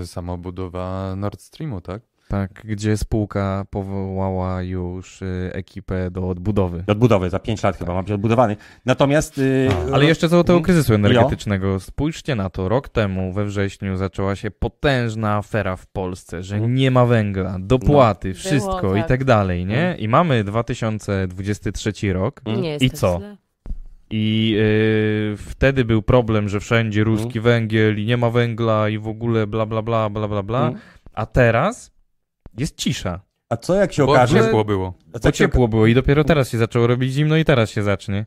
e, 0.00 0.06
samo 0.06 0.38
budowa 0.38 1.16
Nord 1.16 1.40
Streamu, 1.40 1.80
tak? 1.80 2.02
Tak, 2.32 2.50
gdzie 2.64 2.96
spółka 2.96 3.64
powołała 3.70 4.62
już 4.62 5.22
y, 5.22 5.50
ekipę 5.52 6.10
do 6.10 6.28
odbudowy. 6.28 6.84
Odbudowy, 6.86 7.30
za 7.30 7.38
5 7.38 7.62
lat 7.62 7.76
chyba 7.76 7.94
ma 7.94 8.02
być 8.02 8.12
odbudowany. 8.12 8.56
Natomiast... 8.86 9.38
y, 9.38 9.68
Ale 9.92 10.04
jeszcze 10.04 10.28
co 10.28 10.36
do 10.36 10.44
tego 10.44 10.58
Mhm. 10.58 10.64
kryzysu 10.64 10.94
energetycznego. 10.94 11.80
Spójrzcie 11.80 12.34
na 12.34 12.50
to. 12.50 12.68
Rok 12.68 12.88
temu, 12.88 13.32
we 13.32 13.44
wrześniu, 13.44 13.96
zaczęła 13.96 14.36
się 14.36 14.50
potężna 14.50 15.36
afera 15.36 15.76
w 15.76 15.86
Polsce, 15.86 16.42
że 16.42 16.54
Mhm. 16.54 16.74
nie 16.74 16.90
ma 16.90 17.06
węgla, 17.06 17.56
dopłaty, 17.60 18.34
wszystko 18.34 18.96
i 18.96 18.98
tak. 18.98 19.08
tak 19.08 19.24
dalej, 19.24 19.66
nie? 19.66 19.78
Mhm. 19.80 19.98
I 19.98 20.08
mamy 20.08 20.44
2023 20.44 22.12
rok. 22.12 22.40
Mm. 22.44 22.60
Nie 22.62 22.70
jest 22.70 22.84
I 22.84 22.90
tak 22.90 22.98
co? 22.98 23.16
źle. 23.18 23.36
I 24.10 24.56
y, 25.32 25.36
wtedy 25.36 25.84
był 25.84 26.02
problem, 26.02 26.48
że 26.48 26.60
wszędzie 26.60 27.04
ruski 27.04 27.38
Mhm. 27.38 27.42
węgiel 27.44 27.98
i 28.00 28.06
nie 28.06 28.16
ma 28.16 28.30
węgla 28.30 28.88
i 28.88 28.98
w 28.98 29.08
ogóle 29.08 29.46
bla 29.46 29.66
bla 29.66 29.82
bla 29.82 30.10
bla 30.10 30.28
bla 30.28 30.42
bla. 30.42 30.68
Mm. 30.68 30.80
A 31.14 31.26
teraz 31.26 31.92
jest 32.58 32.76
cisza. 32.76 33.20
A 33.48 33.56
co 33.56 33.74
jak 33.74 33.92
się 33.92 34.06
Bo 34.06 34.12
okaże... 34.12 34.40
ciepło 34.40 34.64
było. 34.64 34.94
A 35.12 35.18
co 35.18 35.28
Bo 35.28 35.32
ciepło 35.32 35.68
było 35.68 35.86
i 35.86 35.94
dopiero 35.94 36.24
teraz 36.24 36.48
się 36.50 36.58
zaczęło 36.58 36.86
robić 36.86 37.12
zimno 37.12 37.36
i 37.36 37.44
teraz 37.44 37.70
się 37.70 37.82
zacznie 37.82 38.26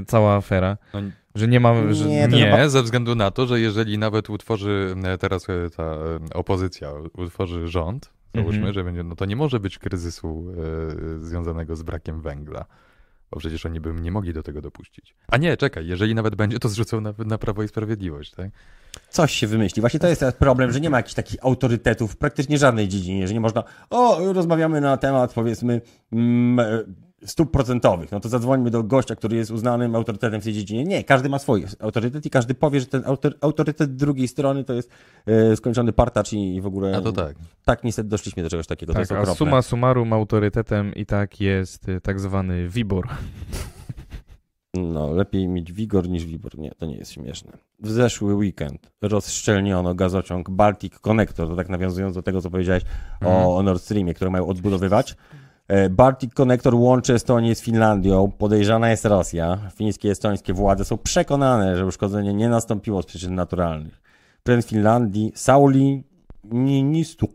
y, 0.00 0.04
cała 0.06 0.34
afera. 0.36 0.76
No, 0.94 1.00
Że 1.34 1.48
nie 1.48 1.60
ma... 1.60 1.92
Że, 1.92 2.04
Nie, 2.08 2.28
Nie, 2.28 2.44
chyba- 2.50 2.68
ze 2.68 2.82
względu 2.82 3.14
na 3.14 3.30
to, 3.30 3.46
że 3.46 3.60
jeżeli 3.60 3.98
nawet 3.98 4.30
utworzy 4.30 4.94
e, 5.04 5.18
teraz 5.18 5.48
e, 5.50 5.70
ta 5.76 5.82
e, 5.82 5.98
opozycja 6.34 6.90
utworzy 7.18 7.68
rząd, 7.68 8.10
załóżmy, 8.34 8.56
Mhm. 8.58 8.74
że 8.74 8.84
będzie, 8.84 9.02
no 9.02 9.16
to 9.16 9.24
nie 9.24 9.36
może 9.36 9.60
być 9.60 9.78
kryzysu 9.78 10.44
e, 11.18 11.24
związanego 11.24 11.76
z 11.76 11.82
brakiem 11.82 12.20
węgla. 12.20 12.64
Bo 13.32 13.38
przecież 13.38 13.66
oni 13.66 13.80
by 13.80 13.94
nie 13.94 14.12
mogli 14.12 14.32
do 14.32 14.42
tego 14.42 14.60
dopuścić. 14.60 15.14
A 15.28 15.36
nie, 15.36 15.56
czekaj, 15.56 15.86
jeżeli 15.86 16.14
nawet 16.14 16.34
będzie, 16.34 16.58
to 16.58 16.68
zrzucą 16.68 17.00
na, 17.00 17.14
na 17.18 17.38
Prawo 17.38 17.62
i 17.62 17.68
Sprawiedliwość, 17.68 18.30
tak? 18.30 18.50
Coś 19.08 19.32
się 19.32 19.46
wymyśli. 19.46 19.80
Właśnie 19.80 20.00
to 20.00 20.08
jest 20.08 20.20
teraz 20.20 20.34
problem, 20.34 20.72
że 20.72 20.80
nie 20.80 20.90
ma 20.90 20.96
jakichś 20.96 21.14
takich 21.14 21.44
autorytetów 21.44 22.12
w 22.12 22.16
praktycznie 22.16 22.58
żadnej 22.58 22.88
dziedzinie, 22.88 23.28
że 23.28 23.34
nie 23.34 23.40
można, 23.40 23.64
o, 23.90 24.32
rozmawiamy 24.32 24.80
na 24.80 24.96
temat, 24.96 25.32
powiedzmy, 25.32 25.80
mm, 26.12 26.94
stóp 27.24 27.50
procentowych, 27.50 28.12
no 28.12 28.20
to 28.20 28.28
zadzwońmy 28.28 28.70
do 28.70 28.82
gościa, 28.82 29.16
który 29.16 29.36
jest 29.36 29.50
uznanym 29.50 29.96
autorytetem 29.96 30.40
w 30.40 30.44
tej 30.44 30.52
dziedzinie. 30.52 30.84
Nie, 30.84 31.04
każdy 31.04 31.28
ma 31.28 31.38
swój 31.38 31.64
autorytet 31.80 32.26
i 32.26 32.30
każdy 32.30 32.54
powie, 32.54 32.80
że 32.80 32.86
ten 32.86 33.02
autor, 33.06 33.34
autorytet 33.40 33.96
drugiej 33.96 34.28
strony 34.28 34.64
to 34.64 34.72
jest 34.72 34.90
e, 35.26 35.56
skończony 35.56 35.92
partacz 35.92 36.32
i, 36.32 36.60
w 36.60 36.66
ogóle... 36.66 36.96
A 36.96 37.00
to 37.00 37.12
tak. 37.12 37.36
Tak, 37.64 37.84
niestety 37.84 38.08
doszliśmy 38.08 38.42
do 38.42 38.50
czegoś 38.50 38.66
takiego, 38.66 38.92
to 38.92 39.00
Tak, 39.00 39.10
jest 39.10 39.30
a 39.30 39.34
summa 39.34 39.62
summarum 39.62 40.12
autorytetem 40.12 40.94
i 40.94 41.06
tak 41.06 41.40
jest 41.40 41.88
y, 41.88 42.00
tak 42.00 42.20
zwany 42.20 42.68
WIBOR. 42.68 43.08
No, 44.74 45.12
lepiej 45.12 45.48
mieć 45.48 45.72
wigor 45.72 46.08
niż 46.08 46.24
wibor. 46.26 46.58
Nie, 46.58 46.70
to 46.70 46.86
nie 46.86 46.96
jest 46.96 47.12
śmieszne. 47.12 47.52
W 47.80 47.90
zeszły 47.90 48.34
weekend 48.34 48.90
rozszczelniono 49.02 49.94
gazociąg 49.94 50.50
Baltic 50.50 50.98
Connector, 50.98 51.48
to 51.48 51.56
tak 51.56 51.68
nawiązując 51.68 52.14
do 52.14 52.22
tego, 52.22 52.42
co 52.42 52.50
powiedziałeś 52.50 52.82
Mhm. 53.20 53.46
o 53.46 53.62
Nord 53.62 53.82
Streamie, 53.82 54.14
który 54.14 54.30
mają 54.30 54.46
odbudowywać. 54.46 55.16
E, 55.68 55.90
Baltic 55.90 56.34
Connector 56.34 56.74
łączy 56.74 57.14
Estonię 57.14 57.54
z 57.54 57.60
Finlandią. 57.60 58.32
Podejrzana 58.38 58.90
jest 58.90 59.04
Rosja. 59.04 59.58
Fińskie 59.76 60.08
i 60.08 60.10
estońskie 60.10 60.52
władze 60.52 60.84
są 60.84 60.98
przekonane, 60.98 61.76
że 61.76 61.86
uszkodzenie 61.86 62.34
nie 62.34 62.48
nastąpiło 62.48 63.02
z 63.02 63.06
przyczyn 63.06 63.34
naturalnych. 63.34 64.02
Prezydent 64.42 64.70
Finlandii 64.70 65.32
Sauli 65.34 66.04
Niinisto. 66.44 67.26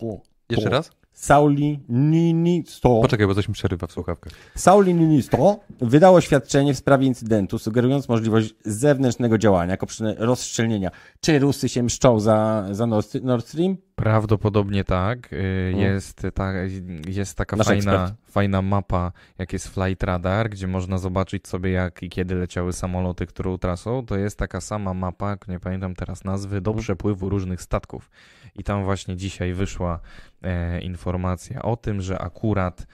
Jeszcze 0.50 0.70
raz? 0.70 0.92
Sauli 1.14 1.80
Niinisto. 1.90 3.00
Poczekaj, 3.02 3.28
bo 3.28 3.36
coś 3.36 3.48
mi 3.48 3.54
przerywa 3.54 3.88
w 3.88 3.92
słuchawkach. 3.92 4.34
Sauli 4.56 4.94
Niinisto 4.94 5.60
wydało 5.82 6.18
oświadczenie 6.18 6.74
w 6.74 6.78
sprawie 6.78 7.08
incydentu, 7.08 7.60
sugerując 7.60 8.10
możliwość 8.10 8.56
zewnętrznego 8.66 9.38
działania 9.38 9.72
jako 9.72 9.86
przyczynę 9.86 10.16
rozszczelnienia. 10.18 10.92
Czy 11.22 11.40
Rusy 11.40 11.70
się 11.70 11.84
mszczą 11.84 12.20
za, 12.20 12.66
za 12.72 12.86
Nord 13.22 13.48
Stream? 13.48 13.78
Prawdopodobnie 14.02 14.84
tak. 14.84 15.34
Y, 15.34 15.74
Jest, 15.78 16.22
ta, 16.34 16.54
jest 17.08 17.38
taka 17.38 17.56
Nasz 17.56 17.68
fajna, 17.68 17.92
ekspert. 18.04 18.14
fajna 18.32 18.62
mapa, 18.62 19.12
jak 19.38 19.54
jest 19.54 19.68
Flight 19.68 20.04
Radar, 20.04 20.50
gdzie 20.50 20.68
można 20.68 20.98
zobaczyć 20.98 21.48
sobie, 21.48 21.72
jak 21.72 22.04
i 22.04 22.10
kiedy 22.10 22.36
leciały 22.36 22.74
samoloty, 22.74 23.26
którą 23.26 23.58
trasą. 23.58 24.06
To 24.06 24.18
jest 24.18 24.40
taka 24.40 24.62
sama 24.62 24.94
mapa, 24.94 25.38
nie 25.48 25.60
pamiętam 25.60 25.96
teraz 25.96 26.24
nazwy, 26.24 26.62
do 26.62 26.72
Mhm. 26.72 26.84
przepływu 26.84 27.30
różnych 27.30 27.62
statków. 27.62 28.10
I 28.56 28.64
tam 28.64 28.84
właśnie 28.84 29.16
dzisiaj 29.16 29.54
wyszła 29.54 30.00
e, 30.44 30.82
informacja 30.82 31.62
o 31.62 31.76
tym, 31.76 32.02
że 32.02 32.20
akurat 32.20 32.82
e, 32.82 32.86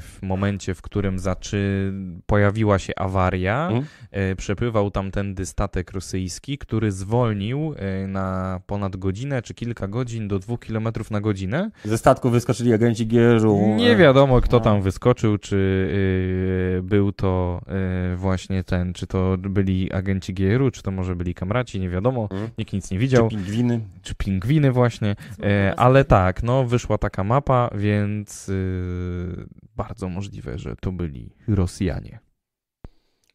w 0.00 0.18
momencie, 0.22 0.74
w 0.74 0.82
którym 0.82 1.18
zaczy... 1.18 1.92
pojawiła 2.26 2.78
się 2.78 2.92
awaria, 2.96 3.66
Mhm. 3.68 3.86
e, 4.10 4.36
przepływał 4.36 4.90
tamtędy 4.90 5.46
statek 5.46 5.90
rosyjski, 5.92 6.58
który 6.58 6.92
zwolnił 6.92 7.74
e, 7.76 8.06
na 8.06 8.60
ponad 8.66 8.96
godzinę 8.96 9.42
czy 9.42 9.54
kilka 9.54 9.88
godzin 9.88 10.27
do 10.28 10.38
2 10.38 10.58
km 10.58 10.88
na 11.10 11.20
godzinę. 11.20 11.70
Ze 11.84 11.98
statku 11.98 12.30
wyskoczyli 12.30 12.72
agenci 12.74 13.06
GRU. 13.06 13.74
Nie 13.76 13.96
wiadomo, 13.96 14.40
kto 14.40 14.56
no. 14.56 14.64
tam 14.64 14.82
wyskoczył, 14.82 15.38
czy 15.38 15.56
y, 15.56 16.82
był 16.82 17.12
to 17.12 17.60
y, 18.12 18.16
właśnie 18.16 18.64
ten, 18.64 18.92
czy 18.92 19.06
to 19.06 19.36
byli 19.38 19.92
agenci 19.92 20.34
GRU, 20.34 20.70
czy 20.70 20.82
to 20.82 20.90
może 20.90 21.16
byli 21.16 21.34
kamraci, 21.34 21.80
nie 21.80 21.90
wiadomo. 21.90 22.22
Mhm. 22.30 22.50
Nikt 22.58 22.72
nic 22.72 22.90
nie 22.90 22.96
Czy 22.96 23.00
widział, 23.00 23.28
pingwiny. 23.28 23.80
czy 24.02 24.14
pingwiny 24.14 24.72
właśnie. 24.72 25.16
E, 25.42 25.74
ale 25.76 26.04
tak, 26.04 26.42
no 26.42 26.64
wyszła 26.64 26.98
taka 26.98 27.24
mapa, 27.24 27.70
więc 27.74 28.48
y, 28.48 29.46
bardzo 29.76 30.08
możliwe, 30.08 30.58
że 30.58 30.76
to 30.80 30.92
byli 30.92 31.30
Rosjanie. 31.48 32.18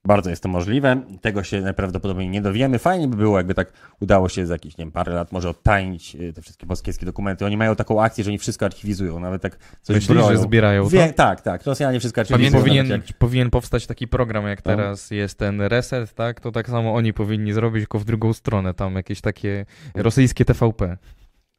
Bardzo 0.07 0.29
jest 0.29 0.43
to 0.43 0.49
możliwe. 0.49 1.01
Tego 1.21 1.43
się 1.43 1.61
najprawdopodobniej 1.61 2.29
nie 2.29 2.41
dowiemy. 2.41 2.79
Fajnie 2.79 3.07
by 3.07 3.17
było, 3.17 3.37
jakby 3.37 3.53
tak 3.53 3.73
udało 3.99 4.29
się 4.29 4.45
za 4.45 4.53
jakieś, 4.53 4.77
nie 4.77 4.85
wiem, 4.85 4.91
parę 4.91 5.13
lat 5.13 5.31
może 5.31 5.49
odtajnić 5.49 6.15
y, 6.15 6.33
te 6.33 6.41
wszystkie 6.41 6.65
moskiewskie 6.65 7.05
dokumenty. 7.05 7.45
Oni 7.45 7.57
mają 7.57 7.75
taką 7.75 8.01
akcję, 8.03 8.23
że 8.23 8.29
oni 8.29 8.37
wszystko 8.37 8.65
archiwizują, 8.65 9.19
nawet 9.19 9.41
tak 9.41 9.57
coś 9.81 9.95
Myślisz, 9.95 10.17
broją. 10.17 10.37
że 10.37 10.37
zbierają 10.43 10.83
to? 10.83 10.89
Wie, 10.89 11.13
tak, 11.13 11.41
tak. 11.41 11.65
Rosjanie 11.65 11.99
wszystko 11.99 12.21
archiwizują. 12.21 12.59
powinien, 12.63 12.87
nawet 12.87 13.07
jak- 13.09 13.17
powinien 13.17 13.49
powstać 13.49 13.87
taki 13.87 14.07
program, 14.07 14.47
jak 14.47 14.65
No. 14.65 14.71
teraz 14.75 15.11
jest 15.11 15.37
ten 15.39 15.61
reset, 15.61 16.13
tak? 16.13 16.39
To 16.39 16.51
tak 16.51 16.67
samo 16.69 16.93
oni 16.95 17.13
powinni 17.13 17.53
zrobić, 17.53 17.81
tylko 17.81 17.99
w 17.99 18.05
drugą 18.05 18.33
stronę. 18.33 18.73
Tam 18.73 18.95
jakieś 18.95 19.21
takie 19.21 19.65
rosyjskie 19.95 20.45
TVP. 20.45 20.97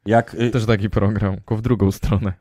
Jak, 0.05 0.33
y, 0.33 0.49
Też 0.51 0.65
taki 0.65 0.89
program, 0.89 1.35
tylko 1.35 1.55
w 1.55 1.61
drugą 1.61 1.91
stronę. 1.91 2.33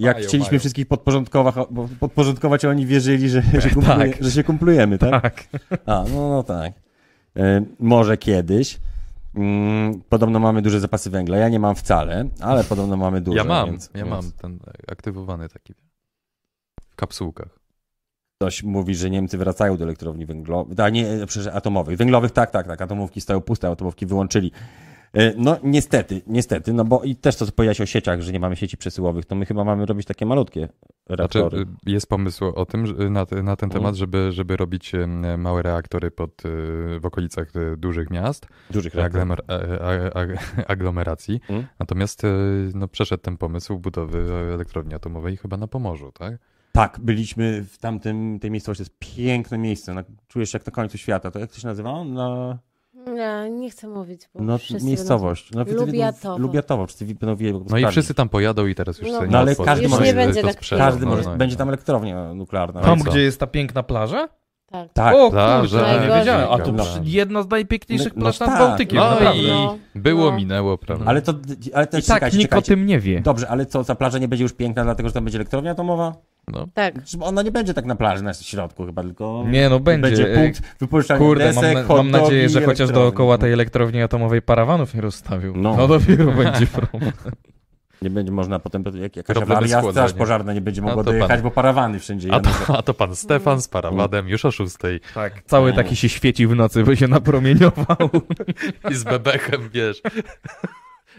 Jak 0.00 0.16
Mają, 0.16 0.28
chcieliśmy 0.28 0.52
mają. 0.52 0.58
wszystkich 0.58 0.86
podporządkować, 0.86 1.54
podporządkować, 2.00 2.64
oni 2.64 2.86
wierzyli, 2.86 3.28
że, 3.28 3.42
że, 3.58 3.70
kumpluje, 3.70 3.98
Tak. 4.12 4.24
że 4.24 4.30
się 4.30 4.44
kumplujemy, 4.44 4.98
tak? 4.98 5.22
Tak. 5.22 5.44
A, 5.86 6.04
no, 6.14 6.28
no 6.28 6.42
tak. 6.42 6.72
E, 7.36 7.62
może 7.78 8.16
kiedyś. 8.16 8.80
Mm, 9.34 10.00
podobno 10.08 10.38
mamy 10.38 10.62
duże 10.62 10.80
zapasy 10.80 11.10
węgla. 11.10 11.36
Ja 11.36 11.48
nie 11.48 11.58
mam 11.58 11.74
wcale, 11.74 12.24
ale 12.40 12.64
podobno 12.64 12.96
mamy 12.96 13.20
duże. 13.20 13.38
Ja 13.38 13.44
mam, 13.44 13.70
więc, 13.70 13.90
ja 13.94 14.04
więc 14.04 14.10
mam 14.10 14.32
ten 14.32 14.58
aktywowany 14.92 15.48
taki 15.48 15.74
w 16.90 16.96
kapsułkach. 16.96 17.60
Ktoś 18.38 18.62
mówi, 18.62 18.94
że 18.94 19.10
Niemcy 19.10 19.38
wracają 19.38 19.76
do 19.76 19.84
elektrowni 19.84 20.26
węglowych, 20.26 20.80
a 20.80 20.88
nie, 20.88 21.06
przecież 21.26 21.46
atomowych. 21.54 21.96
Węglowych 21.96 22.30
tak, 22.30 22.50
tak, 22.50 22.66
tak. 22.66 22.82
Atomówki 22.82 23.20
stoją 23.20 23.40
puste, 23.40 23.68
atomówki 23.68 24.06
wyłączyli. 24.06 24.52
E, 25.12 25.34
No 25.36 25.56
niestety, 25.62 26.22
niestety, 26.26 26.72
no 26.72 26.84
bo 26.84 27.02
i 27.02 27.16
też 27.16 27.36
to, 27.36 27.46
co 27.46 27.52
powiedziałeś 27.52 27.80
o 27.80 27.86
sieciach, 27.86 28.20
że 28.22 28.32
nie 28.32 28.40
mamy 28.40 28.56
sieci 28.56 28.76
przesyłowych, 28.76 29.24
to 29.24 29.34
my 29.34 29.46
chyba 29.46 29.64
mamy 29.64 29.86
robić 29.86 30.06
takie 30.06 30.26
malutkie 30.26 30.68
Znaczy, 31.06 31.38
reaktory. 31.38 31.58
y, 31.62 31.66
jest 31.86 32.06
pomysł 32.08 32.44
o 32.44 32.66
tym, 32.66 33.12
na, 33.12 33.26
na 33.42 33.56
ten 33.56 33.70
temat, 33.70 33.94
żeby, 33.96 34.32
żeby 34.32 34.56
robić 34.56 34.94
em, 34.94 35.40
małe 35.40 35.62
reaktory 35.62 36.10
pod, 36.10 36.30
y, 36.44 37.00
w 37.00 37.06
okolicach 37.06 37.56
y, 37.56 37.76
dużych 37.76 38.10
miast, 38.10 38.46
Dużych 38.70 38.98
aglomer, 38.98 39.42
aglomeracji. 40.68 41.34
Mhm. 41.48 41.66
Natomiast 41.78 42.24
y, 42.24 42.28
no, 42.74 42.88
przeszedł 42.88 43.22
ten 43.22 43.36
pomysł 43.36 43.78
budowy 43.78 44.18
elektrowni 44.54 44.94
atomowej 44.94 45.36
chyba 45.36 45.56
na 45.56 45.66
Pomorzu, 45.66 46.12
tak? 46.12 46.38
Tak, 46.72 47.00
byliśmy 47.02 47.64
w 47.64 47.78
tamtym, 47.78 48.38
tej 48.40 48.50
miejscowości, 48.50 48.84
to 48.84 48.90
jest 48.90 49.16
piękne 49.16 49.58
miejsce, 49.58 49.94
na, 49.94 50.04
czujesz 50.28 50.50
się 50.50 50.58
jak 50.58 50.66
na 50.66 50.72
końcu 50.72 50.98
świata. 50.98 51.30
To 51.30 51.38
jak 51.38 51.50
to 51.52 51.60
się 51.60 51.68
nazywa? 51.68 52.04
Na, 52.04 52.58
Nie, 53.06 53.50
nie 53.50 53.70
chcę 53.70 53.88
mówić, 53.88 54.28
bo 54.34 54.42
no, 54.42 54.58
miejscowość. 54.82 55.50
No, 55.52 55.64
Lubiatowo. 55.64 56.38
Lubiatowo, 56.38 56.86
wszyscy 56.86 57.04
będą 57.04 57.36
wiedzieć. 57.36 57.62
No 57.70 57.78
i 57.78 57.86
wszyscy 57.86 58.14
tam 58.14 58.28
pojadą 58.28 58.66
i 58.66 58.74
teraz 58.74 58.98
już 58.98 59.08
No, 59.08 59.14
sobie 59.14 59.26
no 59.26 59.32
nie 59.32 59.38
ale 59.38 59.56
każdy 59.56 59.88
może- 59.88 60.14
będzie 60.14 60.42
to 60.42 60.48
tak 60.48 60.60
Każdy 60.78 61.04
no, 61.04 61.10
może, 61.10 61.22
no, 61.30 61.36
będzie 61.36 61.54
no. 61.54 61.58
tam 61.58 61.68
elektrownia 61.68 62.34
nuklearna. 62.34 62.80
Tam, 62.80 62.98
gdzie 62.98 63.20
jest 63.20 63.40
ta 63.40 63.46
piękna 63.46 63.82
plaża? 63.82 64.28
Tak. 64.72 64.92
Tak. 64.92 65.14
O 65.16 65.30
Tak, 65.30 65.60
kurczę, 65.60 65.78
że- 65.78 66.00
nie 66.08 66.18
wiedziałem. 66.18 66.48
A 66.50 66.58
to 66.58 66.72
No. 66.72 66.84
przy- 66.84 67.00
jedna 67.04 67.42
z 67.42 67.48
najpiękniejszych 67.50 68.16
No- 68.16 68.22
plaż 68.22 68.40
no 68.40 68.46
nad 68.46 68.58
tak. 68.58 68.68
Bałtykiem, 68.68 68.98
No 68.98 69.10
naprawdę. 69.10 69.42
i 69.42 69.48
No. 69.48 69.76
było, 69.94 70.30
No. 70.30 70.36
minęło, 70.36 70.78
prawda? 70.78 71.04
Ale 71.08 71.22
to, 71.22 71.34
ale 71.74 71.86
też 71.86 72.04
I 72.04 72.08
tak 72.08 72.16
czekajcie, 72.16 72.38
nikt 72.38 72.48
o 72.48 72.56
czekajcie. 72.56 72.66
tym 72.72 72.86
nie 72.86 73.00
wie. 73.00 73.20
Dobrze, 73.20 73.48
ale 73.48 73.66
co, 73.66 73.84
ta 73.84 73.94
plaża 73.94 74.18
nie 74.18 74.28
będzie 74.28 74.42
już 74.44 74.52
piękna, 74.52 74.84
dlatego 74.84 75.08
że 75.08 75.12
tam 75.12 75.24
będzie 75.24 75.38
elektrownia 75.38 75.70
atomowa? 75.70 76.12
No. 76.48 76.66
Tak. 76.74 76.94
Ona 77.20 77.42
nie 77.42 77.50
będzie 77.50 77.74
tak 77.74 77.84
na 77.84 77.94
plaży, 77.96 78.22
na 78.24 78.34
środku 78.34 78.86
chyba, 78.86 79.02
tylko 79.02 79.44
Nie, 79.46 79.68
no 79.68 79.80
będzie. 79.80 80.08
będzie 80.10 80.34
punkt 80.34 80.62
wypuszczania 80.80 81.18
Kurde, 81.18 81.44
desek, 81.44 81.62
mam, 81.64 81.74
na, 81.74 81.82
hot 81.82 81.96
mam 81.96 82.10
nadzieję, 82.10 82.48
że 82.48 82.60
i 82.60 82.64
chociaż 82.64 82.80
elektrowni. 82.80 82.94
dookoła 83.10 83.38
tej 83.38 83.52
elektrowni 83.52 84.02
atomowej 84.02 84.42
parawanów 84.42 84.94
nie 84.94 85.00
rozstawił. 85.00 85.56
No. 85.56 85.76
No, 85.76 85.88
dopiero 85.88 86.32
będzie 86.44 86.66
problem. 86.66 87.12
Nie 88.02 88.10
będzie 88.10 88.32
można 88.32 88.58
potem, 88.58 88.84
jak 89.02 89.16
jakaś 89.16 89.36
Problemy 89.36 89.76
awaria, 89.76 89.90
straż 89.92 90.12
pożarna 90.12 90.52
nie 90.52 90.60
będzie 90.60 90.80
A 90.82 90.84
mogła 90.84 91.04
pan- 91.04 91.12
dojechać, 91.12 91.40
bo 91.42 91.50
parawany 91.50 91.98
wszędzie 91.98 92.32
A 92.34 92.40
to, 92.40 92.50
a 92.78 92.82
to 92.82 92.94
pan 92.94 93.16
Stefan 93.16 93.62
z 93.62 93.68
parawadem 93.68 94.28
już 94.28 94.44
o 94.44 94.50
szóstej 94.50 95.00
Tak. 95.14 95.42
Cały 95.46 95.72
taki 95.72 95.96
się 95.96 96.08
świeci 96.08 96.46
w 96.46 96.54
nocy, 96.56 96.84
by 96.84 96.96
się 96.96 97.08
napromieniował. 97.08 98.10
i 98.90 98.94
z 98.94 99.04
bebechem, 99.04 99.68
wiesz. 99.72 100.02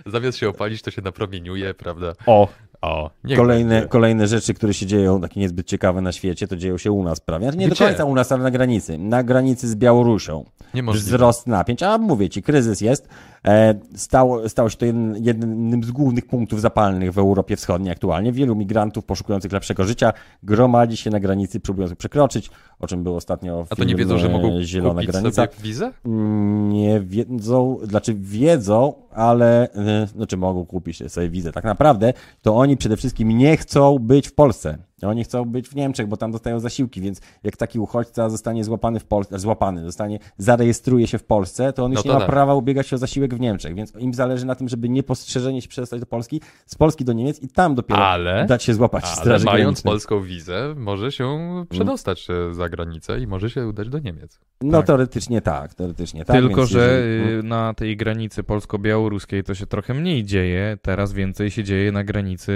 Zamiast 0.06 0.38
się 0.38 0.50
opalić, 0.50 0.82
to 0.82 0.92
się 0.92 1.02
napromieniuje, 1.02 1.74
prawda? 1.74 2.14
O, 2.26 2.48
O, 2.82 3.12
Kolejne, 3.36 3.70
będzie. 3.76 3.90
kolejne 3.90 4.28
rzeczy, 4.28 4.54
które 4.54 4.74
się 4.74 4.86
dzieją, 4.86 5.22
takie 5.22 5.40
niezbyt 5.40 5.68
ciekawe 5.68 6.02
na 6.02 6.12
świecie, 6.12 6.48
to 6.48 6.56
dzieją 6.58 6.78
się 6.78 6.92
u 6.92 7.04
nas 7.04 7.20
prawie. 7.20 7.44
Znaczy 7.46 7.58
nie 7.58 7.68
Gdzie? 7.68 7.76
do 7.86 7.90
końca 7.90 8.06
u 8.06 8.16
nas, 8.16 8.32
ale 8.32 8.44
na 8.44 8.52
granicy. 8.52 8.98
Na 8.98 9.24
granicy 9.24 9.68
z 9.68 9.76
Białorusią. 9.76 10.46
Wzrost 10.94 11.48
napięć, 11.48 11.84
a 11.84 11.98
mówię 11.98 12.30
ci, 12.30 12.44
kryzys 12.44 12.82
jest. 12.82 13.10
E, 13.48 13.76
stało, 13.96 14.50
stało 14.50 14.70
się 14.70 14.78
to 14.78 14.86
jednym, 14.86 15.16
jednym 15.16 15.84
z 15.84 15.92
głównych 15.92 16.26
punktów 16.26 16.62
zapalnych 16.62 17.14
w 17.14 17.18
Europie 17.18 17.56
Wschodniej 17.56 17.92
aktualnie. 17.92 18.32
Wielu 18.32 18.56
migrantów 18.56 19.06
poszukujących 19.06 19.52
lepszego 19.52 19.84
życia 19.84 20.14
gromadzi 20.44 20.98
się 20.98 21.10
na 21.10 21.20
granicy, 21.20 21.60
próbując 21.60 21.96
przekroczyć, 21.96 22.50
o 22.80 22.88
czym 22.88 23.04
był 23.04 23.16
ostatnio 23.16 23.66
A 23.70 23.76
to 23.76 23.84
nie 23.84 23.96
wiedzą, 23.96 24.18
że 24.18 24.30
mogą 24.30 24.62
Zielona 24.64 24.94
kupić 25.02 25.12
granica. 25.12 25.46
sobie 25.46 25.64
wizę? 25.64 25.92
Nie 26.70 27.00
wiedzą, 27.00 27.78
znaczy 27.84 28.14
wiedzą, 28.14 28.94
ale 29.12 29.74
e, 29.74 30.08
znaczy 30.08 30.38
mogą 30.38 30.66
kupić 30.66 31.12
sobie 31.12 31.30
wizę. 31.30 31.52
Tak 31.52 31.64
naprawdę 31.64 32.14
to 32.42 32.56
oni 32.56 32.78
przede 32.78 32.98
wszystkim 32.98 33.30
nie 33.30 33.58
chcą 33.58 34.00
być 34.00 34.28
w 34.28 34.34
Polsce. 34.34 34.78
Oni 35.08 35.24
chcą 35.24 35.46
być 35.46 35.70
w 35.70 35.76
Niemczech, 35.76 36.08
bo 36.08 36.18
tam 36.18 36.32
dostają 36.32 36.60
zasiłki, 36.60 37.02
więc 37.02 37.22
jak 37.44 37.58
taki 37.58 37.80
uchodźca 37.80 38.30
zostanie 38.30 38.64
złapany 38.64 39.00
w 39.00 39.06
Polsce, 39.06 39.40
złapany, 39.40 39.84
zostanie, 39.84 40.20
zarejestruje 40.38 41.08
się 41.08 41.18
w 41.18 41.24
Polsce, 41.24 41.74
to 41.74 41.84
on 41.86 41.92
No 41.92 41.98
już 42.00 42.04
to 42.04 42.08
nie 42.10 42.14
ma 42.14 42.20
tak. 42.20 42.30
prawa 42.30 42.54
ubiegać 42.56 42.88
się 42.88 42.96
o 42.96 43.00
zasiłek 43.00 43.36
w 43.36 43.40
Niemczech, 43.40 43.76
więc 43.76 43.94
im 44.00 44.14
zależy 44.14 44.46
na 44.46 44.56
tym, 44.56 44.70
żeby 44.70 44.90
niepostrzeżenie 44.90 45.62
się 45.62 45.68
przedostać 45.68 46.00
do 46.00 46.06
Polski, 46.06 46.42
z 46.66 46.76
Polski 46.76 47.06
do 47.06 47.14
Niemiec 47.14 47.40
i 47.44 47.48
tam 47.50 47.76
dopiero 47.76 48.06
Ale, 48.06 48.46
dać 48.46 48.64
się 48.64 48.74
złapać 48.74 49.04
w 49.04 49.08
ale 49.08 49.16
Straży 49.16 49.46
mając 49.46 49.64
Granicznej. 49.64 49.92
polską 49.92 50.22
wizę, 50.22 50.74
może 50.78 51.12
się 51.12 51.40
przedostać 51.70 52.28
za 52.52 52.70
granicę 52.70 53.20
i 53.20 53.28
może 53.28 53.50
się 53.50 53.68
udać 53.68 53.90
do 53.90 54.00
Niemiec. 54.00 54.40
No 54.62 54.78
Tak. 54.78 54.88
teoretycznie 54.88 55.42
tak, 55.42 55.74
teoretycznie 55.74 56.26
tak. 56.26 56.36
Tylko, 56.36 56.56
więc 56.62 56.70
że 56.70 57.02
jeżeli- 57.06 57.40
y, 57.40 57.44
na 57.44 57.74
tej 57.74 57.98
granicy 57.98 58.44
polsko-białoruskiej 58.44 59.44
to 59.44 59.56
się 59.56 59.66
trochę 59.68 59.94
mniej 59.94 60.24
dzieje. 60.24 60.78
Teraz 60.82 61.14
więcej 61.14 61.52
się 61.52 61.64
dzieje 61.64 61.92
na 61.92 62.04
granicy 62.04 62.52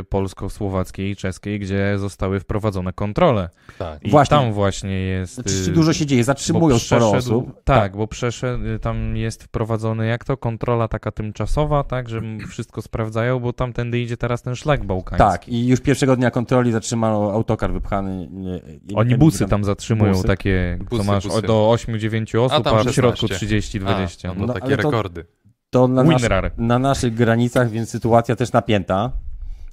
y, 0.00 0.04
polsko-słowackiej 0.04 1.10
i 1.10 1.16
czeskiej, 1.16 1.58
gdzie 1.60 1.71
gdzie 1.72 1.98
zostały 1.98 2.40
wprowadzone 2.40 2.92
kontrole. 2.92 3.48
Tak. 3.78 4.04
I 4.04 4.10
Właśnie. 4.10 4.36
tam 4.36 4.52
właśnie 4.52 4.90
jest... 5.00 5.36
Rzeczywiście 5.36 5.70
y, 5.70 5.74
dużo 5.74 5.92
się 5.92 6.06
dzieje, 6.06 6.24
zatrzymują 6.24 6.78
sporo 6.78 7.10
osób. 7.10 7.60
Tak, 7.64 7.96
bo 7.96 8.06
przeszedł, 8.06 8.66
y, 8.66 8.78
tam 8.78 9.16
jest 9.16 9.44
wprowadzony, 9.44 10.06
jak 10.06 10.24
to, 10.24 10.36
kontrola 10.36 10.88
taka 10.88 11.10
tymczasowa, 11.10 11.84
tak, 11.84 12.08
że 12.08 12.20
wszystko 12.48 12.82
sprawdzają, 12.82 13.40
bo 13.40 13.52
tamtędy 13.52 14.00
idzie 14.00 14.16
teraz 14.16 14.42
ten 14.42 14.54
szlak 14.54 14.84
bałkański. 14.84 15.18
Tak, 15.30 15.48
i 15.48 15.66
już 15.66 15.80
pierwszego 15.80 16.16
dnia 16.16 16.30
kontroli 16.30 16.72
zatrzymano 16.72 17.32
autokar 17.32 17.72
wypchany. 17.72 18.28
nie- 18.30 18.60
nie- 18.84 18.96
Oni 18.96 19.16
busy 19.16 19.46
tam 19.46 19.64
zatrzymują 19.64 20.12
Busy. 20.12 20.26
takie, 20.26 20.78
co 20.90 20.96
Busy, 20.96 21.04
masz 21.08 21.26
busy. 21.28 21.42
do 21.42 21.70
8-9 21.70 22.38
osób, 22.38 22.64
tam 22.64 22.76
a, 22.76 22.84
w 22.84 22.92
środku 22.92 23.28
16. 23.28 23.46
30-20. 23.46 24.28
A, 24.30 24.34
no, 24.34 24.46
No, 24.46 24.52
takie 24.54 24.76
rekordy. 24.76 25.24
To 25.70 25.88
na, 25.88 26.04
Winrar. 26.04 26.52
na 26.58 26.78
naszych 26.78 27.14
granicach, 27.14 27.70
więc 27.70 27.90
sytuacja 27.90 28.36
też 28.36 28.52
napięta. 28.52 29.12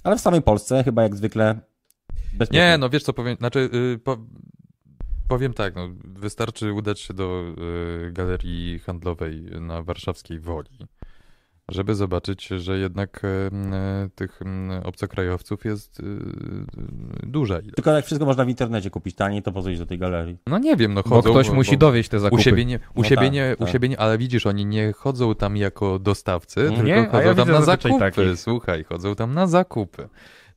Ale 0.04 0.16
w 0.16 0.20
samej 0.20 0.42
Polsce 0.42 0.84
chyba 0.84 1.02
jak 1.02 1.16
zwykle 1.16 1.60
bezpiecznie. 2.32 2.66
Nie, 2.66 2.78
no 2.78 2.90
wiesz 2.90 3.02
co 3.02 3.12
powiem, 3.12 3.36
znaczy 3.36 3.70
y, 3.94 3.98
po, 4.04 4.16
powiem 5.28 5.54
tak, 5.54 5.74
no, 5.74 5.88
wystarczy 6.04 6.72
udać 6.72 7.00
się 7.00 7.14
do 7.14 7.44
y, 8.08 8.12
galerii 8.12 8.78
handlowej 8.78 9.42
na 9.60 9.82
warszawskiej 9.82 10.40
Woli, 10.40 10.78
żeby 11.68 11.94
zobaczyć, 11.94 12.46
że 12.48 12.78
jednak 12.78 13.24
y, 13.24 13.28
y, 14.06 14.10
tych 14.14 14.40
y, 14.42 14.84
obcokrajowców 14.84 15.64
jest 15.64 16.00
y, 16.00 16.04
duża 17.26 17.58
ilość. 17.58 17.74
Tylko 17.74 17.90
jak 17.90 18.04
wszystko 18.06 18.26
można 18.26 18.44
w 18.44 18.48
internecie 18.48 18.90
kupić 18.90 19.14
taniej, 19.16 19.42
to 19.42 19.52
po 19.52 19.62
co 19.62 19.70
iść 19.70 19.80
do 19.80 19.86
tej 19.86 19.98
galerii? 19.98 20.36
No 20.46 20.58
nie 20.58 20.76
wiem, 20.76 20.94
no 20.94 21.02
Bo 21.02 21.08
chodzą... 21.16 21.30
ktoś 21.30 21.50
musi 21.50 21.78
dowieść 21.78 22.08
te 22.08 22.16
u 22.16 22.20
zakupy. 22.20 22.42
siebie, 22.42 22.64
nie, 22.64 22.76
u, 22.94 23.02
No 23.02 23.04
siebie 23.04 23.22
tak, 23.22 23.32
nie, 23.32 23.54
u 23.58 23.64
tak. 23.64 23.72
siebie 23.72 23.88
nie, 23.88 24.00
ale 24.00 24.18
widzisz, 24.18 24.46
oni 24.46 24.66
nie 24.66 24.92
chodzą 24.92 25.34
tam 25.34 25.56
jako 25.56 25.98
dostawcy, 25.98 26.54
tylko 26.54 26.82
Nie? 26.82 26.96
A 27.08 27.10
chodzą 27.10 27.28
ja 27.28 27.34
tam 27.34 27.48
na 27.50 27.62
zakupy. 27.62 27.98
takich. 27.98 28.36
Słuchaj, 28.36 28.84
chodzą 28.84 29.14
tam 29.14 29.34
na 29.34 29.46
zakupy. 29.46 30.08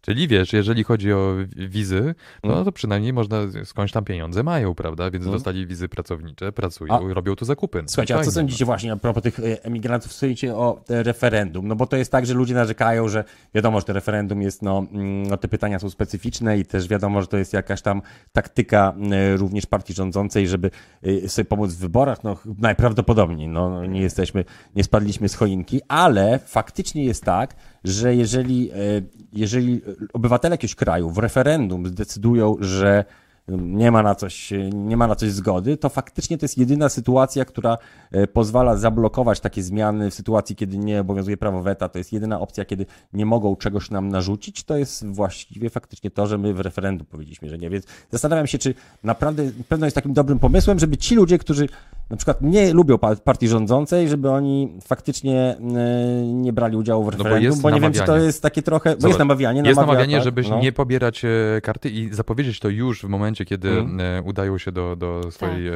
Czyli 0.05 0.27
wiesz, 0.27 0.53
jeżeli 0.53 0.83
chodzi 0.83 1.13
o 1.13 1.35
wi- 1.55 1.67
wizy, 1.69 2.15
no 2.43 2.53
Mm. 2.53 2.65
to 2.65 2.71
przynajmniej 2.71 3.13
można, 3.13 3.37
skądś 3.63 3.91
tam 3.91 4.03
pieniądze 4.05 4.43
mają, 4.43 4.75
prawda? 4.75 5.11
Więc 5.11 5.25
Mm. 5.25 5.33
dostali 5.35 5.67
wizy 5.67 5.89
pracownicze, 5.89 6.51
pracują, 6.51 6.93
A- 6.93 7.13
robią 7.13 7.35
tu 7.35 7.45
zakupy. 7.45 7.83
Słuchajcie, 7.87 8.15
a 8.15 8.23
co 8.23 8.31
sądzicie 8.31 8.65
właśnie 8.65 8.91
a 8.91 8.95
propos 8.95 9.23
tych 9.23 9.39
e, 9.39 9.63
emigrantów, 9.65 10.13
sądzicie 10.13 10.55
o 10.55 10.81
te 10.85 11.03
referendum? 11.03 11.67
No 11.67 11.75
bo 11.75 11.87
to 11.87 11.97
jest 11.97 12.11
tak, 12.11 12.25
że 12.25 12.33
ludzie 12.33 12.53
narzekają, 12.53 13.07
że 13.09 13.23
wiadomo, 13.53 13.79
że 13.79 13.85
to 13.85 13.93
referendum 13.93 14.41
jest, 14.41 14.61
no, 14.61 14.85
mm, 14.91 15.23
no 15.27 15.37
te 15.37 15.47
pytania 15.47 15.79
są 15.79 15.89
specyficzne 15.89 16.57
i 16.57 16.65
też 16.65 16.87
wiadomo, 16.87 17.21
że 17.21 17.27
to 17.27 17.37
jest 17.37 17.53
jakaś 17.53 17.81
tam 17.81 18.01
taktyka 18.31 18.93
e, 19.11 19.37
również 19.37 19.65
partii 19.65 19.93
rządzącej, 19.93 20.47
żeby 20.47 20.71
e, 21.03 21.29
sobie 21.29 21.45
pomóc 21.45 21.73
w 21.73 21.77
wyborach. 21.77 22.23
No 22.23 22.37
najprawdopodobniej, 22.59 23.47
no 23.47 23.69
no, 23.69 23.85
nie 23.85 24.01
jesteśmy, 24.01 24.45
nie 24.75 24.83
spadliśmy 24.83 25.29
z 25.29 25.35
choinki, 25.35 25.81
ale 25.87 26.39
faktycznie 26.45 27.05
jest 27.05 27.23
tak, 27.25 27.55
że 27.83 28.15
jeżeli, 28.15 28.71
e, 28.71 28.75
jeżeli 29.33 29.81
obywatele 30.13 30.53
jakiegoś 30.53 30.75
kraju 30.75 31.09
w 31.09 31.17
referendum 31.17 31.87
zdecydują, 31.87 32.55
że 32.59 33.05
nie 33.47 33.91
ma 33.91 34.03
na 34.03 34.15
coś, 34.15 34.53
nie 34.73 34.97
ma 34.97 35.07
na 35.07 35.15
coś 35.15 35.31
zgody, 35.31 35.77
to 35.77 35.89
faktycznie 35.89 36.37
to 36.37 36.43
jest 36.43 36.57
jedyna 36.57 36.89
sytuacja, 36.89 37.45
która 37.45 37.77
e, 38.11 38.27
pozwala 38.27 38.77
zablokować 38.77 39.39
takie 39.39 39.63
zmiany 39.63 40.11
w 40.11 40.13
sytuacji, 40.13 40.55
kiedy 40.55 40.77
nie 40.77 41.01
obowiązuje 41.01 41.37
prawo 41.37 41.61
weta. 41.61 41.89
To 41.89 41.97
jest 41.97 42.13
jedyna 42.13 42.39
opcja, 42.39 42.65
kiedy 42.65 42.85
nie 43.13 43.25
mogą 43.25 43.55
czegoś 43.55 43.91
nam 43.91 44.09
narzucić. 44.09 44.63
To 44.63 44.77
jest 44.77 45.05
właściwie 45.05 45.69
faktycznie 45.69 46.11
to, 46.11 46.27
że 46.27 46.37
my 46.37 46.53
w 46.53 46.59
referendum 46.59 47.07
powiedzieliśmy, 47.07 47.49
że 47.49 47.57
nie. 47.57 47.69
Więc 47.69 47.85
zastanawiam 48.11 48.47
się, 48.47 48.57
czy 48.57 48.73
naprawdę 49.03 49.51
pewno 49.69 49.85
jest 49.85 49.95
takim 49.95 50.13
dobrym 50.13 50.39
pomysłem, 50.39 50.79
żeby 50.79 50.97
ci 50.97 51.15
ludzie, 51.15 51.37
którzy 51.37 51.67
na 52.09 52.17
przykład 52.17 52.41
nie 52.41 52.73
lubią 52.73 52.97
pa- 52.97 53.15
partii 53.15 53.47
rządzącej, 53.47 54.09
żeby 54.09 54.29
oni 54.29 54.77
faktycznie 54.87 55.57
e, 55.75 56.27
nie 56.27 56.53
brali 56.53 56.77
udziału 56.77 57.03
w 57.03 57.05
bo 57.05 57.11
referendum, 57.11 57.43
jest 57.43 57.61
bo 57.61 57.69
nie 57.69 57.81
wiem, 57.81 57.93
czy 57.93 58.03
to 58.03 58.17
jest 58.17 58.41
takie 58.41 58.61
trochę, 58.61 58.89
bo 58.89 58.95
Zobacz, 58.95 59.09
jest 59.09 59.19
namawianie, 59.19 59.61
Jest 59.61 59.67
namawia, 59.79 59.85
namawianie, 59.93 60.15
tak? 60.15 60.23
żeby 60.23 60.41
No. 60.49 60.59
nie 60.59 60.71
pobierać 60.71 61.25
e, 61.25 61.29
karty 61.61 61.89
i 61.89 62.13
zapowiedzieć 62.13 62.59
to 62.59 62.69
już 62.69 63.01
w 63.01 63.07
momencie, 63.09 63.45
kiedy 63.45 63.69
Mhm. 63.69 63.99
e, 63.99 64.21
udają 64.21 64.57
się 64.57 64.71
do, 64.71 64.95
do 64.95 65.31
swojej 65.31 65.67
e, 65.67 65.73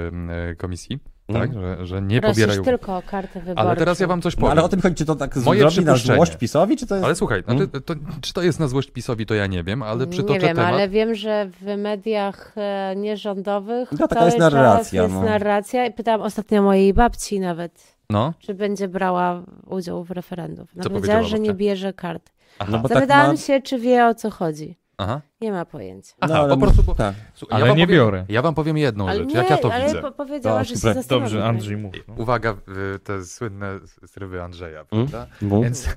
e, 0.51 0.55
komisji. 0.55 0.99
Tak? 1.33 1.53
Że, 1.53 1.85
że 1.85 2.01
nie 2.01 2.21
Prosisz 2.21 2.35
pobierają. 2.43 2.63
tylko 2.63 2.97
o 2.97 3.01
kartę 3.01 3.39
wyborczą. 3.39 3.61
Ale 3.69 3.75
teraz 3.75 3.99
ja 3.99 4.07
wam 4.07 4.21
coś 4.21 4.35
No, 4.35 4.39
powiem. 4.41 4.51
ale 4.51 4.63
o 4.63 4.69
tym 4.69 4.81
chodzi, 4.81 4.95
czy 4.95 5.05
to 5.05 5.15
tak 5.15 5.35
Moje 5.35 5.59
zrobi 5.69 5.85
na 5.85 5.95
złość 5.95 6.35
PiSowi, 6.35 6.77
czy 6.77 6.87
to 6.87 6.95
jest... 6.95 7.05
Ale 7.05 7.15
słuchaj, 7.15 7.43
Hmm? 7.43 7.67
znaczy, 7.67 7.81
to, 7.85 7.93
czy 8.21 8.33
to 8.33 8.41
jest 8.41 8.59
na 8.59 8.67
złość 8.67 8.91
PiSowi, 8.91 9.25
to 9.25 9.33
ja 9.33 9.47
nie 9.47 9.63
wiem, 9.63 9.83
ale 9.83 10.07
przytoczę 10.07 10.33
Nie 10.33 10.39
wiem, 10.39 10.55
temat. 10.55 10.73
ale 10.73 10.89
wiem, 10.89 11.15
że 11.15 11.49
w 11.61 11.77
mediach 11.77 12.53
e, 12.57 12.93
nierządowych 12.95 13.91
No, 13.91 13.97
taka 13.97 14.15
cały 14.15 14.25
jest 14.25 14.37
czas 14.37 14.53
narracja, 14.53 15.01
jest 15.03 15.13
no. 15.15 15.21
narracja 15.23 15.85
i 15.85 15.93
pytałam 15.93 16.21
ostatnio 16.21 16.61
mojej 16.61 16.93
babci 16.93 17.39
nawet, 17.39 17.97
No, 18.09 18.33
czy 18.39 18.53
będzie 18.53 18.87
brała 18.87 19.43
udział 19.65 20.03
w 20.03 20.11
referendum. 20.11 20.65
Ona 20.75 20.83
Co 20.83 20.89
powiedziała, 20.89 21.23
że 21.23 21.39
nie 21.39 21.53
bierze 21.53 21.93
kart. 21.93 22.31
aha, 22.59 22.69
No 22.71 22.81
tak 22.81 22.93
Zapytałam 22.97 23.27
ma- 23.31 23.37
się, 23.37 23.61
czy 23.61 23.79
wie 23.79 24.05
o 24.07 24.15
co 24.15 24.29
chodzi. 24.29 24.75
Aha. 24.97 25.21
Nie 25.41 25.51
ma 25.51 25.65
pojęcia. 25.65 26.13
Aha, 26.19 26.33
No, 26.33 26.39
ale 26.39 26.49
po 26.49 26.57
prostu... 26.57 26.83
Bo, 26.83 26.95
Tak. 26.95 27.15
Słuchaj, 27.33 27.55
Ale 27.61 27.67
wam 27.67 27.77
nie 27.77 27.85
powiem, 27.87 27.97
biorę. 27.99 28.25
Ja 28.29 28.41
wam 28.41 28.55
powiem 28.55 28.77
jedną 28.77 29.09
Ale 29.09 29.19
rzecz, 29.19 29.29
nie, 29.29 29.35
jak 29.35 29.49
ja 29.49 29.57
to 29.57 29.73
ale 29.73 29.85
widzę. 29.85 30.01
po 30.01 30.11
powiedziała, 30.11 30.59
To 30.59 30.63
że 30.63 30.75
się. 30.75 30.93
Dobrze, 31.09 31.45
Andrzej 31.45 31.77
mów. 31.77 31.95
No. 32.07 32.13
Uwaga, 32.17 32.55
te 33.03 33.25
słynne 33.25 33.79
strywy 34.05 34.43
Andrzeja, 34.43 34.85
Mm. 34.91 35.07
prawda? 35.07 35.27
Mów. 35.41 35.63
Więc 35.63 35.87
e, 35.87 35.91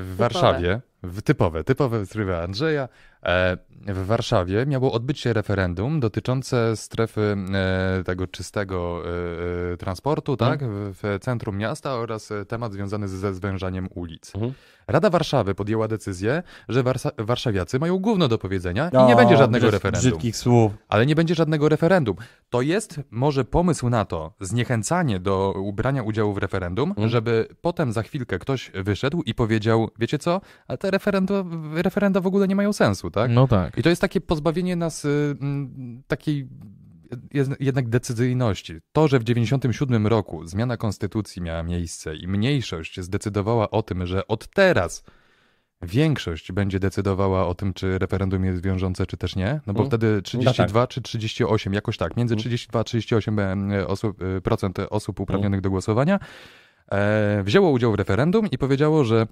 w 0.00 0.14
Warszawie, 0.16 0.80
w 1.02 1.22
typowe, 1.22 1.64
typowe 1.64 2.06
strywy 2.06 2.36
Andrzeja, 2.36 2.88
e, 3.22 3.56
w 3.80 4.06
Warszawie 4.06 4.66
miało 4.66 4.92
odbyć 4.92 5.20
się 5.20 5.32
referendum 5.32 6.00
dotyczące 6.00 6.76
strefy 6.76 7.36
e, 7.54 8.04
tego 8.04 8.26
czystego 8.26 9.02
e, 9.04 9.72
e, 9.72 9.76
transportu, 9.76 10.36
tak, 10.36 10.60
w, 10.64 10.92
w 11.02 11.18
centrum 11.20 11.56
miasta 11.58 11.94
oraz 11.94 12.32
temat 12.48 12.72
związany 12.72 13.08
ze 13.08 13.34
zwężaniem 13.34 13.88
ulic. 13.94 14.34
Mhm. 14.34 14.52
Rada 14.90 15.10
Warszawy 15.10 15.54
podjęła 15.54 15.88
decyzję, 15.88 16.42
że 16.68 16.82
Warsa- 16.82 17.10
warszawiacy 17.24 17.78
mają 17.78 17.98
gówno 17.98 18.28
do 18.28 18.38
powiedzenia 18.38 18.88
i 18.92 18.96
O, 18.96 19.08
nie 19.08 19.16
będzie 19.16 19.36
żadnego 19.36 19.66
brzyd- 19.66 19.70
referendum. 19.72 20.00
Brzydkich 20.10 20.36
słów. 20.36 20.72
Ale 20.88 21.06
nie 21.06 21.14
będzie 21.14 21.34
żadnego 21.34 21.68
referendum. 21.68 22.16
To 22.50 22.62
jest 22.62 23.00
może 23.10 23.44
pomysł 23.44 23.88
na 23.88 24.04
to, 24.04 24.32
zniechęcanie 24.40 25.20
do 25.20 25.54
ubrania 25.56 26.02
udziału 26.02 26.32
w 26.34 26.38
referendum, 26.38 26.88
Mhm. 26.90 27.08
żeby 27.08 27.48
potem 27.60 27.92
za 27.92 28.02
chwilkę 28.02 28.38
ktoś 28.38 28.70
wyszedł 28.74 29.22
i 29.22 29.34
powiedział, 29.34 29.90
wiecie 29.98 30.18
co, 30.18 30.40
ale 30.68 30.78
te 30.78 30.90
referenda, 30.90 31.34
referenda 31.74 32.20
w 32.20 32.26
ogóle 32.26 32.48
nie 32.48 32.56
mają 32.56 32.72
sensu, 32.72 33.10
tak? 33.10 33.30
No 33.30 33.48
tak. 33.48 33.78
I 33.78 33.82
to 33.82 33.88
jest 33.88 34.00
takie 34.00 34.20
pozbawienie 34.20 34.76
nas 34.76 35.04
y, 35.04 35.36
mm, 35.40 36.02
takiej 36.08 36.48
jednak 37.60 37.88
decyzyjności. 37.88 38.74
To, 38.92 39.08
że 39.08 39.18
w 39.18 39.24
97 39.24 40.06
roku 40.06 40.46
zmiana 40.46 40.76
konstytucji 40.76 41.42
miała 41.42 41.62
miejsce 41.62 42.16
i 42.16 42.28
mniejszość 42.28 43.00
zdecydowała 43.00 43.70
o 43.70 43.82
tym, 43.82 44.06
że 44.06 44.26
od 44.26 44.48
teraz 44.48 45.04
większość 45.82 46.52
będzie 46.52 46.80
decydowała 46.80 47.46
o 47.46 47.54
tym, 47.54 47.72
czy 47.72 47.98
referendum 47.98 48.44
jest 48.44 48.62
wiążące, 48.62 49.06
czy 49.06 49.16
też 49.16 49.36
nie, 49.36 49.60
no 49.66 49.72
bo 49.72 49.80
Mm. 49.80 49.90
wtedy 49.90 50.22
32 50.22 50.86
czy 50.86 51.02
38, 51.02 51.74
jakoś 51.74 51.96
tak, 51.96 52.16
między 52.16 52.36
32 52.36 52.80
a 52.80 52.84
38 52.84 53.38
e, 53.72 53.86
osób, 53.86 54.22
e, 54.22 54.40
procent 54.40 54.78
osób 54.78 55.20
uprawnionych 55.20 55.60
do 55.60 55.70
głosowania 55.70 56.18
e, 56.92 57.42
wzięło 57.42 57.70
udział 57.70 57.92
w 57.92 57.94
referendum 57.94 58.46
i 58.50 58.58
powiedziało, 58.58 59.04
że 59.04 59.26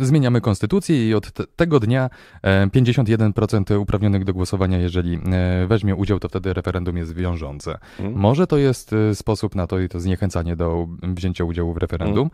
zmieniamy 0.00 0.40
konstytucję 0.40 1.08
i 1.08 1.14
od 1.14 1.32
te, 1.32 1.44
tego 1.56 1.80
dnia 1.80 2.10
e, 2.42 2.66
51% 2.66 3.78
uprawnionych 3.78 4.24
do 4.24 4.34
głosowania, 4.34 4.78
jeżeli 4.78 5.14
e, 5.14 5.66
weźmie 5.66 5.96
udział, 5.96 6.18
to 6.18 6.28
wtedy 6.28 6.52
referendum 6.52 6.96
jest 6.96 7.14
wiążące. 7.14 7.78
Mhm. 7.98 8.20
Może 8.20 8.46
to 8.46 8.58
jest 8.58 8.92
e, 8.92 9.14
sposób 9.14 9.54
na 9.54 9.66
to 9.66 9.80
i 9.80 9.88
to 9.88 10.00
zniechęcanie 10.00 10.56
do 10.56 10.88
wzięcia 11.02 11.44
udziału 11.44 11.74
w 11.74 11.76
referendum, 11.76 12.30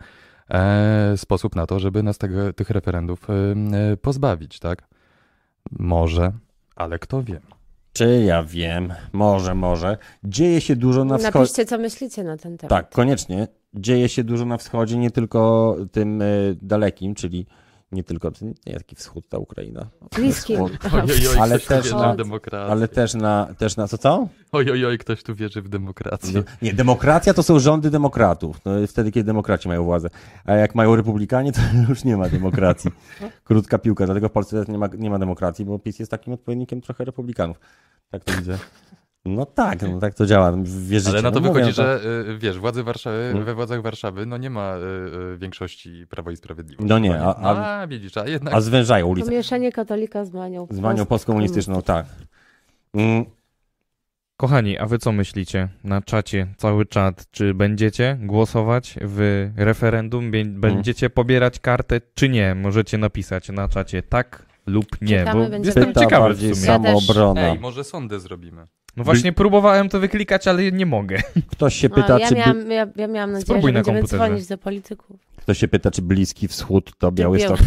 e, 0.49 1.13
sposób 1.17 1.55
na 1.55 1.65
to, 1.67 1.79
żeby 1.79 2.03
nas 2.03 2.17
tego, 2.17 2.53
tych 2.53 2.69
referendów 2.69 3.27
e, 3.29 3.33
e, 3.33 3.97
pozbawić, 3.97 4.59
tak? 4.59 4.87
Może, 5.71 6.31
ale 6.75 6.99
kto 6.99 7.23
wie. 7.23 7.39
Czy 7.93 8.23
ja 8.25 8.43
wiem, 8.43 8.93
może, 9.13 9.55
może. 9.55 9.97
Dzieje 10.23 10.61
się 10.61 10.75
dużo 10.75 11.05
na 11.05 11.17
wschodzie. 11.17 11.39
Napiszcie, 11.39 11.65
co 11.65 11.77
myślicie 11.77 12.23
na 12.23 12.37
ten 12.37 12.57
temat. 12.57 12.69
Tak, 12.69 12.89
koniecznie. 12.89 13.47
Dzieje 13.73 14.09
się 14.09 14.23
dużo 14.23 14.45
na 14.45 14.57
wschodzie, 14.57 14.97
nie 14.97 15.11
tylko 15.11 15.75
tym 15.91 16.21
e, 16.21 16.25
dalekim, 16.61 17.15
czyli 17.15 17.45
nie 17.91 18.03
tylko, 18.03 18.31
nie 18.67 18.73
taki 18.73 18.95
wschód, 18.95 19.29
ta 19.29 19.37
Ukraina. 19.37 19.89
Ktoś 20.09 21.37
Ale 21.39 21.59
też 21.59 21.83
wierzy 21.83 21.95
na, 21.95 22.15
ale 22.69 22.87
też 22.87 23.13
na, 23.13 23.47
też 23.57 23.77
na, 23.77 23.87
co 23.87 23.97
co? 23.97 24.27
Oj, 24.51 24.71
oj, 24.71 24.85
oj, 24.85 24.97
ktoś 24.97 25.23
tu 25.23 25.35
wierzy 25.35 25.61
w 25.61 25.69
demokrację. 25.69 26.33
No, 26.33 26.43
Nie, 26.61 26.73
demokracja 26.73 27.33
to 27.33 27.43
są 27.43 27.59
rządy 27.59 27.89
demokratów. 27.89 28.65
No, 28.65 28.71
wtedy, 28.87 29.11
kiedy 29.11 29.23
demokraci 29.23 29.67
mają 29.67 29.83
władzę. 29.83 30.09
A 30.45 30.53
jak 30.53 30.75
mają 30.75 30.95
republikanie, 30.95 31.51
to 31.51 31.61
już 31.89 32.03
nie 32.03 32.17
ma 32.17 32.29
demokracji. 32.29 32.91
Krótka 33.43 33.77
piłka. 33.77 34.05
Dlatego 34.05 34.29
w 34.29 34.31
Polsce 34.31 34.65
nie 34.67 34.77
ma, 34.77 34.87
nie 34.97 35.09
ma 35.09 35.19
demokracji, 35.19 35.65
bo 35.65 35.79
PiS 35.79 35.99
jest 35.99 36.11
takim 36.11 36.33
odpowiednikiem 36.33 36.81
trochę 36.81 37.05
republikanów. 37.05 37.59
Tak 38.11 38.23
to 38.23 38.33
widzę. 38.33 38.57
No 39.25 39.45
tak, 39.45 39.81
no 39.81 39.99
tak 39.99 40.13
to 40.13 40.25
działa. 40.25 40.53
Wierzycie. 40.63 41.11
Ale 41.11 41.21
na 41.21 41.31
to 41.31 41.39
no, 41.39 41.51
wychodzi, 41.53 41.73
że 41.73 41.99
y, 42.29 42.37
wiesz, 42.37 42.59
władze 42.59 42.83
Warszawy, 42.83 43.17
Mm. 43.31 43.43
we 43.45 43.53
władzach 43.53 43.81
Warszawy 43.81 44.25
no 44.25 44.37
nie 44.37 44.49
ma 44.49 44.75
y, 44.77 44.81
y, 45.33 45.37
większości 45.37 46.05
Prawa 46.09 46.31
i 46.31 46.35
Sprawiedliwości. 46.37 46.89
No 46.89 46.99
nie, 46.99 47.11
Chyba 47.11 47.35
a- 47.35 47.41
No, 47.53 47.65
a 47.65 47.87
widzisz, 47.87 48.17
a 48.17 48.27
jednak 48.27 48.53
A 48.53 48.61
zwężają 48.61 49.07
ulicę. 49.07 49.25
Pomieszanie 49.29 49.71
katolika 49.71 50.25
z 50.25 50.31
manią. 50.33 50.67
Z 50.71 50.79
manią 50.79 51.05
postkomunistyczną, 51.05 51.81
tak. 51.81 52.05
Mm, 52.93 53.25
Kochani, 54.37 54.77
a 54.77 54.85
wy 54.85 54.97
co 54.99 55.11
myślicie 55.11 55.67
na 55.83 56.01
czacie, 56.01 56.47
cały 56.57 56.85
czat? 56.85 57.25
Czy 57.31 57.53
będziecie 57.53 58.17
głosować 58.21 58.95
w 59.01 59.49
referendum? 59.55 60.31
Bie- 60.31 60.45
Będziecie 60.45 61.09
pobierać 61.09 61.59
kartę, 61.59 62.01
czy 62.13 62.29
nie? 62.29 62.55
Możecie 62.55 62.97
napisać 62.97 63.49
na 63.49 63.67
czacie 63.67 64.03
tak 64.03 64.45
lub 64.65 64.85
nie, 65.01 65.17
Czekamy, 65.19 65.49
bo 65.49 65.55
jestem 65.65 65.93
ciekawy 65.93 66.33
w 66.33 66.39
sumie. 66.39 66.55
sam- 66.55 66.83
samoobrona. 66.83 67.41
Ej, 67.41 67.59
może 67.59 67.83
sądy 67.83 68.19
zrobimy. 68.19 68.67
No 68.97 69.03
właśnie 69.03 69.33
próbowałem 69.33 69.89
to 69.89 69.99
wyklikać, 69.99 70.47
ale 70.47 70.71
nie 70.71 70.85
mogę. 70.85 71.17
Ktoś 71.51 71.75
się 71.75 71.89
No, 71.89 71.95
pyta, 71.95 72.19
ja, 72.19 72.27
czy, 72.29 72.35
miałam, 72.35 72.71
ja, 72.71 72.87
ja 72.95 73.07
miałam 73.07 73.31
nadzieję, 73.31 73.45
Spróbuj 73.45 73.69
że 73.69 73.73
na 73.73 73.79
będziemy 73.79 73.99
komputerze. 73.99 74.25
dzwonić 74.25 74.47
do 74.47 74.57
polityków. 74.57 75.17
ktoś 75.37 75.57
się 75.57 75.67
pyta, 75.67 75.91
czy 75.91 76.01
Bliski 76.01 76.47
Wschód 76.47 76.91
to 76.97 77.11
Białystok. 77.11 77.59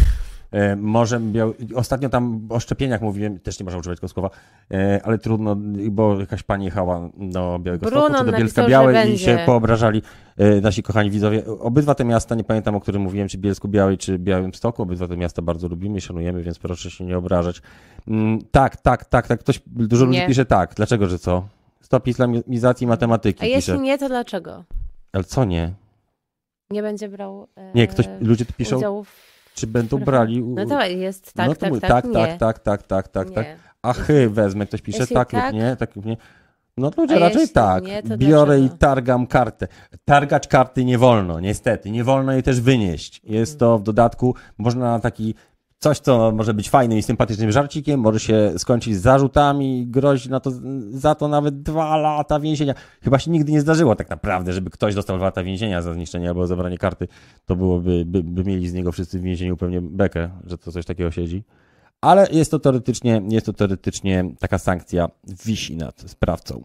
E, 0.53 0.75
może 0.75 1.19
biał... 1.19 1.53
Ostatnio 1.75 2.09
tam 2.09 2.47
o 2.49 2.59
szczepieniach 2.59 3.01
mówiłem, 3.01 3.39
też 3.39 3.59
nie 3.59 3.63
można 3.63 3.79
używać 3.79 3.99
tego 3.99 4.07
słowa, 4.07 4.29
e, 4.71 5.01
ale 5.03 5.17
trudno, 5.17 5.55
bo 5.91 6.19
jakaś 6.19 6.43
pani 6.43 6.65
jechała 6.65 7.09
do 7.17 7.59
Białego 7.59 7.85
Brunon 7.85 8.09
Stoku, 8.09 8.25
czy 8.25 8.31
do 8.31 8.37
Bielska 8.37 8.67
Białej 8.67 8.95
i 8.95 8.99
będzie. 8.99 9.25
się 9.25 9.39
poobrażali 9.45 10.01
e, 10.37 10.61
nasi 10.61 10.83
kochani 10.83 11.11
widzowie. 11.11 11.45
Obydwa 11.59 11.95
te 11.95 12.05
miasta, 12.05 12.35
nie 12.35 12.43
pamiętam 12.43 12.75
o 12.75 12.79
którym 12.79 13.01
mówiłem, 13.01 13.27
czy 13.27 13.37
Bielsku 13.37 13.67
Białej, 13.67 13.97
czy 13.97 14.19
Białym 14.19 14.53
Stoku, 14.53 14.81
obydwa 14.81 15.07
te 15.07 15.17
miasta 15.17 15.41
bardzo 15.41 15.67
lubimy 15.67 15.97
i 15.97 16.01
szanujemy, 16.01 16.43
więc 16.43 16.59
proszę 16.59 16.91
się 16.91 17.05
nie 17.05 17.17
obrażać. 17.17 17.61
Mm, 18.07 18.39
tak, 18.51 18.77
tak, 18.77 19.05
tak, 19.05 19.27
tak, 19.27 19.39
ktoś, 19.39 19.61
dużo 19.67 20.05
ludzi 20.05 20.19
Nie. 20.19 20.27
pisze 20.27 20.45
tak. 20.45 20.73
Dlaczego, 20.75 21.07
że 21.07 21.19
co? 21.19 21.47
Stop 21.81 22.07
islamizacji 22.07 22.87
matematyki 22.87 23.43
A 23.43 23.45
jeśli 23.45 23.73
pisze. 23.73 23.83
nie, 23.83 23.97
to 23.97 24.07
dlaczego? 24.07 24.63
Ale 25.13 25.23
co 25.23 25.45
nie? 25.45 25.73
Nie 26.69 26.81
będzie 26.81 27.09
brał 27.09 27.47
e, 27.55 27.71
Nie, 27.75 27.87
ktoś, 27.87 28.05
ludzie 28.21 28.45
tu 28.45 28.53
piszą, 28.53 28.77
udziału 28.77 29.03
w... 29.03 29.32
czy 29.53 29.67
będą 29.67 29.97
w 29.97 30.03
brali... 30.03 30.43
No 30.43 30.65
to 30.65 30.85
jest 30.85 31.33
tak, 31.33 31.47
no 31.47 31.53
to 31.55 31.59
tak, 31.59 31.69
mówię, 31.69 31.81
tak, 31.81 32.05
tak, 32.13 32.37
tak, 32.37 32.59
tak, 32.59 32.59
tak, 32.59 33.07
tak, 33.07 33.07
tak, 33.07 33.31
tak. 33.35 33.45
Achy 33.81 34.29
wezmę, 34.29 34.65
ktoś 34.65 34.81
pisze 34.81 34.99
Jeśli 34.99 35.15
tak, 35.15 35.31
tak- 35.31 35.53
lub 35.53 35.61
nie, 35.61 35.75
tak 35.75 35.95
lub 35.95 36.05
nie. 36.05 36.17
No 36.77 36.91
ludzie 36.97 37.19
raczej 37.19 37.49
tak. 37.49 37.83
nie, 37.83 38.03
Biorę 38.17 38.57
i 38.57 38.61
dlaczego? 38.61 38.77
targam 38.77 39.27
kartę. 39.27 39.67
Targać 40.05 40.47
karty 40.47 40.85
nie 40.85 40.97
wolno, 40.97 41.39
niestety. 41.39 41.91
Nie 41.91 42.03
wolno 42.03 42.31
jej 42.31 42.43
też 42.43 42.61
wynieść. 42.61 43.21
Jest 43.23 43.59
to 43.59 43.79
w 43.79 43.83
dodatku, 43.83 44.35
można 44.57 44.91
na 44.91 44.99
taki 44.99 45.35
coś, 45.83 45.99
co 45.99 46.31
może 46.31 46.53
być 46.53 46.69
fajnym 46.69 46.97
i 46.97 47.03
sympatycznym 47.03 47.51
żarcikiem, 47.51 47.99
może 47.99 48.19
się 48.19 48.53
skończyć 48.57 48.95
z 48.95 49.01
zarzutami, 49.01 49.87
grozi 49.87 50.29
na 50.29 50.39
to, 50.39 50.51
za 50.89 51.15
to 51.15 51.27
nawet 51.27 51.61
dwa 51.61 51.97
lata 51.97 52.39
więzienia. 52.39 52.73
Chyba 53.01 53.19
się 53.19 53.31
nigdy 53.31 53.51
nie 53.51 53.61
zdarzyło 53.61 53.95
tak 53.95 54.09
naprawdę, 54.09 54.53
żeby 54.53 54.69
ktoś 54.69 54.95
dostał 54.95 55.17
dwa 55.17 55.25
lata 55.25 55.43
więzienia 55.43 55.81
za 55.81 55.93
zniszczenie 55.93 56.29
albo 56.29 56.47
zabranie 56.47 56.77
karty. 56.77 57.07
To 57.45 57.55
byłoby, 57.55 58.05
by, 58.05 58.23
by 58.23 58.43
mieli 58.43 58.69
z 58.69 58.73
niego 58.73 58.91
wszyscy 58.91 59.19
w 59.19 59.21
więzieniu 59.21 59.57
pewnie 59.57 59.81
bekę, 59.81 60.29
że 60.45 60.57
to 60.57 60.71
coś 60.71 60.85
takiego 60.85 61.11
siedzi. 61.11 61.43
Ale 62.01 62.27
jest 62.31 62.51
to 62.51 62.59
teoretycznie, 62.59 63.21
jest 63.29 63.45
to 63.45 63.53
teoretycznie 63.53 64.25
taka 64.39 64.57
sankcja 64.57 65.09
wisi 65.45 65.77
nad 65.77 66.03
sprawcą. 66.07 66.63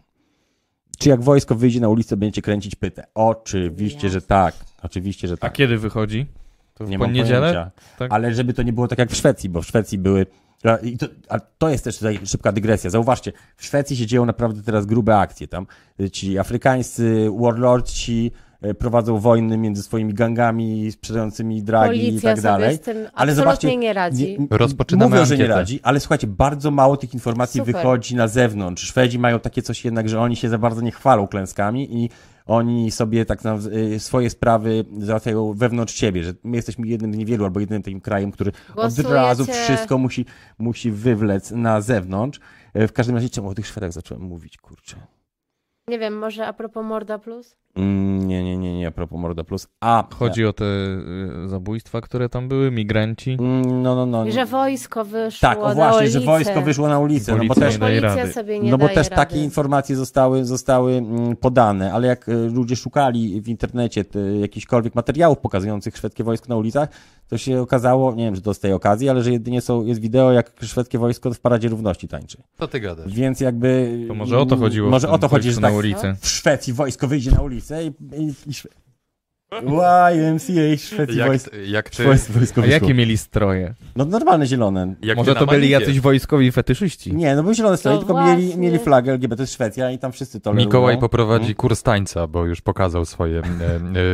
Czy 0.97 1.09
jak 1.09 1.23
wojsko 1.23 1.55
wyjdzie 1.55 1.79
na 1.79 1.89
ulicę, 1.89 2.17
będziecie 2.17 2.41
kręcić 2.41 2.75
pytę? 2.75 3.07
Oczywiście, 3.15 4.09
że 4.09 4.21
tak. 4.21 4.55
Oczywiście, 4.83 5.27
że 5.27 5.33
A 5.33 5.37
tak. 5.37 5.53
kiedy 5.53 5.77
wychodzi? 5.77 6.25
To 6.79 6.85
w 6.85 6.89
Nie 6.89 6.97
mam 6.97 7.07
poniedziałek? 7.07 7.53
pojęcia. 7.53 7.71
Tak? 7.99 8.13
Ale 8.13 8.33
żeby 8.33 8.53
to 8.53 8.63
nie 8.63 8.73
było 8.73 8.87
tak 8.87 8.99
jak 8.99 9.09
w 9.11 9.15
Szwecji, 9.15 9.49
bo 9.49 9.61
w 9.61 9.65
Szwecji 9.67 9.97
były. 9.97 10.25
a, 10.63 10.75
I 10.77 10.97
to, 10.97 11.05
a 11.29 11.39
to 11.39 11.69
jest 11.69 11.83
też 11.83 11.97
tutaj 11.97 12.19
szybka 12.25 12.51
dygresja. 12.51 12.89
Zauważcie, 12.89 13.31
w 13.57 13.65
Szwecji 13.65 13.97
się 13.97 14.05
dzieją 14.05 14.25
naprawdę 14.25 14.61
teraz 14.63 14.85
grube 14.85 15.17
akcje. 15.17 15.47
Tam 15.47 15.67
ci 16.11 16.39
afrykańscy 16.39 17.27
warlordci 17.39 18.31
y, 18.65 18.73
prowadzą 18.73 19.19
wojny 19.19 19.57
między 19.57 19.83
swoimi 19.83 20.13
gangami 20.13 20.91
sprzedającymi 20.91 21.63
dragi 21.63 22.03
i 22.03 22.05
Policja 22.07 22.33
tak 22.33 22.41
dalej. 22.43 22.69
sobie 22.69 22.77
z 22.77 22.85
tym 22.85 22.97
Ale 22.97 23.07
absolutnie 23.07 23.35
zobaczcie, 23.35 23.77
nie 23.77 23.93
radzi. 23.93 24.37
Nie- 24.39 24.57
Rozpoczynamy 24.57 25.09
Mówią, 25.09 25.25
że 25.25 25.37
nie 25.37 25.47
radzi, 25.47 25.79
ale 25.83 25.99
słuchajcie, 25.99 26.27
bardzo 26.27 26.71
mało 26.71 26.97
tych 26.97 27.13
informacji 27.13 27.59
Super. 27.59 27.75
wychodzi 27.75 28.15
na 28.15 28.27
zewnątrz. 28.27 28.83
Szwedzi 28.83 29.19
mają 29.19 29.39
takie 29.39 29.61
coś 29.61 29.85
jednak, 29.85 30.09
że 30.09 30.19
oni 30.21 30.35
się 30.35 30.49
za 30.49 30.57
bardzo 30.57 30.81
nie 30.81 30.91
chwalą 30.91 31.27
klęskami 31.27 32.03
i 32.03 32.09
oni 32.49 32.91
sobie 32.91 33.25
tak 33.25 33.43
na, 33.43 33.57
y, 33.93 33.99
swoje 33.99 34.29
sprawy 34.29 34.85
załatwiają 34.97 35.53
wewnątrz 35.53 35.93
siebie, 35.95 36.23
że 36.23 36.33
my 36.43 36.55
jesteśmy 36.55 36.87
jednym 36.87 37.13
z 37.13 37.17
niewielu 37.17 37.43
albo 37.45 37.59
jedynym 37.59 37.83
takim 37.83 38.01
krajem, 38.01 38.31
który 38.31 38.51
od 38.69 38.75
Głosujecie- 38.75 39.13
razu 39.13 39.45
wszystko 39.45 39.97
musi, 39.97 40.25
musi 40.59 40.91
wywlec 40.91 41.51
na 41.51 41.81
zewnątrz. 41.81 42.39
E, 42.73 42.87
W 42.87 42.93
każdym 42.93 43.15
razie, 43.15 43.29
czemu 43.29 43.49
o 43.49 43.55
tych 43.55 43.67
Szwedach 43.67 43.91
zacząłem 43.91 44.23
mówić, 44.23 44.57
kurczę? 44.57 44.95
Nie 45.87 45.99
wiem, 45.99 46.17
może 46.17 46.47
a 46.47 46.53
propos 46.53 46.85
Morda 46.85 47.19
Plus? 47.19 47.55
Mm, 47.75 48.27
nie, 48.27 48.43
nie, 48.43 48.57
nie, 48.57 48.68
nie, 48.79 48.87
a 48.87 48.91
propos 48.91 49.19
Morda 49.19 49.43
Plus. 49.43 49.67
A, 49.81 50.07
Chodzi 50.15 50.45
o 50.45 50.53
te 50.53 50.65
y, 50.65 51.47
zabójstwa, 51.47 52.01
które 52.01 52.29
tam 52.29 52.47
były, 52.47 52.71
migranci. 52.71 53.37
Mm, 53.39 53.81
no, 53.83 53.95
no, 53.95 54.05
no. 54.05 54.25
I 54.25 54.31
że 54.31 54.45
wojsko 54.45 55.05
wyszło 55.05 55.49
Tak, 55.49 55.59
o 55.59 55.67
na 55.67 55.73
właśnie, 55.75 55.99
ulicę. 55.99 56.19
że 56.19 56.25
wojsko 56.25 56.61
wyszło 56.61 56.87
na 56.87 56.99
ulicę, 56.99 57.35
no 57.35 57.43
bo 57.45 57.55
też 57.55 57.77
daje 57.77 57.99
rady. 58.01 58.33
sobie 58.33 58.59
nie 58.59 58.71
no 58.71 58.77
bo 58.77 58.87
też 58.87 58.95
rady. 58.95 59.15
takie 59.15 59.43
informacje 59.43 59.95
zostały, 59.95 60.45
zostały 60.45 60.93
mm, 60.93 61.35
podane, 61.35 61.93
ale 61.93 62.07
jak 62.07 62.29
y, 62.29 62.49
ludzie 62.49 62.75
szukali 62.75 63.41
w 63.41 63.47
internecie 63.49 64.03
te, 64.05 64.19
jakichkolwiek 64.37 64.95
materiałów 64.95 65.37
pokazujących 65.37 65.97
szwedzkie 65.97 66.23
wojsko 66.23 66.45
na 66.49 66.55
ulicach, 66.55 66.89
to 67.29 67.37
się 67.37 67.61
okazało, 67.61 68.15
nie 68.15 68.25
wiem, 68.25 68.35
czy 68.35 68.41
to 68.41 68.53
z 68.53 68.59
tej 68.59 68.73
okazji, 68.73 69.09
ale 69.09 69.23
że 69.23 69.31
jedynie 69.31 69.61
są, 69.61 69.85
jest 69.85 70.01
wideo, 70.01 70.31
jak 70.31 70.51
szwedzkie 70.61 70.99
wojsko 70.99 71.33
w 71.33 71.39
paradzie 71.39 71.69
równości 71.69 72.07
tańczy. 72.07 72.37
Co 72.59 72.67
ty 72.67 72.79
gadasz? 72.79 73.13
Więc 73.13 73.39
jakby... 73.39 73.99
To 74.07 74.15
może 74.15 74.39
o 74.39 74.45
to 74.45 74.57
chodziło. 74.57 74.89
Może 74.89 75.09
o 75.09 75.17
to 75.17 75.27
chodzi, 75.27 75.51
że 75.51 75.61
na 75.61 75.67
tak 75.67 75.77
ulicę. 75.77 76.15
w 76.19 76.27
Szwecji 76.27 76.73
wojsko 76.73 77.07
wyjdzie 77.07 77.31
na 77.31 77.41
ulicę 77.41 77.83
i... 77.83 77.87
i, 77.87 78.27
i. 78.47 78.53
YMCA 79.51 80.77
Szwecji 80.77 81.17
Jak, 81.17 81.27
wojsko, 81.27 81.51
jak 81.65 81.89
ty, 81.89 82.03
A 82.63 82.65
jakie 82.65 82.93
mieli 82.93 83.17
stroje? 83.17 83.73
No 83.95 84.05
normalne 84.05 84.45
zielone. 84.45 84.93
jak 85.01 85.17
Może 85.17 85.35
to 85.35 85.45
byli 85.45 85.69
jacyś 85.69 85.99
wojskowi 85.99 86.51
fetyszyści? 86.51 87.15
Nie, 87.15 87.35
no 87.35 87.43
były 87.43 87.55
zielone 87.55 87.77
stroje, 87.77 87.97
To 87.97 88.03
tylko 88.05 88.25
mieli, 88.25 88.43
właśnie. 88.45 88.61
mieli 88.61 88.79
flagę 88.79 89.11
LGBT, 89.11 89.35
to 89.37 89.43
jest 89.43 89.53
Szwecja 89.53 89.91
i 89.91 89.99
tam 89.99 90.11
wszyscy 90.11 90.39
to 90.39 90.53
Mikołaj 90.53 90.93
lubią. 90.95 91.01
poprowadzi 91.01 91.41
Mhm. 91.41 91.55
kurs 91.55 91.83
tańca, 91.83 92.27
bo 92.27 92.45
już 92.45 92.61
pokazał 92.61 93.05
swoje 93.05 93.39
e, 93.39 93.43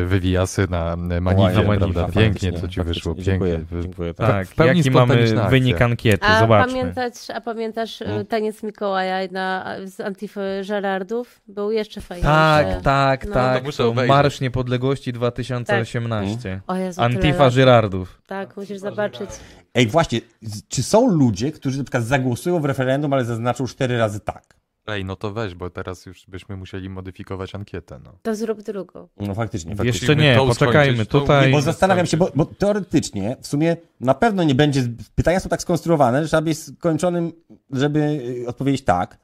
e, 0.01 0.05
wywijasy 0.05 0.67
na 0.69 0.93
e, 0.93 0.97
Manifie, 1.21 1.53
na 1.61 1.63
Manifie, 1.63 1.93
prawda? 1.93 2.07
Pięknie 2.21 2.51
to 2.51 2.67
ci 2.67 2.81
wyszło, 2.83 3.15
pięknie. 3.15 3.33
dziękuję. 3.81 4.13
Tak, 4.13 4.47
Tak, 4.47 4.67
jaki 4.67 4.91
mamy 4.91 5.25
wynik 5.49 5.81
ankiety? 5.81 6.25
A 6.25 6.39
Zobaczmy. 6.39 6.73
pamiętać, 6.79 7.13
a 7.33 7.41
pamiętasz 7.41 7.99
No. 8.07 8.19
y, 8.19 8.25
taniec 8.25 8.63
Mikołaja 8.63 9.17
na, 9.31 9.75
z 9.85 9.99
Antify 9.99 10.63
Żerardów? 10.63 11.41
Był 11.47 11.71
jeszcze 11.71 12.01
fajniejszy. 12.01 12.27
Tak, 12.29 12.81
tak, 12.81 13.27
No. 13.27 13.33
tak. 13.33 13.63
Obejrzeć. 13.79 14.07
Marsz 14.09 14.41
Niepodległości 14.41 15.13
2018. 15.31 16.61
O 16.67 16.75
Jezu, 16.75 17.01
Antifa. 17.01 17.49
Żyrardów. 17.49 18.21
Tak, 18.27 18.57
musisz 18.57 18.77
zobaczyć. 18.77 19.29
Ej, 19.73 19.87
właśnie, 19.87 20.21
czy 20.67 20.83
są 20.83 21.07
ludzie, 21.09 21.51
którzy 21.51 21.77
na 21.77 21.83
przykład 21.83 22.03
zagłosują 22.03 22.59
w 22.59 22.65
referendum, 22.65 23.13
ale 23.13 23.25
zaznaczą 23.25 23.67
cztery 23.67 23.97
razy 23.97 24.19
tak? 24.19 24.55
Ej, 24.87 25.05
no 25.05 25.15
to 25.15 25.31
weź, 25.31 25.55
bo 25.55 25.69
teraz 25.69 26.05
już 26.05 26.25
byśmy 26.27 26.57
musieli 26.57 26.89
modyfikować 26.89 27.55
ankietę. 27.55 27.99
No. 28.03 28.11
To 28.21 28.35
zrób 28.35 28.61
drugą. 28.61 29.07
No 29.17 29.35
faktycznie. 29.35 29.75
faktycznie. 29.75 30.07
Jeszcze 30.07 30.15
nie, 30.15 30.35
to 30.35 30.47
poczekajmy. 30.47 31.05
Tutaj 31.05 31.47
Nie, 31.47 31.51
bo 31.51 31.61
zastanawiam 31.61 32.05
się, 32.05 32.17
bo, 32.17 32.31
bo 32.35 32.45
teoretycznie 32.45 33.37
w 33.41 33.47
sumie 33.47 33.77
na 33.99 34.13
pewno 34.13 34.43
nie 34.43 34.55
będzie, 34.55 34.83
pytania 35.15 35.39
są 35.39 35.49
tak 35.49 35.61
skonstruowane, 35.61 36.21
że 36.21 36.27
trzeba 36.27 36.41
być 36.41 36.59
skończonym, 36.59 37.33
żeby 37.71 37.99
y, 37.99 38.47
odpowiedzieć 38.47 38.83
tak, 38.83 39.17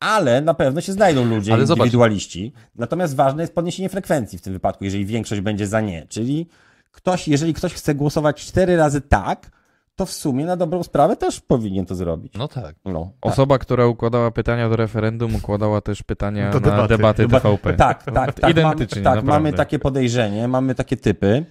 ale 0.00 0.40
na 0.40 0.54
pewno 0.54 0.80
się 0.80 0.92
znajdą 0.92 1.24
ludzie, 1.24 1.52
Ale 1.52 1.66
zobacz. 1.66 1.78
indywidualiści. 1.78 2.52
Natomiast 2.74 3.16
ważne 3.16 3.42
jest 3.42 3.54
podniesienie 3.54 3.88
frekwencji 3.88 4.38
w 4.38 4.42
tym 4.42 4.52
wypadku, 4.52 4.84
jeżeli 4.84 5.06
większość 5.06 5.40
będzie 5.40 5.66
za 5.66 5.80
nie. 5.80 6.06
Czyli 6.08 6.46
ktoś, 6.92 7.28
jeżeli 7.28 7.54
ktoś 7.54 7.74
chce 7.74 7.94
głosować 7.94 8.44
cztery 8.46 8.76
razy 8.76 9.00
tak, 9.00 9.50
to 9.96 10.06
w 10.06 10.12
sumie 10.12 10.44
na 10.44 10.56
dobrą 10.56 10.82
sprawę 10.82 11.16
też 11.16 11.40
powinien 11.40 11.86
to 11.86 11.94
zrobić. 11.94 12.32
no 12.34 12.48
tak. 12.48 12.74
No, 12.84 13.10
tak. 13.20 13.32
osoba, 13.32 13.58
która 13.58 13.86
układała 13.86 14.30
pytania 14.30 14.68
do 14.68 14.76
referendum, 14.76 15.34
układała 15.34 15.80
też 15.80 16.02
pytania 16.02 16.50
Do 16.50 16.60
na 16.60 16.88
debaty. 16.88 17.22
debaty 17.22 17.28
TVP. 17.28 17.72
Tak, 17.74 18.04
tak, 18.04 18.34
tak. 18.34 18.50
Identycznie, 18.50 19.02
Mamy, 19.02 19.04
tak, 19.04 19.14
naprawdę. 19.14 19.22
mamy 19.30 19.52
takie 19.52 19.78
podejrzenie, 19.78 20.48
mamy 20.48 20.74
takie 20.74 20.96
typy. 20.96 21.44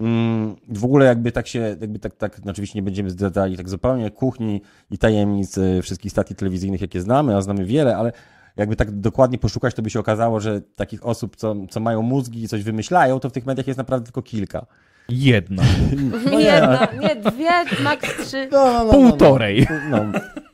Mm, 0.00 0.56
W 0.68 0.84
ogóle 0.84 1.06
jakby 1.06 1.32
tak 1.32 1.46
się, 1.46 1.58
jakby 1.80 1.98
tak, 1.98 2.14
tak, 2.14 2.44
no 2.44 2.50
oczywiście 2.50 2.78
nie 2.78 2.82
będziemy 2.82 3.10
zdradzali 3.10 3.56
tak 3.56 3.68
zupełnie 3.68 4.10
kuchni 4.10 4.62
i 4.90 4.98
tajemnic 4.98 5.58
e, 5.58 5.82
wszystkich 5.82 6.12
stacji 6.12 6.36
telewizyjnych, 6.36 6.80
jakie 6.80 7.00
znamy, 7.00 7.36
a 7.36 7.40
znamy 7.42 7.64
wiele, 7.64 7.96
ale 7.96 8.12
jakby 8.56 8.76
tak 8.76 8.90
dokładnie 8.90 9.38
poszukać, 9.38 9.74
to 9.74 9.82
by 9.82 9.90
się 9.90 10.00
okazało, 10.00 10.40
że 10.40 10.60
takich 10.60 11.06
osób, 11.06 11.36
co, 11.36 11.54
co 11.70 11.80
mają 11.80 12.02
mózgi 12.02 12.42
i 12.42 12.48
coś 12.48 12.62
wymyślają, 12.62 13.20
to 13.20 13.28
w 13.28 13.32
tych 13.32 13.46
mediach 13.46 13.66
jest 13.66 13.78
naprawdę 13.78 14.04
tylko 14.04 14.22
kilka. 14.22 14.66
Jedna. 15.08 15.62
No 16.32 16.38
nie, 16.40 16.62
ale- 16.62 16.88
no, 16.96 17.02
nie, 17.02 17.16
dwie, 17.16 17.50
max 17.84 18.26
trzy. 18.26 18.48
No, 18.52 18.64
no, 18.72 18.84
no, 18.84 18.92
Półtorej. 18.92 19.66
No, 19.90 20.04
no. 20.04 20.18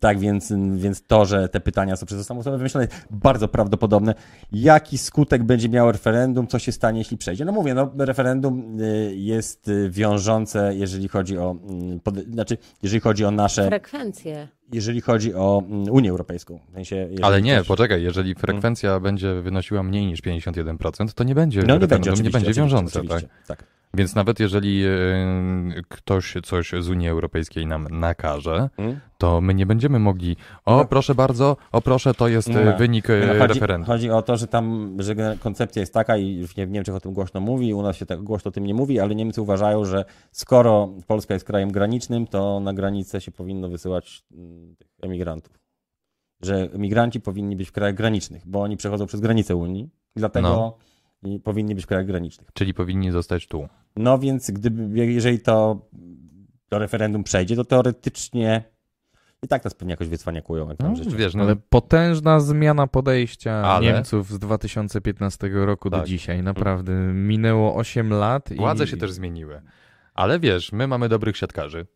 Tak, 0.00 0.18
więc, 0.18 0.52
więc 0.76 1.06
to, 1.06 1.24
że 1.24 1.48
te 1.48 1.60
pytania 1.60 1.96
są 1.96 2.06
przez 2.06 2.26
samą 2.26 2.40
osobę 2.40 2.56
wymyślone, 2.56 2.88
bardzo 3.10 3.48
prawdopodobne. 3.48 4.14
Jaki 4.52 4.98
skutek 4.98 5.42
będzie 5.42 5.68
miało 5.68 5.92
referendum? 5.92 6.46
Co 6.46 6.58
się 6.58 6.72
stanie, 6.72 6.98
jeśli 6.98 7.16
przejdzie? 7.16 7.44
No 7.44 7.52
mówię, 7.52 7.74
no, 7.74 7.90
referendum 7.98 8.80
y, 8.80 9.14
jest 9.16 9.68
y, 9.68 9.90
wiążące, 9.90 10.74
jeżeli 10.74 11.08
chodzi 11.08 11.38
o, 11.38 11.56
pod, 12.02 12.18
znaczy, 12.18 12.58
jeżeli 12.82 13.00
chodzi 13.00 13.24
o 13.24 13.30
nasze, 13.30 13.68
Frekwencje. 13.68 14.48
Jeżeli 14.72 15.00
chodzi 15.00 15.34
o 15.34 15.62
mm, 15.68 15.90
Unię 15.90 16.10
Europejską. 16.10 16.58
W 16.70 16.74
sensie, 16.74 17.08
Ale 17.22 17.42
nie, 17.42 17.54
ktoś- 17.54 17.68
poczekaj, 17.68 18.02
jeżeli 18.02 18.34
frekwencja 18.34 19.00
będzie 19.00 19.34
wynosiła 19.42 19.82
mniej 19.82 20.06
niż 20.06 20.22
51%, 20.22 21.12
to 21.14 21.24
nie 21.24 21.34
będzie 21.34 21.62
No 21.62 21.78
nie 21.78 21.86
będzie, 21.86 22.10
nie 22.22 22.30
będzie 22.30 22.52
wiążące, 22.52 23.00
oczywiście, 23.00 23.28
tak? 23.46 23.58
tak. 23.58 23.66
Więc 23.96 24.14
nawet 24.14 24.40
jeżeli 24.40 24.84
e, 24.84 24.90
ktoś 25.88 26.34
coś 26.44 26.72
z 26.80 26.88
Unii 26.88 27.08
Europejskiej 27.08 27.66
nam 27.66 27.86
nakaże, 27.90 28.68
Mm? 28.78 29.00
to 29.18 29.40
my 29.40 29.54
nie 29.54 29.66
będziemy 29.66 29.98
mogli, 29.98 30.36
o 30.64 30.76
No. 30.76 30.84
proszę 30.84 31.14
bardzo, 31.14 31.56
o 31.72 31.80
proszę, 31.80 32.14
to 32.14 32.28
jest 32.28 32.48
Nie. 32.48 32.74
wynik 32.78 33.08
No, 33.08 33.38
chodzi, 33.38 33.54
referendum. 33.54 33.86
chodzi 33.86 34.10
o 34.10 34.22
to, 34.22 34.36
że 34.36 34.46
tam 34.46 34.96
że 34.98 35.14
koncepcja 35.40 35.80
jest 35.80 35.94
taka 35.94 36.16
i 36.16 36.36
już 36.36 36.56
nie, 36.56 36.66
w 36.66 36.70
Niemczech 36.70 36.94
o 36.94 37.00
tym 37.00 37.12
głośno 37.12 37.40
mówi, 37.40 37.74
u 37.74 37.82
nas 37.82 37.96
się 37.96 38.06
tak 38.06 38.22
głośno 38.22 38.48
o 38.48 38.52
tym 38.52 38.66
nie 38.66 38.74
mówi, 38.74 39.00
ale 39.00 39.14
Niemcy 39.14 39.42
uważają, 39.42 39.84
że 39.84 40.04
skoro 40.32 40.88
Polska 41.06 41.34
jest 41.34 41.46
krajem 41.46 41.72
granicznym, 41.72 42.26
to 42.26 42.60
na 42.60 42.72
granicę 42.72 43.20
się 43.20 43.30
powinno 43.32 43.68
wysyłać 43.68 44.24
mm, 44.32 44.53
tych 44.78 44.88
emigrantów. 45.02 45.58
Że 46.42 46.56
emigranci 46.56 47.20
powinni 47.20 47.56
być 47.56 47.68
w 47.68 47.72
krajach 47.72 47.94
granicznych, 47.94 48.42
bo 48.46 48.62
oni 48.62 48.76
przechodzą 48.76 49.06
przez 49.06 49.20
granicę 49.20 49.56
Unii, 49.56 49.90
dlatego 50.16 50.48
No. 51.22 51.30
i 51.30 51.40
powinni 51.40 51.74
być 51.74 51.84
w 51.84 51.86
krajach 51.86 52.06
granicznych. 52.06 52.48
Czyli 52.52 52.74
powinni 52.74 53.10
zostać 53.10 53.46
tu. 53.46 53.68
No 53.96 54.18
więc 54.18 54.50
gdyby, 54.50 55.06
jeżeli 55.12 55.40
to, 55.40 55.86
to 56.68 56.78
referendum 56.78 57.24
przejdzie, 57.24 57.56
to 57.56 57.64
teoretycznie 57.64 58.64
i 59.42 59.48
tak 59.48 59.64
nas 59.64 59.74
pewnie 59.74 59.92
jakoś 59.92 60.08
wycwaniakują. 60.08 60.68
Jak 60.68 60.78
No, 60.80 60.96
życie. 60.96 61.16
wiesz, 61.16 61.34
no, 61.34 61.42
Ale 61.42 61.56
potężna 61.56 62.40
zmiana 62.40 62.86
podejścia 62.86 63.52
Ale- 63.52 63.86
Niemców 63.92 64.30
z 64.32 64.38
2015 64.38 65.48
roku 65.66 65.90
do 65.90 65.96
Tak. 65.98 66.06
dzisiaj. 66.06 66.42
Naprawdę 66.42 66.92
minęło 67.14 67.74
8 67.76 68.10
lat. 68.10 68.50
i- 68.50 68.54
władze 68.56 68.86
się 68.86 68.96
też 68.96 69.12
zmieniły. 69.12 69.62
Ale 70.14 70.40
wiesz, 70.40 70.72
my 70.72 70.86
mamy 70.86 71.08
dobrych 71.08 71.36
siatkarzy. 71.36 71.86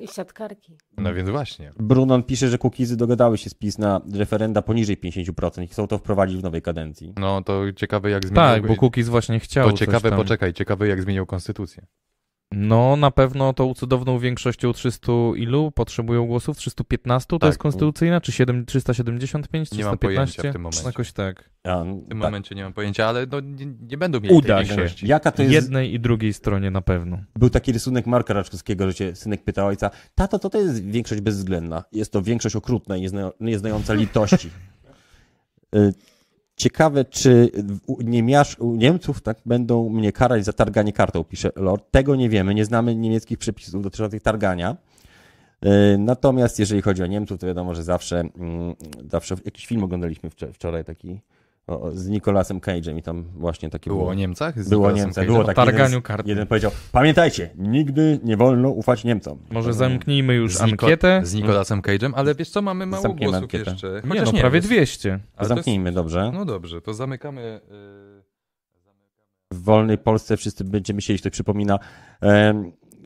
I 0.00 0.08
siatkarki. 0.08 0.76
No 0.96 1.14
więc 1.14 1.30
właśnie. 1.30 1.72
Brunon 1.78 2.22
pisze, 2.22 2.48
że 2.48 2.58
Kukizy 2.58 2.96
dogadały 2.96 3.38
się 3.38 3.50
z 3.50 3.54
PiS 3.54 3.78
na 3.78 4.00
referenda 4.14 4.62
poniżej 4.62 4.98
50% 4.98 5.62
i 5.62 5.68
chcą 5.68 5.86
to 5.86 5.98
wprowadzić 5.98 6.38
w 6.38 6.42
nowej 6.42 6.62
kadencji. 6.62 7.12
No 7.16 7.42
to 7.42 7.72
ciekawe 7.76 8.10
jak 8.10 8.22
zmienił... 8.22 8.36
Tak, 8.36 8.66
bo 8.66 8.76
Kukiz 8.76 9.08
właśnie 9.08 9.40
chciał. 9.40 9.64
To 9.64 9.70
coś 9.70 9.80
ciekawe, 9.80 10.10
tam. 10.10 10.18
poczekaj, 10.18 10.52
ciekawe 10.52 10.88
jak 10.88 11.02
zmienił 11.02 11.26
konstytucję. 11.26 11.86
No, 12.56 12.96
na 12.96 13.10
pewno 13.10 13.52
tą 13.52 13.74
cudowną 13.74 14.18
większością 14.18 14.72
300 14.72 15.12
ilu 15.36 15.70
potrzebują 15.70 16.26
głosów? 16.26 16.56
315 16.56 17.26
to 17.28 17.38
Tak. 17.38 17.46
jest 17.46 17.58
konstytucyjna? 17.58 18.20
Czy 18.20 18.32
7, 18.32 18.66
375? 18.66 19.72
Nie 19.72 19.84
mam 19.84 19.98
315? 19.98 19.98
pojęcia 19.98 20.50
w 20.50 20.52
tym 20.52 20.62
momencie. 20.62 20.86
Jakoś 20.86 21.12
tak. 21.12 21.50
A, 21.64 21.84
W 21.84 21.84
tym 21.84 22.08
tak. 22.08 22.18
momencie 22.18 22.54
nie 22.54 22.62
mam 22.62 22.72
pojęcia, 22.72 23.06
ale 23.06 23.26
no, 23.32 23.40
nie, 23.40 23.66
nie 23.66 23.98
będą 23.98 24.20
mieli 24.20 24.34
Uda 24.34 24.56
tej 24.56 24.66
się. 24.66 24.76
większości. 24.76 25.06
Jaka 25.08 25.32
to 25.32 25.42
jest... 25.42 25.54
Jednej 25.54 25.94
i 25.94 26.00
drugiej 26.00 26.32
stronie 26.32 26.70
na 26.70 26.80
pewno. 26.82 27.18
Był 27.38 27.50
taki 27.50 27.72
rysunek 27.72 28.06
Marka 28.06 28.34
Raczkowskiego, 28.34 28.86
że 28.86 28.94
cię 28.94 29.16
synek 29.16 29.44
pyta 29.44 29.66
ojca, 29.66 29.90
tato, 30.14 30.38
to 30.38 30.50
to 30.50 30.58
jest 30.58 30.84
większość 30.84 31.20
bezwzględna. 31.20 31.84
Jest 31.92 32.12
to 32.12 32.22
większość 32.22 32.56
okrutna 32.56 32.96
i 32.96 33.00
niezna, 33.00 33.30
nieznająca 33.40 33.94
litości. 33.94 34.50
Ciekawe, 36.56 37.04
czy 37.04 37.50
niemiasz, 38.04 38.56
Niemców 38.60 39.22
tak 39.22 39.38
będą 39.46 39.88
mnie 39.88 40.12
karać 40.12 40.44
za 40.44 40.52
targanie 40.52 40.92
kartą, 40.92 41.24
pisze 41.24 41.50
Lord. 41.56 41.90
Tego 41.90 42.16
nie 42.16 42.28
wiemy, 42.28 42.54
nie 42.54 42.64
znamy 42.64 42.94
niemieckich 42.96 43.38
przepisów 43.38 43.82
dotyczących 43.82 44.22
targania. 44.22 44.76
Y, 45.64 45.98
Natomiast 45.98 46.58
jeżeli 46.58 46.82
chodzi 46.82 47.02
o 47.02 47.06
Niemców, 47.06 47.40
to 47.40 47.46
wiadomo, 47.46 47.74
że 47.74 47.82
zawsze, 47.82 48.20
mm, 48.20 48.74
zawsze 49.10 49.34
jakiś 49.44 49.66
film 49.66 49.84
oglądaliśmy 49.84 50.30
wczor- 50.30 50.52
wczoraj 50.52 50.84
taki 50.84 51.20
o, 51.66 51.90
z 51.90 52.08
Nicolasem 52.08 52.60
Cage'em 52.60 52.98
i 52.98 53.02
tam 53.02 53.24
właśnie 53.36 53.70
takie 53.70 53.90
Było 53.90 54.08
o 54.08 54.14
Niemcach? 54.14 54.62
Z 54.64 54.68
Było 54.68 54.88
o 54.88 54.92
Niemcach, 54.92 55.24
Cage'em? 55.24 55.26
było 55.26 55.44
tak. 55.44 55.56
targaniu 55.56 55.84
jeden, 55.84 56.00
z- 56.00 56.04
kart. 56.04 56.26
Jeden 56.26 56.46
powiedział, 56.46 56.70
pamiętajcie, 56.92 57.50
nigdy 57.56 58.20
nie 58.24 58.36
wolno 58.36 58.68
ufać 58.70 59.04
Niemcom. 59.04 59.38
Może 59.50 59.72
zamknijmy 59.72 60.34
już 60.34 60.56
Z 60.56 60.60
ankietę? 60.60 61.20
Z 61.24 61.34
Nicolasem 61.34 61.82
Cage'em, 61.82 62.12
ale 62.14 62.34
wiesz 62.34 62.50
co, 62.50 62.62
mamy 62.62 62.86
mało 62.86 63.02
Zamkniemy 63.02 63.30
głosów 63.32 63.42
ankietę. 63.44 63.70
jeszcze. 63.70 64.00
Nie, 64.04 64.08
Chociaż 64.10 64.32
no 64.32 64.38
prawie 64.38 64.56
jest- 64.56 64.68
200. 64.68 65.10
ale 65.12 65.18
to 65.36 65.42
jest- 65.42 65.48
Zamknijmy, 65.48 65.92
dobrze. 65.92 66.30
No 66.34 66.44
dobrze, 66.44 66.80
to 66.80 66.94
zamykamy... 66.94 67.60
y, 68.20 68.24
W 69.52 69.62
wolnej 69.62 69.98
Polsce 69.98 70.36
wszyscy 70.36 70.64
będziemy 70.64 71.02
siedzieć, 71.02 71.22
to 71.22 71.30
przypomina 71.30 71.78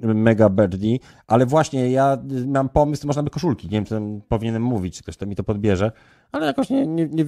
Mega 0.02 0.50
Birdie, 0.50 0.98
ale 1.26 1.46
właśnie 1.46 1.90
ja 1.90 2.18
y, 2.42 2.46
mam 2.46 2.68
pomysł, 2.68 3.06
można 3.06 3.22
by 3.22 3.30
koszulki, 3.30 3.66
nie 3.66 3.70
wiem, 3.72 3.84
czy 3.84 4.00
powinienem 4.28 4.62
mówić, 4.62 4.96
czy 4.96 5.02
ktoś 5.02 5.16
to 5.16 5.26
mi 5.26 5.36
to 5.36 5.44
podbierze, 5.44 5.92
ale 6.32 6.46
jakoś 6.46 6.70
nie, 6.70 6.86
nie, 6.86 7.06
nie 7.06 7.24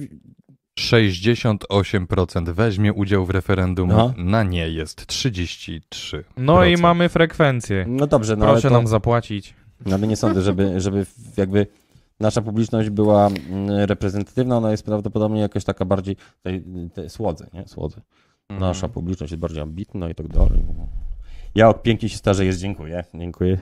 68% 0.79 2.53
weźmie 2.53 2.93
udział 2.93 3.25
w 3.25 3.29
referendum, 3.29 3.89
No. 3.89 4.13
na 4.17 4.43
nie 4.43 4.69
jest 4.69 5.05
33%. 5.05 6.23
No 6.37 6.65
i 6.65 6.77
mamy 6.77 7.09
frekwencję. 7.09 7.85
no 7.87 8.07
dobrze, 8.07 8.35
no 8.35 8.45
Proszę 8.45 8.67
ale, 8.67 8.75
to, 8.75 8.81
nam 8.81 8.87
zapłacić. 8.87 9.53
no 9.85 9.95
ale 9.95 10.07
nie 10.07 10.15
sądzę, 10.17 10.41
żeby, 10.41 10.81
żeby 10.81 11.05
jakby 11.37 11.67
nasza 12.19 12.41
publiczność 12.41 12.89
była 12.89 13.27
mm, 13.27 13.69
reprezentatywna, 13.69 14.57
ona 14.57 14.71
jest 14.71 14.85
prawdopodobnie 14.85 15.41
jakaś 15.41 15.63
taka 15.63 15.85
bardziej, 15.85 16.15
te, 16.43 16.51
te 16.93 17.09
słodze, 17.09 17.47
nie, 17.53 17.67
słodze. 17.67 18.01
Mhm. 18.49 18.69
Nasza 18.69 18.89
publiczność 18.89 19.31
jest 19.31 19.41
bardziej 19.41 19.61
ambitna 19.61 20.09
i 20.09 20.15
tak 20.15 20.27
dalej. 20.27 20.63
Ja 21.55 21.69
ok, 21.69 21.81
pięknie 21.81 22.09
się 22.09 22.17
starzejesz, 22.17 22.55
dziękuję, 22.57 23.03
dziękuję. 23.13 23.57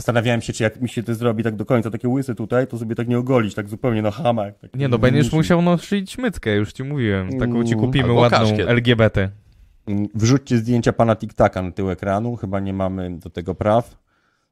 Zastanawiałem 0.00 0.40
się, 0.40 0.52
czy 0.52 0.62
jak 0.62 0.80
mi 0.80 0.88
się 0.88 1.02
to 1.02 1.14
zrobi 1.14 1.42
tak 1.44 1.56
do 1.56 1.64
końca, 1.64 1.90
takie 1.90 2.08
łysy 2.08 2.34
tutaj, 2.34 2.66
to 2.66 2.78
sobie 2.78 2.94
tak 2.94 3.08
nie 3.08 3.18
ogolić, 3.18 3.54
tak 3.54 3.68
zupełnie 3.68 4.02
na 4.02 4.10
hamak. 4.10 4.58
Tak 4.58 4.74
Nie 4.76 4.88
no, 4.88 4.98
będziesz 4.98 5.26
musi. 5.26 5.36
musiał 5.36 5.62
nosić 5.62 6.18
mytkę, 6.18 6.54
już 6.56 6.72
ci 6.72 6.84
mówiłem. 6.84 7.38
Taką 7.38 7.64
ci 7.64 7.72
Mm, 7.74 7.84
kupimy 7.86 8.04
albo 8.04 8.20
ładną 8.20 8.38
kaszkiet. 8.38 8.68
LGBT. 8.68 9.30
Mm, 9.86 10.08
Wrzućcie 10.14 10.58
zdjęcia 10.58 10.92
pana 10.92 11.16
TikTaka 11.16 11.62
na 11.62 11.70
tył 11.70 11.90
ekranu, 11.90 12.36
chyba 12.36 12.60
nie 12.60 12.72
mamy 12.72 13.18
do 13.18 13.30
tego 13.30 13.54
praw. 13.54 13.96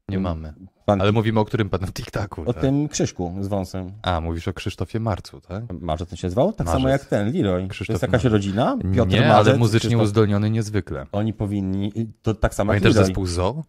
Nie 0.09 0.19
mamy. 0.19 0.53
Pan 0.87 1.01
Ale 1.01 1.13
mówimy 1.13 1.41
o 1.41 1.45
którym 1.45 1.69
panu 1.71 1.87
TikTaku, 1.87 2.43
o 2.47 2.53
tak? 2.53 2.63
tym 2.63 2.89
Krzyżku 2.89 3.35
z 3.41 3.49
wąsem. 3.49 3.93
A, 4.03 4.21
mówisz 4.21 4.49
o 4.49 4.53
Krzysztofie 4.53 5.01
Marcu, 5.01 5.41
tak? 5.41 5.65
Marzec 5.81 6.09
ten 6.09 6.17
się 6.17 6.31
zwał? 6.31 6.53
Tak 6.53 6.67
Marzec. 6.67 6.73
samo 6.83 6.89
jak 6.89 7.05
ten, 7.05 7.33
Leroy. 7.33 7.69
Krzysztof 7.69 7.87
to 7.87 7.93
jest 7.93 8.03
jakaś 8.03 8.13
Marzec. 8.13 8.33
rodzina? 8.33 8.77
Piotr 8.95 9.11
nie, 9.13 9.21
Marzec, 9.21 9.49
ale 9.49 9.57
muzycznie 9.59 9.91
Krzysztof- 9.97 10.03
uzdolniony 10.03 10.51
niezwykle. 10.51 11.07
Oni 11.13 11.33
powinni, 11.33 11.93
to 12.23 12.35
tak 12.35 12.55
samo 12.55 12.73
jak 12.73 12.83
Pamiętasz 12.83 12.95
Leroy. 12.97 13.07
zespół 13.07 13.27
ZO? 13.27 13.63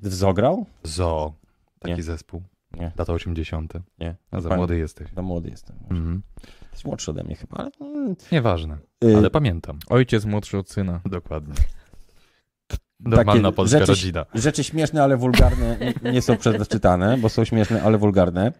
Wzograł? 0.00 0.66
ZO. 0.84 1.32
Taki 1.78 1.94
Nie. 1.96 2.02
zespół. 2.02 2.42
Nie. 2.80 2.92
Lata 2.98 3.12
80. 3.12 3.72
Nie. 3.98 4.16
A 4.30 4.40
za 4.40 4.56
młody 4.56 4.78
jesteś. 4.78 5.08
Za 5.16 5.22
młody 5.22 5.50
jestem. 5.50 5.76
Mhm. 5.90 6.22
Jesteś 6.62 6.84
młodszy 6.84 7.10
ode 7.10 7.24
mnie 7.24 7.36
chyba, 7.36 7.56
ale... 7.56 7.70
mm, 7.80 8.14
Nieważne, 8.32 8.78
y, 9.04 9.16
ale 9.16 9.30
pamiętam. 9.30 9.78
Ojciec 9.88 10.24
młodszy 10.24 10.58
od 10.58 10.70
syna. 10.70 11.00
Dokładnie. 11.04 11.54
Normalna 13.00 13.52
polska 13.52 13.78
rzeczy, 13.78 13.92
rodzina. 13.92 14.26
Rzeczy 14.34 14.64
śmieszne, 14.64 15.02
ale 15.02 15.16
wulgarne 15.16 15.76
nie- 16.12 16.22
są 16.22 16.36
przez 16.36 16.58
nas 16.58 16.68
czytane, 16.68 17.18
bo 17.18 17.28
są 17.28 17.44
śmieszne, 17.44 17.82
ale 17.82 17.98
wulgarne. 17.98 18.52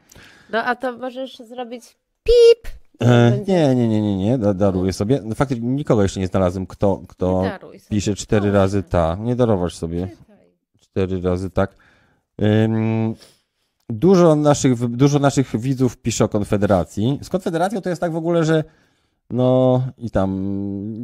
No 0.51 0.59
a 0.65 0.77
to 0.77 0.97
możesz 0.99 1.39
zrobić 1.39 1.97
pip. 2.25 2.73
E, 3.01 3.39
nie, 3.49 3.75
nie, 3.75 3.89
nie, 3.89 4.03
nie, 4.03 4.17
nie, 4.17 4.39
da- 4.39 4.55
daruję 4.55 4.93
sobie. 4.93 5.21
No, 5.25 5.35
faktycznie 5.35 5.69
nikogo 5.69 6.03
jeszcze 6.03 6.21
nie 6.21 6.27
znalazłem, 6.27 6.67
kto, 6.67 7.03
kto 7.09 7.43
Nie 7.43 7.49
daruj 7.49 7.79
sobie. 7.81 7.89
pisze 7.97 8.15
cztery 8.15 8.53
razy 8.53 8.83
ta. 8.83 9.17
Nie 9.21 9.37
darować 9.37 9.73
sobie. 9.75 10.09
Cztery 10.93 11.21
razy 11.21 11.51
tak. 11.51 11.75
Dużo, 13.89 14.37
naszych, 14.37 14.89
dużo 14.89 15.19
naszych 15.19 15.61
widzów 15.61 15.97
pisze 15.97 16.25
o 16.25 16.29
Konfederacji. 16.29 17.19
Z 17.23 17.29
Konfederacją 17.29 17.81
to 17.81 17.89
jest 17.89 18.01
tak 18.01 18.13
w 18.13 18.17
ogóle, 18.17 18.45
że 18.45 18.65
no 19.31 19.83
i 19.99 20.11
tam, 20.11 20.55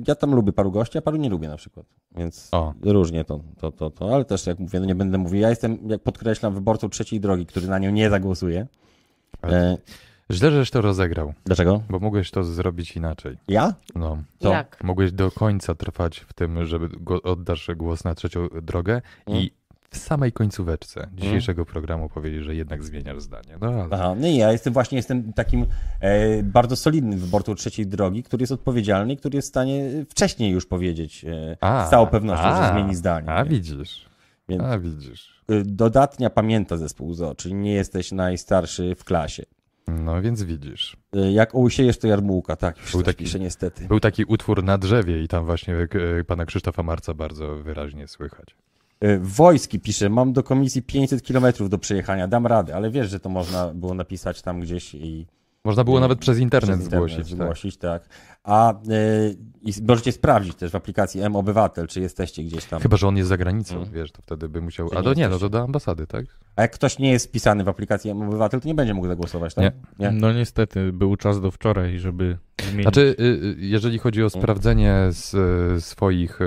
ja 0.09 0.15
tam 0.15 0.35
lubię 0.35 0.53
paru 0.53 0.71
gości, 0.71 0.99
a 0.99 1.03
paru 1.03 1.17
nie 1.17 1.29
lubię 1.29 1.49
na 1.49 1.57
przykład. 1.57 1.87
Więc 2.17 2.49
O. 2.53 2.75
różnie 2.83 3.25
to, 3.25 3.41
to, 3.59 3.73
to, 3.73 3.91
to, 3.91 4.15
ale 4.15 4.25
też 4.25 4.47
jak 4.47 4.59
mówię, 4.59 4.81
no 4.81 4.87
nie 4.87 4.95
będę 4.95 5.19
mówił. 5.19 5.41
Ja 5.41 5.51
jestem, 5.51 5.79
jak 5.87 6.03
podkreślam, 6.03 6.55
wyborcą 6.55 6.89
trzeciej 6.89 7.21
drogi, 7.21 7.47
który 7.47 7.67
na 7.69 7.79
nią 7.79 7.91
nie 7.91 8.11
zagłosuje. 8.11 8.67
E, 9.45 9.77
Źle, 10.33 10.51
żeś 10.51 10.71
to 10.71 10.81
rozegrał, 10.81 11.33
dlaczego? 11.45 11.83
bo 11.91 11.99
mogłeś 11.99 12.31
to 12.31 12.45
zrobić 12.45 12.97
inaczej. 12.97 13.37
Ja? 13.49 13.75
No. 13.95 14.19
Co? 14.39 14.51
Jak? 14.53 14.85
Mogłeś 14.85 15.13
do 15.13 15.31
końca 15.31 15.75
trwać 15.75 16.21
w 16.21 16.33
tym, 16.33 16.67
żeby 16.67 16.89
go, 16.89 17.23
oddasz 17.23 17.71
głos 17.77 18.05
na 18.05 18.15
trzecią 18.15 18.49
drogę 18.63 19.03
Mm. 19.27 19.41
i 19.41 19.58
w 19.91 19.97
samej 19.99 20.33
końcóweczce 20.33 21.09
dzisiejszego 21.15 21.65
programu 21.67 22.09
powiedzieć, 22.09 22.45
że 22.45 22.55
jednak 22.55 22.85
zmieniasz 22.85 23.21
zdanie. 23.23 23.59
No 23.61 23.67
ale 23.69 23.87
Aha, 23.91 24.15
no 24.21 24.27
i 24.27 24.37
ja 24.37 24.53
jestem 24.53 24.73
właśnie 24.73 24.97
jestem 24.97 25.33
takim 25.33 25.67
e, 26.01 26.43
bardzo 26.43 26.77
solidnym 26.77 27.19
wyborcą 27.19 27.55
trzeciej 27.55 27.87
drogi, 27.87 28.23
który 28.23 28.43
jest 28.43 28.53
odpowiedzialny 28.53 29.13
i 29.13 29.17
który 29.17 29.37
jest 29.37 29.49
w 29.49 29.51
stanie 29.51 30.05
wcześniej 30.11 30.51
już 30.53 30.67
powiedzieć 30.67 31.25
e, 31.25 31.57
A, 31.61 31.87
z 31.87 31.91
całą 31.91 32.07
pewnością, 32.07 32.43
że 32.45 32.49
a, 32.51 32.73
zmieni 32.73 32.95
zdanie. 32.95 33.29
A 33.29 33.43
nie? 33.43 33.51
widzisz, 33.51 34.07
Więc, 34.49 34.63
a 34.63 34.79
widzisz. 34.79 35.43
y, 35.51 35.63
dodatnia 35.65 36.31
pamięta 36.31 36.77
zespół 36.77 37.15
ZO, 37.15 37.35
czyli 37.35 37.55
nie 37.55 37.73
jesteś 37.73 38.13
najstarszy 38.13 38.95
w 38.95 39.05
klasie. 39.05 39.43
No 39.89 40.23
więc 40.23 40.43
widzisz. 40.43 40.97
Y, 41.17 41.33
Jak 41.33 41.55
usiejesz, 41.55 41.99
to 41.99 42.07
jarmułka, 42.07 42.57
tak, 42.57 42.79
już 42.79 42.91
Był 42.93 42.99
Był 43.01 43.07
taki- 43.07 43.25
pisze 43.25 43.39
niestety. 43.41 43.87
Był 43.89 44.01
taki 44.01 44.25
utwór 44.25 44.65
na 44.65 44.79
drzewie 44.79 45.23
i 45.23 45.29
tam 45.29 45.45
właśnie 45.45 45.75
e, 46.21 46.25
pana 46.25 46.47
Krzysztofa 46.47 46.83
Marca 46.83 47.15
bardzo 47.15 47.57
wyraźnie 47.57 48.09
słychać. 48.09 48.57
Y, 49.05 49.19
Wojski 49.23 49.81
pisze, 49.81 50.09
mam 50.09 50.33
do 50.33 50.43
komisji 50.43 50.83
500 50.83 51.23
kilometrów 51.23 51.71
do 51.71 51.79
przejechania, 51.79 52.29
dam 52.29 52.47
radę, 52.47 52.77
ale 52.77 52.91
wiesz, 52.91 53.11
że 53.11 53.21
to 53.21 53.29
można 53.29 53.75
było 53.75 53.95
napisać 53.95 54.43
tam 54.43 54.61
gdzieś 54.61 54.95
i 54.95 55.27
Można 55.65 55.85
było 55.85 55.97
Nie, 55.97 56.01
nawet 56.01 56.19
przez 56.19 56.39
internet, 56.39 56.71
przez 56.77 56.85
internet 56.85 57.09
zgłosić. 57.11 57.31
Tak. 57.31 57.43
zgłosić 57.47 57.77
tak. 57.77 58.09
A 58.45 58.73
y, 58.73 59.37
i 59.63 59.73
możecie 59.89 60.13
sprawdzić 60.13 60.55
też 60.55 60.71
w 60.71 60.75
aplikacji 60.75 61.21
M-Obywatel, 61.21 61.87
czy 61.87 62.01
jesteście 62.01 62.43
gdzieś 62.43 62.65
tam. 62.65 62.81
Chyba, 62.83 62.97
że 62.97 63.09
on 63.09 63.17
jest 63.17 63.29
za 63.29 63.37
granicą, 63.37 63.77
Mm. 63.77 63.91
wiesz, 63.93 64.13
to 64.13 64.23
wtedy 64.23 64.49
by 64.49 64.61
musiał... 64.61 64.89
Czy 64.89 64.95
A 64.97 64.99
nie 64.99 65.05
to 65.05 65.15
nie, 65.15 65.29
no 65.29 65.39
to 65.39 65.49
do 65.49 65.63
ambasady, 65.63 66.07
tak? 66.07 66.25
A 66.57 66.63
jak 66.63 66.73
ktoś 66.73 66.99
nie 66.99 67.11
jest 67.11 67.27
wpisany 67.27 67.65
w 67.65 67.69
aplikacji 67.69 68.11
M-Obywatel, 68.11 68.61
to 68.61 68.69
nie 68.69 68.75
będzie 68.75 68.95
mógł 68.95 69.07
zagłosować, 69.07 69.55
tak? 69.55 69.75
Nie. 69.99 70.11
No 70.11 70.33
niestety, 70.33 70.93
był 70.93 71.17
czas 71.17 71.41
do 71.41 71.51
wczoraj, 71.51 71.99
żeby 71.99 72.39
zmienić. 72.63 72.83
Znaczy, 72.83 73.01
y, 73.21 73.23
y, 73.23 73.57
jeżeli 73.59 73.99
chodzi 73.99 74.21
o 74.23 74.27
Mm. 74.27 74.31
sprawdzenie 74.31 74.95
swoich, 75.79 76.39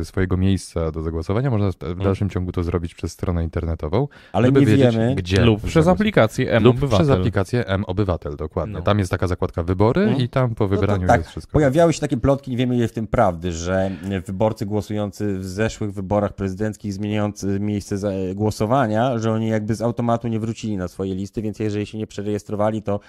y, 0.00 0.04
swojego 0.04 0.36
miejsca 0.36 0.90
do 0.90 1.02
zagłosowania, 1.02 1.50
można 1.50 1.70
w 1.70 2.02
dalszym 2.04 2.30
ciągu 2.30 2.52
to 2.52 2.62
zrobić 2.62 2.94
przez 2.94 3.12
stronę 3.12 3.44
internetową, 3.44 4.08
Ale 4.32 4.52
nie 4.52 4.66
wiedzieć, 4.66 4.94
wiemy. 4.94 5.14
gdzie 5.14 5.44
Lub 5.44 5.62
przez 5.62 5.86
aplikację 5.88 6.52
M 6.52 6.64
Lub 6.64 6.76
Obywatel. 6.76 7.06
przez 7.06 7.18
aplikację 7.18 7.66
M-Obywatel, 7.66 8.36
dokładnie. 8.36 8.74
No. 8.74 8.82
Tam 8.82 8.98
jest 8.98 9.10
taka 9.10 9.26
zakładka 9.26 9.62
wybory 9.62 10.00
Mhm. 10.02 10.20
i 10.22 10.28
tam 10.28 10.50
po 10.54 10.64
to 10.64 10.68
wybraniu 10.68 11.06
tak, 11.06 11.18
jest 11.20 11.30
wszystko. 11.30 11.52
Pojawiały 11.52 11.92
się 11.92 12.00
takie 12.00 12.16
plotki, 12.16 12.50
nie 12.50 12.56
wiemy 12.56 12.76
ile 12.76 12.88
w 12.88 12.92
tym 12.92 13.06
prawdy, 13.06 13.52
że 13.52 13.90
wyborcy 14.26 14.66
głosujący 14.66 15.38
w 15.38 15.44
zeszłych 15.44 15.92
wyborach 15.92 16.32
prezydenckich 16.32 16.92
zmieniający 16.92 17.60
miejsce 17.60 17.96
głosowania, 18.34 19.18
że 19.18 19.32
oni 19.32 19.48
jakby 19.48 19.74
z 19.74 19.82
automatu 19.82 20.28
nie 20.28 20.40
wrócili 20.40 20.76
na 20.76 20.88
swoje 20.88 21.14
listy, 21.14 21.42
więc 21.42 21.58
jeżeli 21.58 21.86
się 21.86 21.98
nie 21.98 22.06
przerejestrowali, 22.06 22.82
to 22.82 23.00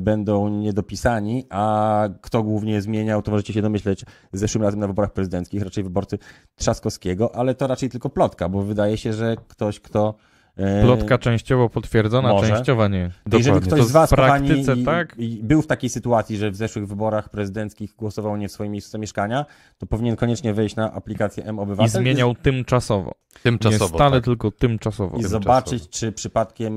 będą 0.00 0.48
niedopisani, 0.48 1.46
a 1.50 2.08
kto 2.20 2.42
głównie 2.42 2.82
zmieniał, 2.82 3.22
to 3.22 3.30
możecie 3.30 3.52
się 3.52 3.62
domyśleć 3.62 4.04
zeszłym 4.32 4.64
razem 4.64 4.80
na 4.80 4.86
wyborach 4.86 5.12
prezydenckich, 5.12 5.62
raczej 5.62 5.84
wyborcy 5.84 6.18
Trzaskowskiego, 6.54 7.34
ale 7.34 7.54
to 7.54 7.66
raczej 7.66 7.88
tylko 7.88 8.10
plotka, 8.10 8.48
bo 8.48 8.62
wydaje 8.62 8.96
się, 8.96 9.12
że 9.12 9.36
ktoś, 9.48 9.80
kto... 9.80 10.14
e, 10.56 10.82
Plotka 10.82 11.18
częściowo 11.18 11.68
potwierdzona, 11.68 12.28
Może. 12.28 12.48
częściowo 12.48 12.88
nie. 12.88 13.10
jeżeli 13.32 13.42
Dokładnie. 13.44 13.66
ktoś 13.66 13.80
To 13.80 13.84
z 13.86 13.92
Was, 13.92 14.10
w 14.10 14.14
praktyce 14.14 14.60
kochani, 14.62 14.82
i, 14.82 14.84
tak? 14.84 15.14
i 15.18 15.40
był 15.42 15.62
w 15.62 15.66
takiej 15.66 15.90
sytuacji, 15.90 16.36
że 16.36 16.50
w 16.50 16.56
zeszłych 16.56 16.88
wyborach 16.88 17.28
prezydenckich 17.28 17.94
głosował 17.96 18.36
nie 18.36 18.48
w 18.48 18.52
swoim 18.52 18.72
miejscu 18.72 18.90
zamieszkania, 18.90 19.46
to 19.78 19.86
powinien 19.86 20.16
koniecznie 20.16 20.54
wejść 20.54 20.76
na 20.76 20.92
aplikację 20.92 21.44
I 21.44 21.48
M-Obywatel 21.48 22.02
zmieniał 22.02 22.34
tymczasowo. 22.34 23.14
Tymczasowo, 23.42 23.84
nie 23.84 23.88
stale, 23.98 24.16
tak. 24.16 24.24
tylko 24.24 24.50
tymczasowo. 24.50 25.08
i 25.16 25.20
tymczasowo. 25.20 25.42
zobaczyć, 25.44 25.88
czy 25.88 26.12
przypadkiem 26.12 26.74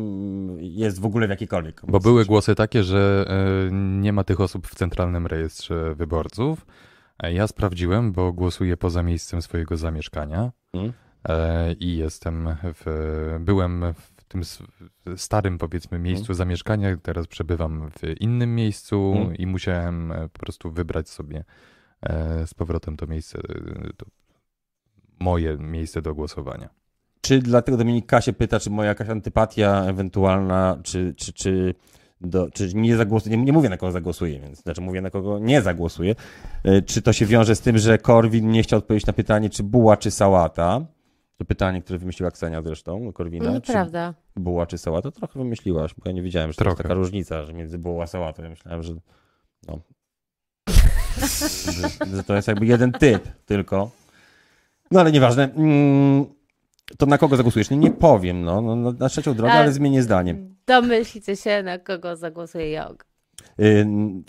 jest 0.60 1.02
w 1.02 1.06
ogóle 1.06 1.28
w 1.28 1.30
jakiejkolwiek. 1.30 1.82
Bo 1.88 2.00
były 2.00 2.26
głosy 2.26 2.56
takie, 2.56 2.84
że 2.84 3.26
e, 3.28 3.72
nie 3.72 4.14
ma 4.14 4.24
tych 4.24 4.40
osób 4.42 4.68
w 4.68 4.76
centralnym 4.76 5.28
rejestrze 5.28 5.96
wyborców. 5.96 6.66
E, 7.24 7.34
Ja 7.34 7.48
sprawdziłem, 7.48 8.12
bo 8.12 8.34
głosuję 8.34 8.78
poza 8.78 9.04
miejscem 9.04 9.42
swojego 9.42 9.78
zamieszkania 9.78 10.52
Mhm. 10.74 10.94
E, 11.30 11.74
i 11.74 11.98
jestem 11.98 12.50
w, 12.64 12.86
byłem 13.40 13.94
w 13.94 14.24
tym 14.34 14.42
starym, 15.18 15.58
powiedzmy, 15.58 16.00
miejscu 16.00 16.34
zamieszkania, 16.34 16.98
teraz 16.98 17.28
przebywam 17.28 17.90
w 17.92 18.22
innym 18.22 18.56
miejscu 18.56 19.14
Mhm. 19.18 19.36
i 19.36 19.48
musiałem 19.48 20.12
e, 20.12 20.30
po 20.30 20.40
prostu 20.40 20.72
wybrać 20.72 21.10
sobie 21.10 21.44
e, 22.02 22.48
z 22.48 22.54
powrotem 22.54 22.98
to 22.98 23.08
miejsce, 23.08 23.40
to 23.98 24.06
moje 25.20 25.58
miejsce 25.58 26.02
do 26.02 26.16
głosowania. 26.16 26.70
Czy 27.22 27.40
dlatego 27.40 27.78
Dominik 27.78 28.06
K. 28.06 28.22
się 28.22 28.34
pyta, 28.34 28.60
czy 28.60 28.70
moja 28.70 28.90
jakaś 28.90 29.10
antypatia 29.10 29.86
ewentualna, 29.86 30.78
czy, 30.84 31.14
czy, 31.18 31.34
czy, 31.34 31.76
do, 32.22 32.52
czy 32.52 32.76
nie 32.76 32.98
zagłosuję, 32.98 33.38
nie, 33.38 33.44
nie 33.44 33.54
mówię 33.54 33.70
na 33.70 33.78
kogo 33.78 33.92
zagłosuję, 33.92 34.40
więc 34.40 34.62
znaczy 34.62 34.82
mówię 34.82 35.02
na 35.02 35.10
kogo 35.10 35.40
nie 35.40 35.62
zagłosuję. 35.62 36.16
Czy 36.86 37.02
to 37.02 37.14
się 37.14 37.26
wiąże 37.26 37.56
z 37.56 37.62
tym, 37.62 37.78
że 37.78 37.98
Korwin 37.98 38.50
nie 38.52 38.64
chciał 38.64 38.80
odpowiedzieć 38.80 39.08
na 39.08 39.14
pytanie, 39.14 39.50
czy 39.50 39.64
buła, 39.64 39.98
czy 39.98 40.12
sałata? 40.12 40.86
To 41.38 41.46
pytanie, 41.46 41.82
które 41.82 42.00
wymyśliła 42.00 42.32
Ksenia 42.32 42.62
zresztą, 42.62 43.12
Korwina. 43.14 43.46
czy 43.46 43.52
Nieprawda. 43.52 44.14
buła, 44.36 44.66
czy 44.66 44.78
sałata? 44.78 45.12
Trochę 45.12 45.40
wymyśliłaś, 45.40 45.94
bo 45.94 46.02
ja 46.06 46.12
nie 46.12 46.22
wiedziałem, 46.22 46.52
że 46.52 46.58
to 46.58 46.66
jest 46.66 46.78
taka 46.78 46.94
różnica, 46.94 47.44
że 47.46 47.54
między 47.54 47.78
bułą 47.78 48.02
a 48.04 48.08
sałatą. 48.08 48.44
Ja 48.44 48.50
myślałem, 48.50 48.84
że 48.84 48.94
no. 49.68 49.80
że, 51.72 52.16
że 52.16 52.24
to 52.24 52.36
jest 52.36 52.48
jakby 52.48 52.66
jeden 52.66 52.92
typ 52.92 53.24
tylko. 53.46 53.92
No 54.92 55.00
ale 55.00 55.12
nieważne. 55.12 55.54
Mm, 55.54 56.26
To 56.98 57.06
na 57.06 57.18
kogo 57.18 57.38
zagłosujesz? 57.38 57.70
Nie, 57.70 57.78
nie 57.78 57.92
powiem, 57.92 58.42
no, 58.44 58.62
no, 58.62 58.76
no 58.76 58.92
na 58.92 59.10
trzecią 59.10 59.34
drogę, 59.34 59.52
Ale- 59.54 59.62
ale 59.62 59.72
zmienię 59.74 60.04
zdanie. 60.04 60.36
Domyślcie 60.68 61.36
się, 61.36 61.64
na 61.64 61.80
kogo 61.80 62.16
zagłosuje 62.16 62.72
Jog. 62.72 63.06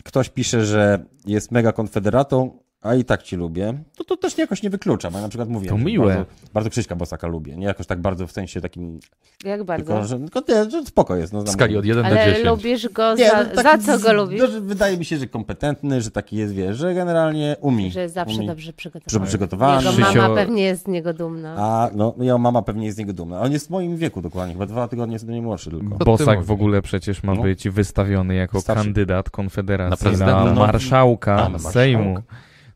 Ktoś 0.05 0.28
pisze, 0.28 0.64
że 0.64 1.05
jest 1.26 1.51
mega 1.52 1.72
konfederatą, 1.72 2.59
a 2.85 2.94
i 2.94 3.05
tak 3.05 3.23
ci 3.23 3.36
lubię. 3.36 3.74
To 3.97 4.05
to 4.05 4.16
też 4.16 4.39
jakoś 4.39 4.62
nie 4.62 4.70
wyklucza, 4.70 5.11
bo 5.11 5.16
ja 5.19 5.23
na 5.23 5.28
przykład 5.28 5.48
mówię, 5.48 5.69
To 5.69 5.78
miłe. 5.78 6.15
Bardzo, 6.15 6.31
bardzo 6.55 6.70
Krzyśka 6.70 6.97
Bosaka 6.97 7.27
lubię. 7.27 7.56
Nie 7.56 7.66
jakoś 7.66 7.86
tak 7.86 8.01
bardzo 8.01 8.27
w 8.27 8.32
sensie 8.32 8.61
takim, 8.61 9.01
Jak 9.44 9.65
bardzo. 9.65 9.86
tylko 9.93 10.05
że, 10.06 10.19
tylko 10.19 10.40
nie, 10.48 10.70
że 10.70 10.85
spoko 10.86 11.16
jest. 11.16 11.32
No, 11.32 11.43
W 11.43 11.48
skali 11.51 11.77
od 11.77 11.85
1 11.85 12.02
do 12.02 12.09
Ale 12.09 12.27
10. 12.27 12.47
lubisz 12.47 12.89
go 12.89 13.15
Nie, 13.15 13.31
za, 13.31 13.44
no 13.56 13.62
taki 13.62 13.82
za 13.85 13.98
co 13.98 14.05
go 14.05 14.12
lubisz? 14.12 14.40
no, 14.40 14.47
że 14.47 14.61
wydaje 14.61 14.98
mi 14.98 15.05
się, 15.05 15.16
że 15.19 15.27
kompetentny, 15.27 16.01
że 16.02 16.11
taki 16.11 16.36
jest, 16.36 16.55
wiesz, 16.55 16.77
że 16.77 16.94
generalnie 16.94 17.56
umi. 17.61 17.90
Że 17.90 18.01
jest 18.01 18.15
zawsze 18.15 18.36
umi. 18.36 18.47
dobrze 18.47 18.73
przygotowany. 18.73 19.27
przygotowany. 19.27 19.85
Jego 19.85 19.97
Krzysio- 19.97 20.16
mama 20.23 20.35
pewnie 20.35 20.62
jest 20.62 20.85
z 20.85 20.89
niego 20.89 21.12
dumna. 21.15 21.55
A, 21.59 21.90
no, 21.94 22.15
jego 22.19 22.39
mama 22.39 22.62
pewnie 22.62 22.86
jest 22.86 22.97
z 22.97 22.98
niego 22.98 23.12
dumna. 23.12 23.40
On 23.40 23.52
jest 23.52 23.66
w 23.66 23.70
moim 23.70 23.97
wieku 23.97 24.23
dokładnie, 24.23 24.52
chyba 24.55 24.66
dwa 24.66 24.89
tygodnie 24.89 25.12
jest 25.12 25.24
ode 25.24 25.32
mnie 25.32 25.43
młodszy 25.43 25.70
tylko. 25.70 25.98
ty 25.98 26.05
Bosak 26.05 26.43
w 26.43 26.51
ogóle 26.51 26.82
przecież 26.82 27.23
ma 27.23 27.35
No. 27.35 27.43
być 27.43 27.69
wystawiony 27.69 28.35
jako 28.35 28.61
Starszy. 28.61 28.85
kandydat 28.85 29.31
Konfederacji 29.31 30.11
Na 30.19 30.27
na? 30.27 30.44
No. 30.44 30.55
marszałka 30.55 31.48
na 31.48 31.59
Sejmu. 31.59 32.15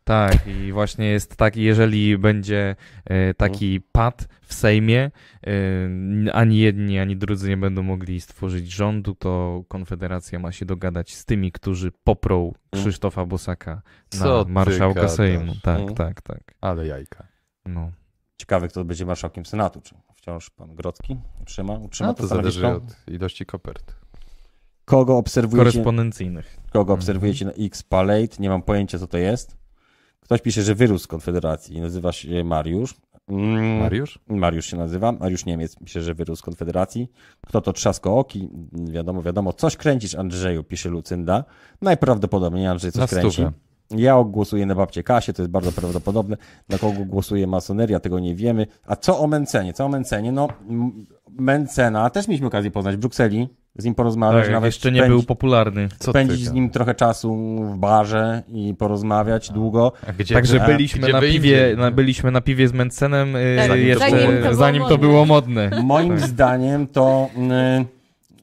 Tak, 0.09 0.47
i 0.47 0.72
właśnie 0.72 1.06
jest 1.06 1.36
tak, 1.36 1.56
jeżeli 1.56 2.18
będzie 2.18 2.76
e, 3.05 3.35
taki 3.35 3.80
pad 3.93 4.28
w 4.43 4.55
Sejmie, 4.55 5.10
e, 6.26 6.32
ani 6.35 6.59
jedni, 6.59 6.98
ani 6.98 7.16
drudzy 7.16 7.48
nie 7.48 7.56
będą 7.56 7.82
mogli 7.82 8.20
stworzyć 8.20 8.72
rządu, 8.72 9.14
to 9.14 9.62
Konfederacja 9.68 10.39
ma 10.39 10.52
się 10.52 10.66
dogadać 10.66 11.14
z 11.14 11.24
tymi, 11.24 11.52
którzy 11.52 11.93
poprą 12.05 12.52
Krzysztofa 12.74 13.26
Bosaka 13.26 13.82
na 14.14 14.18
Co 14.20 14.44
ty 14.44 14.52
marszałka? 14.52 15.09
Sejmu. 15.09 15.52
Tak, 15.62 15.80
Mm. 15.80 15.94
tak, 15.94 16.22
tak. 16.22 16.40
Ale 16.60 16.86
jajka. 16.86 17.26
No. 17.66 17.90
Ciekawy, 18.36 18.68
kto 18.68 18.85
będzie 18.85 19.06
marszałkiem 19.06 19.47
Senatu. 19.47 19.80
Czy 19.80 19.94
wciąż 20.14 20.51
pan 20.51 20.74
Grodzki 20.74 21.16
utrzyma, 21.43 21.72
utrzyma 21.72 22.09
No 22.09 22.14
to, 22.14 22.22
to 22.22 22.26
zależy 22.26 22.66
od 22.66 22.97
ilości 23.06 23.47
kopert. 23.47 23.94
Kogo 24.85 25.16
obserwujecie, 25.16 25.70
Korespondencyjnych. 25.70 26.56
kogo 26.72 26.93
obserwujecie 26.93 27.44
na 27.44 27.52
X 27.52 27.82
Palate? 27.82 28.36
Nie 28.39 28.48
mam 28.48 28.62
pojęcia, 28.62 28.98
co 28.98 29.06
to 29.06 29.18
jest. 29.18 29.59
Ktoś 30.28 30.42
pisze, 30.42 30.62
że 30.62 30.74
wyrósł 30.74 31.05
z 31.05 31.06
Konfederacji. 31.06 31.80
Nazywa 31.80 32.12
się 32.12 32.44
Mariusz. 32.44 32.94
Mm, 33.28 33.78
Mariusz? 33.78 34.18
Mariusz 34.28 34.66
się 34.66 34.76
nazywa. 34.76 35.12
Mariusz 35.12 35.44
Niemiec 35.46 35.76
pisze, 35.76 36.02
że 36.02 36.14
wyrósł 36.14 36.40
z 36.40 36.42
Konfederacji. 36.42 37.09
Kto 37.46 37.60
to 37.60 37.72
trzasko 37.72 38.18
oki? 38.18 38.48
Wiadomo, 38.72 39.22
wiadomo. 39.22 39.52
Coś 39.52 39.76
kręcisz, 39.76 40.14
Andrzeju, 40.14 40.64
pisze 40.64 40.88
Lucynda. 40.88 41.44
Najprawdopodobniej 41.82 42.66
Andrzej 42.66 42.92
coś 42.92 43.10
kręci. 43.10 43.32
stówę. 43.32 43.52
Ja 43.90 44.24
głosuję 44.24 44.66
na 44.66 44.74
babcię 44.74 45.02
Kasię, 45.02 45.32
to 45.32 45.42
jest 45.42 45.50
bardzo 45.52 45.72
prawdopodobne. 45.72 46.36
Na 46.68 46.78
kogo 46.78 47.05
głosuje 47.05 47.46
masoneria, 47.46 48.00
tego 48.00 48.18
nie 48.18 48.34
wiemy. 48.34 48.66
A 48.86 48.96
co 48.96 49.20
o 49.20 49.26
Mencenie? 49.26 49.72
Co 49.72 49.84
o 49.84 49.88
Mencenie? 49.88 50.32
No, 50.32 50.48
Mencena 51.30 52.10
też 52.10 52.28
mieliśmy 52.28 52.46
okazję 52.46 52.70
poznać 52.70 52.96
w 52.96 52.98
Brukseli, 52.98 53.48
z 53.77 53.85
nim 53.85 53.95
porozmawiać, 53.95 54.45
Tak, 54.45 54.53
nawet 54.53 54.66
jeszcze 54.69 54.93
nie 54.93 55.01
spędzić- 55.01 55.09
był 55.09 55.23
popularny. 55.23 55.89
Co 55.99 56.11
spędzić 56.11 56.45
z 56.45 56.53
nim 56.53 56.70
trochę 56.70 56.95
czasu 56.95 57.35
w 57.74 57.78
barze 57.78 58.43
i 58.49 58.74
porozmawiać 58.78 59.51
długo. 59.51 59.93
Gdzie 60.19 60.35
Także 60.35 60.61
byliśmy 60.61 61.01
gdzie 61.03 61.12
na, 61.12 61.20
piwie, 61.20 61.74
na, 61.77 61.90
byliśmy 61.90 62.31
na 62.31 62.40
piwie 62.40 62.69
z 62.69 62.73
Mencenem 62.73 63.36
y, 63.36 63.57
Zanim 63.57 63.69
to 63.69 63.77
jeszcze, 63.77 64.11
było 64.11 64.55
zanim 64.55 64.82
to 64.82 64.89
modne. 64.89 64.99
było 65.09 65.27
modne. 65.27 65.70
Moim 65.82 66.19
zdaniem 66.19 66.86
to 66.86 67.28
y, 67.82 67.85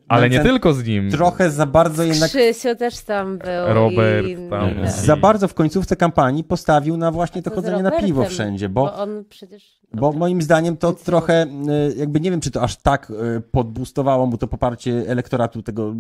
Ale 0.08 0.30
nie 0.30 0.40
tylko 0.40 0.74
z 0.74 0.86
nim. 0.88 1.12
trochę 1.12 1.52
za 1.52 1.66
bardzo 1.66 2.04
jednak 2.04 2.30
Krzysiu 2.30 2.76
też 2.76 3.00
tam 3.02 3.38
był. 3.38 3.74
Robert 3.74 4.28
i... 4.28 4.38
tam. 4.50 4.76
Tak. 4.76 4.90
za 4.92 5.16
bardzo 5.18 5.48
w 5.48 5.54
końcówce 5.54 5.96
kampanii 5.96 6.44
postawił 6.44 6.98
na 6.98 7.12
właśnie 7.12 7.42
to 7.42 7.50
z 7.50 7.54
chodzenie 7.54 7.84
na 7.84 7.92
piwo 7.92 8.26
wszędzie, 8.26 8.70
Bo 8.70 8.82
bo 8.86 8.94
on 8.96 9.24
przecież... 9.30 9.76
Bo 9.96 10.12
moim 10.12 10.42
zdaniem 10.42 10.78
to 10.78 10.94
trochę, 10.94 11.46
y, 11.92 11.96
jakby 11.98 12.20
nie 12.20 12.32
wiem, 12.32 12.42
czy 12.42 12.52
to 12.52 12.62
aż 12.62 12.76
tak 12.76 13.10
y, 13.10 13.42
podbustowało 13.42 14.26
mu 14.26 14.38
to 14.38 14.48
poparcie 14.48 15.04
elektoratu 15.08 15.64
tego 15.64 15.96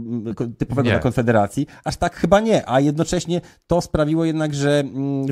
typowego 0.58 0.86
Nie. 0.86 0.92
dla 0.92 1.00
Konfederacji. 1.00 1.68
Aż 1.84 1.98
tak 1.98 2.16
chyba 2.16 2.40
nie, 2.40 2.70
a 2.70 2.80
jednocześnie 2.80 3.42
to 3.68 3.82
sprawiło 3.82 4.26
jednak, 4.26 4.54
że 4.54 4.84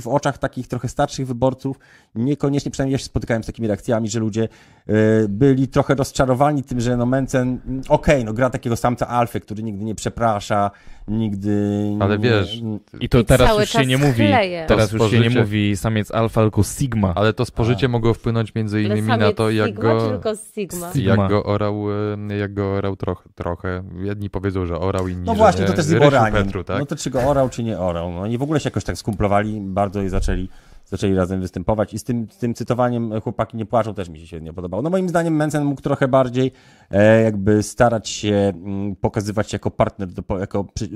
w 0.02 0.08
oczach 0.08 0.38
takich 0.38 0.68
trochę 0.68 0.88
starszych 0.88 1.28
wyborców 1.28 1.80
niekoniecznie, 2.16 2.72
przynajmniej 2.72 2.94
ja 2.94 2.98
się 2.98 3.06
spotykałem 3.06 3.44
z 3.44 3.46
takimi 3.46 3.68
reakcjami, 3.68 4.10
że 4.10 4.20
ludzie 4.20 4.44
y, 4.44 4.94
byli 5.30 5.68
trochę 5.68 5.96
rozczarowani 5.96 6.64
tym, 6.64 6.82
że 6.82 6.98
no 6.98 7.06
Mencen, 7.06 7.60
okej, 7.90 8.26
no 8.26 8.34
gra 8.34 8.50
takiego 8.50 8.76
samca 8.76 9.08
alfy, 9.08 9.40
który 9.40 9.64
nigdy 9.64 9.86
nie 9.86 9.96
przeprasza, 9.96 10.72
nigdy... 11.08 11.82
Ale 12.00 12.20
wiesz, 12.20 12.62
I 13.00 13.10
to 13.10 13.24
teraz 13.24 13.60
już 13.60 13.70
się 13.70 13.86
nie 13.86 13.98
mówi. 13.98 14.28
Teraz 14.68 14.92
już 14.92 15.12
się 15.12 15.20
nie 15.20 15.30
mówi 15.30 15.78
samiec 15.78 16.12
alfa, 16.12 16.42
tylko 16.42 16.64
sigma. 16.64 17.14
Ale 17.16 17.34
to 17.34 17.46
spożycie 17.46 17.88
mogło 17.88 18.14
wpłynąć 18.14 18.53
między 18.56 18.82
innymi 18.82 19.08
na 19.08 19.34
to, 19.34 19.50
jak 19.50 19.68
Sigma, 19.68 19.82
go, 19.84 20.02
czy 20.02 20.10
tylko 20.10 20.36
Sigma? 20.36 20.94
Sigma. 20.94 21.16
jak 21.16 21.30
go 21.30 21.44
orał, 21.44 21.86
e, 22.30 22.38
jak 22.38 22.54
go 22.54 22.74
orał 22.74 22.96
trochę, 22.96 23.30
trochę. 23.36 23.84
Jedni 24.02 24.30
powiedzą, 24.30 24.66
że 24.66 24.80
orał, 24.80 25.08
inni, 25.08 25.24
No 25.26 25.34
że 25.34 25.38
właśnie, 25.38 25.62
nie. 25.62 25.68
to 25.68 25.74
też 25.74 25.86
z. 25.86 26.34
Petru, 26.34 26.64
tak? 26.64 26.80
No 26.80 26.86
to 26.86 26.96
czy 26.96 27.10
go 27.10 27.22
orał, 27.22 27.50
czy 27.50 27.64
nie 27.64 27.80
orał. 27.80 28.12
No 28.12 28.26
i 28.26 28.38
w 28.38 28.44
ogóle 28.44 28.60
się 28.60 28.68
jakoś 28.68 28.84
tak 28.84 28.98
skumplowali 28.98 29.62
bardzo 29.62 30.02
i 30.02 30.10
zaczęli, 30.10 30.50
zaczęli 30.86 31.16
razem 31.16 31.42
występować. 31.42 31.94
I 31.94 32.00
z 32.00 32.04
tym, 32.04 32.28
z 32.32 32.38
tym 32.38 32.54
cytowaniem 32.54 33.22
chłopaki 33.22 33.58
nie 33.58 33.66
płaczą 33.66 33.94
też 33.94 34.10
mi 34.10 34.20
się 34.20 34.28
średnio 34.28 34.54
podobało. 34.54 34.84
No 34.84 34.90
moim 34.90 35.10
zdaniem 35.10 35.36
Mencen 35.36 35.66
mógł 35.66 35.82
trochę 35.82 36.08
bardziej 36.08 36.52
e, 36.92 37.24
jakby 37.24 37.64
starać 37.64 38.10
się 38.10 38.54
mm, 38.56 38.96
pokazywać 38.96 39.54
jako 39.54 39.72
partner, 39.72 40.08
do, 40.08 40.40
jako 40.40 40.64
przy, 40.64 40.90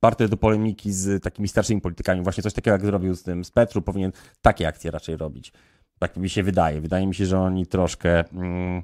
parte 0.00 0.28
do 0.28 0.36
polemiki 0.36 0.92
z 0.92 1.22
takimi 1.22 1.48
starszymi 1.48 1.80
politykami. 1.80 2.22
Właśnie 2.22 2.42
coś 2.42 2.52
takiego, 2.52 2.72
jak 2.72 2.86
zrobił 2.86 3.14
z 3.14 3.22
tym 3.22 3.44
z 3.44 3.50
Petru, 3.50 3.82
powinien 3.82 4.12
takie 4.42 4.68
akcje 4.68 4.90
raczej 4.90 5.16
robić. 5.16 5.52
Tak 5.98 6.16
mi 6.16 6.28
się 6.28 6.42
wydaje. 6.42 6.80
Wydaje 6.80 7.06
mi 7.06 7.14
się, 7.14 7.26
że 7.26 7.40
oni 7.40 7.66
troszkę, 7.66 8.24
mm, 8.32 8.82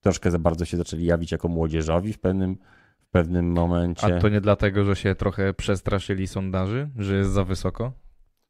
troszkę 0.00 0.30
za 0.30 0.38
bardzo 0.38 0.64
się 0.64 0.76
zaczęli 0.76 1.04
jawić 1.04 1.32
jako 1.32 1.48
młodzieżowi 1.48 2.12
w 2.12 2.18
pewnym, 2.18 2.58
w 3.00 3.10
pewnym 3.10 3.52
momencie. 3.52 4.16
A 4.16 4.20
to 4.20 4.28
nie 4.28 4.40
dlatego, 4.40 4.84
że 4.84 4.96
się 4.96 5.14
trochę 5.14 5.54
przestraszyli 5.54 6.26
sondaży, 6.26 6.88
że 6.98 7.16
jest 7.16 7.30
za 7.30 7.44
wysoko? 7.44 7.92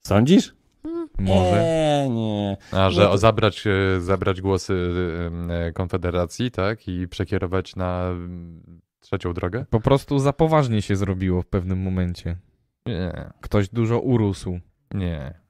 Sądzisz? 0.06 0.54
Może. 1.18 1.62
Nie, 1.62 2.08
nie. 2.10 2.56
A, 2.72 2.90
że 2.90 3.00
No 3.00 3.06
to- 3.06 3.12
o 3.12 3.18
zabrać, 3.18 3.64
e, 3.66 4.00
zabrać 4.00 4.40
głosy 4.40 4.90
e, 5.50 5.72
Konfederacji, 5.72 6.50
tak? 6.50 6.88
I 6.88 7.08
przekierować 7.08 7.76
na 7.76 8.08
mm, 8.08 8.62
trzecią 9.00 9.32
drogę? 9.32 9.64
Po 9.70 9.80
prostu 9.80 10.18
za 10.18 10.32
poważnie 10.32 10.82
się 10.82 10.96
zrobiło 10.96 11.42
w 11.42 11.46
pewnym 11.46 11.78
momencie. 11.82 12.36
Nie, 12.86 13.30
Ktoś 13.40 13.68
dużo 13.68 14.00
urósł. 14.00 14.60
nie. 14.94 15.45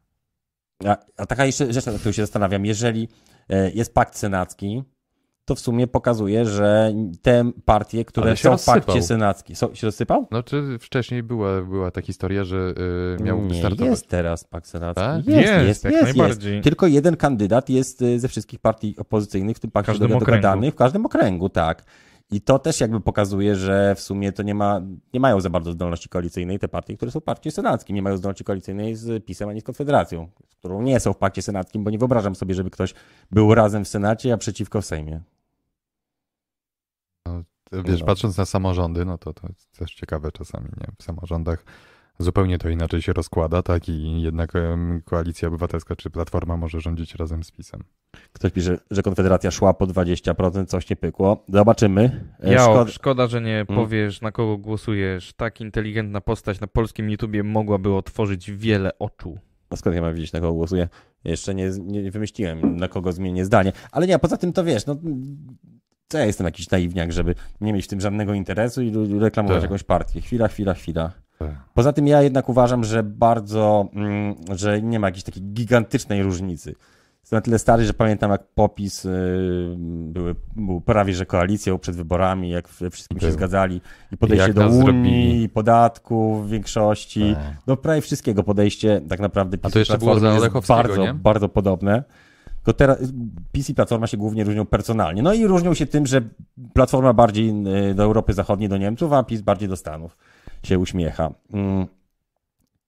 A, 0.85 0.97
a 1.17 1.27
taka 1.27 1.47
jeszcze 1.47 1.73
rzecz, 1.73 1.87
nad 1.87 1.99
którą 1.99 2.13
się 2.13 2.23
zastanawiam. 2.23 2.67
Jeżeli 2.67 3.09
e, 3.49 3.71
jest 3.71 3.95
pakt 3.95 4.17
senacki, 4.17 4.83
to 5.47 5.55
w 5.55 5.61
sumie 5.61 5.87
pokazuje, 5.87 6.45
że 6.45 6.95
te 7.23 7.51
partie, 7.65 8.05
które 8.05 8.37
są 8.37 8.49
w 8.49 8.53
rozsypał. 8.53 8.81
pakcie 8.81 9.03
senackim... 9.03 9.57
Są, 9.57 9.75
się 9.75 9.87
rozsypał? 9.87 10.27
No 10.31 10.43
czy 10.43 10.79
wcześniej 10.81 11.23
była, 11.23 11.63
była 11.63 11.91
ta 11.91 12.03
historia, 12.03 12.45
że 12.45 12.75
y, 13.21 13.23
miał 13.23 13.43
nie, 13.43 13.59
startować? 13.59 13.91
jest 13.91 14.09
teraz 14.09 14.45
pakt 14.45 14.67
senacki. 14.67 15.01
Tak? 15.01 15.27
Jest, 15.27 15.53
jest, 15.67 15.85
jak 15.85 15.93
jest, 15.93 16.05
najbardziej. 16.05 16.53
jest. 16.55 16.65
Tylko 16.65 16.87
jeden 16.87 17.17
kandydat 17.17 17.69
jest 17.69 18.03
y, 18.03 18.21
ze 18.21 18.29
wszystkich 18.29 18.61
partii 18.61 18.95
opozycyjnych 18.99 19.57
w 19.57 19.61
tym 19.61 19.71
pakcie 19.71 19.93
każdym 19.93 20.11
dogadanych, 20.11 20.75
w 20.75 20.77
każdym 20.77 21.07
okręgu, 21.07 21.49
tak. 21.49 21.85
I 22.31 22.41
to 22.41 22.59
też 22.59 22.81
jakby 22.81 23.01
pokazuje, 23.01 23.57
że 23.57 23.95
w 23.95 24.01
sumie 24.01 24.33
to 24.33 24.43
nie 24.43 24.55
ma, 24.55 24.81
nie 25.15 25.21
mają 25.21 25.41
za 25.41 25.51
bardzo 25.51 25.73
zdolności 25.73 26.09
koalicyjnej 26.09 26.59
te 26.59 26.69
partie, 26.69 26.97
które 26.97 27.11
są 27.11 27.21
w 27.21 27.25
pakcie 27.25 27.51
senackim. 27.51 27.97
Nie 27.97 28.03
mają 28.03 28.17
zdolności 28.17 28.45
koalicyjnej 28.45 28.95
z 28.95 29.25
PiSem 29.25 29.49
ani 29.49 29.61
z 29.61 29.65
Konfederacją, 29.65 30.29
z 30.49 30.55
którą 30.55 30.83
nie 30.83 31.01
są 31.01 31.13
w 31.13 31.17
pakcie 31.17 31.43
senackim, 31.43 31.85
bo 31.85 31.91
nie 31.91 31.99
wyobrażam 31.99 32.35
sobie, 32.35 32.55
żeby 32.55 32.71
ktoś 32.71 32.95
był 33.31 33.55
razem 33.55 33.85
w 33.85 33.89
Senacie, 33.89 34.33
a 34.33 34.37
przeciwko 34.37 34.81
w 34.83 34.87
Sejmie. 34.87 35.21
Wiesz, 37.73 38.01
No. 38.01 38.07
patrząc 38.07 38.37
na 38.37 38.45
samorządy, 38.45 39.05
no 39.05 39.19
to 39.19 39.33
to 39.33 39.47
jest 39.49 39.79
też 39.79 39.95
ciekawe 39.95 40.33
czasami, 40.33 40.69
nie? 40.81 40.87
W 40.99 41.03
samorządach 41.03 41.65
zupełnie 42.19 42.59
to 42.59 42.69
inaczej 42.69 43.03
się 43.03 43.13
rozkłada, 43.13 43.63
tak? 43.63 43.89
I 43.89 44.23
jednak 44.23 44.53
Koalicja 45.05 45.49
Obywatelska 45.49 45.97
czy 45.97 46.11
Platforma 46.11 46.57
może 46.57 46.81
rządzić 46.81 47.15
razem 47.15 47.45
z 47.45 47.51
PiSem. 47.51 47.81
Ktoś 48.33 48.53
pisze, 48.53 48.79
że 48.91 49.03
Konfederacja 49.03 49.51
szła 49.51 49.75
po 49.75 49.87
20%, 49.87 50.67
coś 50.67 50.91
nie 50.91 50.97
pykło. 50.97 51.45
Zobaczymy. 51.49 52.27
E, 52.43 52.53
Ja, 52.53 52.59
szkoda- 52.65 52.91
szkoda, 52.93 53.27
że 53.27 53.41
nie 53.41 53.55
Mm. 53.61 53.67
powiesz, 53.67 54.21
na 54.21 54.33
kogo 54.33 54.59
głosujesz. 54.59 55.33
Tak 55.33 55.61
inteligentna 55.61 56.21
postać 56.21 56.61
na 56.61 56.67
polskim 56.67 57.11
YouTubie 57.11 57.43
mogłaby 57.43 57.95
otworzyć 57.95 58.51
wiele 58.53 58.99
oczu. 58.99 59.39
No 59.71 59.77
skąd 59.77 59.97
ja 59.97 60.03
mam 60.03 60.15
wiedzieć, 60.15 60.33
na 60.33 60.41
kogo 60.41 60.53
głosuję? 60.53 60.89
Jeszcze 61.25 61.55
nie, 61.55 61.71
nie 61.85 62.11
wymyśliłem, 62.11 62.77
na 62.77 62.89
kogo 62.89 63.13
zmienię 63.13 63.45
zdanie. 63.45 63.73
Ale 63.93 64.07
nie, 64.07 64.19
poza 64.19 64.37
tym 64.37 64.53
to 64.53 64.65
wiesz, 64.65 64.87
no 64.87 64.97
co 66.09 66.19
ja 66.19 66.25
jestem 66.25 66.45
jakiś 66.45 66.71
naiwniak, 66.71 67.13
żeby 67.13 67.35
nie 67.61 67.73
mieć 67.73 67.85
w 67.85 67.89
tym 67.89 68.01
żadnego 68.01 68.35
interesu 68.35 68.83
i 68.83 68.93
reklamować 69.19 69.57
Tak. 69.57 69.63
jakąś 69.63 69.83
partię. 69.83 70.21
Chwila, 70.21 70.49
chwila, 70.49 70.75
chwila. 70.75 71.13
Tak. 71.39 71.51
Poza 71.75 71.93
tym 71.93 72.07
ja 72.07 72.23
jednak 72.23 72.49
uważam, 72.49 72.85
że 72.85 73.03
bardzo, 73.03 73.89
mm, 73.95 74.35
że 74.53 74.83
nie 74.83 75.01
ma 75.01 75.07
jakiejś 75.07 75.25
takiej 75.25 75.43
gigantycznej 75.43 76.23
różnicy. 76.23 76.75
Jestem 77.21 77.37
na 77.37 77.41
tyle 77.41 77.59
stary, 77.59 77.85
że 77.85 77.95
pamiętam 77.95 78.31
jak 78.31 78.43
popis 78.55 79.05
y, 79.05 79.75
były, 79.79 80.35
był 80.57 80.81
prawie 80.81 81.15
że 81.15 81.27
koalicją 81.27 81.79
przed 81.79 81.97
wyborami, 81.97 82.51
jak 82.51 82.69
wszystkim 82.69 83.21
się 83.21 83.33
zgadzali 83.33 83.81
i 84.13 84.17
podejście 84.17 84.55
do 84.55 84.67
Unii, 84.69 84.83
zrobili. 84.83 85.49
podatków 85.49 86.47
w 86.47 86.51
większości. 86.51 87.35
Tak. 87.35 87.57
No 87.67 87.77
prawie 87.77 88.01
wszystkiego 88.01 88.43
podejście 88.43 89.01
tak 89.09 89.21
naprawdę 89.21 89.59
A 89.63 89.67
PiS 89.67 89.73
to 89.73 89.79
i 89.79 89.81
jeszcze 89.81 89.99
było 89.99 90.21
za 90.21 90.35
jest 90.35 90.69
bardzo, 90.69 91.03
nie? 91.03 91.15
bardzo 91.15 91.49
podobne. 91.49 92.05
Tylko 92.57 92.73
teraz 92.73 92.99
PiS 93.53 93.71
i 93.71 93.75
Platforma 93.75 94.07
się 94.07 94.17
głównie 94.17 94.45
różnią 94.45 94.67
personalnie. 94.67 95.23
No 95.23 95.33
i 95.33 95.47
różnią 95.47 95.75
się 95.75 95.87
tym, 95.87 96.07
że 96.07 96.21
Platforma 96.75 97.13
bardziej 97.13 97.51
y, 97.91 97.95
do 97.95 98.03
Europy 98.03 98.33
Zachodniej, 98.33 98.69
do 98.69 98.77
Niemców, 98.77 99.13
a 99.13 99.23
PiS 99.23 99.41
bardziej 99.41 99.69
do 99.69 99.77
Stanów 99.77 100.17
się 100.67 100.79
uśmiecha. 100.79 101.31
Mm, 101.53 101.87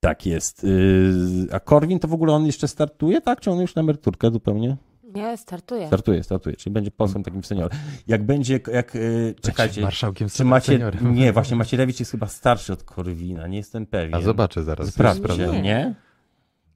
tak 0.01 0.27
jest. 0.27 0.65
Y, 0.65 1.49
A 1.53 1.61
Korwin 1.61 1.99
to 1.99 2.09
w 2.09 2.13
ogóle 2.13 2.33
on 2.33 2.47
jeszcze 2.47 2.69
startuje, 2.69 3.21
tak? 3.21 3.41
Czy 3.41 3.51
on 3.51 3.61
już 3.61 3.75
na 3.75 3.83
emeryturkę 3.83 4.31
zupełnie? 4.31 4.77
Nie, 5.15 5.37
startuję. 5.37 5.87
Startuje, 5.87 6.23
startuje. 6.23 6.57
Czyli 6.57 6.73
będzie 6.73 6.91
posłem 6.91 7.25
takim 7.25 7.45
seniorem. 7.45 7.79
Jak 8.07 8.23
będzie, 8.27 8.61
jak, 8.73 8.97
y, 8.97 9.35
czekajcie, 9.43 9.81
Marszałkiem 9.83 10.29
czy 10.29 10.45
macie, 10.45 10.73
seniorem. 10.73 11.15
nie, 11.15 11.33
właśnie 11.33 11.57
Macierewicz 11.57 12.01
jest 12.01 12.11
chyba 12.13 12.27
starszy 12.27 12.73
od 12.73 12.83
Korwina, 12.83 13.47
nie 13.47 13.57
jestem 13.57 13.87
pewien. 13.87 14.15
A 14.15 14.21
zobaczę 14.21 14.65
zaraz. 14.65 14.89
Sprawdźcie. 14.89 15.25
sprawdzę. 15.25 15.63
Nie? 15.63 15.95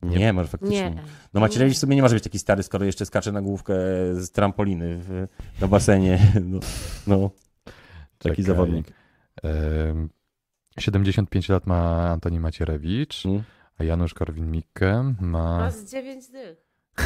Nie, 0.02 0.32
może 0.32 0.48
faktycznie. 0.48 0.90
Nie. 0.90 1.02
No 1.34 1.40
Macierewicz 1.40 1.76
sobie 1.78 1.96
nie 1.96 2.02
może 2.02 2.14
być 2.14 2.24
taki 2.24 2.38
stary, 2.38 2.62
skoro 2.62 2.84
jeszcze 2.84 3.06
skacze 3.06 3.32
na 3.32 3.42
główkę 3.42 3.74
z 4.14 4.30
trampoliny 4.30 4.96
w, 4.98 5.26
na 5.60 5.68
basenie. 5.68 6.18
No, 6.44 6.58
no 7.06 7.30
taki 8.18 8.36
Czekaj. 8.36 8.44
zawodnik. 8.44 8.92
75 10.78 11.48
lat 11.48 11.66
ma 11.66 12.08
Antoni 12.10 12.40
Macierewicz, 12.40 13.24
Mm. 13.26 13.42
a 13.78 13.84
Janusz 13.84 14.14
Korwin-Mikke 14.14 15.14
ma... 15.20 15.58
Ma 15.58 15.70
z 15.70 15.84
dziewięć 15.90 16.28
dych. 16.28 16.58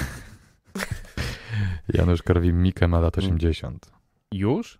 Janusz 1.95 2.23
Korwin-Mikke 2.23 2.89
ma 2.89 3.01
lat 3.01 3.19
Mm. 3.19 3.27
80. 3.27 3.91
Już? 4.33 4.79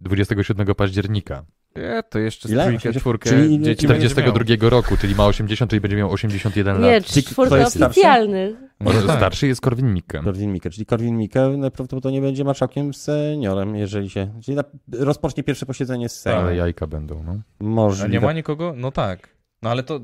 27 0.00 0.74
października. 0.74 1.44
Nie, 1.76 2.02
to 2.10 2.18
jeszcze 2.18 2.48
Ile? 2.48 2.62
trójkę, 2.64 2.78
80? 2.88 2.96
czwórkę 3.02 3.30
Czyli 3.30 3.60
dzieci 3.62 3.88
będzie 3.88 4.08
42 4.08 4.70
roku, 4.70 4.96
czyli 4.96 5.14
ma 5.14 5.26
80, 5.26 5.70
czyli 5.70 5.80
będzie 5.80 5.96
miał 5.96 6.10
81 6.12 6.80
Nie, 6.80 6.92
lat. 6.94 7.04
Czyli 7.06 7.22
kto 7.22 7.32
czwórka 7.32 7.58
jest 7.58 7.70
starszy? 7.76 8.00
oficjalnych. 8.00 8.56
Może 8.80 9.00
No 9.00 9.06
tak. 9.06 9.16
starszy 9.16 9.46
jest 9.46 9.60
Korwin-Mikke. 9.60 10.22
Korwin-Mikke, 10.24 10.70
czyli 10.70 10.86
Korwin-Mikke 10.86 11.56
najprawdopodobniej 11.58 12.22
będzie 12.22 12.44
marszałkiem 12.44 12.94
seniorem, 12.94 13.76
jeżeli 13.76 14.10
się... 14.10 14.40
Czyli 14.44 14.56
na, 14.56 14.64
rozpocznie 14.92 15.42
pierwsze 15.42 15.66
posiedzenie 15.66 16.08
z 16.08 16.20
Sejmu. 16.20 16.40
Ale 16.40 16.56
jajka 16.56 16.86
będą, 16.86 17.22
no. 17.22 17.32
A 17.60 17.64
Możliwe. 17.64 18.08
nie 18.08 18.20
ma 18.20 18.32
nikogo? 18.32 18.74
No 18.76 18.90
tak. 18.92 19.28
No 19.62 19.70
ale 19.70 19.82
to, 19.82 20.00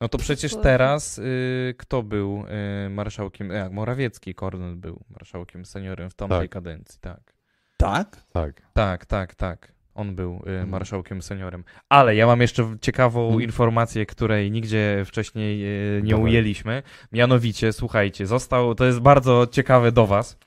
no 0.00 0.08
to 0.08 0.18
przecież 0.18 0.54
teraz 0.62 1.18
y, 1.18 1.74
kto 1.78 2.02
był 2.02 2.44
y, 2.86 2.90
marszałkiem? 2.90 3.50
Jak 3.50 3.72
Morawiecki, 3.72 4.34
Kornel 4.34 4.76
był 4.76 5.00
marszałkiem 5.10 5.64
seniorem 5.64 6.10
w 6.10 6.14
tamtej 6.14 6.40
Tak. 6.40 6.50
kadencji, 6.50 7.00
tak. 7.00 7.34
Tak? 7.76 8.16
Tak. 8.32 8.62
Tak, 8.72 9.06
tak, 9.06 9.34
tak. 9.34 9.72
On 9.96 10.14
był 10.14 10.34
y, 10.34 10.50
Mhm. 10.50 10.68
marszałkiem 10.68 11.22
seniorem. 11.22 11.64
Ale 11.88 12.14
ja 12.14 12.26
mam 12.26 12.40
jeszcze 12.40 12.76
ciekawą 12.80 13.24
Mhm. 13.26 13.42
informację, 13.42 14.06
której 14.06 14.50
nigdzie 14.50 15.02
wcześniej 15.06 15.62
y, 15.98 16.02
nie 16.02 16.10
Dawaj. 16.10 16.24
ujęliśmy. 16.24 16.82
Mianowicie, 17.12 17.72
słuchajcie, 17.72 18.26
został, 18.26 18.74
to 18.74 18.84
jest 18.84 19.00
bardzo 19.00 19.46
ciekawe 19.50 19.92
do 19.92 20.06
was, 20.06 20.38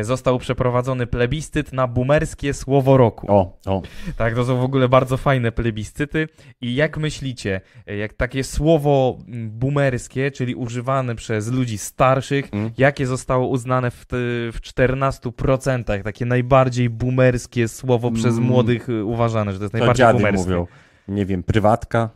został 0.00 0.38
przeprowadzony 0.38 1.06
plebiscyt 1.06 1.72
na 1.72 1.86
boomerskie 1.86 2.54
słowo 2.54 2.96
roku. 2.96 3.26
O, 3.30 3.58
o. 3.66 3.82
Tak, 4.16 4.34
to 4.34 4.44
są 4.44 4.56
w 4.56 4.62
ogóle 4.64 4.88
bardzo 4.88 5.16
fajne 5.16 5.52
plebiscyty. 5.52 6.28
I 6.60 6.74
jak 6.74 6.98
myślicie, 6.98 7.60
e, 7.86 7.96
jak 7.96 8.12
takie 8.12 8.44
słowo 8.44 9.18
mm, 9.28 9.50
boomerskie, 9.50 10.30
czyli 10.30 10.54
używane 10.54 11.14
przez 11.14 11.52
ludzi 11.52 11.78
starszych, 11.78 12.48
Mm. 12.54 12.70
jakie 12.78 13.06
zostało 13.06 13.48
uznane 13.48 13.90
w, 13.90 14.06
te- 14.06 14.16
w 14.52 14.60
14%, 14.60 16.02
takie 16.02 16.24
najbardziej 16.26 16.90
boomerskie 16.90 17.68
słowo 17.68 18.10
przez 18.10 18.34
Mm. 18.36 18.48
młodych 18.48 18.88
y, 18.88 19.04
uważane, 19.04 19.52
że 19.52 19.58
to 19.58 19.64
jest 19.64 19.72
To 19.72 19.78
najbardziej 19.78 20.06
dziady 20.06 20.18
boomerskie? 20.18 20.50
mówią. 20.50 20.66
Nie 21.08 21.26
wiem, 21.26 21.42
prywatka. 21.42 22.10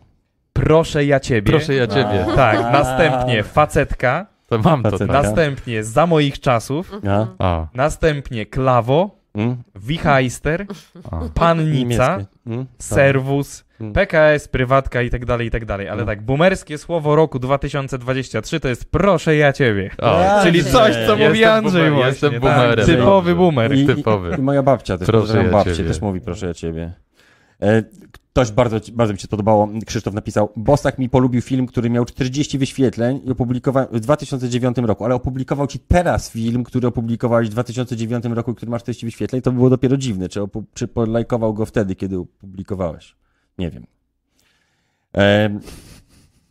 Proszę 0.52 1.04
ja 1.04 1.20
ciebie. 1.20 1.50
Proszę 1.52 1.74
ja 1.74 1.86
ciebie. 1.86 2.26
A. 2.32 2.34
Tak, 2.36 2.58
następnie 2.60 3.42
facetka, 3.42 4.26
To 4.46 4.58
mam 4.58 4.82
to. 4.82 4.98
Tak. 4.98 5.08
następnie 5.08 5.84
za 5.84 6.06
moich 6.06 6.40
czasów, 6.40 6.92
A? 7.08 7.26
A, 7.38 7.66
następnie 7.74 8.46
klawo, 8.46 9.24
Mm? 9.34 9.56
wichajster, 9.74 10.66
a. 11.10 11.20
pannica. 11.40 12.18
Mm? 12.46 12.66
serwus, 12.78 13.64
Mm. 13.80 13.92
PKS, 13.92 14.48
prywatka 14.48 15.02
i 15.02 15.10
tak 15.10 15.24
dalej, 15.24 15.46
i 15.46 15.50
tak 15.50 15.64
dalej. 15.64 15.88
Ale 15.88 16.02
Mm. 16.02 16.06
tak, 16.06 16.22
boomerskie 16.22 16.78
słowo 16.78 17.16
roku 17.16 17.38
2023 17.38 18.60
to 18.60 18.68
jest 18.68 18.90
proszę 18.90 19.36
ja 19.36 19.52
ciebie. 19.52 19.90
o. 20.02 20.42
Czyli 20.42 20.64
coś, 20.64 20.92
co 20.94 20.98
Jestem 20.98 21.28
mówi 21.28 21.44
Andrzej 21.44 21.82
boomer- 21.82 21.94
właśnie. 21.94 22.08
jestem 22.10 22.30
tak, 22.32 22.40
boomerem. 22.40 22.86
typowy 22.86 23.30
Dobrze. 23.30 23.34
boomer. 23.34 23.74
I, 23.74 23.86
typowy. 23.86 24.30
I, 24.36 24.40
I 24.40 24.42
moja 24.42 24.62
babcia 24.62 24.98
też, 24.98 25.06
Proszę 25.06 25.44
ja 25.44 25.50
babcię, 25.50 25.76
ciebie. 25.76 25.88
też 25.88 26.00
mówi 26.00 26.20
proszę 26.20 26.46
ja 26.46 26.54
ciebie. 26.54 26.92
E, 27.62 27.82
Ktoś 28.34 28.50
bardzo, 28.52 28.76
bardzo 28.92 29.12
mi 29.14 29.18
się 29.18 29.28
podobało, 29.28 29.68
Krzysztof 29.86 30.14
napisał, 30.14 30.52
Bosak 30.56 30.98
mi 30.98 31.08
polubił 31.08 31.42
film, 31.42 31.66
który 31.66 31.90
miał 31.90 32.04
40 32.04 32.58
wyświetleń 32.58 33.20
i 33.24 33.30
opublikował 33.30 33.86
w 33.92 34.00
2009 34.00 34.76
roku, 34.78 35.04
ale 35.04 35.14
opublikował 35.14 35.66
ci 35.66 35.78
teraz 35.78 36.30
film, 36.30 36.64
który 36.64 36.88
opublikowałeś 36.88 37.48
w 37.48 37.50
2009 37.50 38.24
roku, 38.24 38.52
i 38.52 38.54
który 38.54 38.70
ma 38.70 38.78
40 38.78 39.06
wyświetleń, 39.06 39.42
to 39.42 39.52
było 39.52 39.70
dopiero 39.70 39.96
dziwne, 39.96 40.28
czy, 40.28 40.40
czy 40.74 40.88
polajkował 40.88 41.54
go 41.54 41.66
wtedy, 41.66 41.94
kiedy 41.94 42.18
opublikowałeś. 42.18 43.16
Nie 43.58 43.70
wiem. 43.70 43.86
E, 45.16 45.58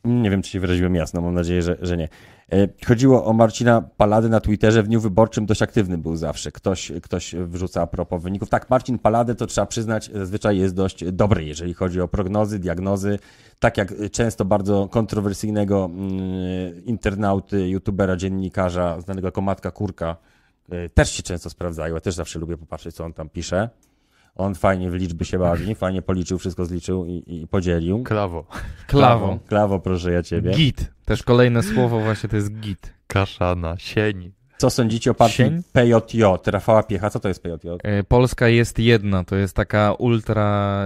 Nie 0.04 0.30
wiem, 0.30 0.42
czy 0.42 0.52
się 0.52 0.60
wyraziłem 0.60 0.96
jasno, 0.96 1.22
mam 1.22 1.34
nadzieję, 1.34 1.62
że, 1.62 1.78
że 1.82 1.98
nie. 1.98 2.10
E, 2.54 2.68
Chodziło 2.88 3.26
o 3.26 3.34
Marcina 3.34 3.82
Paladę 3.82 4.30
na 4.30 4.40
Twitterze. 4.40 4.84
W 4.84 4.88
dniu 4.88 5.02
wyborczym 5.02 5.46
dość 5.46 5.62
aktywny 5.62 5.98
był 5.98 6.16
zawsze. 6.16 6.52
Ktoś, 6.52 6.92
ktoś 7.02 7.36
wrzuca 7.36 7.82
a 7.82 7.88
propos 7.88 8.24
wyników. 8.24 8.50
Tak, 8.50 8.70
Marcin 8.70 9.00
Paladę 9.00 9.36
to 9.36 9.48
trzeba 9.48 9.68
przyznać, 9.68 10.12
zazwyczaj 10.14 10.58
jest 10.58 10.76
dość 10.76 11.12
dobry, 11.12 11.46
jeżeli 11.46 11.74
chodzi 11.74 12.02
o 12.02 12.08
prognozy, 12.08 12.60
diagnozy. 12.60 13.20
Tak 13.60 13.78
jak 13.78 13.94
często 14.12 14.46
bardzo 14.46 14.88
kontrowersyjnego 14.88 15.86
mm, 15.86 16.86
internauty, 16.86 17.70
youtubera, 17.70 18.16
dziennikarza, 18.16 19.02
znanego 19.02 19.28
jako 19.28 19.42
Matka 19.42 19.72
Kurka, 19.72 20.16
e, 20.70 20.90
też 20.90 21.12
się 21.12 21.24
często 21.24 21.50
sprawdzają. 21.50 21.96
Ja 21.96 22.02
też 22.02 22.16
zawsze 22.16 22.40
lubię 22.40 22.58
popatrzeć, 22.58 22.96
co 22.96 23.06
on 23.06 23.14
tam 23.14 23.30
pisze. 23.30 23.70
On 24.36 24.56
fajnie 24.56 24.90
w 24.90 24.94
liczby 24.94 25.26
się 25.26 25.40
bawi, 25.40 25.76
fajnie 25.76 26.02
policzył, 26.02 26.38
wszystko 26.38 26.66
zliczył 26.66 27.06
i, 27.06 27.24
i 27.28 27.48
podzielił. 27.48 28.04
Klawo. 28.04 28.46
Klawo. 28.88 29.40
Klawo, 29.48 29.80
proszę 29.80 30.12
ja 30.12 30.24
ciebie. 30.24 30.52
Git. 30.52 30.92
Też 31.06 31.24
kolejne 31.24 31.64
słowo 31.64 32.00
właśnie 32.00 32.30
to 32.30 32.36
jest 32.36 32.52
git. 32.60 32.94
Kaszana, 33.08 33.78
sień. 33.78 34.43
Co 34.58 34.70
sądzicie 34.70 35.12
o 35.12 35.14
partii 35.14 35.36
Sień? 35.36 35.62
PJJ? 35.74 36.24
Rafała 36.46 36.84
Piecha, 36.84 37.10
co 37.10 37.20
to 37.20 37.28
jest 37.28 37.44
PJJ? 37.44 37.68
E, 37.84 38.04
Polska 38.04 38.48
jest 38.48 38.80
jedna, 38.80 39.24
to 39.24 39.36
jest 39.36 39.56
taka 39.56 39.94
ultra 39.94 40.80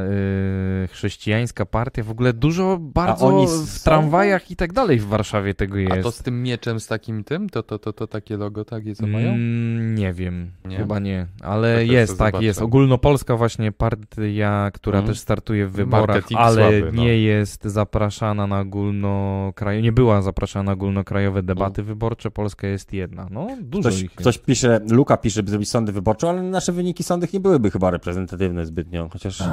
e, 0.83 0.87
chrześcijańska 0.87 1.65
partia. 1.65 2.03
W 2.03 2.11
ogóle 2.11 2.33
dużo 2.33 2.77
bardzo 2.81 3.25
oni 3.27 3.47
w 3.67 3.83
tramwajach 3.83 4.51
i 4.51 4.55
tak 4.55 4.73
dalej 4.73 4.99
w 4.99 5.05
Warszawie 5.05 5.53
tego 5.53 5.77
jest. 5.77 5.91
A 5.93 6.03
to 6.03 6.11
z 6.11 6.17
tym 6.23 6.43
mieczem, 6.43 6.79
z 6.79 6.87
takim 6.87 7.23
tym? 7.23 7.49
To, 7.49 7.63
to, 7.63 7.79
to, 7.79 7.93
to 7.93 8.07
takie 8.07 8.37
logo 8.37 8.65
takie, 8.65 8.95
co 8.95 9.07
mają? 9.07 9.29
Mm, 9.29 9.95
nie 9.95 10.13
wiem, 10.13 10.51
Nie? 10.65 10.77
chyba 10.77 10.99
nie, 10.99 11.27
To 11.41 11.45
ale 11.45 11.75
też 11.75 11.89
jest, 11.89 12.13
to 12.13 12.17
tak, 12.17 12.27
zobaczę. 12.31 12.45
jest. 12.45 12.61
Ogólnopolska 12.61 13.35
właśnie 13.37 13.71
partia, 13.71 14.71
która 14.73 14.97
Mhm. 14.99 15.13
też 15.13 15.19
startuje 15.21 15.67
w 15.67 15.71
wyborach, 15.71 16.07
Marketing 16.07 16.39
ale 16.39 16.55
słaby, 16.55 16.91
no. 16.93 17.01
nie 17.03 17.17
jest 17.21 17.63
zapraszana 17.65 18.47
na 18.47 18.59
ogólnokrajowe, 18.59 19.81
nie 19.83 19.91
była 19.91 20.21
zapraszana 20.21 20.63
na 20.63 20.71
ogólnokrajowe 20.71 21.43
debaty 21.43 21.83
wyborcze, 21.83 22.31
Polska 22.31 22.67
jest 22.67 22.93
jedna. 22.93 23.27
No, 23.31 23.47
dużo 23.61 23.89
Ktoś, 23.89 24.01
ich 24.01 24.11
ktoś 24.15 24.37
pisze, 24.37 24.79
Luka 24.89 25.17
pisze, 25.17 25.43
by 25.43 25.49
zrobić 25.49 25.69
sądy 25.69 25.91
wyborcze, 25.91 26.29
ale 26.29 26.41
nasze 26.43 26.71
wyniki 26.71 27.03
sądów 27.03 27.33
nie 27.33 27.39
byłyby 27.39 27.71
chyba 27.71 27.91
reprezentatywne 27.91 28.65
zbytnio, 28.65 29.09
chociaż 29.13 29.43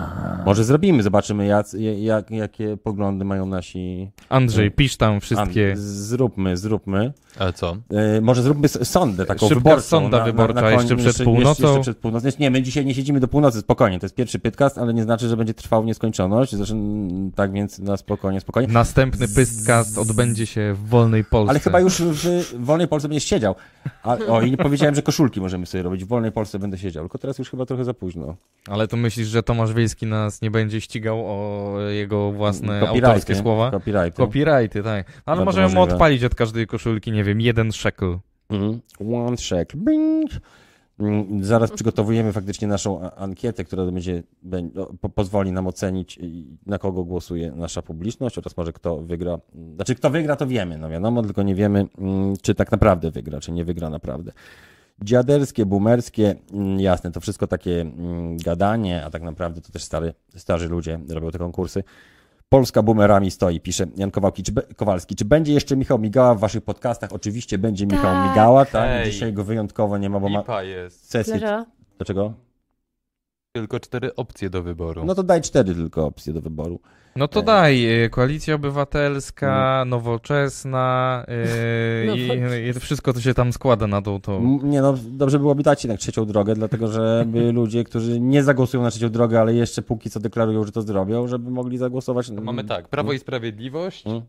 może 0.46 0.64
zrobimy, 0.64 1.02
zobaczymy 1.02 1.46
jak, 1.46 1.66
jak, 1.98 2.30
jakie 2.30 2.76
poglądy 2.76 3.24
mają 3.24 3.46
nasi... 3.46 4.10
Andrzej, 4.28 4.70
pisz 4.70 4.96
tam 4.96 5.20
wszystkie. 5.20 5.70
An- 5.70 5.76
zróbmy, 5.78 6.56
zróbmy. 6.56 7.12
Ale 7.38 7.52
co? 7.52 7.76
E, 7.90 8.20
może 8.20 8.42
zróbmy 8.42 8.68
sondę 8.68 9.26
taką 9.26 9.48
Szybka 9.48 9.54
wyborczą. 9.54 9.82
sonda 9.82 10.24
wyborcza 10.24 10.70
jeszcze 10.70 10.96
przed 10.96 11.22
północą. 11.22 11.66
Jeszcze 11.66 11.80
przed 11.80 11.98
północą. 11.98 12.28
Nie, 12.38 12.50
my 12.50 12.62
dzisiaj 12.62 12.86
nie 12.86 12.94
siedzimy 12.94 13.20
do 13.20 13.28
północy, 13.28 13.60
spokojnie, 13.60 14.00
to 14.00 14.04
jest 14.04 14.14
pierwszy 14.14 14.38
pytkast, 14.38 14.78
ale 14.78 14.94
nie 14.94 15.02
znaczy, 15.02 15.28
że 15.28 15.36
będzie 15.36 15.54
trwał 15.54 15.82
w 15.82 15.86
nieskończoność, 15.86 16.56
zresztą 16.56 16.74
mm, 16.74 17.32
tak 17.32 17.52
więc 17.52 17.78
na 17.78 17.96
spokojnie, 17.96 18.40
spokojnie. 18.40 18.72
Następny 18.72 19.28
Pystcast 19.28 19.98
odbędzie 19.98 20.46
się 20.46 20.74
w 20.74 20.88
wolnej 20.88 21.24
Polsce. 21.24 21.50
Ale 21.50 21.60
chyba 21.60 21.80
już 21.80 22.02
w 22.02 22.64
wolnej 22.64 22.88
Polsce 22.88 23.08
będziesz 23.08 23.24
siedział. 23.28 23.54
A, 24.04 24.16
o, 24.18 24.42
i 24.42 24.50
nie 24.50 24.56
powiedziałem, 24.56 24.94
że 24.94 25.02
koszulki 25.02 25.40
możemy 25.40 25.66
sobie 25.66 25.82
robić. 25.82 26.04
W 26.04 26.08
wolnej 26.08 26.32
Polsce 26.32 26.58
będę 26.58 26.78
siedział, 26.78 27.04
tylko 27.04 27.18
teraz 27.18 27.38
już 27.38 27.50
chyba 27.50 27.66
trochę 27.66 27.84
za 27.84 27.94
późno. 27.94 28.36
Ale 28.68 28.88
to 28.88 28.96
myślisz, 28.96 29.28
że 29.28 29.42
Tomasz 29.42 29.72
Wiejski 29.72 30.06
nas 30.06 30.42
nie 30.42 30.50
będzie 30.50 30.80
ścigał 30.80 31.22
o 31.26 31.80
jego 31.80 32.32
własne 32.32 32.80
Copyrighty, 32.80 33.06
autorskie 33.06 33.34
słowa? 33.34 33.70
Copyrighty. 33.70 34.16
Copyrighty, 34.16 34.82
tak. 34.82 35.06
Ale 35.26 35.36
Bardzo 35.36 35.44
możemy 35.44 35.66
możliwe. 35.74 35.92
odpalić 35.94 36.24
od 36.24 36.34
każdej 36.34 36.66
koszulki, 36.66 37.12
nie 37.12 37.24
wiem, 37.24 37.40
jeden 37.40 37.72
shekel. 37.72 38.18
Mhm. 38.50 38.80
One 39.14 39.36
check. 39.36 39.76
Bing. 39.76 40.30
Mm, 40.98 41.44
Zaraz 41.44 41.70
przygotowujemy 41.72 42.32
faktycznie 42.32 42.68
naszą 42.68 43.10
ankietę, 43.10 43.64
która 43.64 43.84
będzie, 43.86 44.22
bę- 44.46 44.70
no, 44.74 44.90
po, 45.00 45.08
pozwoli 45.08 45.52
nam 45.52 45.66
ocenić, 45.66 46.18
na 46.66 46.78
kogo 46.78 47.04
głosuje 47.04 47.52
nasza 47.52 47.82
publiczność 47.82 48.38
oraz 48.38 48.56
może 48.56 48.72
kto 48.72 48.96
wygra. 48.96 49.38
Znaczy, 49.74 49.94
kto 49.94 50.10
wygra, 50.10 50.36
to 50.36 50.46
wiemy, 50.46 50.78
no 50.78 50.90
wiadomo, 50.90 51.22
tylko 51.22 51.42
nie 51.42 51.54
wiemy, 51.54 51.86
mm, 51.98 52.34
czy 52.42 52.54
tak 52.54 52.72
naprawdę 52.72 53.10
wygra, 53.10 53.40
czy 53.40 53.52
nie 53.52 53.64
wygra 53.64 53.90
naprawdę. 53.90 54.32
Dziaderskie, 55.02 55.66
boomerskie, 55.66 56.34
mm, 56.52 56.80
jasne, 56.80 57.12
to 57.12 57.20
wszystko 57.20 57.46
takie 57.46 57.86
gadanie, 58.44 59.04
a 59.04 59.10
tak 59.10 59.22
naprawdę 59.22 59.60
to 59.60 59.72
też 59.72 59.84
stary, 59.84 60.14
starzy 60.36 60.68
ludzie 60.68 61.00
robią 61.08 61.30
te 61.30 61.38
konkursy. 61.38 61.82
Polska 62.48 62.82
boomerami 62.82 63.30
stoi, 63.30 63.60
pisze 63.60 63.86
Jan 63.96 64.10
Kowalski, 64.10 64.42
czy 64.42 64.52
be, 64.52 64.62
Kowalski. 64.62 65.14
Czy 65.16 65.24
będzie 65.24 65.52
jeszcze 65.52 65.76
Michał 65.76 65.98
Migała 65.98 66.34
w 66.34 66.38
waszych 66.38 66.64
podcastach? 66.64 67.12
Oczywiście 67.12 67.58
będzie 67.58 67.86
Michał 67.86 68.02
Tak. 68.14 68.28
Migała, 68.30 68.64
tak? 68.64 68.88
Hej. 68.88 69.12
Dzisiaj 69.12 69.32
go 69.32 69.44
wyjątkowo 69.44 69.98
nie 69.98 70.10
ma, 70.10 70.20
bo 70.20 70.28
ma 70.28 70.38
Lipa 70.38 70.62
jest. 70.62 71.10
sesję. 71.10 71.38
Dlaczego? 71.38 71.64
Dlaczego? 71.98 72.34
Tylko 73.56 73.80
cztery 73.80 74.14
opcje 74.14 74.50
do 74.50 74.62
wyboru. 74.62 75.04
No 75.04 75.14
to 75.14 75.22
daj 75.22 75.40
cztery 75.40 75.74
tylko 75.74 76.06
opcje 76.06 76.32
do 76.32 76.40
wyboru. 76.40 76.80
No 77.16 77.28
to 77.28 77.40
E. 77.40 77.42
daj, 77.42 78.04
y, 78.04 78.10
Koalicja 78.10 78.54
Obywatelska, 78.54 79.84
Nowoczesna 79.86 81.24
y, 81.28 82.16
i, 82.66 82.68
i 82.68 82.72
wszystko 82.72 83.12
to 83.12 83.20
się 83.20 83.34
tam 83.34 83.52
składa 83.52 83.86
na 83.86 84.02
tą 84.02 84.20
to. 84.20 84.40
Nie 84.62 84.82
no, 84.82 84.94
dobrze 85.04 85.38
byłoby 85.38 85.62
dać 85.62 85.84
jednak 85.84 86.00
trzecią 86.00 86.26
drogę, 86.26 86.54
dlatego 86.54 86.88
żeby 86.88 87.52
ludzie, 87.52 87.84
którzy 87.84 88.20
nie 88.20 88.42
zagłosują 88.42 88.82
na 88.82 88.90
trzecią 88.90 89.08
drogę, 89.08 89.40
ale 89.40 89.54
jeszcze 89.54 89.82
póki 89.82 90.10
co 90.10 90.20
deklarują, 90.20 90.64
że 90.64 90.72
to 90.72 90.82
zrobią, 90.82 91.28
żeby 91.28 91.50
mogli 91.50 91.78
zagłosować. 91.78 92.30
To 92.30 92.40
mamy 92.40 92.64
tak, 92.64 92.88
Prawo 92.88 93.12
i 93.12 93.18
Sprawiedliwość, 93.18 94.06
Mm. 94.06 94.22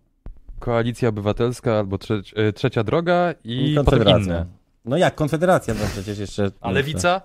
Koalicja 0.59 1.09
Obywatelska 1.09 1.73
albo 1.79 1.97
e, 2.35 2.53
Trzecia 2.53 2.83
Droga 2.83 3.33
i 3.43 3.73
potem 3.77 3.85
Konfederacja. 3.85 4.33
inne. 4.33 4.45
No 4.85 4.97
jak, 4.97 5.15
Konfederacja, 5.15 5.73
no 5.73 5.79
przecież 5.91 6.19
jeszcze... 6.19 6.51
A 6.61 6.71
Lewica? 6.71 7.21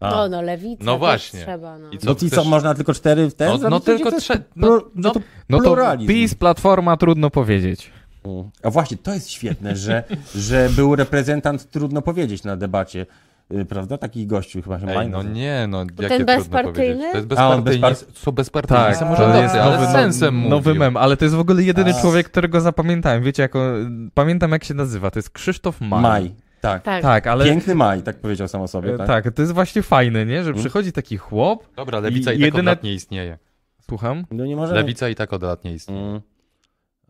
A. 0.00 0.10
No, 0.10 0.28
no, 0.28 0.42
lewica 0.42 0.84
No 0.84 0.98
właśnie. 0.98 1.40
trzeba, 1.40 1.78
no. 1.78 1.90
I 1.90 1.98
No 2.04 2.14
i 2.22 2.30
co, 2.30 2.44
można 2.44 2.74
tylko 2.74 2.94
cztery 2.94 3.30
w 3.30 3.34
ten 3.34 3.48
No, 3.62 3.68
no 3.70 3.80
tylko 3.80 4.10
plu- 4.10 4.38
No, 4.56 4.68
no 4.68 4.82
no, 4.94 5.10
to 5.10 5.20
No 5.48 5.60
to. 5.60 5.76
PiS, 6.08 6.34
Platforma, 6.34 6.96
trudno 6.96 7.30
powiedzieć. 7.30 7.90
Mm. 8.24 8.50
A 8.62 8.70
właśnie, 8.70 8.96
to 8.96 9.14
jest 9.14 9.30
świetne, 9.30 9.76
że, 9.76 10.04
że 10.34 10.68
był 10.76 10.96
reprezentant, 10.96 11.70
trudno 11.70 12.02
powiedzieć 12.02 12.44
na 12.44 12.56
debacie, 12.56 13.06
y, 13.54 13.64
prawda? 13.64 13.98
Taki 13.98 14.26
gościu 14.26 14.62
chyba 14.62 14.80
się 14.80 14.86
Ej, 14.88 14.94
Majno. 14.94 15.22
no 15.22 15.30
nie, 15.30 15.66
no 15.68 15.78
jakie 16.00 16.08
ten 16.16 16.26
bezpartyjny? 16.26 17.12
To 17.12 17.18
jest 17.18 17.32
A, 17.38 17.48
on 17.48 17.62
bezpartyjni, 17.62 17.82
bezpar- 17.84 18.18
są 18.24 18.32
bezpartyjni 18.32 18.82
Tak, 18.84 18.96
samorządowcy, 18.96 19.60
ale 19.62 19.76
nowy, 19.80 19.92
sensem 19.92 20.48
nowy 20.48 20.68
mówił. 20.70 20.74
mem, 20.80 20.96
ale 20.96 21.16
to 21.16 21.24
jest 21.24 21.34
w 21.34 21.40
ogóle 21.40 21.62
jedyny 21.62 21.94
A. 21.94 22.00
człowiek, 22.00 22.26
którego 22.30 22.60
zapamiętałem. 22.60 23.22
Wiecie, 23.22 23.42
jako, 23.42 23.72
pamiętam 24.14 24.50
jak 24.52 24.64
się 24.64 24.74
nazywa, 24.74 25.10
to 25.10 25.18
jest 25.18 25.30
Krzysztof 25.30 25.80
Maj. 25.80 26.02
Maj. 26.02 26.34
Tak. 26.60 26.82
Tak. 26.82 27.02
Tak, 27.02 27.26
ale... 27.26 27.44
Piękny 27.44 27.74
Maj, 27.74 28.02
tak 28.02 28.16
powiedział 28.16 28.48
sam 28.48 28.60
o 28.60 28.68
sobie. 28.68 28.94
e, 28.94 28.98
Tak. 28.98 29.06
Tak, 29.06 29.34
to 29.34 29.42
jest 29.42 29.54
właśnie 29.54 29.82
fajne, 29.82 30.26
nie? 30.26 30.44
Że 30.44 30.50
Mm. 30.50 30.60
przychodzi 30.60 30.92
taki 30.92 31.16
chłop, 31.16 31.74
Dobra, 31.76 32.00
lewica 32.00 32.32
i, 32.32 32.36
I 32.36 32.38
tak 32.38 32.46
jedyne- 32.46 32.70
od 32.70 32.76
lat 32.76 32.82
nie 32.82 32.94
istnieje. 32.94 33.38
słucham, 33.80 34.24
No 34.30 34.46
nie 34.46 34.56
możemy. 34.56 34.78
Lewica 34.78 35.08
i 35.08 35.14
tak 35.14 35.32
od 35.32 35.42
lat 35.42 35.64
nie 35.64 35.72
istnieje. 35.72 36.00
Mm. 36.06 36.20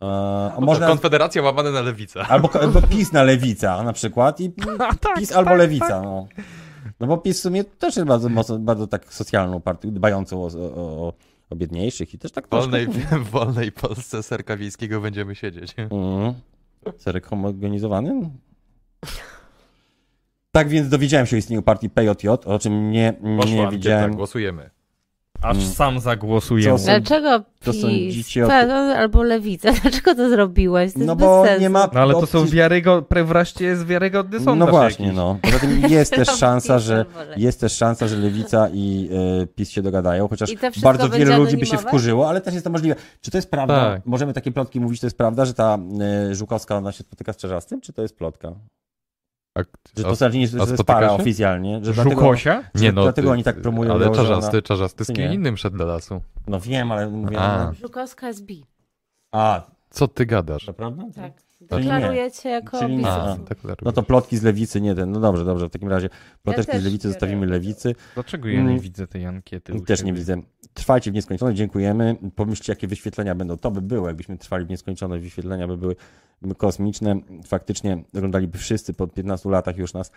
E, 0.03 0.07
a 0.07 0.61
No 0.61 0.67
można, 0.67 0.87
Konfederacja 0.87 1.43
łamane 1.43 1.71
na 1.71 1.81
lewicę. 1.81 2.21
albo, 2.27 2.51
albo 2.61 2.83
PiS 2.91 3.13
na 3.13 3.23
lewica 3.23 3.83
na 3.83 3.93
przykład 3.93 4.41
i 4.41 4.53
A, 4.89 4.95
tak, 4.95 5.19
PiS 5.19 5.33
albo 5.33 5.51
tak, 5.51 5.59
lewica. 5.59 6.01
No. 6.03 6.27
no 7.01 7.07
bo 7.07 7.19
PiS 7.19 7.39
w 7.39 7.43
sumie 7.43 7.65
też 7.65 7.97
jest 7.97 8.09
bardzo, 8.09 8.29
mocno, 8.29 8.59
bardzo 8.59 8.87
tak 8.87 9.13
socjalną 9.15 9.61
partią, 9.61 9.91
dbającą 9.91 10.43
o, 10.45 10.49
o, 10.77 11.13
o 11.51 11.57
biedniejszych 11.57 12.15
i 12.15 12.19
też 12.19 12.33
tak 12.33 12.47
W 12.47 12.51
wolnej, 12.51 12.87
w 13.27 13.31
wolnej 13.31 13.73
Polsce 13.73 14.23
serka 14.23 14.57
wiejskiego 14.57 15.01
będziemy 15.01 15.35
siedzieć. 15.35 15.75
Mm. 15.79 16.35
Serek 16.99 17.27
homogenizowany? 17.27 18.31
Tak 20.53 20.69
więc 20.69 20.89
dowiedziałem 20.89 21.27
się 21.27 21.37
o 21.37 21.39
istnieniu 21.39 21.63
partii 21.63 21.91
PJJ, 21.91 22.29
o 22.29 22.59
czym 22.59 22.91
nie, 22.91 23.15
nie 23.23 23.39
Poszła 23.39 23.71
widziałem. 23.71 23.99
ankieta, 24.05 24.17
głosujemy. 24.17 24.71
Aż 25.43 25.57
Mm. 25.57 25.69
sam 25.71 26.01
zagłosuję. 26.01 26.79
Co 26.79 26.85
Dlaczego 26.85 27.45
PiS 27.65 27.81
sądzicie 27.81 28.47
albo 28.97 29.23
lewica? 29.23 29.73
Dlaczego 29.83 30.15
to 30.15 30.29
zrobiłeś? 30.31 30.93
To 30.93 30.99
jest 30.99 31.07
No 31.07 31.17
bez 31.17 31.27
bo 31.27 31.45
sensu. 31.45 31.61
nie 31.63 31.71
ma 31.71 31.89
No 31.95 32.01
ale 32.01 32.15
to 32.15 32.27
są 32.27 32.47
wiarygodne, 32.47 33.25
wreszcie 33.25 33.65
jest 33.65 33.87
wiarygodny 33.87 34.41
sondaż 34.41 34.67
No 34.67 34.73
właśnie, 34.73 35.05
jakiś. 35.07 35.17
no. 35.17 35.39
Poza 35.43 35.59
tym 35.59 35.81
jest 35.89 36.13
też 36.13 36.29
szansa, 36.41 36.79
że 36.79 37.07
jest 37.37 37.61
też 37.61 37.73
szansa, 37.77 38.09
że 38.09 38.17
Lewica 38.17 38.69
i 38.73 39.09
e, 39.43 39.47
PiS 39.47 39.71
się 39.71 39.83
dogadają, 39.83 40.29
chociaż 40.29 40.51
bardzo 40.83 41.09
wielu 41.09 41.37
ludzi 41.37 41.57
by 41.57 41.67
się 41.67 41.79
wkurzyło, 41.79 42.29
ale 42.29 42.41
też 42.41 42.55
jest 42.55 42.65
to 42.65 42.71
możliwe. 42.71 42.97
Czy 43.21 43.31
to 43.31 43.39
jest 43.39 43.51
prawda? 43.51 43.93
Tak. 43.95 44.07
Możemy 44.07 44.33
takie 44.33 44.53
plotki 44.53 44.81
mówić, 44.81 45.01
to 45.01 45.07
jest 45.07 45.17
prawda, 45.19 45.45
że 45.45 45.55
ta 45.55 45.79
e, 46.31 46.35
Żukowska 46.35 46.77
ona 46.77 46.93
się 46.93 47.03
spotyka 47.05 47.33
z 47.33 47.37
Czerzastym, 47.37 47.81
czy 47.81 47.93
to 47.93 48.03
jest 48.03 48.17
plotka? 48.17 48.53
A, 49.61 49.99
Że 49.99 50.05
to 50.05 50.15
znaczy 50.15 50.35
nie, 50.37 50.41
jest 50.43 50.55
spotyka 50.55 50.85
para 50.85 51.09
się? 51.09 51.15
oficjalnie, 51.15 51.81
że 51.85 51.93
dlatego, 51.93 52.21
Żukosia? 52.21 52.63
że 52.75 52.93
dlatego 52.93 53.31
oni 53.31 53.45
tak 53.45 53.61
promują 53.61 53.93
Ale 53.93 54.11
czarzasty, 54.11 54.51
ona- 54.57 54.63
czarzasty 54.63 55.05
z 55.05 55.07
kim 55.07 55.17
nie? 55.17 55.35
innym 55.35 55.57
szedł 55.57 55.77
do 55.79 55.87
lasu. 55.87 56.21
No 56.47 56.61
wiem, 56.61 56.93
ale 56.93 57.09
mówię, 57.09 57.39
A. 57.41 57.65
no, 57.67 57.75
Żukowska 57.75 58.29
jest 58.29 58.45
bi. 58.45 58.67
a, 59.33 59.63
Co 59.91 60.09
ty 60.09 60.27
gadasz? 60.27 60.65
to 60.67 60.73
prawda? 60.75 61.03
Tak. 61.15 61.33
Czyli 61.69 61.87
nie. 61.87 61.93
Deklarujecie 61.93 62.49
jako 62.49 62.79
Czyli 62.79 62.91
nie. 62.93 62.97
biznes. 62.97 63.15
A, 63.15 63.37
No 63.83 63.93
to 63.93 64.03
plotki 64.03 64.37
z 64.37 64.43
Lewicy, 64.43 64.81
nie 64.81 64.95
ten, 64.95 65.11
no 65.13 65.21
dobrze, 65.21 65.45
dobrze, 65.45 65.67
w 65.69 65.71
takim 65.71 65.89
razie 65.89 66.09
ploteczki 66.43 66.73
też 66.73 66.81
z 66.83 66.85
Lewicy 66.85 67.09
zostawimy. 67.09 67.47
Lewicy. 67.47 67.95
Dlaczego 68.15 68.49
ja 68.49 68.61
Mm. 68.61 68.75
nie 68.75 68.81
widzę 68.81 69.07
tej 69.07 69.27
ankiety? 69.27 69.75
u 69.75 69.81
Też 69.81 70.01
nie 70.03 70.07
siebie? 70.07 70.19
widzę. 70.19 70.43
Trwajcie 70.75 71.11
w 71.11 71.15
nieskończoność, 71.15 71.59
dziękujemy. 71.59 72.17
Pomyślcie, 72.37 72.73
jakie 72.73 72.87
wyświetlenia 72.87 73.35
będą. 73.35 73.57
To 73.57 73.71
by 73.71 73.83
było, 73.83 74.07
jakbyśmy 74.09 74.39
trwali 74.39 74.65
w 74.65 74.69
nieskończoność. 74.69 75.25
Wyświetlenia 75.25 75.67
by 75.69 75.77
były 75.77 75.97
kosmiczne. 76.57 77.17
Faktycznie 77.47 78.03
oglądaliby 78.17 78.59
wszyscy 78.59 78.95
po 78.95 79.07
15 79.09 79.51
latach 79.51 79.77
już 79.77 79.95
nas. 79.95 80.13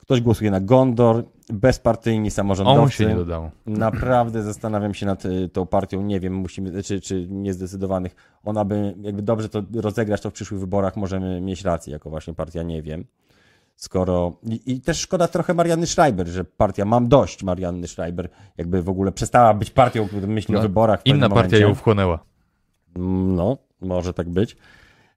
Ktoś 0.00 0.20
głosuje 0.20 0.50
na 0.50 0.60
Gondor, 0.60 1.24
bezpartyjni 1.52 2.30
samorządowcy. 2.30 2.80
On 2.82 2.90
się 2.90 3.06
nie 3.06 3.14
dodało. 3.14 3.50
Naprawdę 3.66 4.42
zastanawiam 4.42 4.94
się 4.94 5.06
nad 5.06 5.24
y, 5.24 5.48
tą 5.48 5.66
partią, 5.66 6.02
nie 6.02 6.20
wiem, 6.20 6.34
musimy, 6.34 6.82
czy, 6.82 7.00
czy 7.00 7.26
niezdecydowanych. 7.28 8.16
Ona 8.44 8.64
by, 8.64 8.94
jakby 9.02 9.22
dobrze 9.22 9.48
to 9.48 9.62
rozegrać 9.74 10.20
to 10.20 10.30
w 10.30 10.32
przyszłych 10.32 10.60
wyborach, 10.60 10.96
możemy 10.96 11.40
mieć 11.40 11.62
rację, 11.64 11.92
jako 11.92 12.10
właśnie 12.10 12.34
partia, 12.34 12.62
nie 12.62 12.82
wiem. 12.82 13.04
Skoro. 13.76 14.32
I, 14.42 14.60
I 14.72 14.80
też 14.80 15.00
szkoda 15.00 15.28
trochę 15.28 15.54
Marianny 15.54 15.86
Schreiber, 15.86 16.26
że 16.28 16.44
partia 16.44 16.84
Mam 16.84 17.08
dość 17.08 17.42
Marianny 17.42 17.88
Schreiber, 17.88 18.28
jakby 18.58 18.82
w 18.82 18.88
ogóle 18.88 19.12
przestała 19.12 19.54
być 19.54 19.70
partią, 19.70 20.08
myśli 20.26 20.54
o 20.54 20.58
No, 20.58 20.62
wyborach. 20.62 21.02
W 21.02 21.06
Inna 21.06 21.28
partia 21.28 21.34
momencie. 21.36 21.60
ją 21.60 21.74
wchłonęła. 21.74 22.18
No, 22.96 23.56
może 23.80 24.12
tak 24.14 24.28
być. 24.28 24.56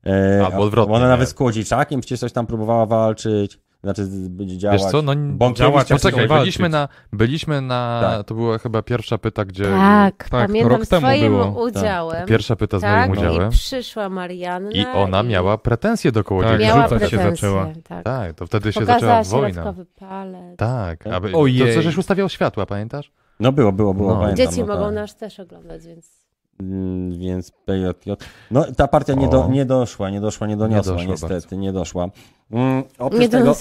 E, 0.05 0.45
Albo 0.45 0.57
odwrotnie, 0.63 0.95
Ona 0.95 1.07
nawet 1.07 1.29
z 1.29 1.33
Kłodziejczakiem 1.33 2.01
przecież 2.01 2.19
coś 2.19 2.31
tam 2.31 2.45
próbowała 2.47 2.85
walczyć, 2.85 3.59
znaczy 3.83 4.07
będzie 4.29 4.57
działać. 4.57 4.81
Wiesz 4.81 4.91
co, 4.91 5.01
no 5.01 5.13
działać, 5.53 5.89
Poczekaj, 5.89 6.27
byliśmy 6.27 6.69
na, 6.69 6.87
byliśmy 7.13 7.61
na, 7.61 7.99
Tak. 8.03 8.27
to 8.27 8.35
była 8.35 8.57
chyba 8.57 8.81
pierwsza 8.81 9.17
pyta, 9.17 9.45
gdzie, 9.45 9.63
Tak, 9.63 10.29
tak, 10.29 10.29
pamiętam 10.47 10.71
rok 10.71 10.85
temu 10.87 11.07
swoim 11.07 11.31
było. 11.33 11.63
udziałem. 11.63 12.27
pierwsza 12.27 12.55
pyta 12.55 12.79
z 12.79 12.81
tak, 12.81 13.09
moim 13.09 13.19
udziałem 13.19 13.49
i 13.49 13.51
przyszła 13.51 14.09
Marianna. 14.09 14.71
i 14.71 14.85
ona 14.93 15.23
miała 15.23 15.57
pretensje 15.57 16.11
do 16.11 16.19
Tak, 16.19 16.27
Kołodziejczyka. 16.27 16.67
miała 16.75 16.83
rzucać 16.87 17.09
się 17.09 17.17
pretensje, 17.17 17.49
zaczęła. 17.49 17.67
Tak. 17.83 18.03
Tak, 18.05 18.33
to 18.33 18.45
wtedy 18.47 18.73
się 18.73 18.79
Pokazała 18.79 19.23
zaczęła 19.23 19.41
wojna. 19.41 19.53
środkowy 19.63 19.85
palec. 19.85 20.57
Tak, 20.57 21.07
aby, 21.07 21.31
to 21.31 21.39
Ojej. 21.39 21.75
co 21.75 21.81
żeś 21.81 21.97
ustawiał 21.97 22.29
światła, 22.29 22.65
pamiętasz? 22.65 23.11
No 23.39 23.51
było, 23.51 23.71
było, 23.71 23.93
było, 23.93 24.09
No. 24.13 24.21
pamiętam. 24.21 24.45
Dzieci 24.45 24.59
no, 24.59 24.65
mogą 24.67 24.85
tak. 24.85 24.93
nas 24.95 25.15
też 25.15 25.39
oglądać, 25.39 25.85
więc 25.87 26.23
Mm, 26.59 27.19
Więc 27.19 27.51
PJJ. 27.51 28.11
No 28.51 28.65
ta 28.77 28.87
partia 28.87 29.13
nie, 29.13 29.27
do, 29.27 29.47
nie 29.47 29.65
doszła, 29.65 30.09
nie 30.09 30.21
doszła, 30.21 30.47
nie 30.47 30.57
doniosła, 30.57 30.93
doszła 30.93 31.11
niestety, 31.11 31.33
bardzo. 31.33 31.55
nie 31.55 31.73
doszła. 31.73 32.07
Mm, 32.53 32.83
oprócz 32.99 33.21
nie 33.21 33.29
tego, 33.29 33.55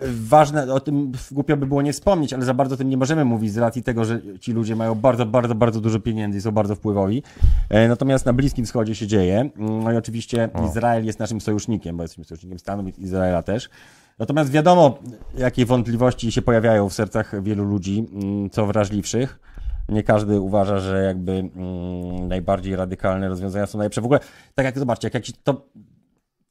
ważne, 0.00 0.74
o 0.74 0.80
tym 0.80 1.12
głupio 1.30 1.56
by 1.56 1.66
było 1.66 1.82
nie 1.82 1.92
wspomnieć, 1.92 2.32
ale 2.32 2.44
za 2.44 2.54
bardzo 2.54 2.74
o 2.74 2.78
tym 2.78 2.88
nie 2.88 2.96
możemy 2.96 3.24
mówić 3.24 3.52
z 3.52 3.58
racji 3.58 3.82
tego, 3.82 4.04
że 4.04 4.20
ci 4.40 4.52
ludzie 4.52 4.76
mają 4.76 4.94
bardzo, 4.94 5.26
bardzo, 5.26 5.54
bardzo 5.54 5.80
dużo 5.80 6.00
pieniędzy 6.00 6.38
i 6.38 6.40
są 6.40 6.52
bardzo 6.52 6.74
wpływowi. 6.74 7.22
E, 7.68 7.88
natomiast 7.88 8.26
na 8.26 8.32
Bliskim 8.32 8.64
Wschodzie 8.64 8.94
się 8.94 9.06
dzieje. 9.06 9.50
Mm, 9.56 9.82
No 9.84 9.92
i 9.92 9.96
oczywiście 9.96 10.48
O. 10.54 10.66
Izrael 10.66 11.04
jest 11.04 11.18
naszym 11.18 11.40
sojusznikiem, 11.40 11.96
bo 11.96 12.02
jesteśmy 12.02 12.24
sojusznikiem 12.24 12.58
Stanów 12.58 12.98
i 12.98 13.02
Izraela 13.02 13.42
też. 13.42 13.70
Natomiast 14.18 14.50
wiadomo, 14.50 14.98
jakie 15.38 15.66
wątpliwości 15.66 16.32
się 16.32 16.42
pojawiają 16.42 16.88
w 16.88 16.92
sercach 16.92 17.42
wielu 17.42 17.64
ludzi, 17.64 18.06
mm, 18.12 18.50
co 18.50 18.66
wrażliwszych. 18.66 19.40
Nie 19.88 20.02
każdy 20.02 20.40
uważa, 20.40 20.78
że 20.78 21.02
jakby 21.02 21.32
mm, 21.32 22.28
najbardziej 22.28 22.76
radykalne 22.76 23.28
rozwiązania 23.28 23.66
są 23.66 23.78
najlepsze. 23.78 24.00
W 24.00 24.04
ogóle, 24.04 24.20
tak 24.54 24.66
jak 24.66 24.78
zobaczcie, 24.78 25.06
jak, 25.06 25.14
jak 25.14 25.26
się 25.26 25.32
to 25.44 25.66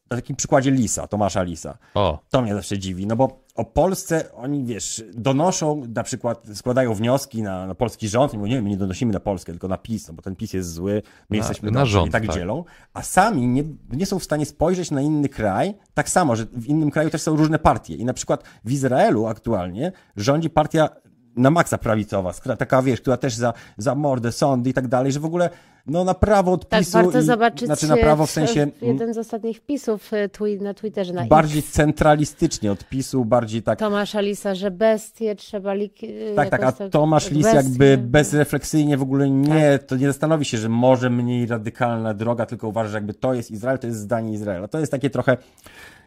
na 0.10 0.18
takim 0.18 0.36
przykładzie 0.36 0.72
Lisa, 0.72 1.08
Tomasza 1.08 1.44
Lisa. 1.44 1.78
O, 1.96 2.20
To 2.30 2.42
mnie 2.42 2.54
zawsze 2.56 2.78
dziwi, 2.78 3.08
no 3.08 3.16
bo 3.16 3.40
o 3.56 3.66
Polsce 3.66 4.34
oni, 4.34 4.64
wiesz, 4.64 5.04
donoszą, 5.14 5.84
na 5.96 6.04
przykład 6.04 6.48
składają 6.54 6.94
wnioski 6.94 7.42
na, 7.44 7.68
na 7.68 7.76
polski 7.76 8.10
rząd, 8.10 8.34
mówią, 8.34 8.46
nie, 8.46 8.62
my 8.62 8.70
nie 8.70 8.78
donosimy 8.78 9.14
na 9.14 9.20
Polskę, 9.20 9.52
tylko 9.52 9.68
na 9.68 9.78
PiS, 9.78 10.08
no 10.08 10.14
bo 10.14 10.22
ten 10.22 10.36
PiS 10.36 10.54
jest 10.54 10.74
zły, 10.74 11.02
my 11.30 11.38
Na- 11.38 11.38
jesteśmy 11.38 11.72
na 11.72 11.86
rząd, 11.86 12.08
i 12.08 12.12
tak, 12.12 12.26
tak. 12.26 12.36
dzielą, 12.36 12.64
a 12.94 13.02
sami 13.02 13.48
nie, 13.48 13.64
nie 13.90 14.06
są 14.06 14.20
w 14.20 14.24
stanie 14.24 14.46
spojrzeć 14.46 14.92
na 14.92 15.02
inny 15.02 15.30
kraj, 15.30 15.74
tak 15.94 16.10
samo, 16.10 16.36
że 16.36 16.46
w 16.46 16.66
innym 16.66 16.92
kraju 16.92 17.10
też 17.10 17.22
są 17.22 17.36
różne 17.36 17.60
partie 17.60 17.96
i 17.96 18.06
na 18.06 18.14
przykład 18.14 18.44
w 18.66 18.72
Izraelu 18.72 19.26
aktualnie 19.26 19.92
rządzi 20.16 20.50
partia 20.50 20.90
na 21.36 21.52
maksa 21.52 21.78
prawicowa, 21.78 22.34
taka, 22.60 22.82
wiesz, 22.82 23.02
która 23.02 23.18
też 23.18 23.36
za, 23.36 23.54
za 23.78 23.96
mordę, 23.96 24.32
sądy 24.32 24.70
i 24.70 24.74
tak 24.74 24.88
dalej, 24.88 25.12
że 25.12 25.20
w 25.20 25.26
ogóle, 25.26 25.50
no 25.88 26.04
na 26.04 26.14
prawo 26.14 26.52
od 26.52 26.70
Tak, 26.70 26.84
warto 26.86 27.20
i, 27.20 27.24
zobaczyć 27.24 27.66
znaczy 27.66 27.88
na 27.88 27.98
prawo 27.98 28.26
w 28.26 28.30
w- 28.30 28.34
sensie 28.34 28.68
jeden 28.82 29.14
z 29.14 29.18
ostatnich 29.18 29.58
wpisów 29.58 30.14
y, 30.14 30.30
twi- 30.30 30.62
na 30.62 30.74
Twitterze 30.74 31.14
na 31.14 31.26
bardziej 31.26 31.60
X 31.60 31.72
centralistycznie 31.72 32.72
od 32.72 32.84
PiSu, 32.90 33.26
bardziej 33.26 33.64
tak 33.64 33.80
Tomasza 33.80 34.22
Lisa, 34.22 34.56
że 34.56 34.72
bestie 34.72 35.36
trzeba 35.36 35.76
y, 35.76 36.34
Tak, 36.36 36.50
tak, 36.50 36.64
a 36.64 36.72
Tomasz 36.72 37.32
Lis 37.32 37.54
jakby 37.54 37.98
bezrefleksyjnie 37.98 38.98
w 38.98 39.02
ogóle 39.02 39.30
nie, 39.30 39.78
Tak. 39.78 39.84
to 39.88 39.96
nie 39.98 40.08
zastanowi 40.08 40.46
się, 40.46 40.58
że 40.58 40.70
może 40.70 41.10
mniej 41.10 41.46
radykalna 41.46 42.14
droga, 42.14 42.46
tylko 42.46 42.68
uważa, 42.68 42.90
że 42.90 42.98
jakby 42.98 43.14
to 43.14 43.34
jest 43.34 43.52
Izrael, 43.52 43.80
to 43.80 43.88
jest 43.88 44.00
zdanie 44.00 44.34
Izraela. 44.34 44.68
To 44.68 44.80
jest 44.80 44.92
takie 44.92 45.10
trochę, 45.10 45.38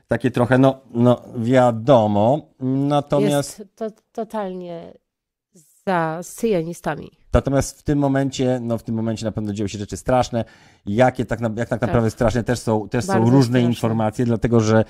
takie 0.09 0.31
trochę, 0.31 0.59
no, 0.59 0.81
no 0.95 1.23
wiadomo, 1.37 2.49
natomiast, 2.61 3.59
Jest 3.59 3.77
to, 3.77 3.87
totalnie 4.13 4.93
za 5.87 6.19
syjonistami. 6.23 7.11
Natomiast 7.33 7.79
w 7.81 7.83
tym 7.83 7.99
momencie, 7.99 8.61
no 8.63 8.79
w 8.79 8.83
tym 8.83 8.95
momencie 8.95 9.25
na 9.27 9.33
pewno 9.33 9.53
dzieją 9.53 9.69
się 9.69 9.79
rzeczy 9.79 9.97
straszne, 9.97 10.45
jakie 10.87 11.25
tak, 11.25 11.41
na, 11.41 11.51
jak 11.57 11.69
tak 11.69 11.81
naprawdę 11.81 12.11
straszne 12.11 12.45
też 12.45 12.59
są, 12.59 12.89
też 12.89 13.05
są 13.05 13.19
różne 13.19 13.41
straszne. 13.43 13.61
informacje, 13.61 14.25
dlatego 14.25 14.61
że 14.61 14.85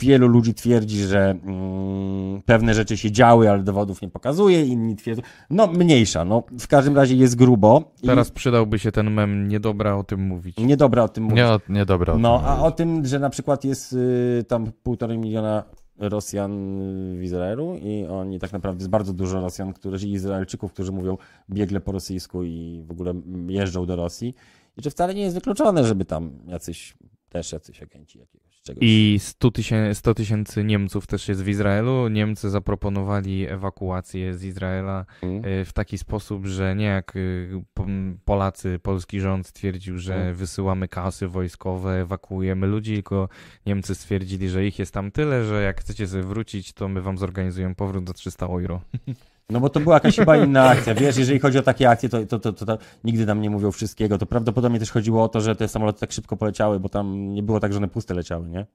wielu 0.00 0.28
ludzi 0.28 0.54
twierdzi, 0.54 0.98
że 1.02 1.30
mm, 1.30 2.42
pewne 2.42 2.74
rzeczy 2.74 2.96
się 2.96 3.12
działy, 3.12 3.50
ale 3.50 3.62
dowodów 3.62 4.02
nie 4.02 4.08
pokazuje, 4.08 4.64
inni 4.66 4.96
twierdzą, 4.96 5.22
no 5.50 5.66
mniejsza, 5.66 6.24
no 6.24 6.42
w 6.60 6.68
każdym 6.68 6.96
razie 6.96 7.14
jest 7.16 7.36
grubo. 7.36 7.92
i- 8.02 8.06
Teraz 8.06 8.30
przydałby 8.30 8.78
się 8.78 8.92
ten 8.92 9.10
mem, 9.10 9.48
niedobra 9.48 9.94
o 9.96 10.04
tym 10.04 10.26
mówić. 10.26 10.56
Niedobra 10.58 11.02
o 11.02 11.08
tym 11.08 11.24
mówić. 11.24 11.36
nie, 11.38 11.74
nie 11.78 11.84
dobra. 11.84 12.12
o 12.14 12.18
No, 12.18 12.38
tym 12.38 12.48
a 12.48 12.50
mówić. 12.56 12.66
o 12.66 12.70
tym, 12.70 13.06
że 13.06 13.18
na 13.18 13.30
przykład 13.30 13.64
jest 13.64 13.92
y, 13.92 14.44
tam 14.48 14.72
półtorej 14.82 15.18
miliona 15.18 15.62
Rosjan 15.98 16.52
w 17.18 17.22
Izraelu 17.22 17.74
i 17.74 18.06
oni 18.06 18.38
tak 18.38 18.52
naprawdę 18.52 18.80
jest 18.80 18.90
bardzo 18.90 19.12
dużo 19.12 19.40
Rosjan, 19.40 19.72
którzy, 19.72 20.08
Izraelczyków, 20.08 20.72
którzy 20.72 20.92
mówią 20.92 21.18
biegle 21.50 21.80
po 21.80 21.92
rosyjsku 21.92 22.44
i 22.44 22.84
w 22.86 22.90
ogóle 22.90 23.14
jeżdżą 23.48 23.86
do 23.86 23.96
Rosji. 23.96 24.34
I 24.76 24.82
że 24.82 24.90
wcale 24.90 25.14
nie 25.14 25.22
jest 25.22 25.34
wykluczone, 25.34 25.84
żeby 25.84 26.04
tam 26.04 26.38
jacyś, 26.46 26.96
też 27.28 27.52
jacyś 27.52 27.82
agenci 27.82 28.18
jakiegoś 28.18 28.43
czegoś. 28.64 28.82
I 28.82 29.16
100 29.20 29.50
tysięcy, 29.50 29.94
100 29.98 30.14
tysięcy 30.14 30.64
Niemców 30.64 31.06
też 31.06 31.28
jest 31.28 31.42
w 31.44 31.48
Izraelu. 31.48 32.08
Niemcy 32.08 32.50
zaproponowali 32.50 33.46
ewakuację 33.48 34.34
z 34.34 34.44
Izraela 34.44 35.04
Mm. 35.22 35.44
y, 35.44 35.64
w 35.64 35.72
taki 35.72 35.98
sposób, 35.98 36.46
że 36.46 36.74
nie 36.76 36.84
jak 36.84 37.12
po- 37.74 37.86
Polacy, 38.24 38.78
polski 38.82 39.20
rząd 39.20 39.46
stwierdził, 39.46 39.98
że 39.98 40.14
Mm. 40.16 40.34
wysyłamy 40.34 40.88
kasy 40.88 41.28
wojskowe, 41.28 42.00
ewakuujemy 42.00 42.66
ludzi, 42.66 42.94
tylko 42.94 43.28
Niemcy 43.66 43.94
stwierdzili, 43.94 44.48
że 44.48 44.66
ich 44.66 44.78
jest 44.78 44.94
tam 44.94 45.10
tyle, 45.10 45.44
że 45.44 45.62
jak 45.62 45.80
chcecie 45.80 46.06
sobie 46.06 46.22
wrócić, 46.22 46.72
to 46.72 46.88
my 46.88 47.02
wam 47.02 47.18
zorganizujemy 47.18 47.74
powrót 47.74 48.06
za 48.08 48.14
300 48.14 48.46
euro. 48.46 48.80
No 49.50 49.60
bo 49.60 49.68
to 49.68 49.80
była 49.80 49.96
jakaś 49.96 50.16
chyba 50.16 50.36
inna 50.36 50.64
akcja. 50.64 50.94
Wiesz, 50.94 51.16
jeżeli 51.16 51.40
chodzi 51.40 51.58
o 51.58 51.62
takie 51.62 51.90
akcje, 51.90 52.08
to, 52.08 52.26
to, 52.26 52.38
to, 52.38 52.52
to, 52.52 52.66
to 52.66 52.78
nigdy 53.04 53.26
nam 53.26 53.40
nie 53.40 53.50
mówią 53.50 53.72
wszystkiego. 53.72 54.18
To 54.18 54.26
prawdopodobnie 54.26 54.78
też 54.78 54.90
chodziło 54.90 55.22
o 55.24 55.28
to, 55.28 55.40
że 55.40 55.56
te 55.56 55.68
samoloty 55.68 56.00
tak 56.00 56.12
szybko 56.12 56.36
poleciały, 56.36 56.80
bo 56.80 56.88
tam 56.88 57.34
nie 57.34 57.42
było 57.42 57.60
tak, 57.60 57.72
że 57.72 57.78
one 57.78 57.88
puste 57.88 58.14
leciały, 58.14 58.48
nie? 58.48 58.66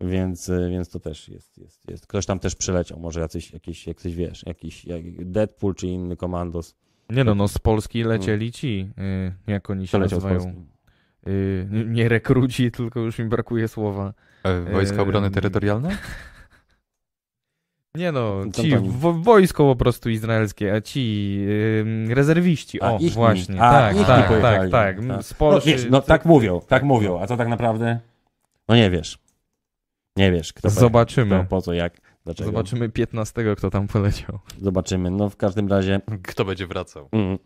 Więc, 0.00 0.48
y, 0.48 0.68
więc 0.70 0.88
to 0.88 1.00
też 1.00 1.28
jest, 1.28 1.58
jest, 1.58 1.90
jest. 1.90 2.06
Ktoś 2.06 2.26
tam 2.26 2.38
też 2.38 2.54
przyleciał, 2.54 2.98
może 3.00 3.20
jacyś, 3.20 3.52
jakiś, 3.52 3.86
jakiś 3.86 4.14
wiesz, 4.14 4.46
jakiś 4.46 4.84
jak 4.84 5.24
Deadpool 5.24 5.74
czy 5.74 5.86
inny 5.86 6.16
komandos 6.16 6.74
Nie 7.10 7.24
no, 7.24 7.34
no 7.34 7.48
z 7.48 7.58
Polski 7.58 8.04
lecieli 8.04 8.52
ci, 8.52 8.90
y, 8.98 9.32
jak 9.52 9.70
oni 9.70 9.86
się 9.86 9.90
przeleciał 9.90 10.18
nazywają. 10.18 10.40
Polski. 10.40 10.72
Y, 11.28 11.68
nie 11.86 12.08
rekruci, 12.08 12.70
tylko 12.70 13.00
już 13.00 13.18
mi 13.18 13.24
brakuje 13.24 13.68
słowa. 13.68 14.14
E, 14.44 14.72
Wojska 14.72 15.02
Obrony 15.02 15.26
Em, 15.26 15.32
Terytorialnej? 15.32 15.96
Nie 17.94 18.12
no, 18.12 18.40
ci 18.52 18.76
wo 18.76 19.12
wojsko 19.12 19.64
po 19.64 19.76
prostu 19.76 20.10
izraelskie, 20.10 20.74
a 20.74 20.80
ci 20.80 21.38
ym, 21.80 22.12
rezerwiści, 22.12 22.82
A, 22.82 22.92
o 22.92 22.98
ich 22.98 23.12
właśnie, 23.12 23.62
a, 23.62 23.70
tak, 23.70 23.96
ich 23.96 24.06
tak, 24.06 24.28
tak, 24.28 24.70
tak, 24.70 24.70
Tak. 24.70 25.24
z 25.24 25.34
No, 25.40 25.60
wiesz, 25.66 25.86
no 25.90 26.00
tak 26.00 26.24
mówią, 26.24 26.60
tak 26.60 26.82
mówią, 26.82 27.20
a 27.20 27.26
co 27.26 27.36
tak 27.36 27.48
naprawdę? 27.48 28.00
No 28.68 28.76
nie 28.76 28.90
wiesz. 28.90 29.18
Nie 30.16 30.32
wiesz, 30.32 30.52
kto 30.52 30.70
Zobaczymy. 30.70 31.38
Kto, 31.38 31.44
po 31.48 31.62
co, 31.62 31.72
jak, 31.72 32.00
dlaczego. 32.24 32.50
Zobaczymy 32.50 32.88
15, 32.88 33.44
kto 33.56 33.70
tam 33.70 33.86
poleciał. 33.88 34.38
Zobaczymy. 34.60 35.10
No 35.10 35.30
w 35.30 35.36
każdym 35.36 35.68
razie 35.68 36.00
Kto 36.22 36.44
będzie 36.44 36.66
wracał? 36.66 37.08
mm, 37.12 37.38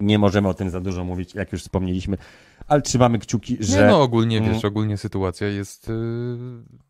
nie 0.00 0.18
możemy 0.18 0.48
o 0.48 0.54
tym 0.54 0.70
za 0.70 0.80
dużo 0.80 1.04
mówić, 1.04 1.34
jak 1.34 1.52
już 1.52 1.62
wspomnieliśmy, 1.62 2.16
ale 2.66 2.82
trzymamy 2.82 3.18
kciuki, 3.18 3.54
Nie, 3.60 3.66
że... 3.66 3.86
no 3.86 4.02
ogólnie, 4.02 4.38
Mm. 4.38 4.52
wiesz, 4.52 4.64
ogólnie 4.64 4.96
sytuacja 4.96 5.48
jest 5.48 5.88
y, 5.88 5.92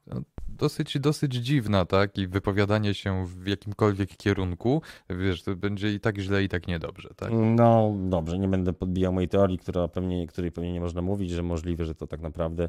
no, 0.07 0.23
dosyć, 0.57 0.99
dosyć 0.99 1.35
dziwna, 1.35 1.85
tak? 1.85 2.19
I 2.19 2.27
wypowiadanie 2.27 2.95
się 2.95 3.27
w 3.27 3.47
jakimkolwiek 3.47 4.17
kierunku, 4.17 4.83
wiesz, 5.11 5.43
to 5.43 5.57
będzie 5.57 5.93
i 5.93 6.01
tak 6.01 6.19
źle, 6.19 6.43
i 6.43 6.49
tak 6.49 6.69
niedobrze, 6.69 7.09
tak? 7.17 7.31
No 7.33 7.95
dobrze, 7.97 8.39
nie 8.39 8.49
będę 8.49 8.73
podbijał 8.73 9.13
mojej 9.13 9.29
teorii, 9.29 9.59
która 9.59 9.89
pewnie, 9.89 10.27
której 10.27 10.53
pewnie 10.53 10.73
nie 10.73 10.81
można 10.81 11.03
mówić, 11.03 11.31
że 11.31 11.43
możliwe, 11.43 11.85
że 11.85 11.95
to 11.95 12.07
tak 12.07 12.21
naprawdę 12.21 12.69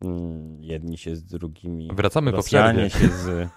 mm, 0.00 0.62
jedni 0.64 0.98
się 0.98 1.16
z 1.16 1.24
drugimi. 1.24 1.90
Wracamy 1.92 2.30
po 2.30 2.36
Rosjanie 2.36 2.88
przerwie. 2.88 3.08
się 3.08 3.14
z. 3.14 3.48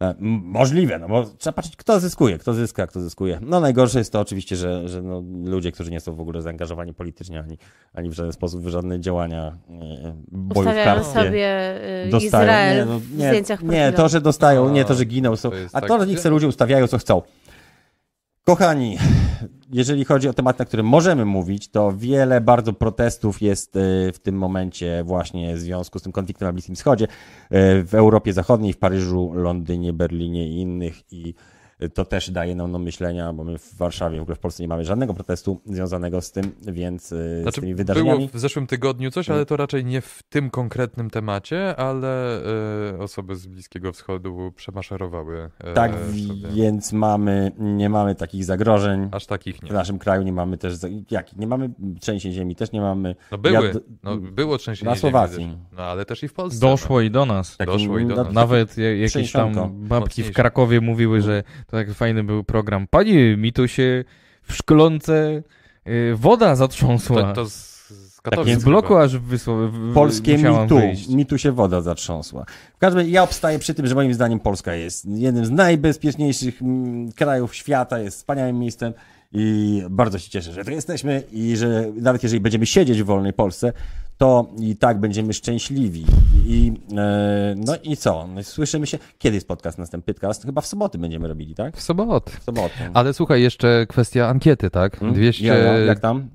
e, 0.00 0.14
Możliwe, 0.20 0.98
no 0.98 1.08
bo 1.08 1.24
trzeba 1.24 1.52
patrzeć, 1.54 1.76
kto 1.76 2.00
zyskuje, 2.00 2.38
kto 2.38 2.54
zyska, 2.54 2.86
kto 2.86 3.00
zyskuje. 3.00 3.38
No 3.42 3.60
najgorsze 3.60 3.98
jest 3.98 4.12
to 4.12 4.20
oczywiście, 4.20 4.56
że, 4.56 4.88
że 4.88 5.02
no, 5.02 5.22
ludzie, 5.44 5.72
którzy 5.72 5.90
nie 5.90 6.00
są 6.00 6.14
w 6.14 6.20
ogóle 6.20 6.42
zaangażowani 6.42 6.94
politycznie, 6.94 7.40
ani, 7.40 7.58
ani 7.94 8.10
w 8.10 8.12
żaden 8.12 8.32
sposób 8.32 8.62
w 8.62 8.68
żadne 8.68 9.00
działania 9.00 9.58
e, 9.70 10.14
Ustawiają 10.48 10.94
bojówkarskie. 10.94 11.12
sobie 11.12 11.74
Dostają. 12.10 12.26
Izrael 12.26 12.76
nie, 12.78 12.92
no, 12.92 12.98
w 12.98 13.18
nie, 13.18 13.28
zdjęciach 13.28 13.62
nie, 13.62 13.92
to, 13.92 14.08
że 14.08 14.20
dostają, 14.20 14.70
nie, 14.70 14.84
to, 14.84 14.94
że 14.94 15.04
giną. 15.04 15.36
Są, 15.36 15.50
a 15.72 15.80
tak, 15.80 15.88
to, 15.88 16.00
że 16.00 16.06
niech 16.06 16.20
sobie 16.20 16.30
ludzie 16.30 16.48
ustawiają, 16.48 16.86
co 16.86 16.98
chcą. 16.98 17.22
Kochani, 18.44 18.98
jeżeli 19.72 20.04
chodzi 20.04 20.28
o 20.28 20.32
temat, 20.32 20.58
na 20.58 20.64
którym 20.64 20.86
możemy 20.86 21.24
mówić, 21.24 21.68
to 21.68 21.92
wiele 21.92 22.40
bardzo 22.40 22.72
protestów 22.72 23.42
jest 23.42 23.76
e, 23.76 23.80
w 24.12 24.18
tym 24.18 24.38
momencie 24.38 25.02
właśnie 25.04 25.56
w 25.56 25.58
związku 25.58 25.98
z 25.98 26.02
tym 26.02 26.12
konfliktem 26.12 26.48
na 26.48 26.52
Bliskim 26.52 26.74
Wschodzie, 26.74 27.04
e, 27.04 27.08
w 27.82 27.94
Europie 27.94 28.32
Zachodniej, 28.32 28.72
w 28.72 28.78
Paryżu, 28.78 29.32
Londynie, 29.34 29.92
Berlinie 29.92 30.48
i 30.48 30.60
innych 30.60 31.12
i 31.12 31.34
to 31.94 32.04
też 32.04 32.30
daje 32.30 32.54
nam 32.54 32.72
do 32.72 32.78
myślenia, 32.78 33.32
bo 33.32 33.44
my 33.44 33.58
w 33.58 33.74
Warszawie, 33.76 34.18
w 34.18 34.22
ogóle 34.22 34.34
w 34.36 34.38
Polsce 34.38 34.62
nie 34.62 34.68
mamy 34.68 34.84
żadnego 34.84 35.14
protestu 35.14 35.60
związanego 35.66 36.20
z 36.20 36.32
tym, 36.32 36.52
więc 36.62 37.12
e, 37.12 37.16
z 37.16 37.42
Znaczy, 37.42 37.60
tymi 37.60 37.74
było 37.74 37.78
wydarzeniami. 37.78 38.28
w 38.34 38.38
zeszłym 38.38 38.66
tygodniu 38.66 39.10
coś, 39.10 39.30
ale 39.30 39.46
to 39.46 39.56
raczej 39.56 39.84
nie 39.84 40.00
w 40.00 40.22
tym 40.28 40.50
konkretnym 40.50 41.10
temacie, 41.10 41.76
ale 41.76 42.40
e, 42.94 42.98
osoby 42.98 43.36
z 43.36 43.46
Bliskiego 43.46 43.92
Wschodu 43.92 44.52
przemaszerowały. 44.56 45.50
E, 45.58 45.72
Tak, 45.74 45.92
sobie. 46.28 46.48
więc 46.54 46.92
mamy, 46.92 47.52
nie 47.58 47.88
mamy 47.90 48.14
takich 48.14 48.44
zagrożeń. 48.44 49.08
Aż 49.12 49.26
takich 49.26 49.62
nie. 49.62 49.70
W 49.70 49.72
naszym 49.72 49.98
kraju 49.98 50.22
nie 50.22 50.32
mamy 50.32 50.58
też, 50.58 50.74
jak, 51.10 51.36
nie 51.36 51.46
mamy 51.46 51.70
trzęsień 52.00 52.32
ziemi, 52.32 52.56
też 52.56 52.72
nie 52.72 52.80
mamy. 52.80 53.14
No 53.32 53.38
były, 53.38 53.54
Ja- 53.66 53.80
no, 54.02 54.16
było 54.16 54.58
trzęsienie 54.58 54.90
na 54.90 54.94
ziemi 54.96 55.00
Słowacji. 55.00 55.44
też. 55.44 55.54
No 55.76 55.82
ale 55.82 56.04
też 56.04 56.22
i 56.22 56.28
w 56.28 56.32
Polsce. 56.32 56.60
Doszło 56.60 57.00
i 57.00 57.10
do 57.10 57.26
nas. 57.26 57.56
Takim- 57.56 57.72
Doszło 57.74 57.98
i 57.98 58.06
do 58.06 58.14
no, 58.16 58.24
nas. 58.24 58.32
Nawet 58.32 58.78
ja- 58.78 58.96
jakieś 58.96 59.32
tam 59.32 59.52
babki 59.88 60.22
w 60.22 60.32
Krakowie 60.32 60.80
mówiły, 60.80 61.20
że 61.20 61.42
to 61.66 61.76
tak 61.76 61.92
fajny 61.92 62.24
był 62.24 62.44
program. 62.44 62.86
Panie, 62.90 63.36
mi 63.36 63.52
to 63.52 63.66
się 63.66 64.04
w 64.42 64.54
szklące 64.54 65.42
y, 65.86 66.12
woda 66.16 66.56
zatrząsła. 66.56 67.22
To, 67.22 67.32
to 67.32 67.50
z, 67.50 67.76
więc 68.44 68.62
z 68.62 68.64
bloku 68.64 68.88
chyba. 68.88 69.02
aż 69.02 69.18
wysło, 69.18 69.68
w, 69.68 69.94
Polskie 69.94 70.38
mitu, 70.38 70.78
wyjść. 70.78 71.08
mitu 71.08 71.38
się 71.38 71.52
woda 71.52 71.80
zatrząsła. 71.80 72.44
W 72.76 72.78
każdym 72.78 72.98
razie 72.98 73.10
ja 73.10 73.22
obstaję 73.22 73.58
przy 73.58 73.74
tym, 73.74 73.86
że 73.86 73.94
moim 73.94 74.14
zdaniem 74.14 74.40
Polska 74.40 74.74
jest 74.74 75.04
jednym 75.04 75.46
z 75.46 75.50
najbezpieczniejszych 75.50 76.62
mm, 76.62 77.12
krajów 77.12 77.54
świata, 77.54 77.98
jest 77.98 78.16
wspaniałym 78.16 78.58
miejscem 78.58 78.92
i 79.38 79.82
bardzo 79.90 80.18
się 80.18 80.30
cieszę, 80.30 80.52
że 80.52 80.64
tu 80.64 80.70
jesteśmy 80.70 81.22
i 81.32 81.56
że 81.56 81.92
nawet 82.00 82.22
jeżeli 82.22 82.40
będziemy 82.40 82.66
siedzieć 82.66 83.02
w 83.02 83.06
wolnej 83.06 83.32
Polsce, 83.32 83.72
to 84.18 84.50
i 84.60 84.76
tak 84.76 85.00
będziemy 85.00 85.32
szczęśliwi. 85.32 86.04
I, 86.46 86.72
e, 86.96 87.54
no 87.56 87.74
i 87.82 87.96
co? 87.96 88.28
No, 88.34 88.42
słyszymy 88.42 88.86
się. 88.86 88.98
Kiedy 89.18 89.34
jest 89.34 89.48
podcast 89.48 89.78
następny? 89.78 90.14
Podcast? 90.14 90.44
Chyba 90.44 90.60
w 90.60 90.66
soboty 90.66 90.98
będziemy 90.98 91.28
robili, 91.28 91.54
tak? 91.54 91.76
W 91.76 91.82
sobotę. 91.82 92.30
W 92.40 92.44
sobotę. 92.44 92.90
Ale 92.94 93.14
słuchaj, 93.14 93.42
jeszcze 93.42 93.86
kwestia 93.88 94.28
ankiety, 94.28 94.70
tak? 94.70 94.98
Hmm? 94.98 95.14
234 95.14 95.64
Ja, 95.64 95.72
ja, 95.72 95.78
jak 95.78 96.00
tam? 96.00 96.28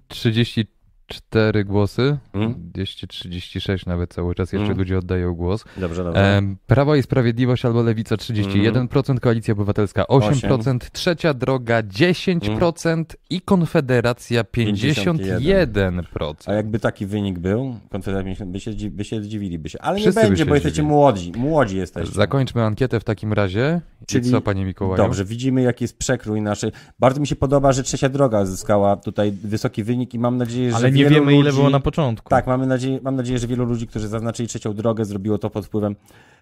Głosy, 1.65 2.17
Hmm? 2.33 2.53
236 2.57 3.85
nawet 3.85 4.13
cały 4.13 4.35
czas 4.35 4.51
jeszcze 4.51 4.65
Hmm? 4.65 4.77
ludzie 4.77 4.97
oddają 4.97 5.33
głos. 5.33 5.65
Dobrze, 5.77 6.03
dobrze. 6.03 6.41
Prawo 6.67 6.95
i 6.95 7.03
Sprawiedliwość 7.03 7.65
albo 7.65 7.81
Lewica 7.81 8.15
31%, 8.15 9.19
Koalicja 9.19 9.51
Obywatelska 9.51 10.03
8%, 10.03 10.77
Trzecia 10.91 11.33
Droga 11.33 11.83
10% 11.83 13.03
i 13.29 13.41
Konfederacja 13.41 14.43
51%. 14.43 16.33
A 16.45 16.53
jakby 16.53 16.79
taki 16.79 17.05
wynik 17.05 17.39
był, 17.39 17.75
Konfederacja 17.89 18.45
by 18.45 18.59
się, 18.59 18.71
by 18.89 19.03
się 19.03 19.21
zdziwiliby 19.23 19.69
się. 19.69 19.81
Ale 19.81 19.99
Wszyscy 19.99 20.21
nie 20.21 20.27
będzie, 20.27 20.45
bo 20.45 20.53
jesteście 20.55 20.73
zdziwili. 20.73 20.93
młodzi. 20.93 21.31
Młodzi 21.37 21.77
jesteście. 21.77 22.15
Zakończmy 22.15 22.63
ankietę 22.63 22.99
w 22.99 23.03
takim 23.03 23.33
razie. 23.33 23.81
Czyli- 24.07 24.27
I 24.27 24.31
co, 24.31 24.41
panie 24.41 24.65
Mikołaju? 24.65 25.03
Dobrze, 25.03 25.25
widzimy 25.25 25.61
jaki 25.61 25.83
jest 25.83 25.97
przekrój 25.97 26.41
naszej. 26.41 26.71
Bardzo 26.99 27.19
mi 27.21 27.27
się 27.27 27.35
podoba, 27.35 27.71
że 27.71 27.83
Trzecia 27.83 28.09
Droga 28.09 28.45
zyskała 28.45 28.95
tutaj 28.97 29.31
wysoki 29.31 29.83
wynik 29.83 30.13
i 30.13 30.19
mam 30.19 30.37
nadzieję, 30.37 30.69
że 30.69 30.75
Ale 30.75 30.91
nie 30.91 31.00
wielu 31.09 31.15
wiemy, 31.15 31.33
ile 31.33 31.43
ludzi... 31.43 31.57
było 31.57 31.69
na 31.69 31.79
początku. 31.79 32.29
Tak, 32.29 32.47
mamy 32.47 32.67
nadzieję, 32.67 32.99
mam 33.03 33.15
nadzieję, 33.15 33.39
że 33.39 33.47
wielu 33.47 33.65
ludzi, 33.65 33.87
którzy 33.87 34.07
zaznaczyli 34.07 34.49
Trzecią 34.49 34.73
Drogę, 34.73 35.05
zrobiło 35.05 35.37
to 35.37 35.49
pod 35.49 35.65
wpływem, 35.65 35.95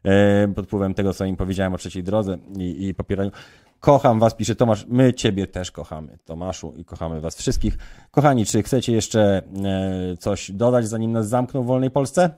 e, 0.03 0.47
pod 0.47 0.65
wpływem 0.65 0.93
tego, 0.93 1.13
co 1.13 1.25
im 1.25 1.35
powiedziałem 1.35 1.73
o 1.73 1.77
Trzeciej 1.77 2.03
Drodze 2.03 2.37
i, 2.57 2.87
i 2.87 2.93
popieraniu. 2.93 3.31
Kocham 3.79 4.19
was, 4.19 4.35
pisze 4.35 4.55
Tomasz. 4.55 4.85
My 4.87 5.13
ciebie 5.13 5.47
też 5.47 5.71
kochamy, 5.71 6.17
Tomaszu, 6.25 6.73
i 6.77 6.85
kochamy 6.85 7.21
was 7.21 7.37
wszystkich. 7.37 7.77
Kochani, 8.11 8.45
czy 8.45 8.63
chcecie 8.63 8.93
jeszcze 8.93 9.41
e, 9.65 10.17
coś 10.17 10.51
dodać, 10.51 10.87
zanim 10.87 11.11
nas 11.11 11.29
zamkną 11.29 11.63
w 11.63 11.65
wolnej 11.65 11.91
Polsce? 11.91 12.29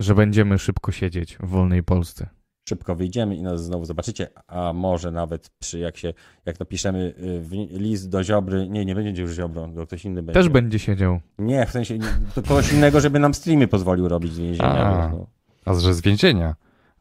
Że 0.00 0.14
będziemy 0.14 0.58
szybko 0.58 0.92
siedzieć 0.92 1.36
w 1.36 1.46
wolnej 1.46 1.82
Polsce. 1.82 2.41
Szybko 2.68 2.96
wyjdziemy 2.96 3.36
i 3.36 3.42
nas 3.42 3.64
znowu 3.64 3.84
zobaczycie, 3.84 4.28
a 4.46 4.72
może 4.72 5.10
nawet 5.10 5.50
przy, 5.58 5.78
jak 5.78 5.96
się, 5.96 6.14
jak 6.46 6.60
napiszemy 6.60 7.14
y, 7.18 7.40
w- 7.40 7.52
list 7.80 8.08
do 8.08 8.24
Ziobry, 8.24 8.68
nie, 8.68 8.84
nie 8.84 8.94
będzie 8.94 9.22
już 9.22 9.34
Ziobro, 9.34 9.68
to 9.76 9.86
ktoś 9.86 10.04
inny 10.04 10.22
będzie. 10.22 10.40
Też 10.40 10.48
będzie 10.48 10.78
siedział. 10.78 11.20
Nie, 11.38 11.66
w 11.66 11.70
sensie, 11.70 11.98
to 12.34 12.42
kogoś 12.42 12.72
innego, 12.72 13.00
żeby 13.00 13.18
nam 13.18 13.34
streamy 13.34 13.68
pozwolił 13.68 14.08
robić 14.08 14.32
z 14.32 14.38
więzienia. 14.38 14.84
A. 14.86 15.08
No. 15.08 15.26
A 15.64 15.74
że 15.74 15.94
z 15.94 16.00
więzienia? 16.00 16.54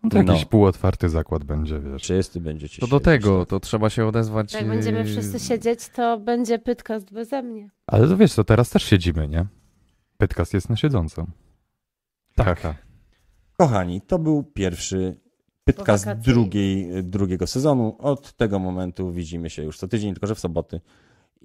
No 0.03 0.09
to 0.09 0.17
jakiś 0.17 0.41
No. 0.41 0.49
półotwarty 0.49 1.09
zakład 1.09 1.43
będzie, 1.43 1.79
wiesz. 1.79 2.01
Wszyscy 2.01 2.41
będziecie 2.41 2.81
To 2.81 2.87
do 2.87 2.95
siedzieć, 2.95 3.05
tego, 3.05 3.39
tak. 3.39 3.49
to 3.49 3.59
trzeba 3.59 3.89
się 3.89 4.05
odezwać. 4.05 4.53
Jak 4.53 4.67
będziemy 4.67 4.97
yy, 4.97 5.05
wszyscy 5.05 5.39
siedzieć, 5.39 5.89
to 5.89 6.19
będzie 6.19 6.59
pytkast 6.59 7.13
beze 7.13 7.41
mnie. 7.43 7.69
Ale 7.87 8.07
to 8.07 8.17
wiesz, 8.17 8.33
to 8.35 8.43
teraz 8.43 8.69
też 8.69 8.83
siedzimy, 8.83 9.27
nie? 9.27 9.45
Pytkast 10.17 10.53
jest 10.53 10.69
na 10.69 10.75
siedząco. 10.75 11.27
Tak. 12.35 12.59
Haha. 12.59 12.75
Kochani, 13.57 14.01
to 14.01 14.19
był 14.19 14.43
pierwszy 14.43 15.19
pytkast 15.63 16.05
wakacje. 16.05 16.33
drugiej, 16.33 17.03
drugiego 17.03 17.47
sezonu. 17.47 17.95
Od 17.99 18.33
tego 18.33 18.59
momentu 18.59 19.11
widzimy 19.11 19.49
się 19.49 19.63
już 19.63 19.77
co 19.77 19.87
tydzień, 19.87 20.13
tylko 20.13 20.27
że 20.27 20.35
w 20.35 20.39
soboty. 20.39 20.81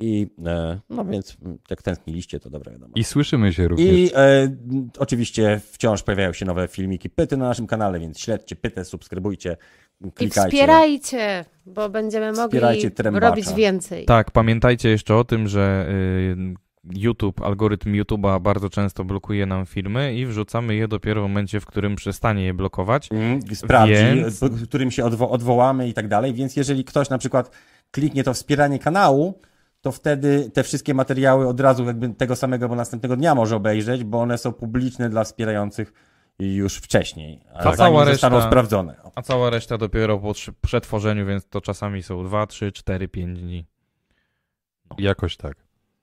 I 0.01 0.27
e, 0.47 0.81
no 0.91 1.05
więc 1.05 1.37
jak 1.71 1.83
tęskniliście, 1.83 2.41
to 2.41 2.51
dobra 2.51 2.73
wiadomo. 2.73 2.93
I 2.97 3.05
słyszymy 3.05 3.53
się 3.53 3.69
również. 3.69 3.95
I 3.95 4.11
e, 4.15 4.57
oczywiście 4.99 5.61
wciąż 5.73 6.03
pojawiają 6.03 6.33
się 6.33 6.47
nowe 6.47 6.69
filmiki 6.69 7.11
Pyty 7.11 7.37
na 7.37 7.49
naszym 7.49 7.67
kanale, 7.67 8.01
więc 8.01 8.19
śledźcie 8.19 8.57
Pytę, 8.57 8.85
subskrybujcie, 8.85 9.57
I 10.01 10.13
klikajcie. 10.13 10.51
wspierajcie, 10.51 11.45
bo 11.67 11.89
będziemy 11.89 12.33
mogli 12.33 12.61
robić 13.13 13.53
więcej. 13.53 14.05
Tak, 14.05 14.31
pamiętajcie 14.31 14.89
jeszcze 14.89 15.17
o 15.17 15.25
tym, 15.25 15.49
że 15.49 15.87
y, 15.91 16.66
YouTube, 16.95 17.43
algorytm 17.43 17.93
YouTube'a 17.93 18.41
bardzo 18.41 18.71
często 18.71 19.05
blokuje 19.05 19.47
nam 19.47 19.67
filmy 19.67 20.15
i 20.15 20.27
wrzucamy 20.27 20.75
je 20.75 20.89
dopiero 20.89 21.21
w 21.21 21.25
momencie, 21.25 21.61
w 21.61 21.67
którym 21.67 21.97
przestanie 21.97 22.45
je 22.45 22.55
blokować. 22.55 23.09
Mm, 23.13 23.41
sprawdzi, 23.57 23.95
Więc- 23.95 24.41
po- 24.41 24.51
którym 24.51 24.91
się 24.91 25.05
odwo- 25.05 25.31
odwołamy 25.31 25.89
i 25.89 25.95
tak 25.95 26.09
dalej. 26.09 26.35
Więc 26.35 26.57
jeżeli 26.57 26.85
ktoś 26.85 27.11
na 27.11 27.19
przykład 27.19 27.51
kliknie 27.91 28.25
to 28.25 28.35
wspieranie 28.35 28.79
kanału, 28.79 29.41
to 29.81 29.93
wtedy 29.93 30.51
te 30.55 30.63
wszystkie 30.63 30.95
materiały 30.95 31.49
od 31.49 31.61
razu 31.61 31.85
jakby 31.85 32.09
tego 32.09 32.37
samego, 32.37 32.69
bo 32.69 32.75
następnego 32.75 33.17
dnia 33.17 33.35
może 33.35 33.57
obejrzeć, 33.57 34.05
bo 34.05 34.21
one 34.21 34.39
są 34.39 34.53
publiczne 34.53 35.09
dla 35.11 35.25
wspierających 35.25 35.93
już 36.39 36.77
wcześniej, 36.77 37.41
a 37.55 37.73
cała 37.73 38.05
reszta- 38.05 38.47
sprawdzone. 38.47 38.97
A 39.15 39.23
cała 39.23 39.51
reszta 39.51 39.79
dopiero 39.79 40.19
po 40.19 40.33
przetworzeniu, 40.61 41.27
więc 41.27 41.49
to 41.49 41.61
czasami 41.61 42.03
są 42.03 42.25
2, 42.25 42.47
3, 42.47 42.73
4, 42.73 43.09
5 43.09 43.41
dni. 43.41 43.67
Jakoś 44.99 45.37
tak. 45.37 45.57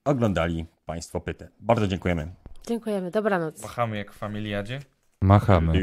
Oglądali 0.05 0.65
Państwo 0.85 1.21
Pytę. 1.21 1.49
Bardzo 1.59 1.87
dziękujemy. 1.87 2.33
Dziękujemy, 2.67 3.11
dobranoc. 3.11 3.61
Machamy 3.61 3.97
jak 3.97 4.13
w 4.13 4.17
familiadzie. 4.17 4.79
Machamy. 5.21 5.73